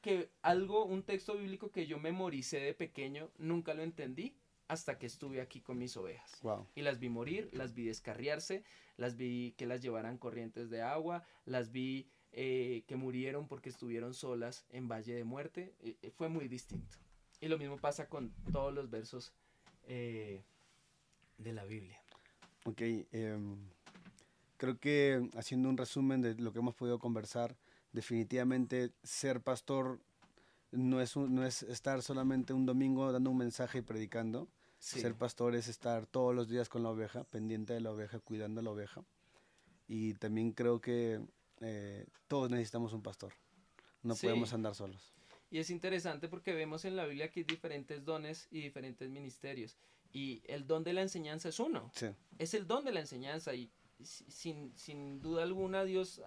que 0.00 0.30
algo, 0.42 0.84
un 0.84 1.02
texto 1.02 1.36
bíblico 1.36 1.70
que 1.70 1.86
yo 1.86 1.98
memoricé 1.98 2.60
de 2.60 2.74
pequeño, 2.74 3.30
nunca 3.38 3.74
lo 3.74 3.82
entendí 3.82 4.36
hasta 4.68 4.98
que 4.98 5.06
estuve 5.06 5.40
aquí 5.40 5.60
con 5.60 5.78
mis 5.78 5.96
ovejas. 5.96 6.40
Y 6.74 6.82
las 6.82 6.98
vi 6.98 7.08
morir, 7.08 7.50
las 7.52 7.74
vi 7.74 7.84
descarriarse, 7.84 8.64
las 8.96 9.16
vi 9.16 9.54
que 9.56 9.66
las 9.66 9.82
llevaran 9.82 10.18
corrientes 10.18 10.70
de 10.70 10.82
agua, 10.82 11.24
las 11.44 11.70
vi 11.70 12.08
eh, 12.32 12.82
que 12.88 12.96
murieron 12.96 13.46
porque 13.46 13.68
estuvieron 13.68 14.12
solas 14.12 14.64
en 14.70 14.88
Valle 14.88 15.14
de 15.14 15.22
Muerte. 15.22 15.74
Eh, 15.80 15.96
eh, 16.02 16.10
fue 16.10 16.28
muy 16.28 16.48
distinto. 16.48 16.98
Y 17.40 17.46
lo 17.46 17.58
mismo 17.58 17.76
pasa 17.76 18.08
con 18.08 18.32
todos 18.52 18.74
los 18.74 18.90
versos 18.90 19.32
de 19.86 20.42
la 21.38 21.64
Biblia. 21.64 22.00
Ok, 22.64 22.80
em, 22.80 23.58
creo 24.56 24.78
que 24.78 25.28
haciendo 25.36 25.68
un 25.68 25.76
resumen 25.76 26.22
de 26.22 26.34
lo 26.36 26.52
que 26.52 26.60
hemos 26.60 26.74
podido 26.74 26.98
conversar, 26.98 27.54
definitivamente 27.92 28.92
ser 29.02 29.42
pastor 29.42 30.00
no 30.72 31.00
es, 31.02 31.16
no 31.16 31.44
es 31.44 31.62
estar 31.62 32.02
solamente 32.02 32.52
un 32.52 32.66
domingo 32.66 33.12
dando 33.12 33.30
un 33.30 33.36
mensaje 33.36 33.78
y 33.78 33.82
predicando. 33.82 34.48
Ser 34.84 35.14
pastor 35.14 35.54
es 35.54 35.68
estar 35.68 36.06
todos 36.06 36.34
los 36.34 36.46
días 36.46 36.68
con 36.68 36.82
la 36.82 36.90
oveja, 36.90 37.24
pendiente 37.24 37.72
de 37.72 37.80
la 37.80 37.90
oveja, 37.90 38.20
cuidando 38.20 38.60
a 38.60 38.62
la 38.62 38.70
oveja. 38.70 39.02
Y 39.88 40.12
también 40.14 40.52
creo 40.52 40.82
que 40.82 41.24
eh, 41.60 42.06
todos 42.28 42.50
necesitamos 42.50 42.92
un 42.92 43.02
pastor. 43.02 43.32
No 44.02 44.14
podemos 44.14 44.52
andar 44.52 44.74
solos. 44.74 45.14
Y 45.50 45.58
es 45.58 45.70
interesante 45.70 46.28
porque 46.28 46.52
vemos 46.52 46.84
en 46.84 46.96
la 46.96 47.06
Biblia 47.06 47.30
que 47.30 47.40
hay 47.40 47.44
diferentes 47.44 48.04
dones 48.04 48.46
y 48.50 48.60
diferentes 48.60 49.08
ministerios. 49.08 49.78
Y 50.12 50.42
el 50.44 50.66
don 50.66 50.84
de 50.84 50.92
la 50.92 51.00
enseñanza 51.00 51.48
es 51.48 51.58
uno. 51.60 51.90
Es 52.38 52.52
el 52.52 52.66
don 52.66 52.84
de 52.84 52.92
la 52.92 53.00
enseñanza. 53.00 53.54
Y 53.54 53.70
sin, 54.02 54.76
sin 54.76 55.22
duda 55.22 55.44
alguna 55.44 55.84
Dios 55.84 56.20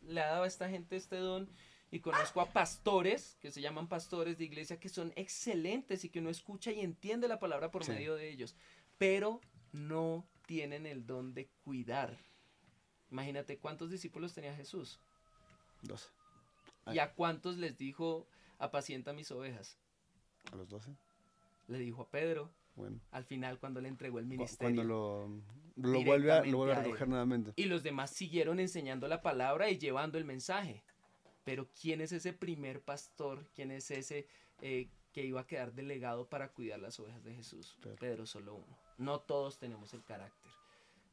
le 0.00 0.20
ha 0.20 0.26
dado 0.26 0.42
a 0.42 0.48
esta 0.48 0.68
gente 0.68 0.96
este 0.96 1.16
don 1.16 1.48
y 1.92 2.00
conozco 2.00 2.40
a 2.40 2.46
pastores, 2.46 3.36
que 3.42 3.50
se 3.50 3.60
llaman 3.60 3.86
pastores 3.86 4.38
de 4.38 4.44
iglesia, 4.44 4.80
que 4.80 4.88
son 4.88 5.12
excelentes 5.14 6.04
y 6.04 6.08
que 6.08 6.20
uno 6.20 6.30
escucha 6.30 6.72
y 6.72 6.80
entiende 6.80 7.28
la 7.28 7.38
palabra 7.38 7.70
por 7.70 7.86
medio 7.86 8.14
de 8.14 8.30
ellos, 8.30 8.56
pero 8.96 9.42
no 9.72 10.26
tienen 10.46 10.86
el 10.86 11.06
don 11.06 11.34
de 11.34 11.50
cuidar. 11.64 12.18
Imagínate 13.10 13.58
cuántos 13.58 13.90
discípulos 13.90 14.32
tenía 14.32 14.56
Jesús. 14.56 15.00
Doce. 15.82 16.08
¿Y 16.86 16.98
a 16.98 17.12
cuántos 17.12 17.58
les 17.58 17.76
dijo, 17.76 18.26
apacienta 18.58 19.12
mis 19.12 19.30
ovejas? 19.30 19.76
A 20.50 20.56
los 20.56 20.70
doce. 20.70 20.96
Le 21.68 21.78
dijo 21.78 22.02
a 22.02 22.08
Pedro. 22.08 22.50
Bueno. 22.74 23.00
Al 23.10 23.24
final, 23.24 23.58
cuando 23.58 23.82
le 23.82 23.88
entregó 23.88 24.18
el 24.18 24.24
ministerio. 24.24 24.74
Cuando 24.74 24.82
lo, 24.82 25.28
lo 25.76 26.02
vuelve, 26.04 26.32
a, 26.32 26.42
lo 26.42 26.56
vuelve 26.56 26.72
a 26.72 26.82
recoger 26.82 27.06
nuevamente. 27.06 27.52
Y 27.56 27.66
los 27.66 27.82
demás 27.82 28.12
siguieron 28.12 28.60
enseñando 28.60 29.08
la 29.08 29.20
palabra 29.20 29.68
y 29.68 29.76
llevando 29.76 30.16
el 30.16 30.24
mensaje. 30.24 30.82
Pero 31.44 31.68
¿quién 31.80 32.00
es 32.00 32.12
ese 32.12 32.32
primer 32.32 32.80
pastor? 32.80 33.44
¿Quién 33.54 33.70
es 33.70 33.90
ese 33.90 34.26
eh, 34.60 34.88
que 35.12 35.24
iba 35.24 35.40
a 35.40 35.46
quedar 35.46 35.72
delegado 35.72 36.28
para 36.28 36.52
cuidar 36.52 36.80
las 36.80 36.98
ovejas 37.00 37.24
de 37.24 37.34
Jesús? 37.34 37.76
Pedro. 37.98 38.26
solo 38.26 38.54
uno. 38.56 38.78
No 38.98 39.20
todos 39.20 39.58
tenemos 39.58 39.92
el 39.94 40.04
carácter. 40.04 40.52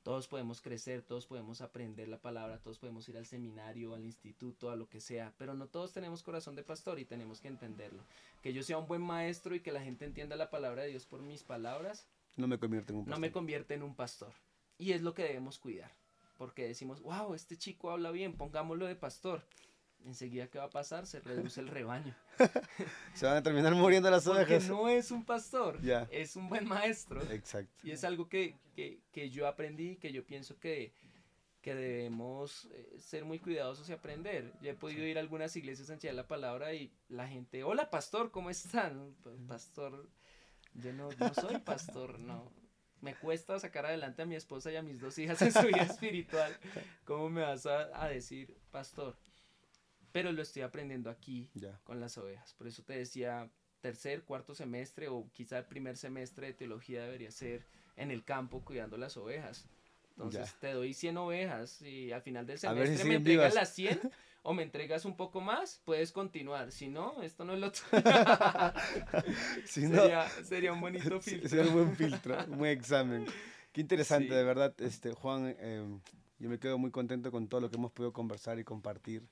Todos 0.04 0.28
podemos 0.28 0.62
crecer, 0.62 1.02
todos 1.02 1.26
podemos 1.28 1.62
aprender 1.62 2.08
la 2.08 2.22
palabra, 2.22 2.60
todos 2.60 2.80
podemos 2.80 3.08
ir 3.10 3.18
al 3.18 3.26
seminario, 3.26 3.94
al 3.94 4.06
instituto, 4.06 4.72
a 4.72 4.76
lo 4.76 4.88
que 4.88 5.02
sea, 5.02 5.34
pero 5.38 5.54
no 5.54 5.68
todos 5.68 5.92
tenemos 5.92 6.24
corazón 6.24 6.56
de 6.56 6.64
pastor 6.64 7.00
y 7.00 7.06
tenemos 7.06 7.42
que 7.42 7.50
entenderlo. 7.50 8.06
Que 8.42 8.54
yo 8.54 8.64
sea 8.64 8.78
un 8.78 8.88
buen 8.88 9.02
maestro 9.02 9.56
y 9.56 9.60
que 9.60 9.74
la 9.74 9.82
gente 9.82 10.06
entienda 10.06 10.38
la 10.38 10.50
palabra 10.50 10.84
de 10.84 10.90
Dios 10.90 11.06
por 11.06 11.22
mis 11.22 11.44
palabras, 11.44 12.08
no 12.38 12.48
me 12.48 12.58
convierte 12.58 12.94
en 12.94 13.00
un 13.00 13.06
pastor. 13.06 13.18
No 13.18 13.22
me 13.22 13.32
convierte 13.32 13.74
en 13.74 13.84
un 13.84 13.96
pastor. 13.96 14.34
Y 14.78 14.94
es 14.94 15.02
lo 15.02 15.14
que 15.14 15.24
debemos 15.24 15.60
cuidar. 15.60 15.92
Porque 16.38 16.66
decimos, 16.66 17.02
wow, 17.02 17.34
este 17.34 17.58
chico 17.58 17.92
habla 17.92 18.12
bien, 18.12 18.38
pongámoslo 18.38 18.86
de 18.86 18.96
pastor 18.96 19.44
enseguida 20.06 20.48
¿qué 20.48 20.58
va 20.58 20.66
a 20.66 20.70
pasar? 20.70 21.06
Se 21.06 21.20
reduce 21.20 21.60
el 21.62 21.68
rebaño. 21.68 22.16
Se 23.14 23.26
van 23.26 23.38
a 23.38 23.44
terminar 23.44 23.74
muriendo 23.76 24.10
las 24.10 24.28
ovejas. 24.28 24.66
Porque 24.66 24.70
no 24.70 24.90
es 24.90 25.12
un 25.12 25.26
pastor, 25.26 25.80
es 26.12 26.36
un 26.36 26.50
buen 26.50 26.68
maestro. 26.68 27.22
Exacto. 27.32 27.88
Y 27.88 27.92
es 27.92 28.04
algo 28.04 28.28
que, 28.30 28.56
que, 28.76 29.00
que 29.12 29.30
yo 29.30 29.48
aprendí, 29.48 29.98
que 29.98 30.12
yo 30.12 30.26
pienso 30.26 30.58
que, 30.60 30.94
que 31.62 31.76
debemos 31.76 32.68
eh, 32.72 32.96
ser 32.98 33.26
muy 33.26 33.40
cuidadosos 33.40 33.90
y 33.90 33.94
aprender. 33.94 34.54
Yo 34.62 34.72
he 34.72 34.76
podido 34.76 35.06
ir 35.06 35.18
a 35.18 35.22
algunas 35.22 35.56
iglesias 35.56 35.90
a 35.90 35.94
enseñar 35.94 36.16
la 36.16 36.28
palabra 36.28 36.74
y 36.74 36.92
la 37.10 37.28
gente, 37.28 37.64
hola 37.64 37.90
pastor, 37.90 38.32
¿cómo 38.32 38.50
están? 38.50 39.16
Pastor, 39.48 40.10
yo 40.74 40.94
no, 40.94 41.10
no 41.20 41.34
soy 41.34 41.58
pastor, 41.60 42.20
no. 42.20 42.52
Me 43.02 43.16
cuesta 43.16 43.58
sacar 43.60 43.86
adelante 43.86 44.22
a 44.22 44.26
mi 44.26 44.36
esposa 44.36 44.72
y 44.72 44.76
a 44.76 44.82
mis 44.82 45.00
dos 45.00 45.18
hijas 45.18 45.42
en 45.42 45.54
su 45.54 45.68
vida 45.68 45.84
espiritual. 45.90 46.58
¿Cómo 47.06 47.30
me 47.30 47.42
vas 47.42 47.66
a, 47.66 48.04
a 48.04 48.10
decir 48.10 48.58
pastor? 48.72 49.16
Pero 50.12 50.32
lo 50.32 50.42
estoy 50.42 50.62
aprendiendo 50.64 51.10
aquí 51.10 51.50
con 51.84 52.00
las 52.00 52.18
ovejas. 52.18 52.54
Por 52.54 52.68
eso 52.68 52.84
te 52.84 52.94
decía, 52.94 53.50
tercer, 53.82 54.24
cuarto 54.24 54.56
semestre 54.56 55.08
o 55.08 55.30
quizá 55.34 55.60
el 55.60 55.66
primer 55.66 55.98
semestre 55.98 56.48
de 56.48 56.54
teología 56.54 57.04
debería 57.04 57.32
ser 57.32 57.66
en 57.96 58.12
el 58.12 58.24
campo 58.24 58.64
cuidando 58.64 58.98
las 58.98 59.18
ovejas. 59.18 59.68
Entonces 60.12 60.56
te 60.60 60.74
doy 60.74 60.94
100 60.94 61.18
ovejas 61.18 61.82
y 61.82 62.12
al 62.12 62.22
final 62.22 62.46
del 62.46 62.60
semestre 62.60 63.06
me 63.06 63.16
entregas 63.16 63.54
las 63.54 63.74
100 63.74 64.00
o 64.44 64.54
me 64.54 64.64
entregas 64.64 65.06
un 65.06 65.16
poco 65.16 65.40
más, 65.40 65.82
puedes 65.86 66.12
continuar. 66.12 66.72
Si 66.72 66.90
no, 66.90 67.22
esto 67.22 67.46
no 67.46 67.54
es 67.54 67.60
lo 67.60 67.72
sería, 69.66 70.28
sería, 70.44 70.74
un 70.74 70.82
bonito 70.82 71.22
filtro. 71.22 71.50
Sería 71.50 71.68
un 71.68 71.74
buen 71.74 71.96
filtro, 71.96 72.38
un 72.50 72.58
buen 72.58 72.72
examen. 72.72 73.26
Qué 73.72 73.82
interesante, 73.82 74.34
de 74.34 74.44
verdad, 74.44 74.74
este, 74.80 75.14
Juan. 75.14 75.56
Em, 75.60 76.02
yo 76.40 76.50
me 76.50 76.58
quedo 76.60 76.78
muy 76.78 76.92
contento 76.92 77.32
con 77.32 77.48
todo 77.48 77.62
lo 77.62 77.70
que 77.70 77.78
hemos 77.78 77.92
podido 77.92 78.12
conversar 78.12 78.60
y 78.60 78.64
compartir 78.64 79.24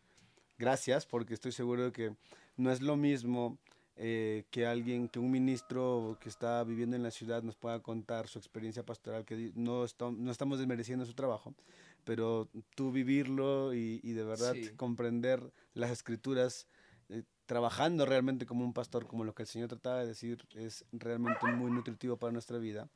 gracias, 0.57 1.05
porque 1.05 1.33
estoy 1.33 1.51
seguro 1.51 1.85
de 1.85 1.91
que 1.91 2.15
no 2.55 2.71
es 2.71 2.81
lo 2.81 2.97
mismo 2.97 3.57
eh, 3.99 4.45
que 4.51 4.67
alguien, 4.67 5.09
que 5.09 5.17
un 5.17 5.31
ministro 5.31 6.17
que 6.21 6.29
está 6.29 6.63
viviendo 6.63 6.95
en 6.95 7.01
la 7.01 7.09
ciudad 7.09 7.41
nos 7.41 7.55
pueda 7.55 7.79
contar 7.81 8.27
su 8.27 8.37
experiencia 8.37 8.85
pastoral, 8.85 9.25
que 9.25 9.51
no, 9.55 9.85
no 10.17 10.31
estamos 10.31 10.59
desmereciendo 10.59 11.05
su 11.05 11.15
trabajo, 11.15 11.55
pero 12.03 12.47
tú 12.75 12.91
vivirlo 12.91 13.73
y, 13.73 13.99
de 13.99 14.23
verdad 14.23 14.55
comprender 14.75 15.51
las 15.73 15.89
escrituras, 15.89 16.67
eh, 17.09 17.23
trabajando 17.47 18.05
realmente 18.05 18.45
como 18.45 18.63
un 18.63 18.73
pastor, 18.73 19.07
como 19.07 19.23
lo 19.23 19.33
que 19.33 19.43
el 19.43 19.47
Señor 19.47 19.69
trataba 19.69 20.01
de 20.01 20.07
decir, 20.07 20.45
es 20.53 20.85
realmente 20.91 21.47
muy 21.47 21.71
nutritivo 21.71 22.17
para 22.17 22.31
nuestra 22.31 22.59
vida 22.59 22.87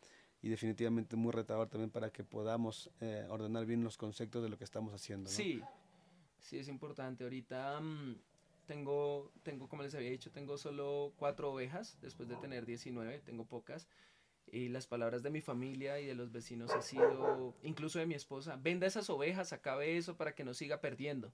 y 0.42 0.50
definitivamente 0.50 1.16
muy 1.16 1.32
retador 1.32 1.68
también 1.68 1.90
para 1.90 2.12
que 2.12 2.24
podamos 2.24 2.92
eh, 3.00 3.26
ordenar 3.30 3.66
bien 3.66 3.84
los 3.84 3.98
conceptos 3.98 4.44
de 4.44 4.50
lo 4.50 4.58
que 4.58 4.64
estamos 4.66 4.94
haciendo. 4.94 5.30
Sí, 5.30 5.62
sí 6.42 6.58
es 6.58 6.68
importante. 6.68 7.24
Ahorita 7.24 7.80
mm, 7.80 8.16
tengo, 8.66 9.32
tengo, 9.44 9.70
como 9.70 9.84
les 9.84 9.96
había 9.96 10.10
dicho, 10.10 10.32
tengo 10.32 10.58
solo 10.58 11.14
cuatro 11.18 11.52
ovejas, 11.52 11.98
después 12.02 12.28
de 12.28 12.36
tener 12.36 12.66
19, 12.66 13.20
tengo 13.20 13.46
pocas. 13.46 13.88
Y 14.48 14.68
las 14.70 14.88
palabras 14.88 15.24
de 15.24 15.30
mi 15.30 15.40
familia 15.40 16.00
y 16.00 16.06
de 16.06 16.16
los 16.16 16.32
vecinos 16.32 16.72
ha 16.72 16.82
sido, 16.82 17.56
incluso 17.64 18.00
de 18.00 18.06
mi 18.06 18.16
esposa, 18.16 18.58
venda 18.58 18.88
esas 18.88 19.10
ovejas, 19.10 19.54
acabe 19.54 19.98
eso 19.98 20.18
para 20.18 20.36
que 20.36 20.44
no 20.44 20.54
siga 20.54 20.82
perdiendo. 20.82 21.32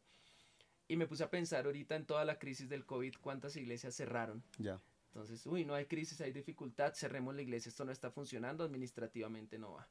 Y 0.88 0.98
me 0.98 1.08
puse 1.08 1.24
a 1.24 1.30
pensar 1.30 1.66
ahorita 1.66 1.96
en 1.96 2.06
toda 2.06 2.26
la 2.26 2.38
crisis 2.38 2.70
del 2.70 2.86
COVID, 2.86 3.16
cuántas 3.20 3.56
iglesias 3.56 3.96
cerraron. 3.96 4.44
Ya. 4.60 4.80
Entonces, 5.08 5.46
uy, 5.48 5.66
no 5.66 5.74
hay 5.74 5.86
crisis, 5.86 6.22
hay 6.22 6.32
dificultad, 6.32 6.94
cerremos 6.94 7.34
la 7.34 7.42
iglesia, 7.42 7.70
esto 7.70 7.86
no 7.86 7.92
está 7.92 8.12
funcionando, 8.12 8.64
administrativamente 8.64 9.58
no 9.58 9.74
va 9.74 9.88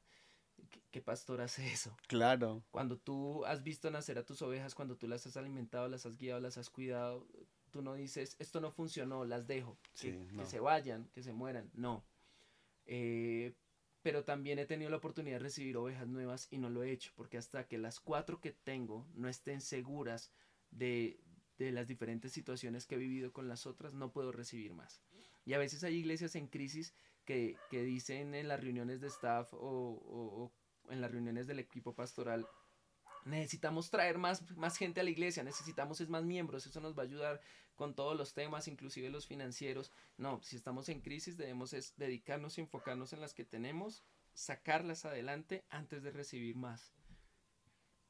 ¿qué 0.91 1.01
pastor 1.01 1.41
hace 1.41 1.71
eso? 1.71 1.95
Claro. 2.07 2.63
Cuando 2.71 2.97
tú 2.97 3.45
has 3.45 3.63
visto 3.63 3.89
nacer 3.91 4.17
a 4.17 4.25
tus 4.25 4.41
ovejas, 4.41 4.75
cuando 4.75 4.97
tú 4.97 5.07
las 5.07 5.25
has 5.25 5.37
alimentado, 5.37 5.87
las 5.87 6.05
has 6.05 6.17
guiado, 6.17 6.39
las 6.39 6.57
has 6.57 6.69
cuidado, 6.69 7.27
tú 7.71 7.81
no 7.81 7.95
dices, 7.95 8.35
esto 8.39 8.61
no 8.61 8.71
funcionó, 8.71 9.25
las 9.25 9.47
dejo, 9.47 9.77
que, 9.99 10.27
se 10.45 10.59
vayan, 10.59 11.09
que 11.13 11.23
se 11.23 11.33
mueran. 11.33 11.69
No. 11.73 12.05
Eh, 12.85 13.53
pero 14.01 14.23
también 14.23 14.59
he 14.59 14.65
tenido 14.65 14.89
la 14.89 14.97
oportunidad 14.97 15.35
de 15.35 15.43
recibir 15.43 15.75
ovejas 15.75 16.07
nuevas 16.07 16.47
y 16.49 16.57
no 16.57 16.69
lo 16.69 16.83
he 16.83 16.91
hecho, 16.91 17.11
porque 17.15 17.37
hasta 17.37 17.67
que 17.67 17.77
las 17.77 17.99
cuatro 17.99 18.39
que 18.39 18.51
tengo 18.51 19.05
no 19.13 19.27
estén 19.27 19.59
seguras 19.59 20.31
de, 20.71 21.19
de 21.57 21.71
las 21.71 21.87
diferentes 21.87 22.31
situaciones 22.31 22.85
que 22.85 22.95
he 22.95 22.99
vivido 22.99 23.33
con 23.33 23.47
las 23.47 23.65
otras, 23.65 23.93
no 23.93 24.11
puedo 24.11 24.31
recibir 24.31 24.73
más. 24.73 25.01
Y 25.45 25.53
a 25.53 25.57
veces 25.57 25.83
hay 25.83 25.95
iglesias 25.95 26.35
en 26.35 26.47
crisis 26.47 26.93
que, 27.25 27.57
que 27.69 27.83
dicen 27.83 28.33
en 28.35 28.47
las 28.47 28.61
reuniones 28.61 29.01
de 29.01 29.07
staff 29.07 29.53
o, 29.53 29.57
o, 29.59 30.51
en 30.89 31.01
las 31.01 31.11
reuniones 31.11 31.47
del 31.47 31.59
equipo 31.59 31.93
pastoral, 31.93 32.47
necesitamos 33.25 33.89
traer 33.89 34.17
más, 34.17 34.49
más 34.57 34.77
gente 34.77 35.01
a 35.01 35.03
la 35.03 35.09
iglesia, 35.09 35.43
necesitamos 35.43 36.01
es 36.01 36.09
más 36.09 36.23
miembros, 36.23 36.65
eso 36.65 36.79
nos 36.79 36.97
va 36.97 37.03
a 37.03 37.05
ayudar 37.05 37.41
con 37.75 37.93
todos 37.93 38.17
los 38.17 38.33
temas, 38.33 38.67
inclusive 38.67 39.09
los 39.09 39.27
financieros. 39.27 39.91
No, 40.17 40.41
si 40.41 40.55
estamos 40.55 40.89
en 40.89 41.01
crisis 41.01 41.37
debemos 41.37 41.73
es 41.73 41.95
dedicarnos 41.97 42.57
y 42.57 42.61
enfocarnos 42.61 43.13
en 43.13 43.21
las 43.21 43.33
que 43.33 43.45
tenemos, 43.45 44.03
sacarlas 44.33 45.05
adelante 45.05 45.65
antes 45.69 46.03
de 46.03 46.11
recibir 46.11 46.55
más. 46.55 46.93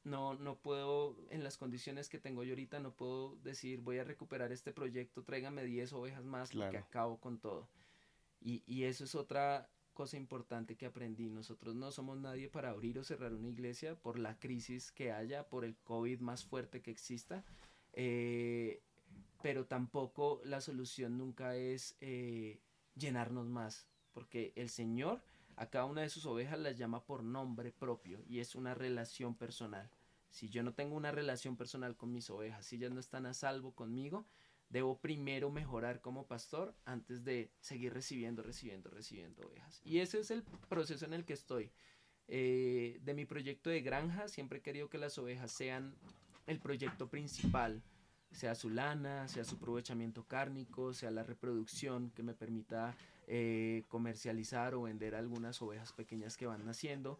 No, 0.04 0.34
no 0.34 0.58
puedo, 0.58 1.16
en 1.30 1.44
las 1.44 1.58
condiciones 1.58 2.08
que 2.08 2.18
tengo 2.18 2.44
yo 2.44 2.52
ahorita, 2.52 2.80
no 2.80 2.94
puedo 2.94 3.36
decir 3.36 3.80
voy 3.80 3.98
a 3.98 4.04
recuperar 4.04 4.52
este 4.52 4.72
proyecto, 4.72 5.22
tráigame 5.22 5.64
10 5.64 5.92
ovejas 5.92 6.24
más, 6.24 6.50
que 6.50 6.78
acabo 6.78 7.20
con 7.20 7.38
todo. 7.38 7.68
Y, 8.40 8.62
y 8.66 8.84
eso 8.84 9.04
es 9.04 9.14
otra 9.14 9.68
cosa 9.98 10.16
importante 10.16 10.76
que 10.76 10.86
aprendí. 10.86 11.28
Nosotros 11.28 11.74
no 11.74 11.90
somos 11.90 12.16
nadie 12.16 12.48
para 12.48 12.70
abrir 12.70 13.00
o 13.00 13.02
cerrar 13.02 13.34
una 13.34 13.48
iglesia 13.48 13.96
por 13.96 14.16
la 14.16 14.38
crisis 14.38 14.92
que 14.92 15.10
haya, 15.10 15.48
por 15.48 15.64
el 15.64 15.74
COVID 15.74 16.20
más 16.20 16.44
fuerte 16.44 16.82
que 16.82 16.92
exista. 16.92 17.44
Eh, 17.94 18.80
pero 19.42 19.66
tampoco 19.66 20.40
la 20.44 20.60
solución 20.60 21.18
nunca 21.18 21.56
es 21.56 21.96
eh, 22.00 22.60
llenarnos 22.94 23.48
más, 23.48 23.88
porque 24.12 24.52
el 24.54 24.68
Señor 24.68 25.20
a 25.56 25.68
cada 25.68 25.86
una 25.86 26.02
de 26.02 26.10
sus 26.10 26.26
ovejas 26.26 26.60
las 26.60 26.78
llama 26.78 27.04
por 27.04 27.24
nombre 27.24 27.72
propio 27.72 28.22
y 28.28 28.38
es 28.38 28.54
una 28.54 28.74
relación 28.74 29.34
personal. 29.34 29.90
Si 30.30 30.48
yo 30.48 30.62
no 30.62 30.74
tengo 30.74 30.94
una 30.94 31.10
relación 31.10 31.56
personal 31.56 31.96
con 31.96 32.12
mis 32.12 32.30
ovejas, 32.30 32.64
si 32.64 32.76
ellas 32.76 32.92
no 32.92 33.00
están 33.00 33.26
a 33.26 33.34
salvo 33.34 33.74
conmigo, 33.74 34.28
debo 34.70 34.98
primero 34.98 35.50
mejorar 35.50 36.00
como 36.00 36.26
pastor 36.26 36.74
antes 36.84 37.24
de 37.24 37.50
seguir 37.60 37.92
recibiendo, 37.94 38.42
recibiendo, 38.42 38.90
recibiendo 38.90 39.46
ovejas. 39.46 39.80
Y 39.84 39.98
ese 39.98 40.20
es 40.20 40.30
el 40.30 40.42
proceso 40.68 41.04
en 41.06 41.14
el 41.14 41.24
que 41.24 41.32
estoy. 41.32 41.70
Eh, 42.28 43.00
de 43.02 43.14
mi 43.14 43.24
proyecto 43.24 43.70
de 43.70 43.80
granja, 43.80 44.28
siempre 44.28 44.58
he 44.58 44.62
querido 44.62 44.90
que 44.90 44.98
las 44.98 45.16
ovejas 45.16 45.50
sean 45.50 45.94
el 46.46 46.60
proyecto 46.60 47.08
principal, 47.08 47.82
sea 48.30 48.54
su 48.54 48.68
lana, 48.68 49.26
sea 49.28 49.44
su 49.44 49.56
aprovechamiento 49.56 50.24
cárnico, 50.24 50.92
sea 50.92 51.10
la 51.10 51.22
reproducción 51.22 52.10
que 52.10 52.22
me 52.22 52.34
permita 52.34 52.94
eh, 53.26 53.84
comercializar 53.88 54.74
o 54.74 54.82
vender 54.82 55.14
algunas 55.14 55.60
ovejas 55.62 55.92
pequeñas 55.92 56.36
que 56.36 56.46
van 56.46 56.66
naciendo. 56.66 57.18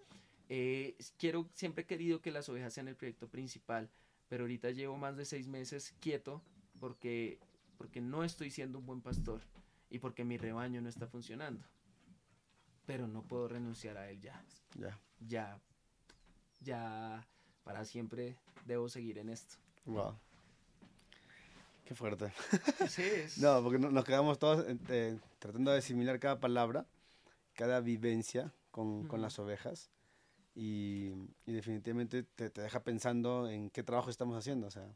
Eh, 0.50 0.96
quiero, 1.16 1.48
siempre 1.54 1.84
he 1.84 1.86
querido 1.86 2.20
que 2.20 2.30
las 2.30 2.48
ovejas 2.50 2.74
sean 2.74 2.88
el 2.88 2.96
proyecto 2.96 3.28
principal, 3.28 3.90
pero 4.28 4.44
ahorita 4.44 4.70
llevo 4.70 4.98
más 4.98 5.16
de 5.16 5.24
seis 5.24 5.46
meses 5.46 5.94
quieto 6.00 6.42
porque, 6.78 7.38
porque 7.76 8.00
no 8.00 8.24
estoy 8.24 8.50
siendo 8.50 8.78
un 8.78 8.86
buen 8.86 9.00
pastor 9.00 9.40
y 9.90 9.98
porque 9.98 10.24
mi 10.24 10.36
rebaño 10.36 10.80
no 10.80 10.88
está 10.88 11.06
funcionando. 11.06 11.64
Pero 12.86 13.06
no 13.06 13.22
puedo 13.22 13.48
renunciar 13.48 13.96
a 13.96 14.08
él 14.10 14.20
ya. 14.20 14.42
Ya. 14.78 14.98
Ya. 15.20 15.60
Ya 16.60 17.26
para 17.64 17.84
siempre 17.84 18.36
debo 18.64 18.88
seguir 18.88 19.18
en 19.18 19.28
esto. 19.28 19.56
Wow. 19.84 20.18
Qué 21.84 21.94
fuerte. 21.94 22.32
Sí, 22.88 23.02
no, 23.40 23.62
porque 23.62 23.78
nos 23.78 24.04
quedamos 24.04 24.38
todos 24.38 24.64
eh, 24.88 25.18
tratando 25.38 25.70
de 25.70 25.78
asimilar 25.78 26.18
cada 26.20 26.38
palabra, 26.38 26.86
cada 27.54 27.80
vivencia 27.80 28.52
con, 28.70 29.06
con 29.06 29.22
las 29.22 29.38
ovejas. 29.38 29.90
Y, 30.54 31.12
y 31.46 31.52
definitivamente 31.52 32.24
te, 32.24 32.50
te, 32.50 32.62
deja 32.62 32.82
pensando 32.82 33.48
en 33.48 33.70
qué 33.70 33.82
trabajo 33.82 34.10
estamos 34.10 34.36
haciendo. 34.36 34.66
O 34.66 34.70
sea, 34.70 34.86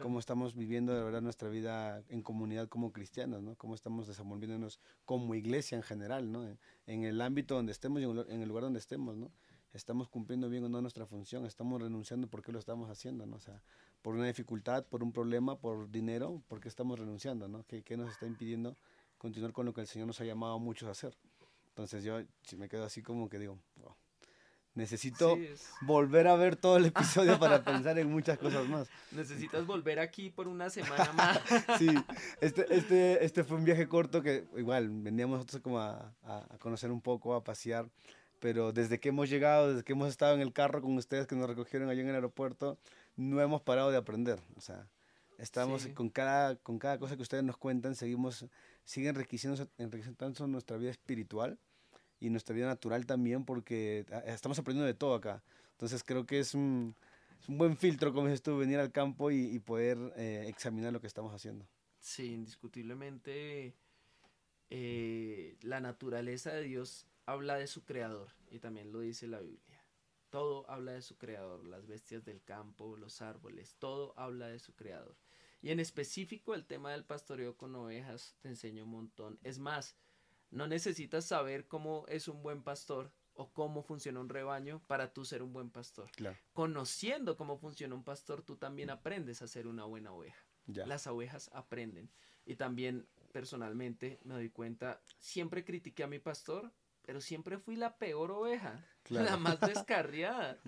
cómo 0.00 0.18
estamos 0.18 0.54
viviendo 0.54 0.94
de 0.94 1.02
verdad 1.02 1.22
nuestra 1.22 1.48
vida 1.48 2.02
en 2.08 2.22
comunidad 2.22 2.68
como 2.68 2.92
cristianos, 2.92 3.42
¿no? 3.42 3.56
Cómo 3.56 3.74
estamos 3.74 4.06
desenvolviéndonos 4.06 4.80
como 5.04 5.34
iglesia 5.34 5.76
en 5.76 5.82
general, 5.82 6.30
¿no? 6.32 6.46
En, 6.86 7.04
el 7.04 7.20
ámbito 7.20 7.54
donde 7.54 7.72
estemos 7.72 8.00
y 8.00 8.04
en 8.04 8.42
el 8.42 8.48
lugar 8.48 8.64
donde 8.64 8.78
estemos, 8.78 9.16
¿no? 9.16 9.30
Estamos 9.72 10.08
cumpliendo 10.08 10.48
bien 10.48 10.64
o 10.64 10.68
no 10.68 10.80
nuestra 10.80 11.06
función, 11.06 11.46
estamos 11.46 11.80
renunciando 11.80 12.26
porque 12.26 12.50
lo 12.50 12.58
estamos 12.58 12.90
haciendo, 12.90 13.26
¿no? 13.26 13.36
O 13.36 13.40
sea, 13.40 13.62
por 14.02 14.14
una 14.14 14.26
dificultad, 14.26 14.84
por 14.84 15.02
un 15.02 15.12
problema, 15.12 15.58
por 15.58 15.90
dinero, 15.90 16.42
porque 16.48 16.68
estamos 16.68 16.98
renunciando, 16.98 17.48
¿no? 17.48 17.64
¿Qué, 17.66 17.82
qué 17.82 17.96
nos 17.96 18.10
está 18.10 18.26
impidiendo 18.26 18.76
continuar 19.18 19.52
con 19.52 19.66
lo 19.66 19.72
que 19.72 19.82
el 19.82 19.86
Señor 19.86 20.08
nos 20.08 20.20
ha 20.20 20.24
llamado 20.24 20.54
a 20.54 20.58
muchos 20.58 20.88
a 20.88 20.92
hacer? 20.92 21.16
Entonces 21.68 22.02
yo 22.02 22.20
si 22.42 22.56
me 22.56 22.68
quedo 22.68 22.84
así 22.84 23.00
como 23.02 23.28
que 23.28 23.38
digo, 23.38 23.58
Necesito 24.80 25.38
volver 25.82 26.26
a 26.26 26.36
ver 26.36 26.56
todo 26.56 26.78
el 26.78 26.86
episodio 26.86 27.38
para 27.38 27.62
pensar 27.62 27.98
en 27.98 28.10
muchas 28.10 28.38
cosas 28.38 28.66
más. 28.66 28.88
Necesitas 29.12 29.66
volver 29.66 30.00
aquí 30.00 30.30
por 30.30 30.48
una 30.48 30.70
semana 30.70 31.12
más. 31.12 31.38
sí, 31.78 31.90
este, 32.40 32.66
este, 32.74 33.22
este 33.22 33.44
fue 33.44 33.58
un 33.58 33.64
viaje 33.64 33.86
corto 33.88 34.22
que 34.22 34.46
igual 34.56 34.88
veníamos 34.88 35.36
nosotros 35.36 35.60
como 35.60 35.80
a, 35.80 36.14
a, 36.22 36.56
conocer 36.58 36.90
un 36.90 37.02
poco, 37.02 37.34
a 37.34 37.44
pasear, 37.44 37.90
pero 38.38 38.72
desde 38.72 38.98
que 38.98 39.10
hemos 39.10 39.28
llegado, 39.28 39.68
desde 39.68 39.84
que 39.84 39.92
hemos 39.92 40.08
estado 40.08 40.34
en 40.34 40.40
el 40.40 40.54
carro 40.54 40.80
con 40.80 40.96
ustedes 40.96 41.26
que 41.26 41.36
nos 41.36 41.46
recogieron 41.46 41.90
allá 41.90 42.00
en 42.00 42.08
el 42.08 42.14
aeropuerto, 42.14 42.78
no 43.16 43.38
hemos 43.42 43.60
parado 43.60 43.90
de 43.90 43.98
aprender. 43.98 44.40
O 44.56 44.62
sea, 44.62 44.88
estamos 45.36 45.88
con, 45.88 46.08
cada, 46.08 46.56
con 46.56 46.78
cada 46.78 46.98
cosa 46.98 47.16
que 47.16 47.22
ustedes 47.22 47.44
nos 47.44 47.58
cuentan, 47.58 47.94
seguimos, 47.94 48.46
siguen 48.84 49.10
enriqueciendo, 49.10 49.68
enriqueciendo 49.76 50.46
nuestra 50.46 50.78
vida 50.78 50.90
espiritual 50.90 51.58
y 52.20 52.30
nuestra 52.30 52.54
vida 52.54 52.66
natural 52.66 53.06
también, 53.06 53.44
porque 53.44 54.06
ah, 54.12 54.22
estamos 54.26 54.58
aprendiendo 54.58 54.86
de 54.86 54.94
todo 54.94 55.14
acá. 55.14 55.42
Entonces 55.72 56.04
creo 56.04 56.26
que 56.26 56.38
es 56.38 56.54
un, 56.54 56.94
es 57.40 57.48
un 57.48 57.58
buen 57.58 57.76
filtro, 57.76 58.12
como 58.12 58.26
dices 58.26 58.42
tú, 58.42 58.56
venir 58.58 58.78
al 58.78 58.92
campo 58.92 59.30
y, 59.30 59.58
poder 59.60 59.98
eh, 60.16 60.44
examinar 60.46 60.92
lo 60.92 61.00
que 61.00 61.06
estamos 61.06 61.32
haciendo. 61.32 61.66
Sí, 61.98 62.32
indiscutiblemente 62.32 63.74
eh, 64.68 65.56
la 65.62 65.80
naturaleza 65.80 66.52
de 66.52 66.62
Dios 66.62 67.06
habla 67.26 67.56
de 67.56 67.66
su 67.66 67.84
creador 67.84 68.28
y 68.50 68.58
también 68.58 68.92
lo 68.92 69.00
dice 69.00 69.26
la 69.26 69.40
Biblia. 69.40 69.84
Todo 70.28 70.68
habla 70.70 70.92
de 70.92 71.02
su 71.02 71.16
creador, 71.16 71.64
las 71.64 71.86
bestias 71.86 72.24
del 72.24 72.42
campo, 72.42 72.96
los 72.96 73.20
árboles, 73.20 73.74
todo 73.78 74.14
habla 74.16 74.46
de 74.46 74.60
su 74.60 74.74
creador. 74.74 75.16
Y 75.62 75.70
en 75.70 75.80
específico 75.80 76.54
el 76.54 76.66
tema 76.66 76.92
del 76.92 77.04
pastoreo 77.04 77.56
con 77.56 77.74
ovejas 77.74 78.36
te 78.40 78.48
enseño 78.48 78.84
un 78.84 78.90
montón. 78.90 79.38
Es 79.42 79.58
más, 79.58 79.96
no 80.50 80.66
necesitas 80.66 81.24
saber 81.24 81.66
cómo 81.66 82.04
es 82.08 82.28
un 82.28 82.42
buen 82.42 82.62
pastor 82.62 83.12
o 83.34 83.52
cómo 83.52 83.82
funciona 83.82 84.20
un 84.20 84.28
rebaño 84.28 84.82
para 84.86 85.12
tú 85.12 85.24
ser 85.24 85.42
un 85.42 85.52
buen 85.52 85.70
pastor. 85.70 86.10
Conociendo 86.52 87.36
cómo 87.36 87.58
funciona 87.58 87.94
un 87.94 88.04
pastor, 88.04 88.42
tú 88.42 88.56
también 88.56 88.90
aprendes 88.90 89.42
a 89.42 89.48
ser 89.48 89.66
una 89.66 89.84
buena 89.84 90.12
oveja. 90.12 90.44
Las 90.66 91.06
ovejas 91.06 91.50
aprenden. 91.52 92.10
Y 92.44 92.56
también 92.56 93.08
personalmente 93.32 94.20
me 94.24 94.34
doy 94.34 94.50
cuenta, 94.50 95.02
siempre 95.18 95.64
critiqué 95.64 96.04
a 96.04 96.08
mi 96.08 96.18
pastor, 96.18 96.72
pero 97.02 97.20
siempre 97.20 97.58
fui 97.58 97.76
la 97.76 97.96
peor 97.96 98.30
oveja, 98.30 98.84
la 99.08 99.36
más 99.36 99.60
descarriada. 99.60 100.58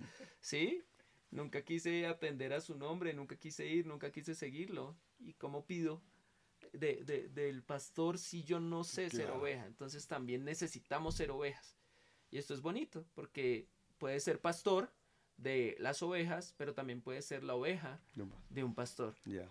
¿Sí? 0.41 0.83
Nunca 1.31 1.63
quise 1.65 2.07
atender 2.07 2.53
a 2.53 2.61
su 2.61 2.77
nombre, 2.77 3.15
nunca 3.15 3.37
quise 3.37 3.67
ir, 3.67 3.87
nunca 3.87 4.13
quise 4.13 4.35
seguirlo. 4.35 4.97
¿Y 5.19 5.35
cómo 5.35 5.67
pido 5.67 6.03
de, 6.73 7.29
del 7.33 7.63
pastor 7.63 8.19
si 8.19 8.45
yo 8.45 8.61
no 8.61 8.85
sé 8.85 9.11
ser 9.11 9.31
oveja. 9.31 9.67
Entonces 9.67 10.07
también 10.07 10.45
necesitamos 10.45 11.15
ser 11.15 11.31
ovejas. 11.31 11.77
Y 12.31 12.39
esto 12.39 12.55
es 12.55 12.61
bonito 12.63 13.05
porque 13.15 13.69
puede 13.99 14.19
ser 14.21 14.41
pastor 14.41 14.93
de 15.37 15.77
las 15.79 16.03
ovejas, 16.03 16.55
pero 16.57 16.75
también 16.75 17.01
puede 17.01 17.23
ser 17.23 17.45
la 17.45 17.55
oveja 17.55 18.01
de 18.49 18.65
un 18.65 18.75
pastor. 18.75 19.15
Ya. 19.25 19.49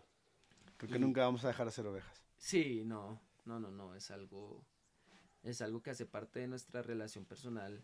Porque 0.78 0.98
nunca 0.98 1.22
vamos 1.22 1.44
a 1.46 1.50
dejar 1.50 1.68
de 1.68 1.72
ser 1.72 1.86
ovejas. 1.86 2.24
Sí, 2.38 2.84
no, 2.86 3.22
no, 3.46 3.60
no, 3.60 3.70
no, 3.70 3.94
es 3.94 4.10
algo, 4.10 4.66
es 5.44 5.62
algo 5.62 5.82
que 5.82 5.92
hace 5.92 6.06
parte 6.06 6.40
de 6.40 6.48
nuestra 6.48 6.82
relación 6.82 7.26
personal 7.26 7.84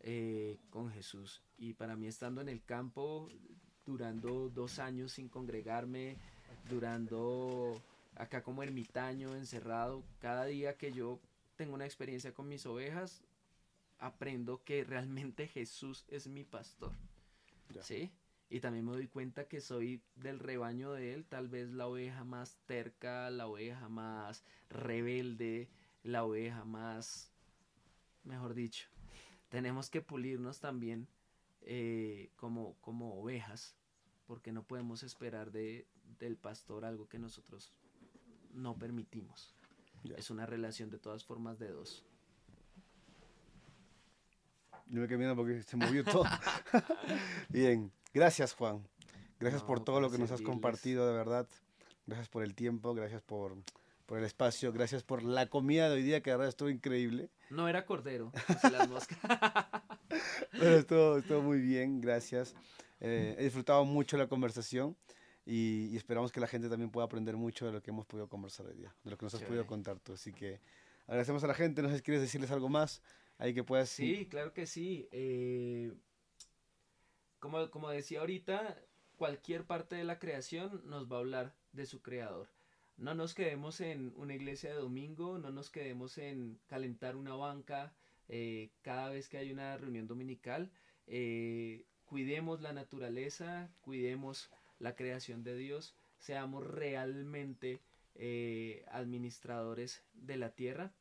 eh, 0.00 0.58
con 0.70 0.90
Jesús. 0.90 1.42
Y 1.58 1.74
para 1.74 1.94
mí 1.94 2.06
estando 2.06 2.40
en 2.40 2.48
el 2.48 2.64
campo, 2.64 3.28
durando 3.84 4.48
dos 4.48 4.78
años 4.78 5.12
sin 5.12 5.28
congregarme, 5.28 6.16
durando 6.68 7.74
acá 8.18 8.42
como 8.42 8.62
ermitaño, 8.62 9.34
encerrado, 9.36 10.04
cada 10.18 10.44
día 10.44 10.76
que 10.76 10.92
yo 10.92 11.20
tengo 11.56 11.74
una 11.74 11.86
experiencia 11.86 12.34
con 12.34 12.48
mis 12.48 12.66
ovejas, 12.66 13.22
aprendo 13.98 14.62
que 14.64 14.84
realmente 14.84 15.46
Jesús 15.48 16.04
es 16.08 16.26
mi 16.26 16.44
pastor. 16.44 16.92
¿Sí? 17.82 18.10
Y 18.50 18.60
también 18.60 18.86
me 18.86 18.92
doy 18.92 19.06
cuenta 19.08 19.46
que 19.46 19.60
soy 19.60 20.02
del 20.16 20.38
rebaño 20.38 20.92
de 20.92 21.14
él, 21.14 21.26
tal 21.26 21.48
vez 21.48 21.70
la 21.70 21.86
oveja 21.86 22.24
más 22.24 22.56
terca, 22.66 23.30
la 23.30 23.46
oveja 23.46 23.88
más 23.88 24.42
rebelde, 24.70 25.68
la 26.02 26.24
oveja 26.24 26.64
más, 26.64 27.30
mejor 28.24 28.54
dicho. 28.54 28.88
Tenemos 29.50 29.90
que 29.90 30.00
pulirnos 30.00 30.60
también 30.60 31.08
eh, 31.60 32.30
como, 32.36 32.74
como 32.80 33.20
ovejas, 33.20 33.76
porque 34.26 34.50
no 34.50 34.62
podemos 34.62 35.02
esperar 35.02 35.52
de, 35.52 35.86
del 36.18 36.36
pastor 36.36 36.86
algo 36.86 37.06
que 37.06 37.18
nosotros 37.18 37.74
no 38.58 38.76
permitimos. 38.76 39.54
Es 40.16 40.30
una 40.30 40.46
relación 40.46 40.90
de 40.90 40.98
todas 40.98 41.24
formas 41.24 41.58
de 41.58 41.70
dos. 41.70 42.04
Yo 44.86 45.00
me 45.00 45.06
quedé 45.08 45.18
viendo 45.18 45.36
porque 45.36 45.62
se 45.62 45.76
movió 45.76 46.04
todo. 46.04 46.24
Bien, 47.48 47.92
gracias 48.14 48.54
Juan. 48.54 48.86
Gracias 49.38 49.62
por 49.62 49.84
todo 49.84 50.00
lo 50.00 50.10
que 50.10 50.18
nos 50.18 50.30
has 50.30 50.40
compartido, 50.40 51.06
de 51.06 51.12
verdad. 51.12 51.46
Gracias 52.06 52.28
por 52.28 52.42
el 52.42 52.54
tiempo, 52.54 52.94
gracias 52.94 53.22
por, 53.22 53.54
por 54.06 54.18
el 54.18 54.24
espacio, 54.24 54.72
gracias 54.72 55.02
por 55.02 55.22
la 55.22 55.46
comida 55.46 55.88
de 55.88 55.96
hoy 55.96 56.02
día, 56.02 56.22
que 56.22 56.30
de 56.30 56.36
verdad 56.36 56.48
estuvo 56.48 56.70
increíble. 56.70 57.30
No 57.50 57.68
era 57.68 57.84
cordero, 57.84 58.32
las 58.72 58.88
moscas. 58.88 59.18
Pero 60.52 60.76
estuvo, 60.76 61.18
estuvo, 61.18 61.42
muy 61.42 61.60
bien, 61.60 62.00
gracias. 62.00 62.54
Eh, 63.00 63.36
he 63.38 63.44
disfrutado 63.44 63.84
mucho 63.84 64.16
la 64.16 64.26
conversación 64.26 64.96
y, 65.50 65.96
esperamos 65.96 66.30
que 66.30 66.40
la 66.40 66.46
gente 66.46 66.68
también 66.68 66.90
pueda 66.90 67.06
aprender 67.06 67.34
mucho 67.36 67.64
de 67.64 67.72
lo 67.72 67.82
que 67.82 67.90
hemos 67.90 68.04
podido 68.04 68.28
conversar 68.28 68.66
hoy 68.66 68.74
día, 68.74 68.94
de 69.02 69.10
lo 69.10 69.16
que 69.16 69.24
nos 69.24 69.34
has 69.34 69.42
podido 69.42 69.66
contar 69.66 69.98
tú. 69.98 70.12
Así 70.12 70.30
que 70.30 70.60
agradecemos 71.06 71.42
a 71.42 71.46
la 71.46 71.54
gente, 71.54 71.80
no 71.80 71.88
sé 71.88 71.96
si 71.96 72.02
quieres 72.02 72.20
decirles 72.20 72.50
algo 72.50 72.68
más, 72.68 73.02
ahí 73.38 73.54
que 73.54 73.64
puedas... 73.64 73.88
Sí, 73.88 74.26
claro 74.26 74.52
que 74.52 74.66
sí. 74.66 75.08
Eh, 75.10 75.94
como, 77.38 77.70
como 77.70 77.88
decía 77.88 78.20
ahorita, 78.20 78.78
cualquier 79.16 79.64
parte 79.64 79.96
de 79.96 80.04
la 80.04 80.18
creación 80.18 80.82
nos 80.84 81.10
va 81.10 81.16
a 81.16 81.20
hablar 81.20 81.54
de 81.72 81.86
su 81.86 82.02
creador. 82.02 82.50
No 82.98 83.14
nos 83.14 83.32
quedemos 83.32 83.80
en 83.80 84.12
una 84.16 84.34
iglesia 84.34 84.68
de 84.68 84.76
domingo, 84.76 85.38
no 85.38 85.50
nos 85.50 85.70
quedemos 85.70 86.18
en 86.18 86.60
calentar 86.66 87.16
una 87.16 87.34
banca 87.34 87.94
eh, 88.28 88.70
cada 88.82 89.08
vez 89.08 89.30
que 89.30 89.38
hay 89.38 89.50
una 89.50 89.78
reunión 89.78 90.06
dominical. 90.06 90.70
Eh, 91.06 91.86
cuidemos 92.04 92.60
la 92.60 92.74
naturaleza, 92.74 93.70
cuidemos 93.80 94.50
la 94.78 94.94
creación 94.94 95.44
de 95.44 95.56
Dios, 95.56 95.96
seamos 96.18 96.66
realmente 96.66 97.80
eh, 98.14 98.84
administradores 98.90 100.02
de 100.14 100.36
la 100.36 100.54
tierra 100.54 100.92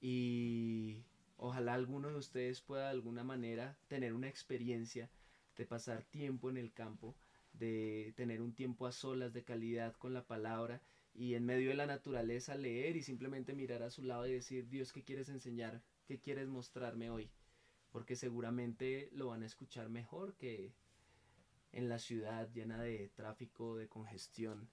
y 0.00 1.04
ojalá 1.36 1.74
alguno 1.74 2.08
de 2.08 2.16
ustedes 2.16 2.60
pueda 2.60 2.84
de 2.84 2.90
alguna 2.90 3.24
manera 3.24 3.78
tener 3.88 4.12
una 4.12 4.28
experiencia 4.28 5.10
de 5.56 5.66
pasar 5.66 6.02
tiempo 6.04 6.50
en 6.50 6.56
el 6.56 6.72
campo 6.72 7.16
de 7.52 8.12
tener 8.16 8.40
un 8.42 8.54
tiempo 8.54 8.86
a 8.86 8.92
solas 8.92 9.32
de 9.32 9.44
calidad 9.44 9.94
con 9.94 10.14
la 10.14 10.26
palabra 10.26 10.82
y 11.12 11.34
en 11.34 11.44
medio 11.44 11.70
de 11.70 11.76
la 11.76 11.86
naturaleza 11.86 12.54
leer 12.54 12.96
y 12.96 13.02
simplemente 13.02 13.54
mirar 13.54 13.82
a 13.82 13.90
su 13.90 14.02
lado 14.02 14.26
y 14.26 14.32
decir, 14.32 14.68
Dios, 14.68 14.92
¿qué 14.92 15.02
quieres 15.02 15.28
enseñar? 15.28 15.82
¿Qué 16.06 16.20
quieres 16.20 16.48
mostrarme 16.48 17.10
hoy? 17.10 17.30
Porque 17.90 18.16
seguramente 18.16 19.08
lo 19.12 19.28
van 19.28 19.42
a 19.42 19.46
escuchar 19.46 19.88
mejor 19.88 20.36
que 20.36 20.72
en 21.72 21.88
la 21.88 21.98
ciudad 21.98 22.48
llena 22.52 22.78
de 22.78 23.08
tráfico, 23.14 23.76
de 23.76 23.88
congestión, 23.88 24.68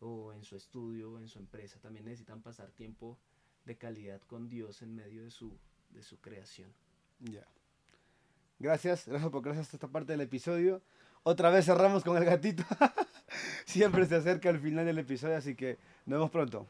o 0.00 0.32
en 0.32 0.44
su 0.44 0.56
estudio, 0.56 1.18
en 1.18 1.28
su 1.28 1.38
empresa. 1.38 1.78
También 1.80 2.06
necesitan 2.06 2.42
pasar 2.42 2.70
tiempo 2.70 3.18
de 3.64 3.76
calidad 3.76 4.20
con 4.22 4.48
Dios 4.48 4.82
en 4.82 4.94
medio 4.94 5.22
de 5.22 5.30
su, 5.30 5.58
de 5.90 6.02
su 6.02 6.18
creación. 6.20 6.72
Ya. 7.20 7.46
Gracias, 8.58 9.06
gracias 9.06 9.30
por 9.30 9.42
gracias 9.42 9.72
a 9.72 9.76
esta 9.76 9.88
parte 9.88 10.12
del 10.12 10.22
episodio. 10.22 10.82
Otra 11.22 11.50
vez 11.50 11.66
cerramos 11.66 12.02
con 12.02 12.16
el 12.16 12.24
gatito. 12.24 12.64
Siempre 13.66 14.06
se 14.06 14.16
acerca 14.16 14.48
al 14.48 14.58
final 14.58 14.86
del 14.86 14.98
episodio, 14.98 15.36
así 15.36 15.54
que 15.54 15.78
nos 16.06 16.18
vemos 16.18 16.30
pronto. 16.30 16.66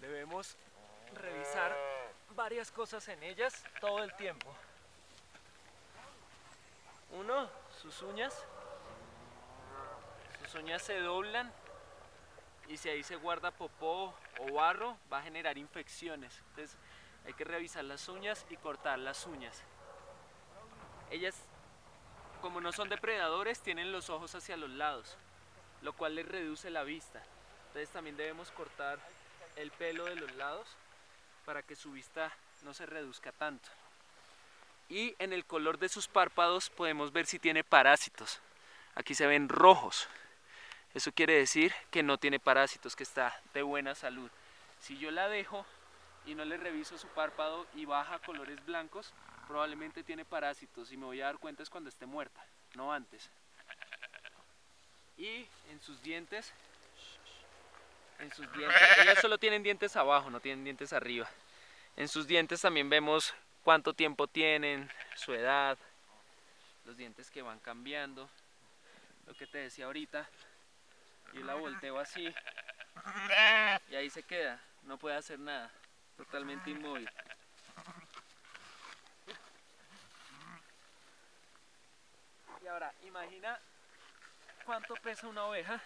Debemos 0.00 0.56
revisar 1.14 1.76
cosas 2.70 3.06
en 3.08 3.22
ellas 3.22 3.64
todo 3.80 4.02
el 4.02 4.14
tiempo. 4.16 4.54
Uno, 7.12 7.48
sus 7.80 8.02
uñas. 8.02 8.34
Sus 10.42 10.54
uñas 10.54 10.82
se 10.82 10.98
doblan 11.00 11.52
y 12.68 12.76
si 12.76 12.88
ahí 12.88 13.02
se 13.02 13.16
guarda 13.16 13.50
popó 13.50 14.14
o 14.40 14.52
barro 14.52 14.96
va 15.12 15.18
a 15.18 15.22
generar 15.22 15.58
infecciones. 15.58 16.42
Entonces 16.50 16.76
hay 17.26 17.32
que 17.32 17.44
revisar 17.44 17.84
las 17.84 18.08
uñas 18.08 18.46
y 18.50 18.56
cortar 18.56 18.98
las 18.98 19.26
uñas. 19.26 19.62
Ellas, 21.10 21.34
como 22.40 22.60
no 22.60 22.72
son 22.72 22.88
depredadores, 22.88 23.60
tienen 23.60 23.92
los 23.92 24.10
ojos 24.10 24.34
hacia 24.34 24.56
los 24.56 24.70
lados, 24.70 25.16
lo 25.82 25.92
cual 25.94 26.14
les 26.14 26.28
reduce 26.28 26.70
la 26.70 26.84
vista. 26.84 27.22
Entonces 27.68 27.88
también 27.90 28.16
debemos 28.16 28.50
cortar 28.50 28.98
el 29.56 29.70
pelo 29.72 30.04
de 30.04 30.16
los 30.16 30.34
lados 30.36 30.76
para 31.44 31.62
que 31.62 31.74
su 31.74 31.92
vista 31.92 32.30
no 32.62 32.74
se 32.74 32.86
reduzca 32.86 33.32
tanto. 33.32 33.68
Y 34.88 35.14
en 35.18 35.32
el 35.32 35.44
color 35.44 35.78
de 35.78 35.88
sus 35.88 36.08
párpados 36.08 36.70
podemos 36.70 37.12
ver 37.12 37.26
si 37.26 37.38
tiene 37.38 37.62
parásitos. 37.62 38.40
Aquí 38.94 39.14
se 39.14 39.26
ven 39.26 39.48
rojos. 39.48 40.08
Eso 40.94 41.12
quiere 41.12 41.34
decir 41.34 41.74
que 41.90 42.02
no 42.02 42.18
tiene 42.18 42.40
parásitos, 42.40 42.96
que 42.96 43.02
está 43.02 43.38
de 43.52 43.62
buena 43.62 43.94
salud. 43.94 44.30
Si 44.80 44.98
yo 44.98 45.10
la 45.10 45.28
dejo 45.28 45.66
y 46.26 46.34
no 46.34 46.44
le 46.44 46.56
reviso 46.56 46.96
su 46.96 47.08
párpado 47.08 47.66
y 47.74 47.84
baja 47.84 48.18
colores 48.20 48.64
blancos, 48.64 49.12
probablemente 49.46 50.02
tiene 50.02 50.24
parásitos 50.24 50.90
y 50.92 50.96
me 50.96 51.06
voy 51.06 51.20
a 51.20 51.26
dar 51.26 51.38
cuenta 51.38 51.62
es 51.62 51.70
cuando 51.70 51.88
esté 51.90 52.06
muerta, 52.06 52.44
no 52.74 52.92
antes. 52.92 53.30
Y 55.16 55.46
en 55.70 55.80
sus 55.82 56.02
dientes, 56.02 56.52
en 58.20 58.32
sus 58.32 58.50
dientes, 58.52 58.80
ellas 59.02 59.20
solo 59.20 59.36
tienen 59.38 59.62
dientes 59.62 59.96
abajo, 59.96 60.30
no 60.30 60.40
tienen 60.40 60.64
dientes 60.64 60.92
arriba. 60.92 61.28
En 61.98 62.06
sus 62.06 62.28
dientes 62.28 62.60
también 62.60 62.88
vemos 62.88 63.34
cuánto 63.64 63.92
tiempo 63.92 64.28
tienen, 64.28 64.88
su 65.16 65.34
edad, 65.34 65.76
los 66.84 66.96
dientes 66.96 67.28
que 67.28 67.42
van 67.42 67.58
cambiando. 67.58 68.30
Lo 69.26 69.34
que 69.34 69.48
te 69.48 69.58
decía 69.58 69.86
ahorita, 69.86 70.28
y 71.32 71.38
la 71.38 71.54
volteo 71.54 71.98
así 71.98 72.32
y 73.90 73.96
ahí 73.96 74.08
se 74.10 74.22
queda, 74.22 74.60
no 74.84 74.96
puede 74.96 75.16
hacer 75.16 75.40
nada, 75.40 75.72
totalmente 76.16 76.70
inmóvil. 76.70 77.10
Y 82.62 82.66
ahora, 82.68 82.94
imagina 83.02 83.58
cuánto 84.64 84.94
pesa 84.94 85.26
una 85.26 85.46
oveja. 85.46 85.82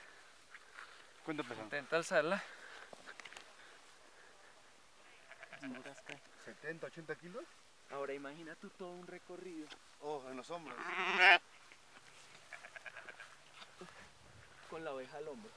¿Cuánto 1.25 1.43
pesa? 1.43 1.63
Intenta 1.63 1.97
alzarla. 1.97 2.45
70, 6.45 6.87
80 6.87 7.15
kilos. 7.17 7.45
Ahora 7.91 8.15
imagina 8.15 8.55
tú 8.57 8.69
todo 8.71 8.91
un 8.91 9.07
recorrido. 9.07 9.69
Oh, 10.01 10.23
en 10.31 10.37
los 10.37 10.51
hombros. 10.51 10.77
con 14.71 14.85
la 14.85 14.93
oveja 14.93 15.19
al 15.19 15.29
hombro. 15.29 15.51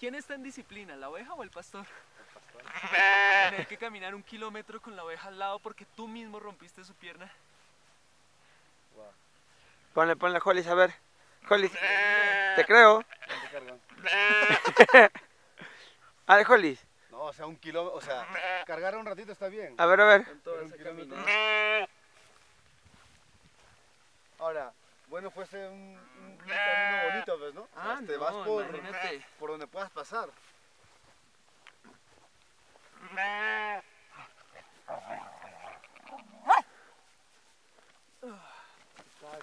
¿Quién 0.00 0.16
está 0.16 0.34
en 0.34 0.42
disciplina, 0.42 0.96
la 0.96 1.08
oveja 1.08 1.32
o 1.34 1.44
el 1.44 1.50
pastor? 1.50 1.86
El 2.18 2.26
pastor. 2.34 2.62
Tener 3.50 3.66
que 3.68 3.78
caminar 3.78 4.14
un 4.14 4.22
kilómetro 4.22 4.80
con 4.80 4.96
la 4.96 5.04
oveja 5.04 5.28
al 5.28 5.38
lado 5.38 5.60
porque 5.60 5.86
tú 5.96 6.08
mismo 6.08 6.40
rompiste 6.40 6.84
su 6.84 6.92
pierna. 6.94 7.30
Wow. 8.96 9.12
Ponle, 9.94 10.16
ponle, 10.16 10.40
Hollis, 10.44 10.66
a 10.66 10.74
ver. 10.74 10.92
Hollis, 11.48 11.70
te 12.56 12.64
creo. 12.64 13.04
a 16.26 16.36
ver, 16.36 16.46
Hollis. 16.50 16.84
No, 17.26 17.30
o 17.30 17.32
sea, 17.32 17.46
un 17.46 17.56
kilómetro, 17.56 17.98
o 17.98 18.00
sea, 18.00 18.24
cargar 18.66 18.96
un 18.96 19.04
ratito 19.04 19.32
está 19.32 19.48
bien. 19.48 19.74
A 19.78 19.86
ver, 19.86 20.00
a 20.00 20.04
ver. 20.04 20.26
Ahora, 24.38 24.72
bueno 25.08 25.32
fuese 25.32 25.66
un, 25.66 25.98
un, 25.98 26.36
camino 26.36 27.10
bonito, 27.10 27.38
¿ves, 27.40 27.54
no? 27.54 27.68
Ah, 27.74 27.98
te 28.06 28.16
vas 28.16 28.32
por, 28.32 28.64
por 29.40 29.50
donde 29.50 29.66
puedas 29.66 29.90
pasar. 29.90 30.28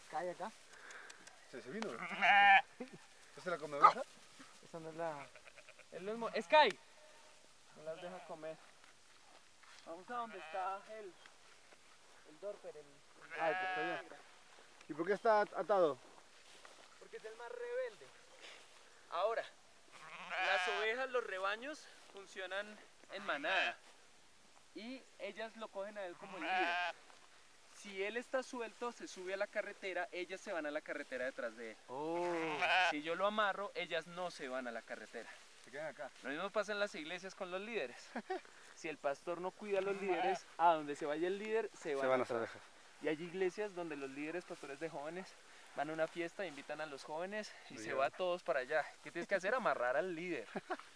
¿Cae 0.09 0.31
acá? 0.31 0.49
¿Se, 1.51 1.61
se 1.61 1.69
vino? 1.69 1.89
¿Esa 3.35 3.49
la 3.49 3.57
come 3.57 3.75
oveja? 3.75 4.03
Esa 4.69 4.79
no 4.79 4.87
es 4.87 4.95
la... 4.95 5.27
No 5.99 6.29
es 6.29 6.45
Sky. 6.45 6.79
No 7.77 7.83
las 7.83 8.01
deja 8.01 8.19
comer. 8.25 8.57
Vamos 9.85 10.09
a 10.09 10.13
donde 10.15 10.37
está 10.39 10.81
el... 10.99 11.13
El 12.29 12.39
Dorper, 12.39 12.77
el... 12.77 12.85
Ah, 13.39 13.47
que 13.49 13.65
está 13.65 13.81
allá. 13.81 14.03
¿Y 14.89 14.93
por 14.93 15.05
qué 15.05 15.13
está 15.13 15.41
atado? 15.41 15.97
Porque 16.99 17.17
es 17.17 17.25
el 17.25 17.35
más 17.35 17.49
rebelde. 17.49 18.07
Ahora, 19.09 19.43
las 20.45 20.67
ovejas, 20.79 21.09
los 21.09 21.23
rebaños 21.25 21.87
funcionan 22.13 22.77
en 23.11 23.25
manada 23.25 23.77
y 24.75 25.03
ellas 25.19 25.55
lo 25.57 25.67
cogen 25.67 25.97
a 25.97 26.05
él 26.05 26.15
como 26.17 26.37
el 26.37 26.43
líder. 26.43 26.95
Si 27.75 27.89
Si 27.89 28.03
él 28.03 28.17
está 28.17 28.43
suelto, 28.43 28.91
se 28.91 29.07
sube 29.07 29.33
a 29.33 29.37
la 29.37 29.47
carretera, 29.47 30.07
ellas 30.11 30.39
se 30.41 30.53
van 30.53 30.65
a 30.65 30.71
la 30.71 30.81
carretera 30.81 31.25
detrás 31.25 31.55
de 31.57 31.71
él. 31.71 31.77
Oh, 31.87 32.33
Si 32.89 33.01
yo 33.01 33.15
lo 33.15 33.27
amarro, 33.27 33.71
ellas 33.75 34.07
no 34.07 34.31
se 34.31 34.47
van 34.47 34.67
a 34.67 34.71
la 34.71 34.81
carretera. 34.81 35.29
Se 35.63 35.71
quedan 35.71 35.87
acá. 35.87 36.09
Lo 36.23 36.29
mismo 36.29 36.49
pasa 36.49 36.73
en 36.73 36.79
las 36.79 36.93
iglesias 36.95 37.35
con 37.35 37.51
los 37.51 37.61
líderes. 37.61 38.09
Si 38.75 38.89
el 38.89 38.97
pastor 38.97 39.39
no 39.39 39.51
cuida 39.51 39.77
a 39.77 39.81
los 39.83 40.01
líderes, 40.01 40.47
a 40.57 40.73
donde 40.73 40.95
se 40.95 41.05
vaya 41.05 41.27
el 41.27 41.37
líder, 41.37 41.69
se 41.73 41.93
van, 41.93 42.01
Se 42.01 42.07
van 42.07 42.19
las 42.19 42.31
ovejas. 42.31 42.59
Y 43.03 43.07
hay 43.07 43.21
iglesias 43.21 43.75
donde 43.75 43.95
los 43.95 44.09
líderes, 44.09 44.45
pastores 44.45 44.79
de 44.79 44.89
jóvenes, 44.89 45.31
van 45.75 45.91
a 45.91 45.93
una 45.93 46.07
fiesta, 46.07 46.45
invitan 46.45 46.81
a 46.81 46.87
los 46.87 47.03
jóvenes 47.03 47.53
y 47.69 47.77
se 47.77 47.93
va 47.93 48.09
todos 48.09 48.41
para 48.41 48.61
allá. 48.61 48.83
¿Qué 49.03 49.11
tienes 49.11 49.27
que 49.27 49.35
hacer? 49.35 49.53
Amarrar 49.53 49.95
al 49.95 50.15
líder. 50.15 50.47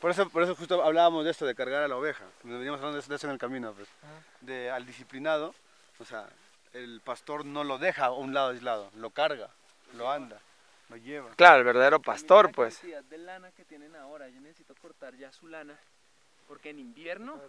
Por 0.00 0.10
eso, 0.10 0.28
por 0.30 0.42
eso 0.42 0.56
justo 0.56 0.82
hablábamos 0.82 1.24
de 1.24 1.30
esto, 1.30 1.44
de 1.44 1.54
cargar 1.54 1.82
a 1.82 1.88
la 1.88 1.96
oveja. 1.96 2.24
Nos 2.42 2.54
veníamos 2.58 2.78
hablando 2.78 2.96
de 2.96 3.00
eso, 3.00 3.10
de 3.10 3.16
eso 3.16 3.26
en 3.26 3.34
el 3.34 3.38
camino, 3.38 3.74
pues. 3.74 3.88
De 4.40 4.70
al 4.70 4.86
disciplinado, 4.86 5.54
o 5.98 6.04
sea, 6.04 6.26
el 6.72 7.00
pastor 7.04 7.44
no 7.44 7.64
lo 7.64 7.78
deja 7.78 8.06
a 8.06 8.12
un 8.12 8.32
lado 8.32 8.50
aislado, 8.50 8.90
lo 8.96 9.10
carga, 9.10 9.50
lo 9.94 10.10
anda, 10.10 10.40
lo 10.88 10.96
lleva. 10.96 11.30
Claro, 11.36 11.58
el 11.58 11.64
verdadero 11.64 12.00
pastor, 12.00 12.46
la 12.46 12.52
pues. 12.52 12.78
cantidad 12.78 13.04
de 13.04 13.18
lana 13.18 13.50
que 13.52 13.64
tienen 13.64 13.94
ahora. 13.94 14.28
Yo 14.28 14.40
necesito 14.40 14.74
cortar 14.76 15.14
ya 15.16 15.30
su 15.32 15.46
lana. 15.48 15.78
Porque 16.48 16.70
en 16.70 16.78
invierno 16.78 17.40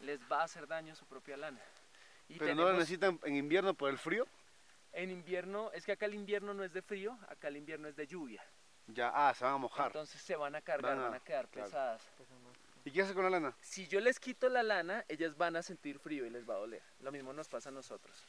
les 0.00 0.20
va 0.30 0.40
a 0.40 0.44
hacer 0.44 0.66
daño 0.66 0.94
su 0.94 1.06
propia 1.06 1.36
lana. 1.36 1.60
Y 2.28 2.38
Pero 2.38 2.54
no 2.54 2.64
lo 2.64 2.72
necesitan 2.72 3.18
en 3.22 3.36
invierno 3.36 3.72
por 3.74 3.88
el 3.88 3.98
frío. 3.98 4.26
En 4.92 5.10
invierno, 5.10 5.70
es 5.72 5.84
que 5.84 5.92
acá 5.92 6.06
el 6.06 6.14
invierno 6.14 6.52
no 6.52 6.64
es 6.64 6.72
de 6.72 6.82
frío, 6.82 7.16
acá 7.28 7.48
el 7.48 7.56
invierno 7.56 7.86
es 7.88 7.96
de 7.96 8.06
lluvia. 8.06 8.42
Ya, 8.88 9.10
ah, 9.14 9.34
se 9.34 9.44
van 9.44 9.54
a 9.54 9.58
mojar. 9.58 9.86
Entonces 9.88 10.20
se 10.20 10.36
van 10.36 10.54
a 10.54 10.60
cargar, 10.60 10.96
Van 10.96 11.00
a- 11.04 11.08
van 11.08 11.14
a 11.14 11.20
quedar 11.20 11.48
claro. 11.48 11.66
pesadas. 11.68 12.02
¿Y 12.84 12.92
qué 12.92 13.02
hace 13.02 13.14
con 13.14 13.24
la 13.24 13.30
lana? 13.30 13.52
Si 13.60 13.88
yo 13.88 13.98
les 14.00 14.20
quito 14.20 14.48
la 14.48 14.62
lana, 14.62 15.04
ellas 15.08 15.36
van 15.36 15.56
a 15.56 15.62
sentir 15.62 15.98
frío 15.98 16.24
y 16.24 16.30
les 16.30 16.48
va 16.48 16.54
a 16.54 16.58
doler. 16.58 16.82
Lo 17.00 17.10
mismo 17.10 17.32
nos 17.32 17.48
pasa 17.48 17.70
a 17.70 17.72
nosotros. 17.72 18.22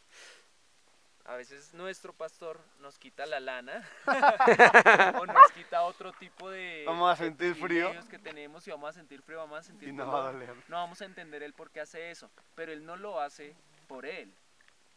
A 1.25 1.35
veces 1.35 1.73
nuestro 1.73 2.13
pastor 2.13 2.59
nos 2.79 2.97
quita 2.97 3.25
la 3.25 3.39
lana 3.41 3.85
o 5.19 5.25
nos 5.25 5.51
quita 5.51 5.83
otro 5.83 6.13
tipo 6.13 6.49
de 6.49 6.85
Vamos 6.87 7.11
a 7.11 7.17
sentir 7.17 7.53
frío. 7.53 7.91
que 8.09 8.17
tenemos 8.17 8.65
y 8.67 8.71
vamos 8.71 8.89
a 8.89 8.93
sentir 8.93 9.21
frío, 9.21 9.37
vamos 9.39 9.59
a 9.59 9.63
sentir 9.63 9.89
Y 9.89 9.91
no 9.91 10.07
va 10.09 10.29
a 10.29 10.31
doler. 10.31 10.55
No 10.69 10.77
vamos 10.77 11.01
a 11.01 11.05
entender 11.05 11.43
el 11.43 11.53
por 11.53 11.69
qué 11.69 11.81
hace 11.81 12.09
eso, 12.11 12.31
pero 12.55 12.71
él 12.71 12.85
no 12.85 12.95
lo 12.95 13.19
hace 13.19 13.53
por 13.87 14.05
él. 14.05 14.33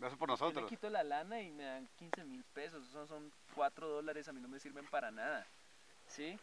Lo 0.00 0.06
hace 0.06 0.16
por 0.16 0.28
Yo 0.30 0.34
le 0.34 0.40
nosotros. 0.40 0.70
quito 0.70 0.88
la 0.88 1.04
lana 1.04 1.40
y 1.42 1.50
me 1.50 1.64
dan 1.64 1.86
15 1.98 2.24
mil 2.24 2.42
pesos, 2.42 2.88
esos 2.88 3.06
son 3.08 3.30
4 3.54 3.86
dólares, 3.86 4.26
a 4.28 4.32
mí 4.32 4.40
no 4.40 4.48
me 4.48 4.58
sirven 4.58 4.86
para 4.86 5.10
nada, 5.10 5.46
¿sí? 6.08 6.38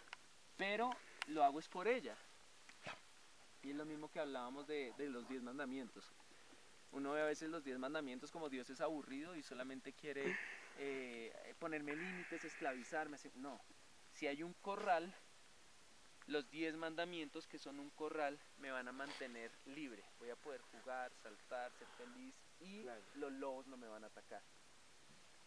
Pero 0.58 0.92
lo 1.28 1.44
hago 1.44 1.60
es 1.60 1.68
por 1.68 1.88
ella. 1.88 2.16
Y 3.64 3.72
es 3.72 3.76
lo 3.76 3.86
mismo 3.86 4.10
que 4.12 4.20
hablábamos 4.20 4.68
de, 4.68 4.94
de 4.98 5.10
los 5.10 5.28
10 5.28 5.42
mandamientos. 5.42 6.14
Uno 6.92 7.14
ve 7.14 7.22
a 7.22 7.26
veces 7.26 7.50
los 7.50 7.64
10 7.64 7.80
mandamientos 7.80 8.32
como 8.32 8.48
Dios 8.48 8.70
es 8.70 8.80
aburrido 8.80 9.36
y 9.36 9.42
solamente 9.42 9.92
quiere 9.92 10.38
eh, 10.78 11.56
ponerme 11.60 11.96
límites, 11.96 12.46
esclavizarme. 12.46 13.18
No, 13.36 13.60
si 14.14 14.28
hay 14.28 14.44
un 14.44 14.54
corral, 14.62 15.14
los 16.28 16.50
10 16.50 16.76
mandamientos 16.76 17.48
que 17.48 17.58
son 17.58 17.80
un 17.80 17.90
corral 17.92 18.40
me 18.58 18.72
van 18.72 18.88
a 18.88 18.92
mantener 18.92 19.52
libre. 19.66 20.04
Voy 20.20 20.30
a 20.30 20.36
poder 20.36 20.62
jugar, 20.62 21.12
saltar, 21.24 21.72
ser 21.74 21.88
feliz 21.98 22.36
y 22.60 22.84
Claro. 22.84 23.02
los 23.16 23.32
lobos 23.34 23.68
no 23.68 23.78
me 23.78 23.88
van 23.88 24.04
a 24.04 24.08
atacar. 24.08 24.44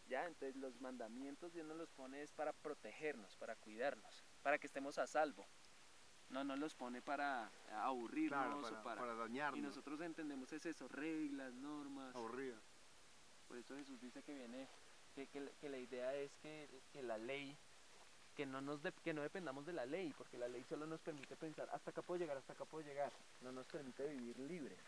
Ya, 0.08 0.26
entonces 0.26 0.56
los 0.56 0.80
mandamientos 0.80 1.52
Dios 1.52 1.66
nos 1.66 1.76
los 1.76 1.90
pone 1.90 2.22
es 2.22 2.32
para 2.32 2.52
protegernos, 2.52 3.36
para 3.36 3.54
cuidarnos, 3.56 4.24
para 4.42 4.58
que 4.58 4.66
estemos 4.66 4.98
a 4.98 5.06
salvo. 5.06 5.46
No 6.30 6.44
nos 6.44 6.58
los 6.58 6.74
pone 6.74 7.02
para 7.02 7.50
aburrirnos 7.72 8.40
Claro, 8.40 8.58
o 8.58 8.62
para, 8.62 8.82
para... 8.82 9.00
para 9.00 9.14
dañarnos. 9.14 9.58
Y 9.58 9.62
nosotros 9.62 10.00
entendemos 10.00 10.52
es 10.52 10.64
eso, 10.66 10.88
reglas, 10.88 11.52
normas. 11.54 12.14
Aburrido. 12.14 12.56
Por 13.48 13.58
eso 13.58 13.76
Jesús 13.76 14.00
dice 14.00 14.22
que 14.22 14.34
viene, 14.34 14.68
que, 15.14 15.26
que 15.26 15.40
la- 15.40 15.50
que 15.60 15.68
la 15.68 15.78
idea 15.78 16.14
es 16.14 16.36
que, 16.36 16.68
que 16.92 17.02
la 17.02 17.18
ley, 17.18 17.56
que 18.40 18.46
no, 18.46 18.62
nos 18.62 18.82
de- 18.82 18.92
que 19.04 19.12
no 19.12 19.20
dependamos 19.20 19.66
de 19.66 19.74
la 19.74 19.84
ley, 19.84 20.14
porque 20.16 20.38
la 20.38 20.48
ley 20.48 20.64
solo 20.70 20.86
nos 20.86 20.98
permite 21.00 21.36
pensar, 21.36 21.68
hasta 21.72 21.90
acá 21.90 22.00
puedo 22.00 22.18
llegar, 22.20 22.38
hasta 22.38 22.54
acá 22.54 22.64
puedo 22.64 22.86
llegar, 22.88 23.12
no 23.42 23.52
nos 23.52 23.66
permite 23.66 24.08
vivir 24.08 24.38
libre. 24.38 24.78